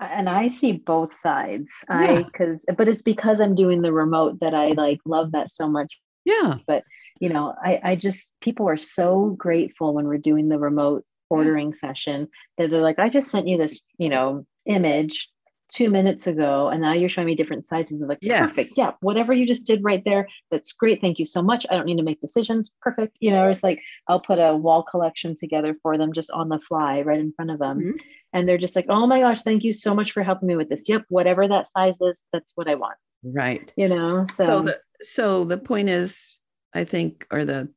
and 0.00 0.28
I 0.28 0.48
see 0.48 0.72
both 0.72 1.12
sides. 1.12 1.70
Yeah. 1.88 1.96
I 1.96 2.22
because 2.24 2.66
but 2.76 2.88
it's 2.88 3.02
because 3.02 3.40
I'm 3.40 3.54
doing 3.54 3.82
the 3.82 3.92
remote 3.92 4.40
that 4.40 4.54
I 4.54 4.72
like 4.72 4.98
love 5.06 5.32
that 5.32 5.50
so 5.50 5.68
much. 5.68 6.00
Yeah. 6.24 6.56
But 6.66 6.82
you 7.20 7.28
know 7.28 7.54
i 7.64 7.80
i 7.82 7.96
just 7.96 8.30
people 8.40 8.68
are 8.68 8.76
so 8.76 9.30
grateful 9.38 9.94
when 9.94 10.06
we're 10.06 10.18
doing 10.18 10.48
the 10.48 10.58
remote 10.58 11.04
ordering 11.30 11.74
session 11.74 12.28
that 12.56 12.70
they're 12.70 12.80
like 12.80 12.98
i 12.98 13.08
just 13.08 13.30
sent 13.30 13.48
you 13.48 13.58
this 13.58 13.80
you 13.98 14.08
know 14.08 14.44
image 14.66 15.28
two 15.68 15.90
minutes 15.90 16.26
ago 16.26 16.68
and 16.68 16.80
now 16.80 16.92
you're 16.92 17.08
showing 17.08 17.26
me 17.26 17.34
different 17.34 17.64
sizes. 17.64 18.00
It's 18.00 18.08
like 18.08 18.18
yes. 18.20 18.48
perfect. 18.48 18.72
Yeah 18.76 18.92
whatever 19.00 19.32
you 19.32 19.46
just 19.46 19.66
did 19.66 19.84
right 19.84 20.02
there 20.04 20.28
that's 20.50 20.72
great. 20.72 21.00
Thank 21.00 21.18
you 21.18 21.26
so 21.26 21.42
much. 21.42 21.66
I 21.70 21.76
don't 21.76 21.86
need 21.86 21.98
to 21.98 22.02
make 22.02 22.20
decisions. 22.20 22.70
Perfect. 22.80 23.18
You 23.20 23.30
know 23.30 23.48
it's 23.48 23.62
like 23.62 23.82
i'll 24.08 24.20
put 24.20 24.38
a 24.38 24.56
wall 24.56 24.82
collection 24.82 25.36
together 25.36 25.76
for 25.82 25.98
them 25.98 26.12
just 26.12 26.30
on 26.30 26.48
the 26.48 26.58
fly 26.58 27.02
right 27.02 27.20
in 27.20 27.32
front 27.32 27.50
of 27.50 27.58
them. 27.58 27.78
Mm-hmm. 27.80 27.96
and 28.32 28.48
they're 28.48 28.58
just 28.58 28.76
like 28.76 28.86
oh 28.88 29.06
my 29.06 29.20
gosh 29.20 29.42
thank 29.42 29.62
you 29.62 29.72
so 29.72 29.94
much 29.94 30.12
for 30.12 30.22
helping 30.22 30.48
me 30.48 30.56
with 30.56 30.68
this. 30.68 30.88
Yep 30.88 31.04
whatever 31.08 31.46
that 31.46 31.70
size 31.70 32.00
is 32.00 32.24
that's 32.32 32.52
what 32.54 32.68
i 32.68 32.74
want. 32.74 32.96
Right. 33.22 33.72
You 33.76 33.88
know 33.88 34.26
so 34.32 34.46
so 34.46 34.62
the, 34.62 34.80
so 35.02 35.44
the 35.44 35.58
point 35.58 35.90
is 35.90 36.38
I 36.78 36.84
think, 36.84 37.26
or 37.30 37.44
the 37.44 37.68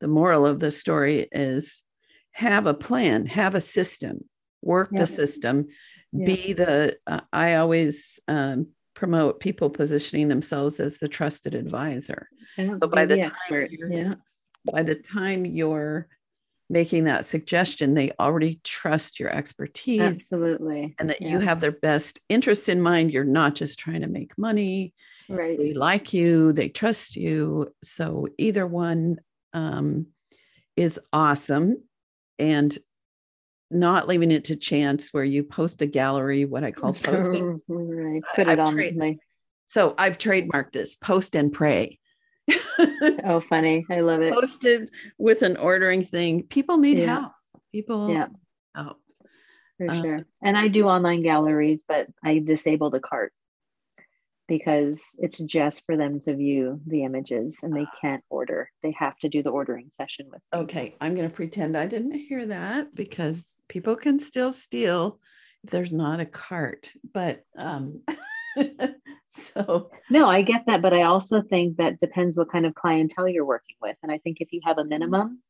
the 0.00 0.08
moral 0.08 0.46
of 0.46 0.58
the 0.60 0.70
story 0.70 1.28
is 1.32 1.84
have 2.32 2.66
a 2.66 2.74
plan, 2.74 3.26
have 3.26 3.54
a 3.54 3.60
system, 3.60 4.24
work 4.62 4.90
yeah. 4.92 5.00
the 5.00 5.06
system, 5.06 5.68
yeah. 6.12 6.26
be 6.26 6.52
the. 6.52 6.98
Uh, 7.06 7.20
I 7.32 7.54
always 7.54 8.18
um, 8.26 8.68
promote 8.94 9.38
people 9.38 9.70
positioning 9.70 10.26
themselves 10.28 10.80
as 10.80 10.98
the 10.98 11.08
trusted 11.08 11.54
advisor. 11.54 12.28
Yeah, 12.56 12.76
so 12.82 12.88
by 12.88 13.04
the, 13.06 13.16
the 13.16 13.22
expert, 13.22 13.70
yeah. 13.70 14.14
By 14.70 14.82
the 14.82 14.96
time 14.96 15.46
you're 15.46 16.08
making 16.70 17.04
that 17.04 17.24
suggestion, 17.24 17.94
they 17.94 18.12
already 18.20 18.60
trust 18.62 19.18
your 19.18 19.30
expertise. 19.30 20.00
Absolutely. 20.00 20.94
And 20.98 21.10
that 21.10 21.22
you 21.22 21.40
have 21.40 21.60
their 21.60 21.72
best 21.72 22.20
interest 22.28 22.68
in 22.68 22.82
mind. 22.82 23.10
You're 23.10 23.24
not 23.24 23.54
just 23.54 23.78
trying 23.78 24.02
to 24.02 24.06
make 24.08 24.36
money. 24.36 24.94
Right. 25.28 25.56
They 25.56 25.74
like 25.74 26.12
you. 26.12 26.52
They 26.52 26.68
trust 26.68 27.16
you. 27.16 27.72
So 27.82 28.28
either 28.36 28.66
one 28.66 29.18
um, 29.52 30.06
is 30.76 31.00
awesome. 31.12 31.82
And 32.38 32.76
not 33.70 34.08
leaving 34.08 34.30
it 34.30 34.44
to 34.46 34.56
chance 34.56 35.12
where 35.12 35.24
you 35.24 35.42
post 35.42 35.82
a 35.82 35.86
gallery 35.86 36.44
what 36.44 36.64
i 36.64 36.70
call 36.70 36.92
posting. 37.02 37.60
Right 37.68 38.22
put 38.34 38.48
it 38.48 38.58
I've 38.58 38.58
on 38.60 38.74
tra- 38.74 38.92
my 38.94 39.18
so 39.66 39.94
i've 39.98 40.18
trademarked 40.18 40.72
this 40.72 40.94
post 40.96 41.36
and 41.36 41.52
pray 41.52 41.98
oh 43.24 43.40
funny 43.40 43.84
i 43.90 44.00
love 44.00 44.22
it 44.22 44.32
posted 44.32 44.90
with 45.18 45.42
an 45.42 45.56
ordering 45.56 46.02
thing 46.02 46.42
people 46.42 46.78
need 46.78 46.98
yeah. 46.98 47.20
help 47.20 47.32
people 47.72 48.10
yeah 48.10 48.26
help 48.74 48.98
for 49.76 49.90
uh, 49.90 50.02
sure 50.02 50.26
and 50.42 50.56
i 50.56 50.68
do 50.68 50.86
online 50.86 51.22
galleries 51.22 51.84
but 51.86 52.06
i 52.24 52.38
disable 52.38 52.90
the 52.90 53.00
cart 53.00 53.32
because 54.48 55.00
it's 55.18 55.38
just 55.38 55.84
for 55.84 55.96
them 55.96 56.18
to 56.20 56.34
view 56.34 56.80
the 56.86 57.04
images 57.04 57.58
and 57.62 57.76
they 57.76 57.86
can't 58.00 58.24
order. 58.30 58.70
They 58.82 58.94
have 58.98 59.16
to 59.18 59.28
do 59.28 59.42
the 59.42 59.50
ordering 59.50 59.90
session 60.00 60.26
with. 60.30 60.40
Me. 60.52 60.60
Okay, 60.60 60.96
I'm 61.00 61.14
going 61.14 61.28
to 61.28 61.34
pretend 61.34 61.76
I 61.76 61.86
didn't 61.86 62.14
hear 62.14 62.46
that 62.46 62.94
because 62.94 63.54
people 63.68 63.94
can 63.94 64.18
still 64.18 64.50
steal 64.50 65.20
if 65.62 65.70
there's 65.70 65.92
not 65.92 66.20
a 66.20 66.26
cart. 66.26 66.90
But 67.12 67.44
um 67.56 68.02
so 69.28 69.90
No, 70.10 70.26
I 70.26 70.42
get 70.42 70.64
that, 70.66 70.82
but 70.82 70.94
I 70.94 71.02
also 71.02 71.42
think 71.42 71.76
that 71.76 72.00
depends 72.00 72.36
what 72.36 72.50
kind 72.50 72.66
of 72.66 72.74
clientele 72.74 73.28
you're 73.28 73.44
working 73.44 73.76
with. 73.80 73.96
And 74.02 74.12
I 74.12 74.18
think 74.18 74.38
if 74.40 74.52
you 74.52 74.60
have 74.64 74.78
a 74.78 74.84
minimum 74.84 75.42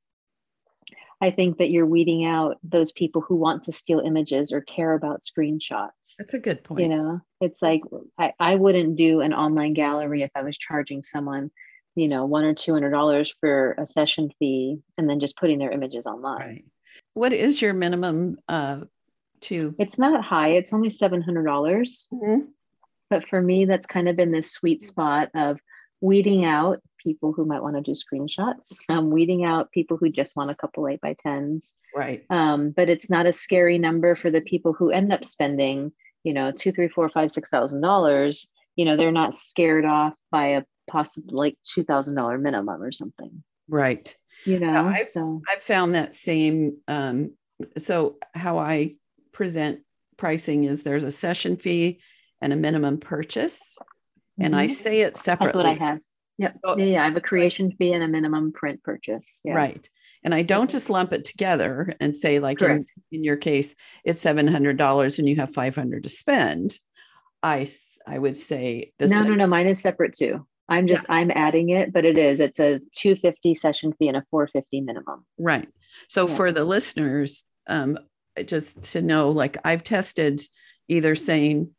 I 1.21 1.31
think 1.33 1.59
that 1.59 1.71
you're 1.71 1.87
weeding 1.87 2.25
out 2.27 2.59
those 2.63 2.93
people 2.93 3.23
who 3.23 3.35
want 3.35 3.65
to 3.65 3.73
steal 3.73 3.99
images 4.01 4.53
or 4.53 4.61
care 4.61 4.95
about 4.95 5.21
screenshots. 5.21 5.91
That's 6.17 6.35
a 6.35 6.39
good 6.39 6.63
point. 6.63 6.83
You 6.83 6.89
know, 6.89 7.21
it's 7.41 7.61
like 7.61 7.81
I, 8.19 8.33
I 8.39 8.55
wouldn't 8.55 8.97
do 8.97 9.21
an 9.21 9.35
online 9.35 9.75
gallery 9.75 10.23
if 10.23 10.31
I 10.37 10.43
was 10.43 10.57
charging 10.57 11.03
someone, 11.03 11.51
you 11.97 12.07
know, 12.07 12.27
one 12.27 12.45
or 12.45 12.55
two 12.55 12.73
hundred 12.73 12.91
dollars 12.91 13.35
for 13.41 13.75
a 13.79 13.87
session 13.87 14.31
fee 14.39 14.79
and 14.97 15.11
then 15.11 15.19
just 15.19 15.37
putting 15.37 15.59
their 15.59 15.73
images 15.73 16.07
online. 16.07 16.39
Right. 16.39 16.65
What 17.15 17.33
is 17.33 17.61
your 17.61 17.75
minimum 17.75 18.39
uh 18.49 18.83
to 19.41 19.75
it's 19.79 19.99
not 19.99 20.25
high, 20.25 20.51
it's 20.51 20.73
only 20.73 20.91
seven 20.91 21.21
hundred 21.21 21.45
dollars. 21.45 22.07
Mm-hmm. 22.13 22.45
But 23.11 23.29
for 23.29 23.41
me, 23.41 23.65
that's 23.65 23.87
kind 23.87 24.09
of 24.09 24.17
been 24.17 24.33
this 24.33 24.53
sweet 24.53 24.83
spot 24.83 25.31
of 25.35 25.59
weeding 26.01 26.45
out 26.45 26.81
people 26.99 27.33
who 27.33 27.45
might 27.45 27.63
want 27.63 27.77
to 27.77 27.83
do 27.83 27.93
screenshots, 27.93 28.77
um, 28.89 29.11
weeding 29.11 29.45
out 29.45 29.73
people 29.73 29.97
who 29.97 30.11
just 30.11 30.37
want 30.37 30.51
a 30.51 30.55
couple 30.55 30.89
eight 30.89 31.01
by 31.01 31.15
tens. 31.23 31.75
Right. 31.95 32.25
Um, 32.31 32.71
but 32.71 32.89
it's 32.89 33.11
not 33.11 33.27
a 33.27 33.33
scary 33.33 33.79
number 33.79 34.15
for 34.15 34.31
the 34.31 34.41
people 34.41 34.73
who 34.73 34.91
end 34.91 35.13
up 35.13 35.25
spending, 35.25 35.93
you 36.25 36.33
know, 36.33 36.53
two, 36.53 36.73
three, 36.73 36.89
four, 36.89 37.09
five, 37.09 37.33
six 37.33 37.49
thousand 37.49 37.81
dollars. 37.81 38.49
You 38.77 38.85
know, 38.85 38.97
they're 38.97 39.11
not 39.11 39.35
scared 39.35 39.85
off 39.85 40.15
by 40.31 40.49
a 40.49 40.63
possible 40.89 41.37
like 41.37 41.57
two 41.65 41.85
thousand 41.85 42.15
dollar 42.15 42.39
minimum 42.39 42.83
or 42.83 42.93
something. 42.93 43.43
Right. 43.69 44.15
You 44.45 44.61
know, 44.61 44.87
I've, 44.87 45.07
so 45.07 45.43
I've 45.51 45.63
found 45.63 45.95
that 45.95 46.15
same. 46.15 46.79
Um, 46.87 47.33
so 47.77 48.19
how 48.35 48.59
I 48.59 48.95
present 49.33 49.81
pricing 50.17 50.65
is 50.65 50.83
there's 50.83 51.05
a 51.05 51.11
session 51.11 51.57
fee 51.57 52.01
and 52.40 52.52
a 52.52 52.56
minimum 52.56 52.98
purchase. 52.98 53.77
Mm-hmm. 53.81 54.44
And 54.44 54.56
I 54.56 54.66
mm-hmm. 54.66 54.74
say 54.74 55.01
it 55.01 55.16
separately. 55.16 55.62
That's 55.62 55.81
what 55.81 55.86
I 55.86 55.90
have. 55.90 55.98
Yep. 56.39 56.59
So, 56.65 56.78
yeah, 56.78 56.85
yeah. 56.85 57.02
I 57.02 57.06
have 57.06 57.16
a 57.16 57.20
creation 57.20 57.73
fee 57.73 57.93
and 57.93 58.02
a 58.02 58.09
minimum 58.09 58.52
print 58.52 58.82
purchase. 58.82 59.40
Yeah. 59.44 59.55
Right. 59.55 59.89
And 60.24 60.35
I 60.35 60.43
don't 60.43 60.70
just 60.70 60.90
lump 60.90 61.12
it 61.12 61.24
together 61.24 61.94
and 62.01 62.16
say, 62.16 62.39
like 62.39 62.60
in, 62.62 62.86
in, 63.10 63.24
your 63.24 63.36
case, 63.36 63.74
it's 64.05 64.20
seven 64.20 64.47
hundred 64.47 64.77
dollars 64.77 65.19
and 65.19 65.28
you 65.28 65.36
have 65.36 65.55
five 65.55 65.74
hundred 65.74 66.05
to 66.05 66.09
spend. 66.09 66.78
I 67.43 67.69
I 68.06 68.19
would 68.19 68.36
say 68.36 68.93
this. 68.98 69.10
no, 69.10 69.23
no, 69.23 69.35
no. 69.35 69.47
Mine 69.47 69.66
is 69.66 69.81
separate 69.81 70.15
too. 70.15 70.47
I'm 70.69 70.86
just 70.86 71.06
I'm 71.09 71.31
adding 71.31 71.70
it, 71.70 71.93
but 71.93 72.05
it 72.05 72.19
is 72.19 72.40
it's 72.40 72.60
a 72.60 72.81
250 72.97 73.55
session 73.55 73.93
fee 73.98 74.09
and 74.09 74.16
a 74.16 74.24
450 74.31 74.81
minimum. 74.82 75.24
Right. 75.39 75.69
So 76.09 76.28
Yeah. 76.28 76.36
for 76.36 76.52
the 76.52 76.65
listeners, 76.65 77.44
um, 77.66 77.98
just 78.44 78.85
to 78.93 79.02
know, 79.02 79.31
like 79.31 79.56
I've 79.65 79.82
tested 79.82 80.43
either 80.89 81.16
saying 81.16 81.70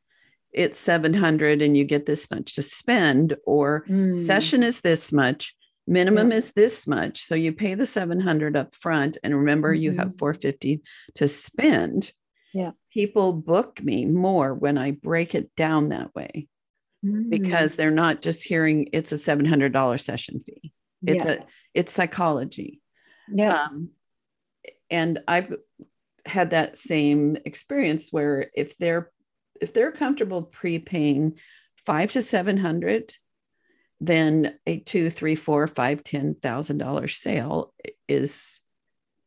it's 0.52 0.78
700 0.80 1.62
and 1.62 1.78
you 1.78 1.84
get 1.86 2.06
this 2.06 2.30
much 2.32 2.56
to 2.56 2.62
spend, 2.62 3.36
or 3.46 3.86
Mm. 3.88 4.16
session 4.26 4.64
is 4.64 4.82
this 4.82 5.12
much, 5.12 5.56
minimum 5.88 6.32
is 6.32 6.54
this 6.54 6.88
much. 6.88 7.24
So 7.24 7.36
you 7.36 7.54
pay 7.54 7.76
the 7.76 7.86
700 7.86 8.56
up 8.56 8.76
front. 8.76 9.18
And 9.24 9.36
remember, 9.36 9.74
you 9.74 9.92
have 9.94 10.18
450 10.18 10.82
to 11.16 11.28
spend. 11.28 12.04
Mm-hmm. 12.04 12.60
Yeah. 12.60 12.72
People 12.92 13.34
book 13.34 13.82
me 13.84 14.06
more 14.06 14.54
when 14.56 14.78
I 14.78 14.92
break 14.92 15.36
it 15.36 15.56
down 15.56 15.90
that 15.90 16.14
way 16.16 16.48
Mm. 17.06 17.30
because 17.30 17.76
they're 17.78 17.92
not 17.92 18.22
just 18.22 18.44
hearing 18.44 18.90
it's 18.92 19.14
a 19.14 19.18
$700 19.18 20.02
session 20.02 20.42
fee. 20.46 20.74
It's 21.08 21.24
yeah. 21.24 21.32
a 21.32 21.38
it's 21.74 21.94
psychology. 21.94 22.82
yeah. 23.34 23.64
Um, 23.68 23.92
and 24.90 25.20
I've 25.28 25.54
had 26.26 26.50
that 26.50 26.78
same 26.78 27.38
experience 27.46 28.12
where 28.12 28.50
if 28.54 28.78
they're 28.78 29.12
if 29.61 29.73
they're 29.73 29.91
comfortable 29.91 30.44
prepaying 30.44 31.38
five 31.86 32.11
to 32.14 32.22
seven 32.22 32.57
hundred, 32.57 33.14
then 34.02 34.57
a 34.65 34.80
two, 34.80 35.10
three, 35.10 35.36
four, 35.36 35.68
five, 35.68 36.03
ten 36.03 36.36
thousand 36.36 36.77
dollar 36.77 37.07
sale 37.07 37.73
is 38.07 38.61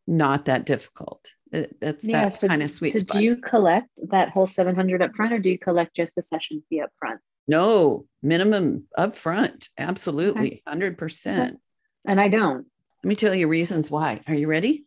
not 0.06 0.46
that 0.46 0.66
difficult. 0.66 1.28
It- 1.52 1.78
That's 1.80 2.04
yeah. 2.04 2.22
that 2.22 2.32
So, 2.32 2.48
kind 2.48 2.62
of 2.62 2.70
sweet 2.70 2.92
so 2.92 2.98
spot. 3.00 3.18
do 3.18 3.24
you 3.24 3.36
collect 3.36 3.88
that 4.10 4.30
whole 4.30 4.46
700 4.46 5.02
up 5.02 5.14
front 5.14 5.32
or 5.32 5.38
do 5.38 5.50
you 5.50 5.58
collect 5.58 5.94
just 5.94 6.16
the 6.16 6.22
session 6.22 6.62
fee 6.68 6.80
up 6.80 6.90
front? 6.98 7.20
no 7.48 8.06
minimum 8.22 8.84
up 8.96 9.16
front. 9.16 9.68
absolutely, 9.76 10.62
hundred 10.66 10.96
percent. 10.96 11.58
And 12.06 12.20
I 12.20 12.28
don't. 12.28 12.66
Let 13.02 13.08
me 13.08 13.16
tell 13.16 13.34
you 13.34 13.48
reasons 13.48 13.90
why. 13.90 14.20
Are 14.28 14.34
you 14.34 14.46
ready? 14.46 14.86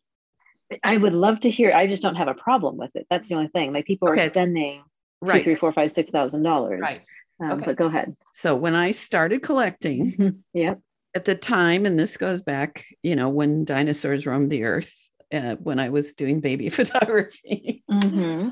I 0.83 0.95
would 0.97 1.13
love 1.13 1.41
to 1.41 1.49
hear. 1.51 1.71
I 1.73 1.85
just 1.87 2.01
don't 2.01 2.15
have 2.15 2.29
a 2.29 2.33
problem 2.33 2.77
with 2.77 2.95
it. 2.95 3.05
That's 3.09 3.27
the 3.29 3.35
only 3.35 3.49
thing. 3.49 3.73
Like 3.73 3.85
people 3.85 4.09
Okay. 4.09 4.25
are 4.25 4.29
spending 4.29 4.83
two, 5.23 5.41
three, 5.43 5.55
four, 5.55 5.71
five, 5.71 5.91
six 5.91 6.09
thousand 6.11 6.43
dollars. 6.43 6.81
Right. 6.81 7.01
Um, 7.41 7.51
Okay. 7.51 7.65
But 7.65 7.75
go 7.75 7.87
ahead. 7.87 8.15
So 8.33 8.55
when 8.55 8.75
I 8.75 8.91
started 8.91 9.41
collecting, 9.43 10.43
yep. 10.53 10.79
at 11.13 11.25
the 11.25 11.35
time, 11.35 11.85
and 11.85 11.99
this 11.99 12.15
goes 12.17 12.41
back, 12.41 12.85
you 13.03 13.15
know, 13.15 13.29
when 13.29 13.65
dinosaurs 13.65 14.25
roamed 14.25 14.51
the 14.51 14.63
earth, 14.63 14.93
uh, 15.33 15.55
when 15.55 15.79
I 15.79 15.89
was 15.89 16.13
doing 16.13 16.39
baby 16.39 16.69
photography, 16.79 17.83
hmm 17.89 18.49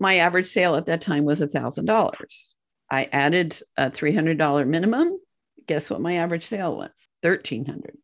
my 0.00 0.16
average 0.16 0.46
sale 0.46 0.74
at 0.74 0.86
that 0.86 1.00
time 1.00 1.24
was 1.24 1.40
a 1.40 1.46
thousand 1.46 1.84
dollars. 1.86 2.56
I 2.90 3.04
added 3.12 3.56
a 3.76 3.90
three 3.90 4.12
hundred 4.12 4.38
dollar 4.38 4.66
minimum. 4.66 5.18
Guess 5.66 5.88
what 5.88 6.00
my 6.00 6.16
average 6.16 6.44
sale 6.44 6.76
was? 6.76 7.08
Thirteen 7.22 7.64
hundred. 7.64 7.96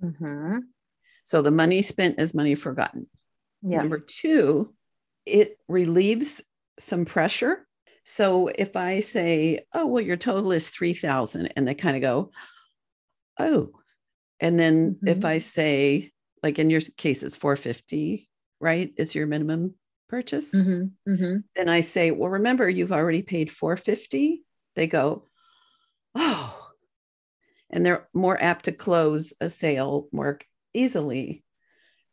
hmm 0.00 0.58
So 1.24 1.42
the 1.42 1.50
money 1.50 1.82
spent 1.82 2.20
is 2.20 2.32
money 2.34 2.54
forgotten. 2.54 3.08
Yeah. 3.62 3.78
Number 3.78 3.98
two, 3.98 4.72
it 5.26 5.58
relieves 5.68 6.42
some 6.78 7.04
pressure. 7.04 7.66
So 8.04 8.48
if 8.48 8.76
I 8.76 9.00
say, 9.00 9.66
oh, 9.74 9.86
well, 9.86 10.02
your 10.02 10.16
total 10.16 10.52
is 10.52 10.70
3000 10.70 11.52
and 11.56 11.66
they 11.66 11.74
kind 11.74 11.96
of 11.96 12.02
go, 12.02 12.30
oh. 13.38 13.72
And 14.40 14.58
then 14.58 14.98
if 15.06 15.20
Mhm. 15.20 15.24
I 15.24 15.38
say, 15.38 16.12
like 16.42 16.58
in 16.58 16.70
your 16.70 16.80
case, 16.96 17.22
it's 17.22 17.36
450, 17.36 18.28
right? 18.60 18.92
Is 18.96 19.14
your 19.14 19.26
minimum 19.26 19.74
purchase? 20.08 20.52
hmm 20.52 20.84
hmm 21.06 21.36
Then 21.56 21.68
I 21.68 21.80
say, 21.80 22.10
well, 22.10 22.30
remember, 22.30 22.68
you've 22.68 22.92
already 22.92 23.22
paid 23.22 23.50
450. 23.50 24.44
They 24.74 24.86
go, 24.86 25.26
oh. 26.14 26.70
And 27.70 27.84
they're 27.84 28.08
more 28.14 28.40
apt 28.40 28.66
to 28.66 28.72
close 28.72 29.34
a 29.40 29.48
sale 29.48 30.08
more 30.12 30.38
easily 30.72 31.42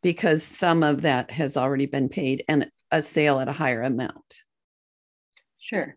because 0.02 0.42
some 0.42 0.82
of 0.82 1.02
that 1.02 1.30
has 1.30 1.56
already 1.56 1.86
been 1.86 2.08
paid 2.08 2.44
and 2.48 2.70
a 2.90 3.02
sale 3.02 3.38
at 3.40 3.48
a 3.48 3.52
higher 3.52 3.82
amount. 3.82 4.43
Sure. 5.64 5.96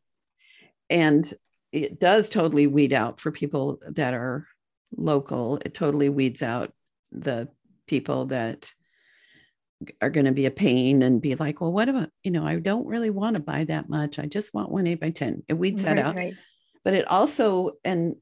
And 0.90 1.32
it 1.74 2.00
does 2.00 2.30
totally 2.30 2.68
weed 2.68 2.94
out 2.94 3.20
for 3.20 3.32
people 3.32 3.80
that 3.90 4.14
are 4.14 4.48
local. 4.96 5.58
It 5.58 5.74
totally 5.74 6.08
weeds 6.08 6.42
out 6.42 6.72
the 7.12 7.50
people 7.86 8.28
that 8.28 8.72
are 10.02 10.10
going 10.10 10.26
to 10.26 10.32
be 10.32 10.46
a 10.46 10.52
pain 10.52 11.04
and 11.04 11.22
be 11.22 11.36
like, 11.36 11.60
well, 11.60 11.74
what 11.74 11.90
about, 11.90 12.10
you 12.24 12.32
know, 12.32 12.48
I 12.48 12.56
don't 12.56 12.88
really 12.88 13.10
want 13.10 13.36
to 13.36 13.44
buy 13.44 13.66
that 13.66 13.90
much. 13.90 14.18
I 14.20 14.26
just 14.26 14.54
want 14.54 14.72
one 14.72 14.88
eight 14.88 15.02
by 15.02 15.10
10. 15.10 15.44
It 15.50 15.54
weeds 15.56 15.84
that 15.84 15.98
Right, 15.98 16.06
out. 16.06 16.16
right. 16.16 16.34
But 16.86 16.94
it 16.94 17.08
also, 17.10 17.72
and 17.84 18.16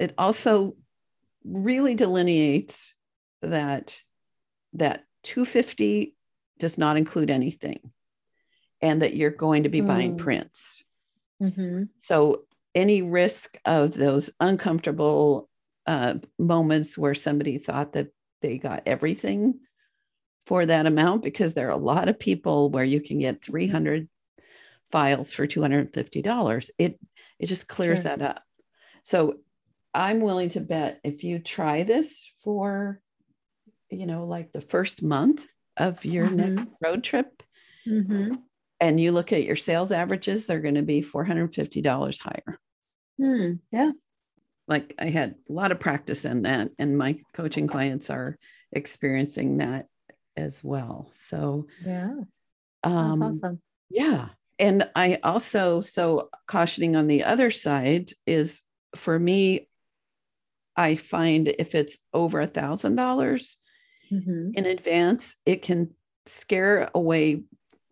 it 0.00 0.12
also 0.18 0.74
really 1.44 1.94
delineates 1.94 2.96
that 3.42 3.96
that 4.72 5.04
250 5.22 6.16
does 6.58 6.76
not 6.76 6.96
include 6.96 7.30
anything 7.30 7.78
and 8.82 9.02
that 9.02 9.14
you're 9.16 9.30
going 9.30 9.64
to 9.64 9.68
be 9.68 9.80
buying 9.80 10.14
Mm. 10.14 10.18
prints. 10.18 10.84
hmm 11.40 11.84
So 12.02 12.44
any 12.74 13.02
risk 13.02 13.58
of 13.64 13.94
those 13.94 14.30
uncomfortable 14.40 15.48
uh, 15.86 16.14
moments 16.38 16.96
where 16.96 17.14
somebody 17.14 17.58
thought 17.58 17.92
that 17.94 18.08
they 18.42 18.58
got 18.58 18.82
everything 18.86 19.60
for 20.46 20.66
that 20.66 20.86
amount, 20.86 21.22
because 21.22 21.54
there 21.54 21.68
are 21.68 21.72
a 21.72 21.76
lot 21.76 22.08
of 22.08 22.18
people 22.18 22.70
where 22.70 22.84
you 22.84 23.00
can 23.00 23.18
get 23.18 23.42
300 23.42 24.08
files 24.90 25.32
for 25.32 25.46
$250, 25.46 26.70
it 26.78 26.98
it 27.38 27.46
just 27.46 27.68
clears 27.68 28.02
Sure. 28.02 28.16
that 28.16 28.22
up. 28.22 28.42
So 29.02 29.36
I'm 29.94 30.20
willing 30.20 30.50
to 30.50 30.60
bet 30.60 31.00
if 31.04 31.24
you 31.24 31.38
try 31.38 31.82
this 31.82 32.32
for, 32.42 33.00
you 33.90 34.06
know, 34.06 34.26
like 34.26 34.52
the 34.52 34.60
first 34.60 35.02
month 35.02 35.46
of 35.76 36.04
your 36.04 36.30
next 36.30 36.68
road 36.82 37.04
trip, 37.04 37.42
hmm 37.86 38.34
and 38.80 39.00
you 39.00 39.12
look 39.12 39.32
at 39.32 39.44
your 39.44 39.56
sales 39.56 39.92
averages, 39.92 40.46
they're 40.46 40.60
going 40.60 40.74
to 40.76 40.82
be 40.82 41.02
$450 41.02 42.20
higher. 42.20 42.58
Hmm. 43.18 43.52
Yeah. 43.70 43.92
Like 44.66 44.94
I 44.98 45.06
had 45.06 45.34
a 45.48 45.52
lot 45.52 45.72
of 45.72 45.80
practice 45.80 46.24
in 46.24 46.42
that, 46.42 46.70
and 46.78 46.96
my 46.96 47.18
coaching 47.34 47.66
clients 47.66 48.08
are 48.08 48.38
experiencing 48.72 49.58
that 49.58 49.86
as 50.36 50.62
well. 50.64 51.08
So, 51.10 51.66
Yeah. 51.84 52.14
That's 52.82 52.94
um, 52.94 53.22
awesome. 53.22 53.60
yeah. 53.90 54.28
And 54.58 54.88
I 54.94 55.18
also, 55.22 55.80
so 55.80 56.28
cautioning 56.46 56.94
on 56.96 57.06
the 57.06 57.24
other 57.24 57.50
side 57.50 58.10
is 58.26 58.62
for 58.94 59.18
me, 59.18 59.68
I 60.76 60.96
find 60.96 61.48
if 61.48 61.74
it's 61.74 61.98
over 62.12 62.40
a 62.40 62.46
thousand 62.46 62.96
dollars 62.96 63.58
hmm 64.08 64.50
in 64.54 64.66
advance, 64.66 65.36
it 65.46 65.62
can 65.62 65.90
scare 66.26 66.90
away 66.94 67.44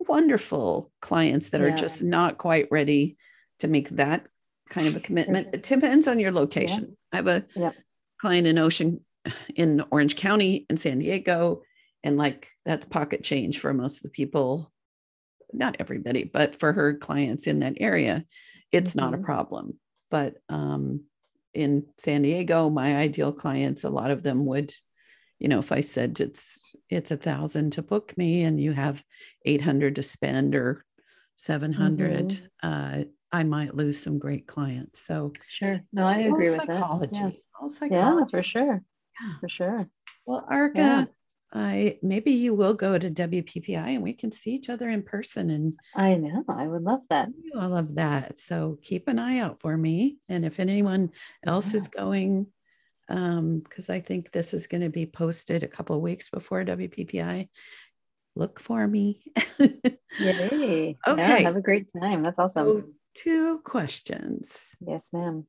wonderful 0.09 0.91
clients 1.01 1.49
that 1.49 1.61
are 1.61 1.71
just 1.71 2.01
not 2.01 2.37
quite 2.37 2.67
ready 2.71 3.15
to 3.59 3.67
make 3.67 3.89
that 3.89 4.25
kind 4.69 4.87
of 4.87 4.95
a 4.95 4.99
commitment. 4.99 5.47
It 5.53 5.63
depends 5.63 6.07
on 6.07 6.19
your 6.19 6.31
location. 6.31 6.97
I 7.13 7.17
have 7.17 7.27
a 7.27 7.45
Yep. 7.55 7.75
client 8.19 8.47
in 8.47 8.57
Ocean 8.57 9.05
in 9.55 9.83
Orange 9.91 10.15
County 10.15 10.65
in 10.69 10.77
San 10.77 10.99
Diego, 10.99 11.61
and 12.03 12.17
like 12.17 12.47
that's 12.65 12.85
pocket 12.85 13.23
change 13.23 13.59
for 13.59 13.73
most 13.73 13.97
of 13.97 14.03
the 14.03 14.09
people, 14.09 14.71
not 15.53 15.77
everybody, 15.79 16.23
but 16.23 16.59
for 16.59 16.73
her 16.73 16.95
clients 16.97 17.45
in 17.47 17.59
that 17.59 17.75
area, 17.79 18.25
it's 18.71 18.95
not 18.95 19.13
a 19.13 19.17
Mhm. 19.17 19.23
problem. 19.23 19.79
But 20.09 20.37
um, 20.49 21.03
in 21.53 21.85
San 21.97 22.23
Diego, 22.23 22.69
my 22.69 22.97
ideal 22.97 23.31
clients, 23.31 23.83
a 23.83 23.89
lot 23.89 24.11
of 24.11 24.23
them 24.23 24.45
would 24.45 24.73
you 25.39 25.47
know 25.47 25.59
if 25.59 25.71
i 25.71 25.81
said 25.81 26.19
it's 26.19 26.75
it's 26.89 27.11
a 27.11 27.17
thousand 27.17 27.71
to 27.73 27.81
book 27.81 28.15
me 28.17 28.43
and 28.43 28.59
you 28.59 28.71
have 28.73 29.03
800 29.45 29.95
to 29.95 30.03
spend 30.03 30.53
or 30.55 30.85
700 31.37 32.39
uh, 32.61 33.03
i 33.31 33.43
might 33.43 33.75
lose 33.75 34.01
some 34.01 34.19
great 34.19 34.45
clients 34.47 34.99
so 35.01 35.31
Sure. 35.49 35.81
No, 35.93 36.05
I 36.05 36.23
all 36.23 36.33
agree 36.33 36.49
with 36.49 36.57
psychology 36.57 37.13
that. 37.19 37.33
all 37.59 37.69
Yeah. 37.69 37.75
psychology 37.75 38.25
yeah, 38.25 38.25
for 38.29 38.43
sure. 38.43 38.83
Yeah. 39.21 39.33
For 39.39 39.49
sure. 39.49 39.89
well 40.25 40.45
Arica 40.51 40.77
Yeah. 40.79 41.05
i 41.53 41.97
maybe 42.03 42.31
you 42.31 42.53
will 42.53 42.73
go 42.73 42.97
to 42.97 43.09
wppi 43.09 43.75
and 43.95 44.03
we 44.03 44.13
can 44.13 44.31
see 44.31 44.51
each 44.51 44.69
other 44.69 44.89
in 44.89 45.03
person 45.03 45.49
and 45.49 45.73
I 45.95 46.15
know. 46.15 46.43
I 46.47 46.67
would 46.67 46.83
love 46.83 47.01
that. 47.09 47.29
I 47.57 47.65
love 47.65 47.95
that 47.95 48.37
so 48.37 48.77
keep 48.81 49.07
an 49.07 49.17
eye 49.19 49.39
out 49.39 49.61
for 49.61 49.75
me 49.77 50.17
and 50.27 50.45
if 50.45 50.59
anyone 50.59 51.11
else 51.45 51.73
is 51.73 51.87
going 51.87 52.47
um 53.09 53.59
because 53.59 53.89
i 53.89 53.99
think 53.99 54.31
this 54.31 54.53
is 54.53 54.67
going 54.67 54.81
to 54.81 54.89
be 54.89 55.05
posted 55.05 55.63
a 55.63 55.67
couple 55.67 55.95
of 55.95 56.01
weeks 56.01 56.29
before 56.29 56.63
wppi 56.63 57.49
look 58.35 58.59
for 58.59 58.87
me 58.87 59.21
Yay. 60.19 60.97
Okay. 61.07 61.21
Yeah, 61.27 61.39
have 61.39 61.55
a 61.55 61.61
great 61.61 61.89
time. 61.93 62.23
That's 62.23 62.37
awesome. 62.39 62.67
so 62.67 62.83
two 63.15 63.59
questions 63.59 64.69
Yes, 64.85 65.09
ma'am. 65.13 65.45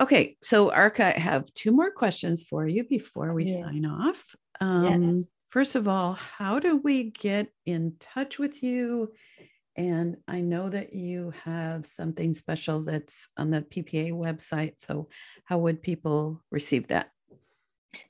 okay 0.00 0.36
so 0.42 0.70
Arica 0.72 1.14
i 1.16 1.18
have 1.18 1.52
two 1.54 1.72
more 1.72 1.90
questions 1.90 2.42
for 2.44 2.66
you 2.66 2.84
before 2.84 3.34
we 3.34 3.44
Yeah. 3.46 3.60
sign 3.62 3.84
off 3.86 4.34
um 4.60 4.84
Yes. 5.16 5.24
first 5.50 5.74
of 5.76 5.86
all 5.88 6.14
how 6.14 6.58
do 6.58 6.78
we 6.78 7.10
get 7.10 7.48
in 7.66 7.94
touch 8.00 8.38
with 8.38 8.62
you 8.62 9.12
And 9.76 10.18
I 10.28 10.40
know 10.40 10.68
that 10.68 10.94
you 10.94 11.32
have 11.44 11.86
something 11.86 12.34
special 12.34 12.82
that's 12.82 13.28
on 13.36 13.50
the 13.50 13.62
PPA 13.62 14.12
website. 14.12 14.74
So, 14.78 15.08
how 15.44 15.58
would 15.58 15.82
people 15.82 16.42
receive 16.50 16.88
that? 16.88 17.10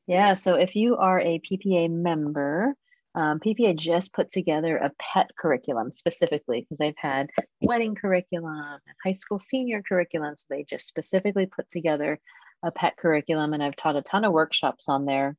Yeah, 0.07 0.35
so 0.35 0.55
if 0.55 0.77
you 0.77 0.97
are 0.97 1.20
a 1.20 1.41
PPA 1.41 1.91
member, 1.91 2.74
um, 3.15 3.39
PPA 3.41 3.77
just 3.77 4.12
put 4.12 4.31
together 4.31 4.77
a 4.77 4.93
pet 4.99 5.31
curriculum 5.39 5.93
specifically 5.93 6.61
because 6.61 6.78
they've 6.78 6.95
had 6.97 7.31
wedding 7.61 7.95
curriculum 7.95 8.81
and 8.86 8.97
high 9.03 9.12
school 9.12 9.39
senior 9.39 9.82
curriculum. 9.82 10.35
So 10.36 10.47
they 10.51 10.65
just 10.65 10.86
specifically 10.86 11.47
put 11.47 11.69
together 11.69 12.19
a 12.62 12.73
pet 12.73 12.97
curriculum, 12.97 13.55
and 13.55 13.62
I've 13.62 13.77
taught 13.77 13.97
a 13.97 14.03
ton 14.03 14.24
of 14.24 14.32
workshops 14.32 14.89
on 14.89 15.05
there, 15.05 15.36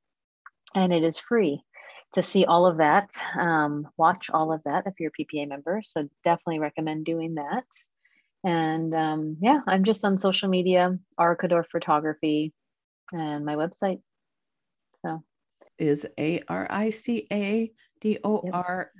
and 0.73 0.93
it 0.93 1.03
is 1.03 1.19
free 1.19 1.63
to 2.15 2.23
see 2.23 2.45
all 2.45 2.65
of 2.65 2.77
that. 2.77 3.11
Um, 3.37 3.87
watch 3.97 4.29
all 4.33 4.51
of 4.51 4.61
that 4.65 4.87
if 4.87 4.93
you're 4.99 5.11
a 5.17 5.23
PPA 5.23 5.47
member. 5.47 5.81
So 5.85 6.09
definitely 6.23 6.59
recommend 6.59 7.05
doing 7.05 7.35
that. 7.35 7.65
And 8.43 8.93
um, 8.93 9.37
yeah, 9.41 9.59
I'm 9.67 9.83
just 9.83 10.03
on 10.05 10.17
social 10.17 10.49
media, 10.49 10.97
Arica 11.17 11.47
Dorff 11.47 11.67
Photography, 11.71 12.53
and 13.11 13.45
my 13.45 13.55
website. 13.55 14.01
So 15.03 15.23
is 15.77 16.05
A 16.17 16.41
R 16.47 16.67
I 16.69 16.89
C 16.89 17.27
A 17.31 17.71
D 18.01 18.17
O 18.23 18.43
R 18.51 18.91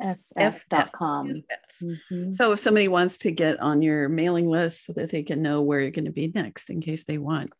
ff.com. 0.00 1.42
Mm-hmm. 1.82 2.32
So 2.32 2.52
if 2.52 2.58
somebody 2.58 2.88
wants 2.88 3.18
to 3.18 3.30
get 3.30 3.60
on 3.60 3.82
your 3.82 4.08
mailing 4.08 4.48
list 4.48 4.86
so 4.86 4.92
that 4.94 5.10
they 5.10 5.22
can 5.22 5.42
know 5.42 5.62
where 5.62 5.80
you're 5.80 5.90
going 5.90 6.06
to 6.06 6.10
be 6.10 6.32
next 6.34 6.70
in 6.70 6.80
case 6.80 7.04
they 7.04 7.18
want 7.18 7.52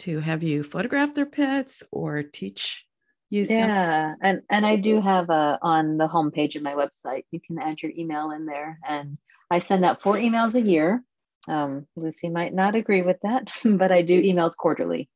to 0.00 0.20
have 0.20 0.42
you 0.42 0.62
photograph 0.62 1.14
their 1.14 1.26
pets 1.26 1.82
or 1.92 2.22
teach 2.22 2.86
you 3.30 3.44
yeah 3.48 4.12
something. 4.12 4.18
and 4.22 4.42
and 4.50 4.66
i 4.66 4.76
do 4.76 5.00
have 5.00 5.30
a 5.30 5.58
on 5.62 5.96
the 5.96 6.08
homepage 6.08 6.56
of 6.56 6.62
my 6.62 6.74
website 6.74 7.24
you 7.30 7.40
can 7.40 7.58
add 7.58 7.82
your 7.82 7.92
email 7.96 8.30
in 8.30 8.46
there 8.46 8.78
and 8.88 9.18
i 9.50 9.58
send 9.58 9.84
out 9.84 10.00
four 10.00 10.14
emails 10.16 10.54
a 10.54 10.60
year 10.60 11.02
um, 11.48 11.86
lucy 11.94 12.28
might 12.28 12.52
not 12.52 12.74
agree 12.76 13.02
with 13.02 13.18
that 13.22 13.48
but 13.64 13.92
i 13.92 14.02
do 14.02 14.22
emails 14.22 14.56
quarterly 14.56 15.08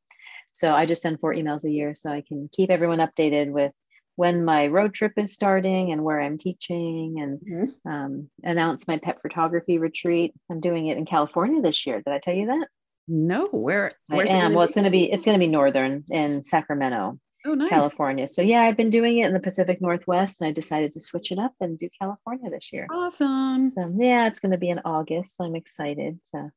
so 0.53 0.73
I 0.73 0.87
just 0.87 1.03
send 1.03 1.21
four 1.21 1.35
emails 1.35 1.65
a 1.65 1.71
year 1.71 1.95
so 1.95 2.11
I 2.11 2.23
can 2.27 2.49
keep 2.53 2.71
everyone 2.71 2.99
updated 2.99 3.51
with 3.51 3.73
when 4.17 4.45
my 4.45 4.67
road 4.67 4.93
trip 4.93 5.13
is 5.17 5.33
starting 5.33 5.93
and 5.93 6.05
where 6.05 6.21
I'm 6.21 6.39
teaching 6.39 7.21
and 7.21 7.41
mm-hmm. 7.41 7.91
um, 7.91 8.31
announce 8.43 8.87
my 8.87 8.99
pet 8.99 9.23
photography 9.23 9.79
retreat. 9.79 10.35
I'm 10.51 10.61
doing 10.61 10.89
it 10.89 10.99
in 10.99 11.07
California 11.07 11.63
this 11.63 11.87
year. 11.87 12.03
Did 12.05 12.13
I 12.13 12.19
tell 12.19 12.35
you 12.35 12.47
that? 12.47 12.67
No, 13.09 13.47
where? 13.47 13.91
I 14.11 14.17
am. 14.23 14.53
It 14.53 14.55
well, 14.55 14.65
it's 14.65 14.75
going 14.75 14.85
to 14.85 14.91
be 14.91 15.11
it's 15.11 15.25
going 15.25 15.39
to 15.39 15.45
be 15.45 15.51
northern 15.51 16.05
in 16.11 16.43
Sacramento, 16.43 17.19
oh, 17.47 17.55
nice. 17.55 17.71
California. 17.71 18.29
So 18.29 18.43
yeah, 18.43 18.63
I've 18.63 18.77
been 18.77 18.91
doing 18.91 19.19
it 19.19 19.27
in 19.27 19.33
the 19.33 19.41
Pacific 19.41 19.81
Northwest, 19.81 20.41
and 20.41 20.49
I 20.49 20.53
decided 20.53 20.93
to 20.93 21.01
switch 21.01 21.33
it 21.33 21.39
up 21.39 21.55
and 21.61 21.79
do 21.79 21.89
California 22.01 22.51
this 22.51 22.73
year. 22.73 22.87
Awesome. 22.91 23.69
So 23.69 23.93
yeah, 23.97 24.27
it's 24.27 24.41
going 24.41 24.53
to 24.53 24.59
be 24.59 24.71
in 24.71 24.81
August. 24.85 25.37
So 25.37 25.45
I'm 25.45 25.57
excited 25.57 26.19
to 26.35 26.51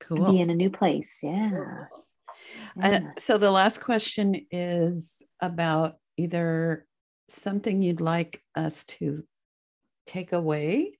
cool. 0.00 0.32
be 0.32 0.40
in 0.40 0.50
a 0.50 0.54
new 0.54 0.70
place. 0.70 1.18
Yeah. 1.22 1.50
Cool. 1.50 2.84
Uh, 2.84 3.00
so 3.18 3.38
the 3.38 3.50
last 3.50 3.80
question 3.80 4.46
is 4.50 5.22
about 5.40 5.96
either 6.16 6.86
something 7.28 7.80
you'd 7.80 8.00
like 8.00 8.42
us 8.54 8.84
to 8.84 9.24
take 10.06 10.32
away, 10.32 10.98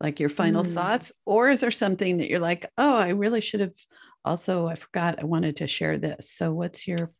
like 0.00 0.20
your 0.20 0.28
final 0.28 0.64
mm. 0.64 0.74
thoughts, 0.74 1.12
or 1.24 1.50
is 1.50 1.60
there 1.60 1.70
something 1.70 2.18
that 2.18 2.28
you're 2.28 2.40
like, 2.40 2.66
oh, 2.76 2.96
I 2.96 3.10
really 3.10 3.40
should 3.40 3.60
have 3.60 3.74
also, 4.24 4.66
I 4.66 4.74
forgot, 4.74 5.18
I 5.20 5.24
wanted 5.24 5.56
to 5.58 5.66
share 5.66 5.98
this. 5.98 6.30
So 6.30 6.52
what's 6.52 6.86
your 6.86 7.10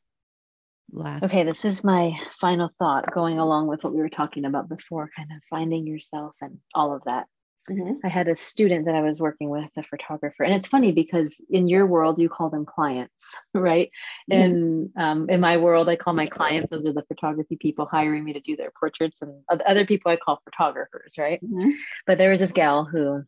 last? 0.92 1.24
Okay, 1.24 1.44
this 1.44 1.64
is 1.64 1.84
my 1.84 2.12
final 2.40 2.70
thought 2.78 3.10
going 3.10 3.38
along 3.38 3.66
with 3.66 3.84
what 3.84 3.92
we 3.92 4.00
were 4.00 4.08
talking 4.08 4.44
about 4.44 4.68
before, 4.68 5.10
kind 5.16 5.30
of 5.32 5.42
finding 5.50 5.86
yourself 5.86 6.34
and 6.40 6.58
all 6.74 6.94
of 6.94 7.02
that. 7.04 7.26
Mm-hmm. 7.70 8.04
I 8.04 8.08
had 8.08 8.26
a 8.26 8.34
student 8.34 8.86
that 8.86 8.96
I 8.96 9.02
was 9.02 9.20
working 9.20 9.48
with, 9.48 9.70
a 9.76 9.84
photographer, 9.84 10.42
and 10.42 10.52
it's 10.52 10.66
funny 10.66 10.90
because 10.90 11.40
in 11.48 11.68
your 11.68 11.86
world 11.86 12.18
you 12.18 12.28
call 12.28 12.50
them 12.50 12.66
clients, 12.66 13.36
right? 13.54 13.90
Mm-hmm. 14.30 14.42
And 14.42 14.90
um, 14.96 15.30
in 15.30 15.40
my 15.40 15.58
world, 15.58 15.88
I 15.88 15.96
call 15.96 16.12
my 16.12 16.26
clients 16.26 16.70
those 16.70 16.84
are 16.86 16.92
the 16.92 17.04
photography 17.06 17.56
people 17.56 17.86
hiring 17.86 18.24
me 18.24 18.32
to 18.32 18.40
do 18.40 18.56
their 18.56 18.72
portraits, 18.78 19.22
and 19.22 19.42
other 19.48 19.86
people 19.86 20.10
I 20.10 20.16
call 20.16 20.40
photographers, 20.44 21.14
right? 21.18 21.42
Mm-hmm. 21.42 21.70
But 22.06 22.18
there 22.18 22.30
was 22.30 22.40
this 22.40 22.52
gal 22.52 22.84
who 22.84 23.22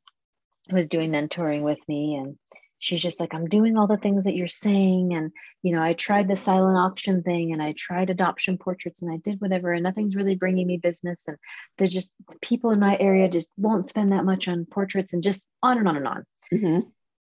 was 0.73 0.89
doing 0.89 1.13
mentoring 1.13 1.63
with 1.63 1.79
me, 1.87 2.17
and 2.17 2.37
she's 2.79 3.03
just 3.03 3.21
like 3.21 3.35
i'm 3.35 3.47
doing 3.47 3.77
all 3.77 3.87
the 3.87 3.97
things 3.97 4.25
that 4.25 4.35
you're 4.35 4.47
saying 4.47 5.15
and 5.15 5.33
you 5.63 5.73
know 5.73 5.83
i 5.83 5.93
tried 5.93 6.29
the 6.29 6.37
silent 6.37 6.77
auction 6.77 7.23
thing 7.23 7.53
and 7.53 7.63
i 7.63 7.73
tried 7.77 8.11
adoption 8.11 8.59
portraits 8.59 9.03
and 9.03 9.13
i 9.13 9.17
did 9.19 9.41
whatever 9.41 9.73
and 9.73 9.83
nothing's 9.83 10.17
really 10.17 10.35
bringing 10.35 10.67
me 10.67 10.77
business 10.77 11.27
and 11.29 11.37
they're 11.79 11.89
just 11.89 12.15
people 12.43 12.71
in 12.71 12.81
my 12.81 12.97
area 12.99 13.29
just 13.29 13.51
won't 13.57 13.87
spend 13.87 14.13
that 14.13 14.25
much 14.25 14.49
on 14.49 14.67
portraits 14.67 15.13
and 15.13 15.23
just 15.23 15.49
on 15.63 15.79
and 15.79 15.89
on 15.89 15.97
and 15.97 16.09
on. 16.09 16.25
Mm-hmm. 16.53 16.81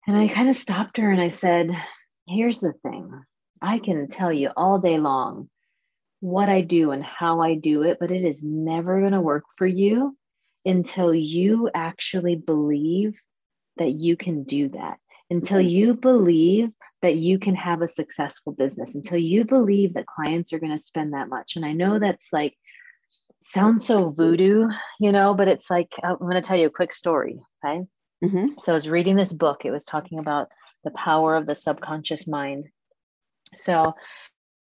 and 0.07 0.18
i 0.18 0.28
kind 0.28 0.49
of 0.49 0.56
stopped 0.56 0.98
her 0.98 1.11
and 1.11 1.22
i 1.22 1.30
said 1.30 1.72
here's 2.28 2.60
the 2.60 2.74
thing. 2.84 3.11
I 3.61 3.80
can 3.80 4.07
tell 4.07 4.32
you 4.32 4.52
all 4.56 4.80
day 4.80 4.99
long 4.99 5.49
what 6.20 6.48
i 6.49 6.61
do 6.61 6.91
and 6.91 7.03
how 7.03 7.41
i 7.41 7.56
do 7.56 7.84
it 7.84 7.98
but 7.99 8.11
it 8.11 8.24
is 8.24 8.44
never 8.44 8.99
going 8.99 9.14
to 9.14 9.22
work 9.22 9.45
for 9.57 9.66
you 9.66 10.16
until 10.66 11.14
you 11.14 11.70
actually 11.74 12.36
believe 12.36 13.18
that 13.78 13.91
you 13.91 14.18
can 14.18 14.44
do 14.44 14.70
that 14.70 14.99
until 15.30 15.62
you 15.62 15.94
believe 15.94 16.70
that 17.02 17.16
you 17.16 17.40
can 17.40 17.56
have 17.56 17.82
a 17.82 17.88
successful 17.88 18.52
business, 18.52 18.96
until 18.96 19.18
you 19.18 19.46
believe 19.46 19.94
that 19.94 20.06
clients 20.06 20.52
are 20.52 20.60
going 20.60 20.78
to 20.78 20.84
spend 20.84 21.14
that 21.14 21.30
much. 21.30 21.56
And 21.56 21.66
I 21.66 21.72
know 21.72 22.00
that's 22.00 22.28
like, 22.34 22.56
sounds 23.42 23.86
so 23.86 24.10
voodoo, 24.10 24.68
you 25.00 25.12
know, 25.12 25.34
but 25.34 25.48
it's 25.48 25.70
like, 25.70 25.94
I'm 26.04 26.18
going 26.18 26.34
to 26.34 26.42
tell 26.42 26.58
you 26.58 26.68
a 26.68 26.72
quick 26.72 26.94
story. 26.94 27.40
Okay. 27.64 27.84
Mm-hmm. 28.24 28.48
So 28.62 28.74
I 28.74 28.76
was 28.76 28.90
reading 28.90 29.16
this 29.16 29.32
book, 29.32 29.64
it 29.64 29.72
was 29.72 29.86
talking 29.86 30.20
about 30.20 30.50
the 30.84 30.92
power 30.92 31.36
of 31.36 31.46
the 31.46 31.56
subconscious 31.56 32.28
mind. 32.28 32.66
So 33.56 33.94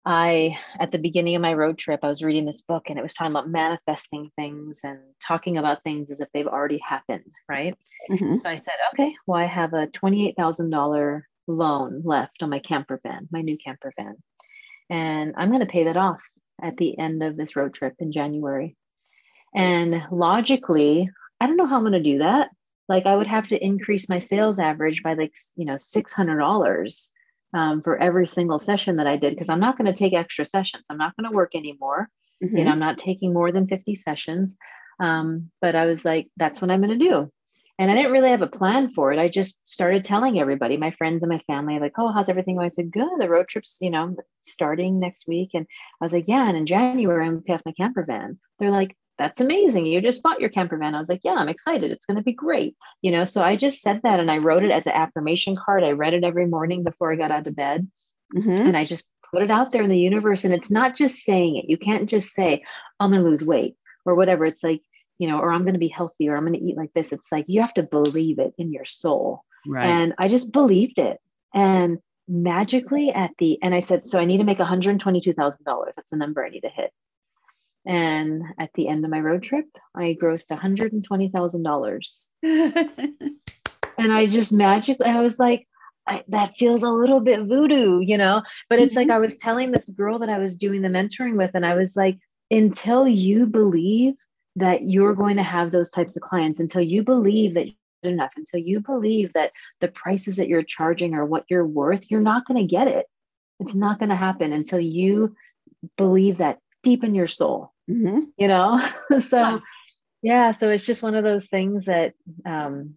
I, 0.08 0.56
at 0.78 0.92
the 0.92 0.98
beginning 0.98 1.34
of 1.34 1.42
my 1.42 1.52
road 1.52 1.78
trip, 1.78 2.00
I 2.04 2.08
was 2.08 2.22
reading 2.22 2.46
this 2.46 2.62
book 2.62 2.84
and 2.88 2.98
it 2.98 3.02
was 3.02 3.12
talking 3.12 3.32
about 3.32 3.50
manifesting 3.50 4.30
things 4.36 4.82
and 4.84 5.00
talking 5.20 5.58
about 5.58 5.82
things 5.82 6.12
as 6.12 6.20
if 6.20 6.28
they've 6.32 6.46
already 6.46 6.78
happened, 6.78 7.32
right? 7.48 7.76
Mm-hmm. 8.08 8.36
So 8.36 8.48
I 8.48 8.54
said, 8.54 8.74
okay, 8.92 9.12
well, 9.26 9.40
I 9.40 9.46
have 9.46 9.72
a 9.72 9.88
$28,000 9.88 11.22
loan 11.48 12.02
left 12.04 12.40
on 12.40 12.50
my 12.50 12.60
camper 12.60 13.00
van, 13.02 13.28
my 13.32 13.40
new 13.40 13.58
camper 13.58 13.92
van. 13.98 14.14
And 14.88 15.34
I'm 15.36 15.48
going 15.48 15.60
to 15.60 15.66
pay 15.66 15.84
that 15.84 15.96
off 15.96 16.20
at 16.62 16.76
the 16.76 16.96
end 16.96 17.24
of 17.24 17.36
this 17.36 17.56
road 17.56 17.74
trip 17.74 17.94
in 17.98 18.12
January. 18.12 18.76
And 19.56 20.02
logically, 20.12 21.10
I 21.40 21.48
don't 21.48 21.56
know 21.56 21.66
how 21.66 21.78
I'm 21.78 21.82
going 21.82 21.94
to 21.94 22.00
do 22.00 22.18
that. 22.18 22.50
Like, 22.88 23.06
I 23.06 23.16
would 23.16 23.26
have 23.26 23.48
to 23.48 23.60
increase 23.60 24.08
my 24.08 24.20
sales 24.20 24.60
average 24.60 25.02
by 25.02 25.14
like, 25.14 25.34
you 25.56 25.64
know, 25.64 25.74
$600 25.74 27.10
um, 27.54 27.82
for 27.82 27.96
every 27.96 28.26
single 28.26 28.58
session 28.58 28.96
that 28.96 29.06
I 29.06 29.16
did 29.16 29.34
because 29.34 29.48
I'm 29.48 29.60
not 29.60 29.78
going 29.78 29.86
to 29.86 29.98
take 29.98 30.14
extra 30.14 30.44
sessions. 30.44 30.86
I'm 30.90 30.98
not 30.98 31.16
going 31.16 31.28
to 31.28 31.34
work 31.34 31.54
anymore. 31.54 32.08
Mm-hmm. 32.42 32.56
You 32.56 32.64
know, 32.64 32.72
I'm 32.72 32.78
not 32.78 32.98
taking 32.98 33.32
more 33.32 33.52
than 33.52 33.66
50 33.68 33.94
sessions. 33.94 34.56
Um, 35.00 35.50
but 35.60 35.74
I 35.74 35.86
was 35.86 36.04
like, 36.04 36.28
that's 36.36 36.60
what 36.60 36.70
I'm 36.70 36.80
going 36.80 36.98
to 36.98 37.04
do. 37.04 37.30
And 37.78 37.90
I 37.90 37.94
didn't 37.94 38.12
really 38.12 38.30
have 38.30 38.42
a 38.42 38.46
plan 38.46 38.94
for 38.94 39.12
it. 39.12 39.18
I 39.18 39.28
just 39.28 39.60
started 39.68 40.02
telling 40.02 40.40
everybody, 40.40 40.78
my 40.78 40.92
friends 40.92 41.22
and 41.22 41.30
my 41.30 41.40
family, 41.46 41.78
like, 41.78 41.92
oh, 41.98 42.10
how's 42.10 42.30
everything? 42.30 42.58
I 42.58 42.68
said, 42.68 42.90
good. 42.90 43.10
The 43.18 43.28
road 43.28 43.48
trip's, 43.48 43.78
you 43.82 43.90
know, 43.90 44.16
starting 44.42 44.98
next 44.98 45.28
week. 45.28 45.50
And 45.52 45.66
I 46.00 46.04
was 46.04 46.14
like, 46.14 46.24
yeah. 46.26 46.48
And 46.48 46.56
in 46.56 46.64
January, 46.64 47.26
I'm 47.26 47.32
going 47.32 47.44
to 47.44 47.52
off 47.52 47.60
my 47.66 47.72
camper 47.72 48.02
van. 48.04 48.38
They're 48.58 48.70
like, 48.70 48.96
that's 49.18 49.40
amazing. 49.40 49.86
You 49.86 50.00
just 50.00 50.22
bought 50.22 50.40
your 50.40 50.50
camper 50.50 50.76
van. 50.76 50.94
I 50.94 50.98
was 50.98 51.08
like, 51.08 51.22
yeah, 51.24 51.34
I'm 51.34 51.48
excited. 51.48 51.90
It's 51.90 52.06
going 52.06 52.16
to 52.16 52.22
be 52.22 52.32
great. 52.32 52.76
You 53.02 53.10
know, 53.12 53.24
so 53.24 53.42
I 53.42 53.56
just 53.56 53.80
said 53.80 54.00
that 54.02 54.20
and 54.20 54.30
I 54.30 54.38
wrote 54.38 54.62
it 54.62 54.70
as 54.70 54.86
an 54.86 54.92
affirmation 54.92 55.56
card. 55.56 55.84
I 55.84 55.92
read 55.92 56.14
it 56.14 56.24
every 56.24 56.46
morning 56.46 56.84
before 56.84 57.12
I 57.12 57.16
got 57.16 57.30
out 57.30 57.46
of 57.46 57.56
bed. 57.56 57.88
Mm-hmm. 58.34 58.50
And 58.50 58.76
I 58.76 58.84
just 58.84 59.06
put 59.32 59.42
it 59.42 59.50
out 59.50 59.70
there 59.70 59.82
in 59.82 59.90
the 59.90 59.98
universe. 59.98 60.44
And 60.44 60.52
it's 60.52 60.70
not 60.70 60.94
just 60.94 61.22
saying 61.22 61.56
it. 61.56 61.70
You 61.70 61.78
can't 61.78 62.08
just 62.08 62.32
say, 62.32 62.62
I'm 63.00 63.10
going 63.10 63.22
to 63.22 63.28
lose 63.28 63.44
weight 63.44 63.76
or 64.04 64.14
whatever. 64.14 64.44
It's 64.44 64.62
like, 64.62 64.82
you 65.18 65.28
know, 65.28 65.38
or 65.38 65.50
I'm 65.50 65.62
going 65.62 65.74
to 65.74 65.80
be 65.80 65.88
healthy 65.88 66.28
or 66.28 66.36
I'm 66.36 66.46
going 66.46 66.58
to 66.58 66.64
eat 66.64 66.76
like 66.76 66.92
this. 66.92 67.12
It's 67.12 67.32
like 67.32 67.46
you 67.48 67.62
have 67.62 67.74
to 67.74 67.82
believe 67.82 68.38
it 68.38 68.52
in 68.58 68.72
your 68.72 68.84
soul. 68.84 69.44
Right. 69.66 69.86
And 69.86 70.14
I 70.18 70.28
just 70.28 70.52
believed 70.52 70.98
it. 70.98 71.18
And 71.54 71.98
magically 72.28 73.10
at 73.10 73.30
the, 73.38 73.58
and 73.62 73.74
I 73.74 73.80
said, 73.80 74.04
so 74.04 74.18
I 74.18 74.24
need 74.26 74.38
to 74.38 74.44
make 74.44 74.58
$122,000. 74.58 75.94
That's 75.94 76.10
the 76.10 76.16
number 76.16 76.44
I 76.44 76.50
need 76.50 76.60
to 76.60 76.68
hit. 76.68 76.92
And 77.86 78.42
at 78.58 78.70
the 78.74 78.88
end 78.88 79.04
of 79.04 79.10
my 79.12 79.20
road 79.20 79.44
trip, 79.44 79.66
I 79.94 80.16
grossed 80.20 80.48
$120,000. 80.48 82.28
and 83.98 84.12
I 84.12 84.26
just 84.26 84.52
magically, 84.52 85.06
I 85.06 85.20
was 85.20 85.38
like, 85.38 85.68
I, 86.08 86.24
that 86.28 86.56
feels 86.56 86.82
a 86.82 86.90
little 86.90 87.20
bit 87.20 87.44
voodoo, 87.44 88.00
you 88.00 88.18
know? 88.18 88.42
But 88.68 88.80
it's 88.80 88.96
like 88.96 89.06
mm-hmm. 89.06 89.16
I 89.16 89.18
was 89.18 89.36
telling 89.36 89.70
this 89.70 89.88
girl 89.90 90.18
that 90.18 90.28
I 90.28 90.38
was 90.38 90.56
doing 90.56 90.82
the 90.82 90.88
mentoring 90.88 91.36
with, 91.36 91.52
and 91.54 91.64
I 91.64 91.76
was 91.76 91.94
like, 91.94 92.18
until 92.50 93.06
you 93.06 93.46
believe 93.46 94.14
that 94.56 94.88
you're 94.88 95.14
going 95.14 95.36
to 95.36 95.42
have 95.44 95.70
those 95.70 95.90
types 95.90 96.16
of 96.16 96.22
clients, 96.22 96.58
until 96.58 96.82
you 96.82 97.04
believe 97.04 97.54
that 97.54 97.66
you're 97.66 98.12
enough, 98.12 98.32
until 98.36 98.60
you 98.60 98.80
believe 98.80 99.32
that 99.34 99.52
the 99.80 99.88
prices 99.88 100.36
that 100.36 100.48
you're 100.48 100.62
charging 100.62 101.14
are 101.14 101.24
what 101.24 101.44
you're 101.48 101.66
worth, 101.66 102.10
you're 102.10 102.20
not 102.20 102.46
going 102.46 102.60
to 102.60 102.66
get 102.66 102.88
it. 102.88 103.06
It's 103.60 103.74
not 103.74 104.00
going 104.00 104.08
to 104.08 104.16
happen 104.16 104.52
until 104.52 104.80
you 104.80 105.36
believe 105.96 106.38
that 106.38 106.58
deep 106.82 107.04
in 107.04 107.14
your 107.14 107.26
soul 107.26 107.72
mm-hmm. 107.88 108.20
you 108.36 108.48
know 108.48 108.80
so 109.20 109.38
yeah. 109.38 109.58
yeah 110.22 110.50
so 110.50 110.68
it's 110.68 110.86
just 110.86 111.02
one 111.02 111.14
of 111.14 111.24
those 111.24 111.46
things 111.46 111.86
that 111.86 112.14
um 112.44 112.94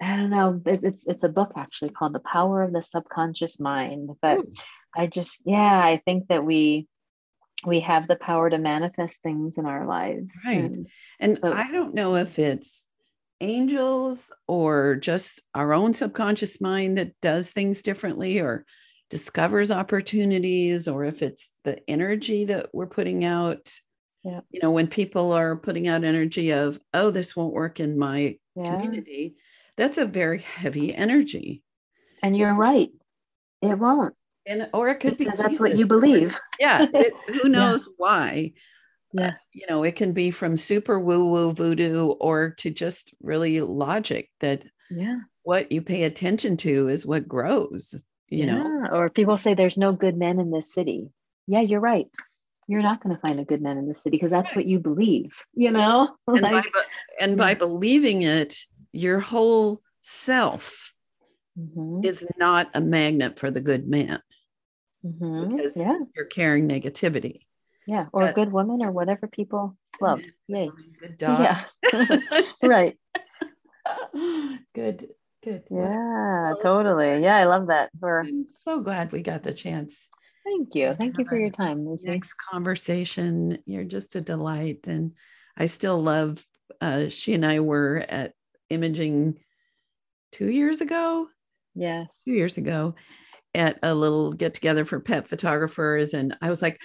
i 0.00 0.16
don't 0.16 0.30
know 0.30 0.60
it, 0.66 0.80
it's 0.82 1.06
it's 1.06 1.24
a 1.24 1.28
book 1.28 1.52
actually 1.56 1.90
called 1.90 2.12
the 2.12 2.20
power 2.20 2.62
of 2.62 2.72
the 2.72 2.82
subconscious 2.82 3.58
mind 3.58 4.10
but 4.20 4.38
Ooh. 4.38 4.52
i 4.94 5.06
just 5.06 5.42
yeah 5.46 5.78
i 5.78 6.00
think 6.04 6.28
that 6.28 6.44
we 6.44 6.86
we 7.64 7.80
have 7.80 8.06
the 8.06 8.16
power 8.16 8.50
to 8.50 8.58
manifest 8.58 9.22
things 9.22 9.56
in 9.58 9.66
our 9.66 9.86
lives 9.86 10.34
right 10.44 10.58
and, 10.58 10.88
and 11.18 11.38
so, 11.42 11.52
i 11.52 11.70
don't 11.70 11.94
know 11.94 12.16
if 12.16 12.38
it's 12.38 12.86
angels 13.40 14.32
or 14.48 14.96
just 14.96 15.42
our 15.54 15.74
own 15.74 15.94
subconscious 15.94 16.60
mind 16.60 16.98
that 16.98 17.12
does 17.20 17.50
things 17.50 17.82
differently 17.82 18.40
or 18.40 18.64
discovers 19.10 19.70
opportunities 19.70 20.88
or 20.88 21.04
if 21.04 21.22
it's 21.22 21.54
the 21.64 21.78
energy 21.88 22.46
that 22.46 22.68
we're 22.72 22.86
putting 22.86 23.24
out 23.24 23.70
yeah. 24.26 24.40
you 24.50 24.60
know 24.62 24.72
when 24.72 24.88
people 24.88 25.32
are 25.32 25.56
putting 25.56 25.88
out 25.88 26.04
energy 26.04 26.50
of 26.52 26.80
oh 26.92 27.10
this 27.10 27.36
won't 27.36 27.54
work 27.54 27.80
in 27.80 27.98
my 27.98 28.36
yeah. 28.54 28.74
community 28.74 29.36
that's 29.76 29.98
a 29.98 30.06
very 30.06 30.40
heavy 30.40 30.94
energy. 30.94 31.62
And 32.22 32.36
you're 32.36 32.54
right. 32.54 32.88
It 33.62 33.78
won't. 33.78 34.14
And 34.46 34.68
or 34.72 34.88
it 34.88 35.00
could 35.00 35.16
because 35.16 35.36
be 35.36 35.42
that's 35.42 35.60
what 35.60 35.76
you 35.76 35.86
believe. 35.86 36.38
Yeah 36.58 36.86
it, 36.94 37.12
who 37.42 37.48
knows 37.48 37.86
yeah. 37.86 37.92
why 37.96 38.52
yeah. 39.12 39.26
uh, 39.26 39.30
you 39.52 39.66
know 39.68 39.82
it 39.82 39.96
can 39.96 40.12
be 40.12 40.30
from 40.30 40.56
super 40.56 41.00
woo 41.00 41.24
woo 41.30 41.52
voodoo 41.52 42.06
or 42.06 42.50
to 42.58 42.70
just 42.70 43.12
really 43.20 43.60
logic 43.60 44.30
that 44.40 44.62
yeah. 44.90 45.18
what 45.42 45.72
you 45.72 45.82
pay 45.82 46.04
attention 46.04 46.56
to 46.58 46.88
is 46.88 47.04
what 47.04 47.26
grows 47.26 47.94
you 48.28 48.46
yeah. 48.46 48.62
know 48.62 48.88
or 48.92 49.10
people 49.10 49.36
say 49.36 49.54
there's 49.54 49.76
no 49.76 49.92
good 49.92 50.16
men 50.16 50.38
in 50.38 50.50
this 50.50 50.72
city. 50.72 51.10
Yeah 51.48 51.60
you're 51.60 51.80
right 51.80 52.06
you're 52.66 52.82
not 52.82 53.02
going 53.02 53.14
to 53.14 53.20
find 53.20 53.38
a 53.38 53.44
good 53.44 53.62
man 53.62 53.78
in 53.78 53.88
the 53.88 53.94
city 53.94 54.16
because 54.16 54.30
that's 54.30 54.56
what 54.56 54.66
you 54.66 54.78
believe, 54.78 55.44
you 55.54 55.70
know? 55.70 56.16
And, 56.26 56.40
like, 56.40 56.72
by, 56.72 56.82
and 57.20 57.36
by 57.36 57.54
believing 57.54 58.22
it, 58.22 58.58
your 58.92 59.20
whole 59.20 59.82
self 60.00 60.92
mm-hmm. 61.58 62.04
is 62.04 62.26
not 62.36 62.70
a 62.74 62.80
magnet 62.80 63.38
for 63.38 63.50
the 63.50 63.60
good 63.60 63.86
man. 63.86 64.20
Mm-hmm. 65.04 65.56
Because 65.56 65.76
yeah. 65.76 65.98
you're 66.14 66.26
carrying 66.26 66.68
negativity. 66.68 67.40
Yeah. 67.86 68.06
Or 68.12 68.22
but, 68.22 68.30
a 68.30 68.32
good 68.32 68.52
woman 68.52 68.82
or 68.82 68.90
whatever 68.90 69.28
people 69.28 69.76
love. 70.00 70.20
Yay. 70.48 70.70
Good 71.00 71.18
dog. 71.18 71.40
Yeah. 71.92 72.10
right. 72.62 72.98
good. 74.74 75.08
Good. 75.44 75.62
Yeah, 75.70 76.54
totally. 76.60 77.22
Yeah, 77.22 77.36
I 77.36 77.44
love 77.44 77.68
that. 77.68 77.90
We're 78.00 78.22
I'm 78.22 78.46
so 78.64 78.80
glad 78.80 79.12
we 79.12 79.22
got 79.22 79.44
the 79.44 79.54
chance 79.54 80.08
Thank 80.46 80.76
you. 80.76 80.94
Thank 80.96 81.18
you 81.18 81.24
for 81.24 81.36
your 81.36 81.50
time, 81.50 81.86
Lucy. 81.86 82.08
Next 82.08 82.34
conversation. 82.34 83.58
You're 83.66 83.84
just 83.84 84.14
a 84.14 84.20
delight. 84.20 84.86
And 84.86 85.12
I 85.56 85.66
still 85.66 86.00
love, 86.00 86.44
uh, 86.80 87.08
she 87.08 87.34
and 87.34 87.44
I 87.44 87.58
were 87.60 88.04
at 88.08 88.32
imaging 88.70 89.40
two 90.30 90.48
years 90.48 90.80
ago. 90.80 91.26
Yes. 91.74 92.22
Two 92.24 92.32
years 92.32 92.58
ago 92.58 92.94
at 93.54 93.80
a 93.82 93.92
little 93.92 94.32
get 94.32 94.54
together 94.54 94.84
for 94.84 95.00
pet 95.00 95.26
photographers. 95.26 96.14
And 96.14 96.36
I 96.40 96.48
was 96.48 96.62
like, 96.62 96.78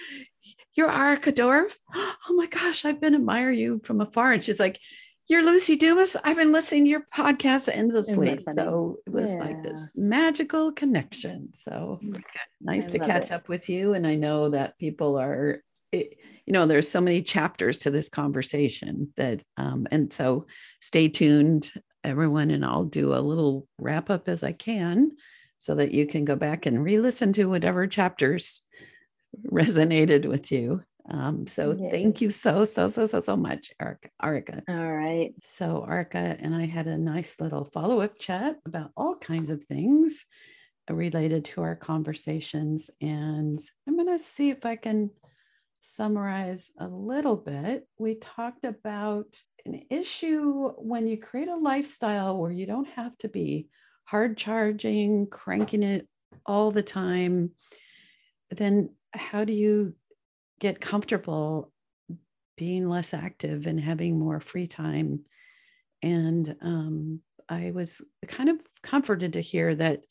You're 0.74 0.88
Dorff? 0.88 1.78
Oh 2.28 2.34
my 2.34 2.46
gosh, 2.46 2.84
I've 2.84 3.00
been 3.00 3.16
admiring 3.16 3.58
you 3.58 3.80
from 3.84 4.00
afar. 4.00 4.32
And 4.32 4.44
she's 4.44 4.60
like, 4.60 4.78
you're 5.28 5.42
Lucy 5.42 5.76
Dumas. 5.76 6.16
I've 6.24 6.36
been 6.36 6.52
listening 6.52 6.84
to 6.84 6.90
your 6.90 7.06
podcast 7.14 7.68
endlessly. 7.72 8.38
So 8.54 8.96
it 9.06 9.10
was 9.10 9.32
yeah. 9.32 9.38
like 9.38 9.62
this 9.62 9.92
magical 9.94 10.72
connection. 10.72 11.50
So 11.54 12.00
mm, 12.02 12.22
nice 12.60 12.88
I 12.88 12.90
to 12.90 12.98
catch 12.98 13.26
it. 13.26 13.32
up 13.32 13.48
with 13.48 13.68
you. 13.68 13.94
And 13.94 14.06
I 14.06 14.16
know 14.16 14.50
that 14.50 14.78
people 14.78 15.18
are, 15.18 15.62
it, 15.92 16.18
you 16.46 16.52
know, 16.52 16.66
there's 16.66 16.90
so 16.90 17.00
many 17.00 17.22
chapters 17.22 17.78
to 17.80 17.90
this 17.90 18.08
conversation 18.08 19.12
that, 19.16 19.42
um, 19.56 19.86
and 19.90 20.12
so 20.12 20.46
stay 20.80 21.08
tuned, 21.08 21.72
everyone, 22.02 22.50
and 22.50 22.64
I'll 22.64 22.84
do 22.84 23.14
a 23.14 23.20
little 23.20 23.68
wrap 23.78 24.10
up 24.10 24.28
as 24.28 24.42
I 24.42 24.52
can 24.52 25.12
so 25.58 25.76
that 25.76 25.92
you 25.92 26.06
can 26.06 26.24
go 26.24 26.34
back 26.34 26.66
and 26.66 26.82
re 26.82 26.98
listen 26.98 27.32
to 27.34 27.44
whatever 27.46 27.86
chapters 27.86 28.62
resonated 29.50 30.26
with 30.26 30.50
you. 30.50 30.82
Um, 31.10 31.46
so 31.46 31.72
Yay. 31.72 31.90
thank 31.90 32.20
you 32.20 32.30
so, 32.30 32.64
so, 32.64 32.88
so, 32.88 33.06
so, 33.06 33.20
so 33.20 33.36
much, 33.36 33.72
Erica. 33.80 34.08
Arica. 34.22 34.62
All 34.68 34.92
right. 34.92 35.34
So 35.42 35.84
Arica 35.88 36.36
and 36.38 36.54
I 36.54 36.66
had 36.66 36.86
a 36.86 36.96
nice 36.96 37.40
little 37.40 37.64
follow-up 37.64 38.18
chat 38.18 38.56
about 38.66 38.90
all 38.96 39.16
kinds 39.16 39.50
of 39.50 39.64
things 39.64 40.24
related 40.88 41.44
to 41.46 41.62
our 41.62 41.76
conversations. 41.76 42.90
And 43.00 43.58
I'm 43.86 43.96
going 43.96 44.08
to 44.08 44.18
see 44.18 44.50
if 44.50 44.64
I 44.66 44.76
can 44.76 45.10
summarize 45.80 46.70
a 46.78 46.86
little 46.86 47.36
bit. 47.36 47.86
We 47.98 48.16
talked 48.16 48.64
about 48.64 49.36
an 49.64 49.82
issue 49.90 50.70
when 50.76 51.06
you 51.06 51.16
create 51.16 51.48
a 51.48 51.56
lifestyle 51.56 52.36
where 52.36 52.52
you 52.52 52.66
don't 52.66 52.88
have 52.90 53.16
to 53.18 53.28
be 53.28 53.68
hard 54.04 54.36
charging, 54.36 55.26
cranking 55.26 55.82
it 55.82 56.08
all 56.46 56.70
the 56.70 56.82
time. 56.82 57.52
Then 58.50 58.90
how 59.14 59.44
do 59.44 59.52
you 59.52 59.94
get 60.62 60.80
comfortable 60.80 61.72
being 62.56 62.88
less 62.88 63.12
active 63.12 63.66
and 63.66 63.80
having 63.80 64.16
more 64.16 64.38
free 64.38 64.68
time. 64.68 65.24
And 66.02 66.54
um, 66.62 67.20
I 67.48 67.72
was 67.74 68.00
kind 68.28 68.48
of 68.48 68.60
comforted 68.80 69.32
to 69.32 69.40
hear 69.40 69.74
that 69.74 70.02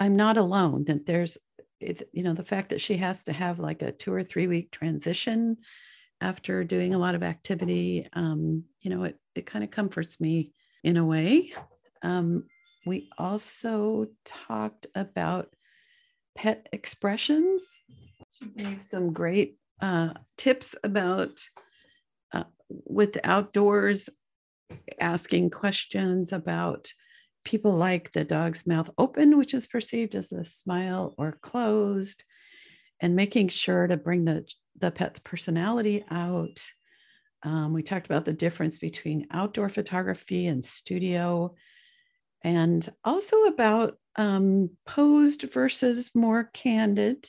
I'm 0.00 0.16
not 0.16 0.36
alone, 0.36 0.84
that 0.86 1.06
there's, 1.06 1.38
you 1.78 2.24
know, 2.24 2.34
the 2.34 2.42
fact 2.42 2.70
that 2.70 2.80
she 2.80 2.96
has 2.96 3.22
to 3.24 3.32
have 3.32 3.60
like 3.60 3.82
a 3.82 3.92
two 3.92 4.12
or 4.12 4.24
three 4.24 4.48
week 4.48 4.72
transition 4.72 5.58
after 6.20 6.64
doing 6.64 6.92
a 6.92 6.98
lot 6.98 7.14
of 7.14 7.22
activity, 7.22 8.08
um, 8.14 8.64
you 8.80 8.90
know, 8.90 9.04
it, 9.04 9.16
it 9.36 9.46
kind 9.46 9.62
of 9.62 9.70
comforts 9.70 10.20
me 10.20 10.50
in 10.82 10.96
a 10.96 11.06
way. 11.06 11.52
Um, 12.02 12.46
we 12.84 13.10
also 13.16 14.08
talked 14.24 14.88
about 14.96 15.54
pet 16.34 16.68
expressions 16.72 17.70
gave 18.56 18.82
some 18.82 19.12
great 19.12 19.56
uh, 19.80 20.10
tips 20.38 20.76
about 20.84 21.42
uh, 22.32 22.44
with 22.68 23.18
outdoors, 23.24 24.08
asking 25.00 25.50
questions 25.50 26.32
about 26.32 26.92
people 27.44 27.72
like 27.72 28.12
the 28.12 28.24
dog's 28.24 28.66
mouth 28.66 28.90
open, 28.98 29.36
which 29.36 29.54
is 29.54 29.66
perceived 29.66 30.14
as 30.14 30.32
a 30.32 30.44
smile, 30.44 31.14
or 31.18 31.38
closed, 31.42 32.24
and 33.00 33.16
making 33.16 33.48
sure 33.48 33.86
to 33.86 33.96
bring 33.96 34.24
the, 34.24 34.46
the 34.78 34.90
pet's 34.90 35.20
personality 35.20 36.04
out. 36.10 36.62
Um, 37.42 37.72
we 37.72 37.82
talked 37.82 38.06
about 38.06 38.24
the 38.24 38.32
difference 38.32 38.78
between 38.78 39.26
outdoor 39.32 39.68
photography 39.68 40.46
and 40.46 40.64
studio, 40.64 41.54
and 42.44 42.88
also 43.04 43.44
about 43.44 43.98
um, 44.16 44.70
posed 44.86 45.42
versus 45.42 46.10
more 46.14 46.44
candid. 46.52 47.28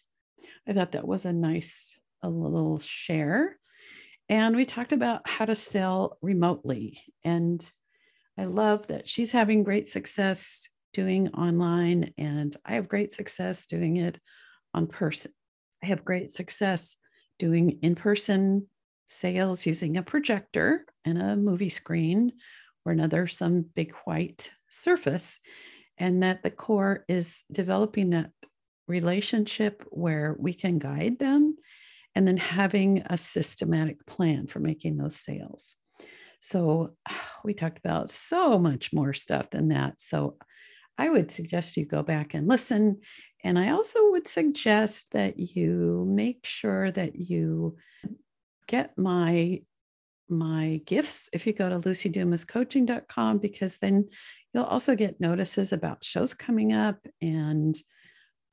I 0.67 0.73
thought 0.73 0.93
that 0.93 1.07
was 1.07 1.25
a 1.25 1.33
nice 1.33 1.97
a 2.21 2.29
little 2.29 2.79
share. 2.79 3.57
And 4.29 4.55
we 4.55 4.65
talked 4.65 4.93
about 4.93 5.27
how 5.27 5.45
to 5.45 5.55
sell 5.55 6.17
remotely. 6.21 7.01
And 7.23 7.69
I 8.37 8.45
love 8.45 8.87
that 8.87 9.07
she's 9.07 9.31
having 9.31 9.63
great 9.63 9.87
success 9.87 10.67
doing 10.93 11.29
online, 11.33 12.13
and 12.17 12.55
I 12.65 12.75
have 12.75 12.87
great 12.87 13.11
success 13.11 13.65
doing 13.65 13.97
it 13.97 14.19
on 14.73 14.87
person. 14.87 15.31
I 15.83 15.87
have 15.87 16.05
great 16.05 16.31
success 16.31 16.97
doing 17.39 17.79
in 17.81 17.95
person 17.95 18.67
sales 19.09 19.65
using 19.65 19.97
a 19.97 20.03
projector 20.03 20.85
and 21.05 21.21
a 21.21 21.35
movie 21.35 21.69
screen 21.69 22.31
or 22.85 22.91
another, 22.91 23.27
some 23.27 23.61
big 23.61 23.93
white 24.05 24.51
surface. 24.69 25.39
And 25.97 26.23
that 26.23 26.41
the 26.41 26.49
core 26.49 27.05
is 27.07 27.43
developing 27.51 28.11
that 28.11 28.31
relationship 28.87 29.83
where 29.89 30.35
we 30.39 30.53
can 30.53 30.79
guide 30.79 31.19
them 31.19 31.55
and 32.15 32.27
then 32.27 32.37
having 32.37 33.03
a 33.07 33.17
systematic 33.17 34.05
plan 34.05 34.47
for 34.47 34.59
making 34.59 34.97
those 34.97 35.15
sales. 35.15 35.75
So 36.41 36.95
we 37.43 37.53
talked 37.53 37.79
about 37.79 38.11
so 38.11 38.59
much 38.59 38.93
more 38.93 39.13
stuff 39.13 39.49
than 39.49 39.69
that. 39.69 39.99
So 39.99 40.37
I 40.97 41.09
would 41.09 41.31
suggest 41.31 41.77
you 41.77 41.85
go 41.85 42.03
back 42.03 42.33
and 42.33 42.47
listen. 42.47 43.01
And 43.43 43.57
I 43.57 43.71
also 43.71 44.11
would 44.11 44.27
suggest 44.27 45.11
that 45.13 45.37
you 45.37 46.05
make 46.07 46.45
sure 46.45 46.91
that 46.91 47.15
you 47.15 47.77
get 48.67 48.97
my 48.97 49.61
my 50.29 50.81
gifts 50.85 51.29
if 51.33 51.45
you 51.45 51.53
go 51.53 51.69
to 51.69 51.79
lucydumascoaching.com 51.79 53.37
because 53.39 53.77
then 53.77 54.07
you'll 54.53 54.63
also 54.63 54.95
get 54.95 55.19
notices 55.19 55.73
about 55.73 56.03
shows 56.03 56.33
coming 56.33 56.73
up 56.73 56.97
and 57.21 57.75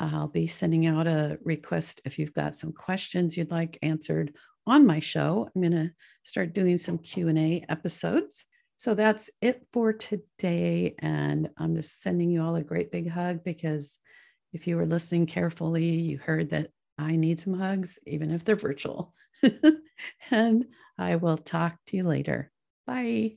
I'll 0.01 0.29
be 0.29 0.47
sending 0.47 0.87
out 0.87 1.07
a 1.07 1.39
request 1.45 2.01
if 2.05 2.19
you've 2.19 2.33
got 2.33 2.57
some 2.57 2.73
questions 2.73 3.37
you'd 3.37 3.51
like 3.51 3.79
answered 3.83 4.35
on 4.67 4.87
my 4.87 4.99
show. 4.99 5.49
I'm 5.55 5.61
going 5.61 5.73
to 5.73 5.91
start 6.25 6.55
doing 6.55 6.79
some 6.79 6.99
Q&A 6.99 7.65
episodes. 7.69 8.47
So 8.79 8.95
that's 8.95 9.29
it 9.43 9.67
for 9.75 9.93
today 9.93 10.95
and 11.01 11.51
I'm 11.59 11.77
just 11.77 12.01
sending 12.01 12.31
you 12.31 12.43
all 12.43 12.57
a 12.57 12.63
great 12.63 12.91
big 12.91 13.11
hug 13.11 13.45
because 13.45 13.99
if 14.55 14.67
you 14.67 14.77
were 14.77 14.87
listening 14.87 15.27
carefully, 15.27 15.85
you 15.85 16.19
heard 16.19 16.51
that 16.51 16.71
I 16.99 17.17
need 17.17 17.41
some 17.41 17.59
hugs 17.59 17.99
even 18.07 18.31
if 18.31 18.45
they're 18.45 18.57
virtual. 18.57 19.15
and 20.31 20.65
I 20.97 21.17
will 21.17 21.37
talk 21.37 21.77
to 21.89 21.97
you 21.99 22.05
later. 22.05 22.51
Bye. 22.87 23.37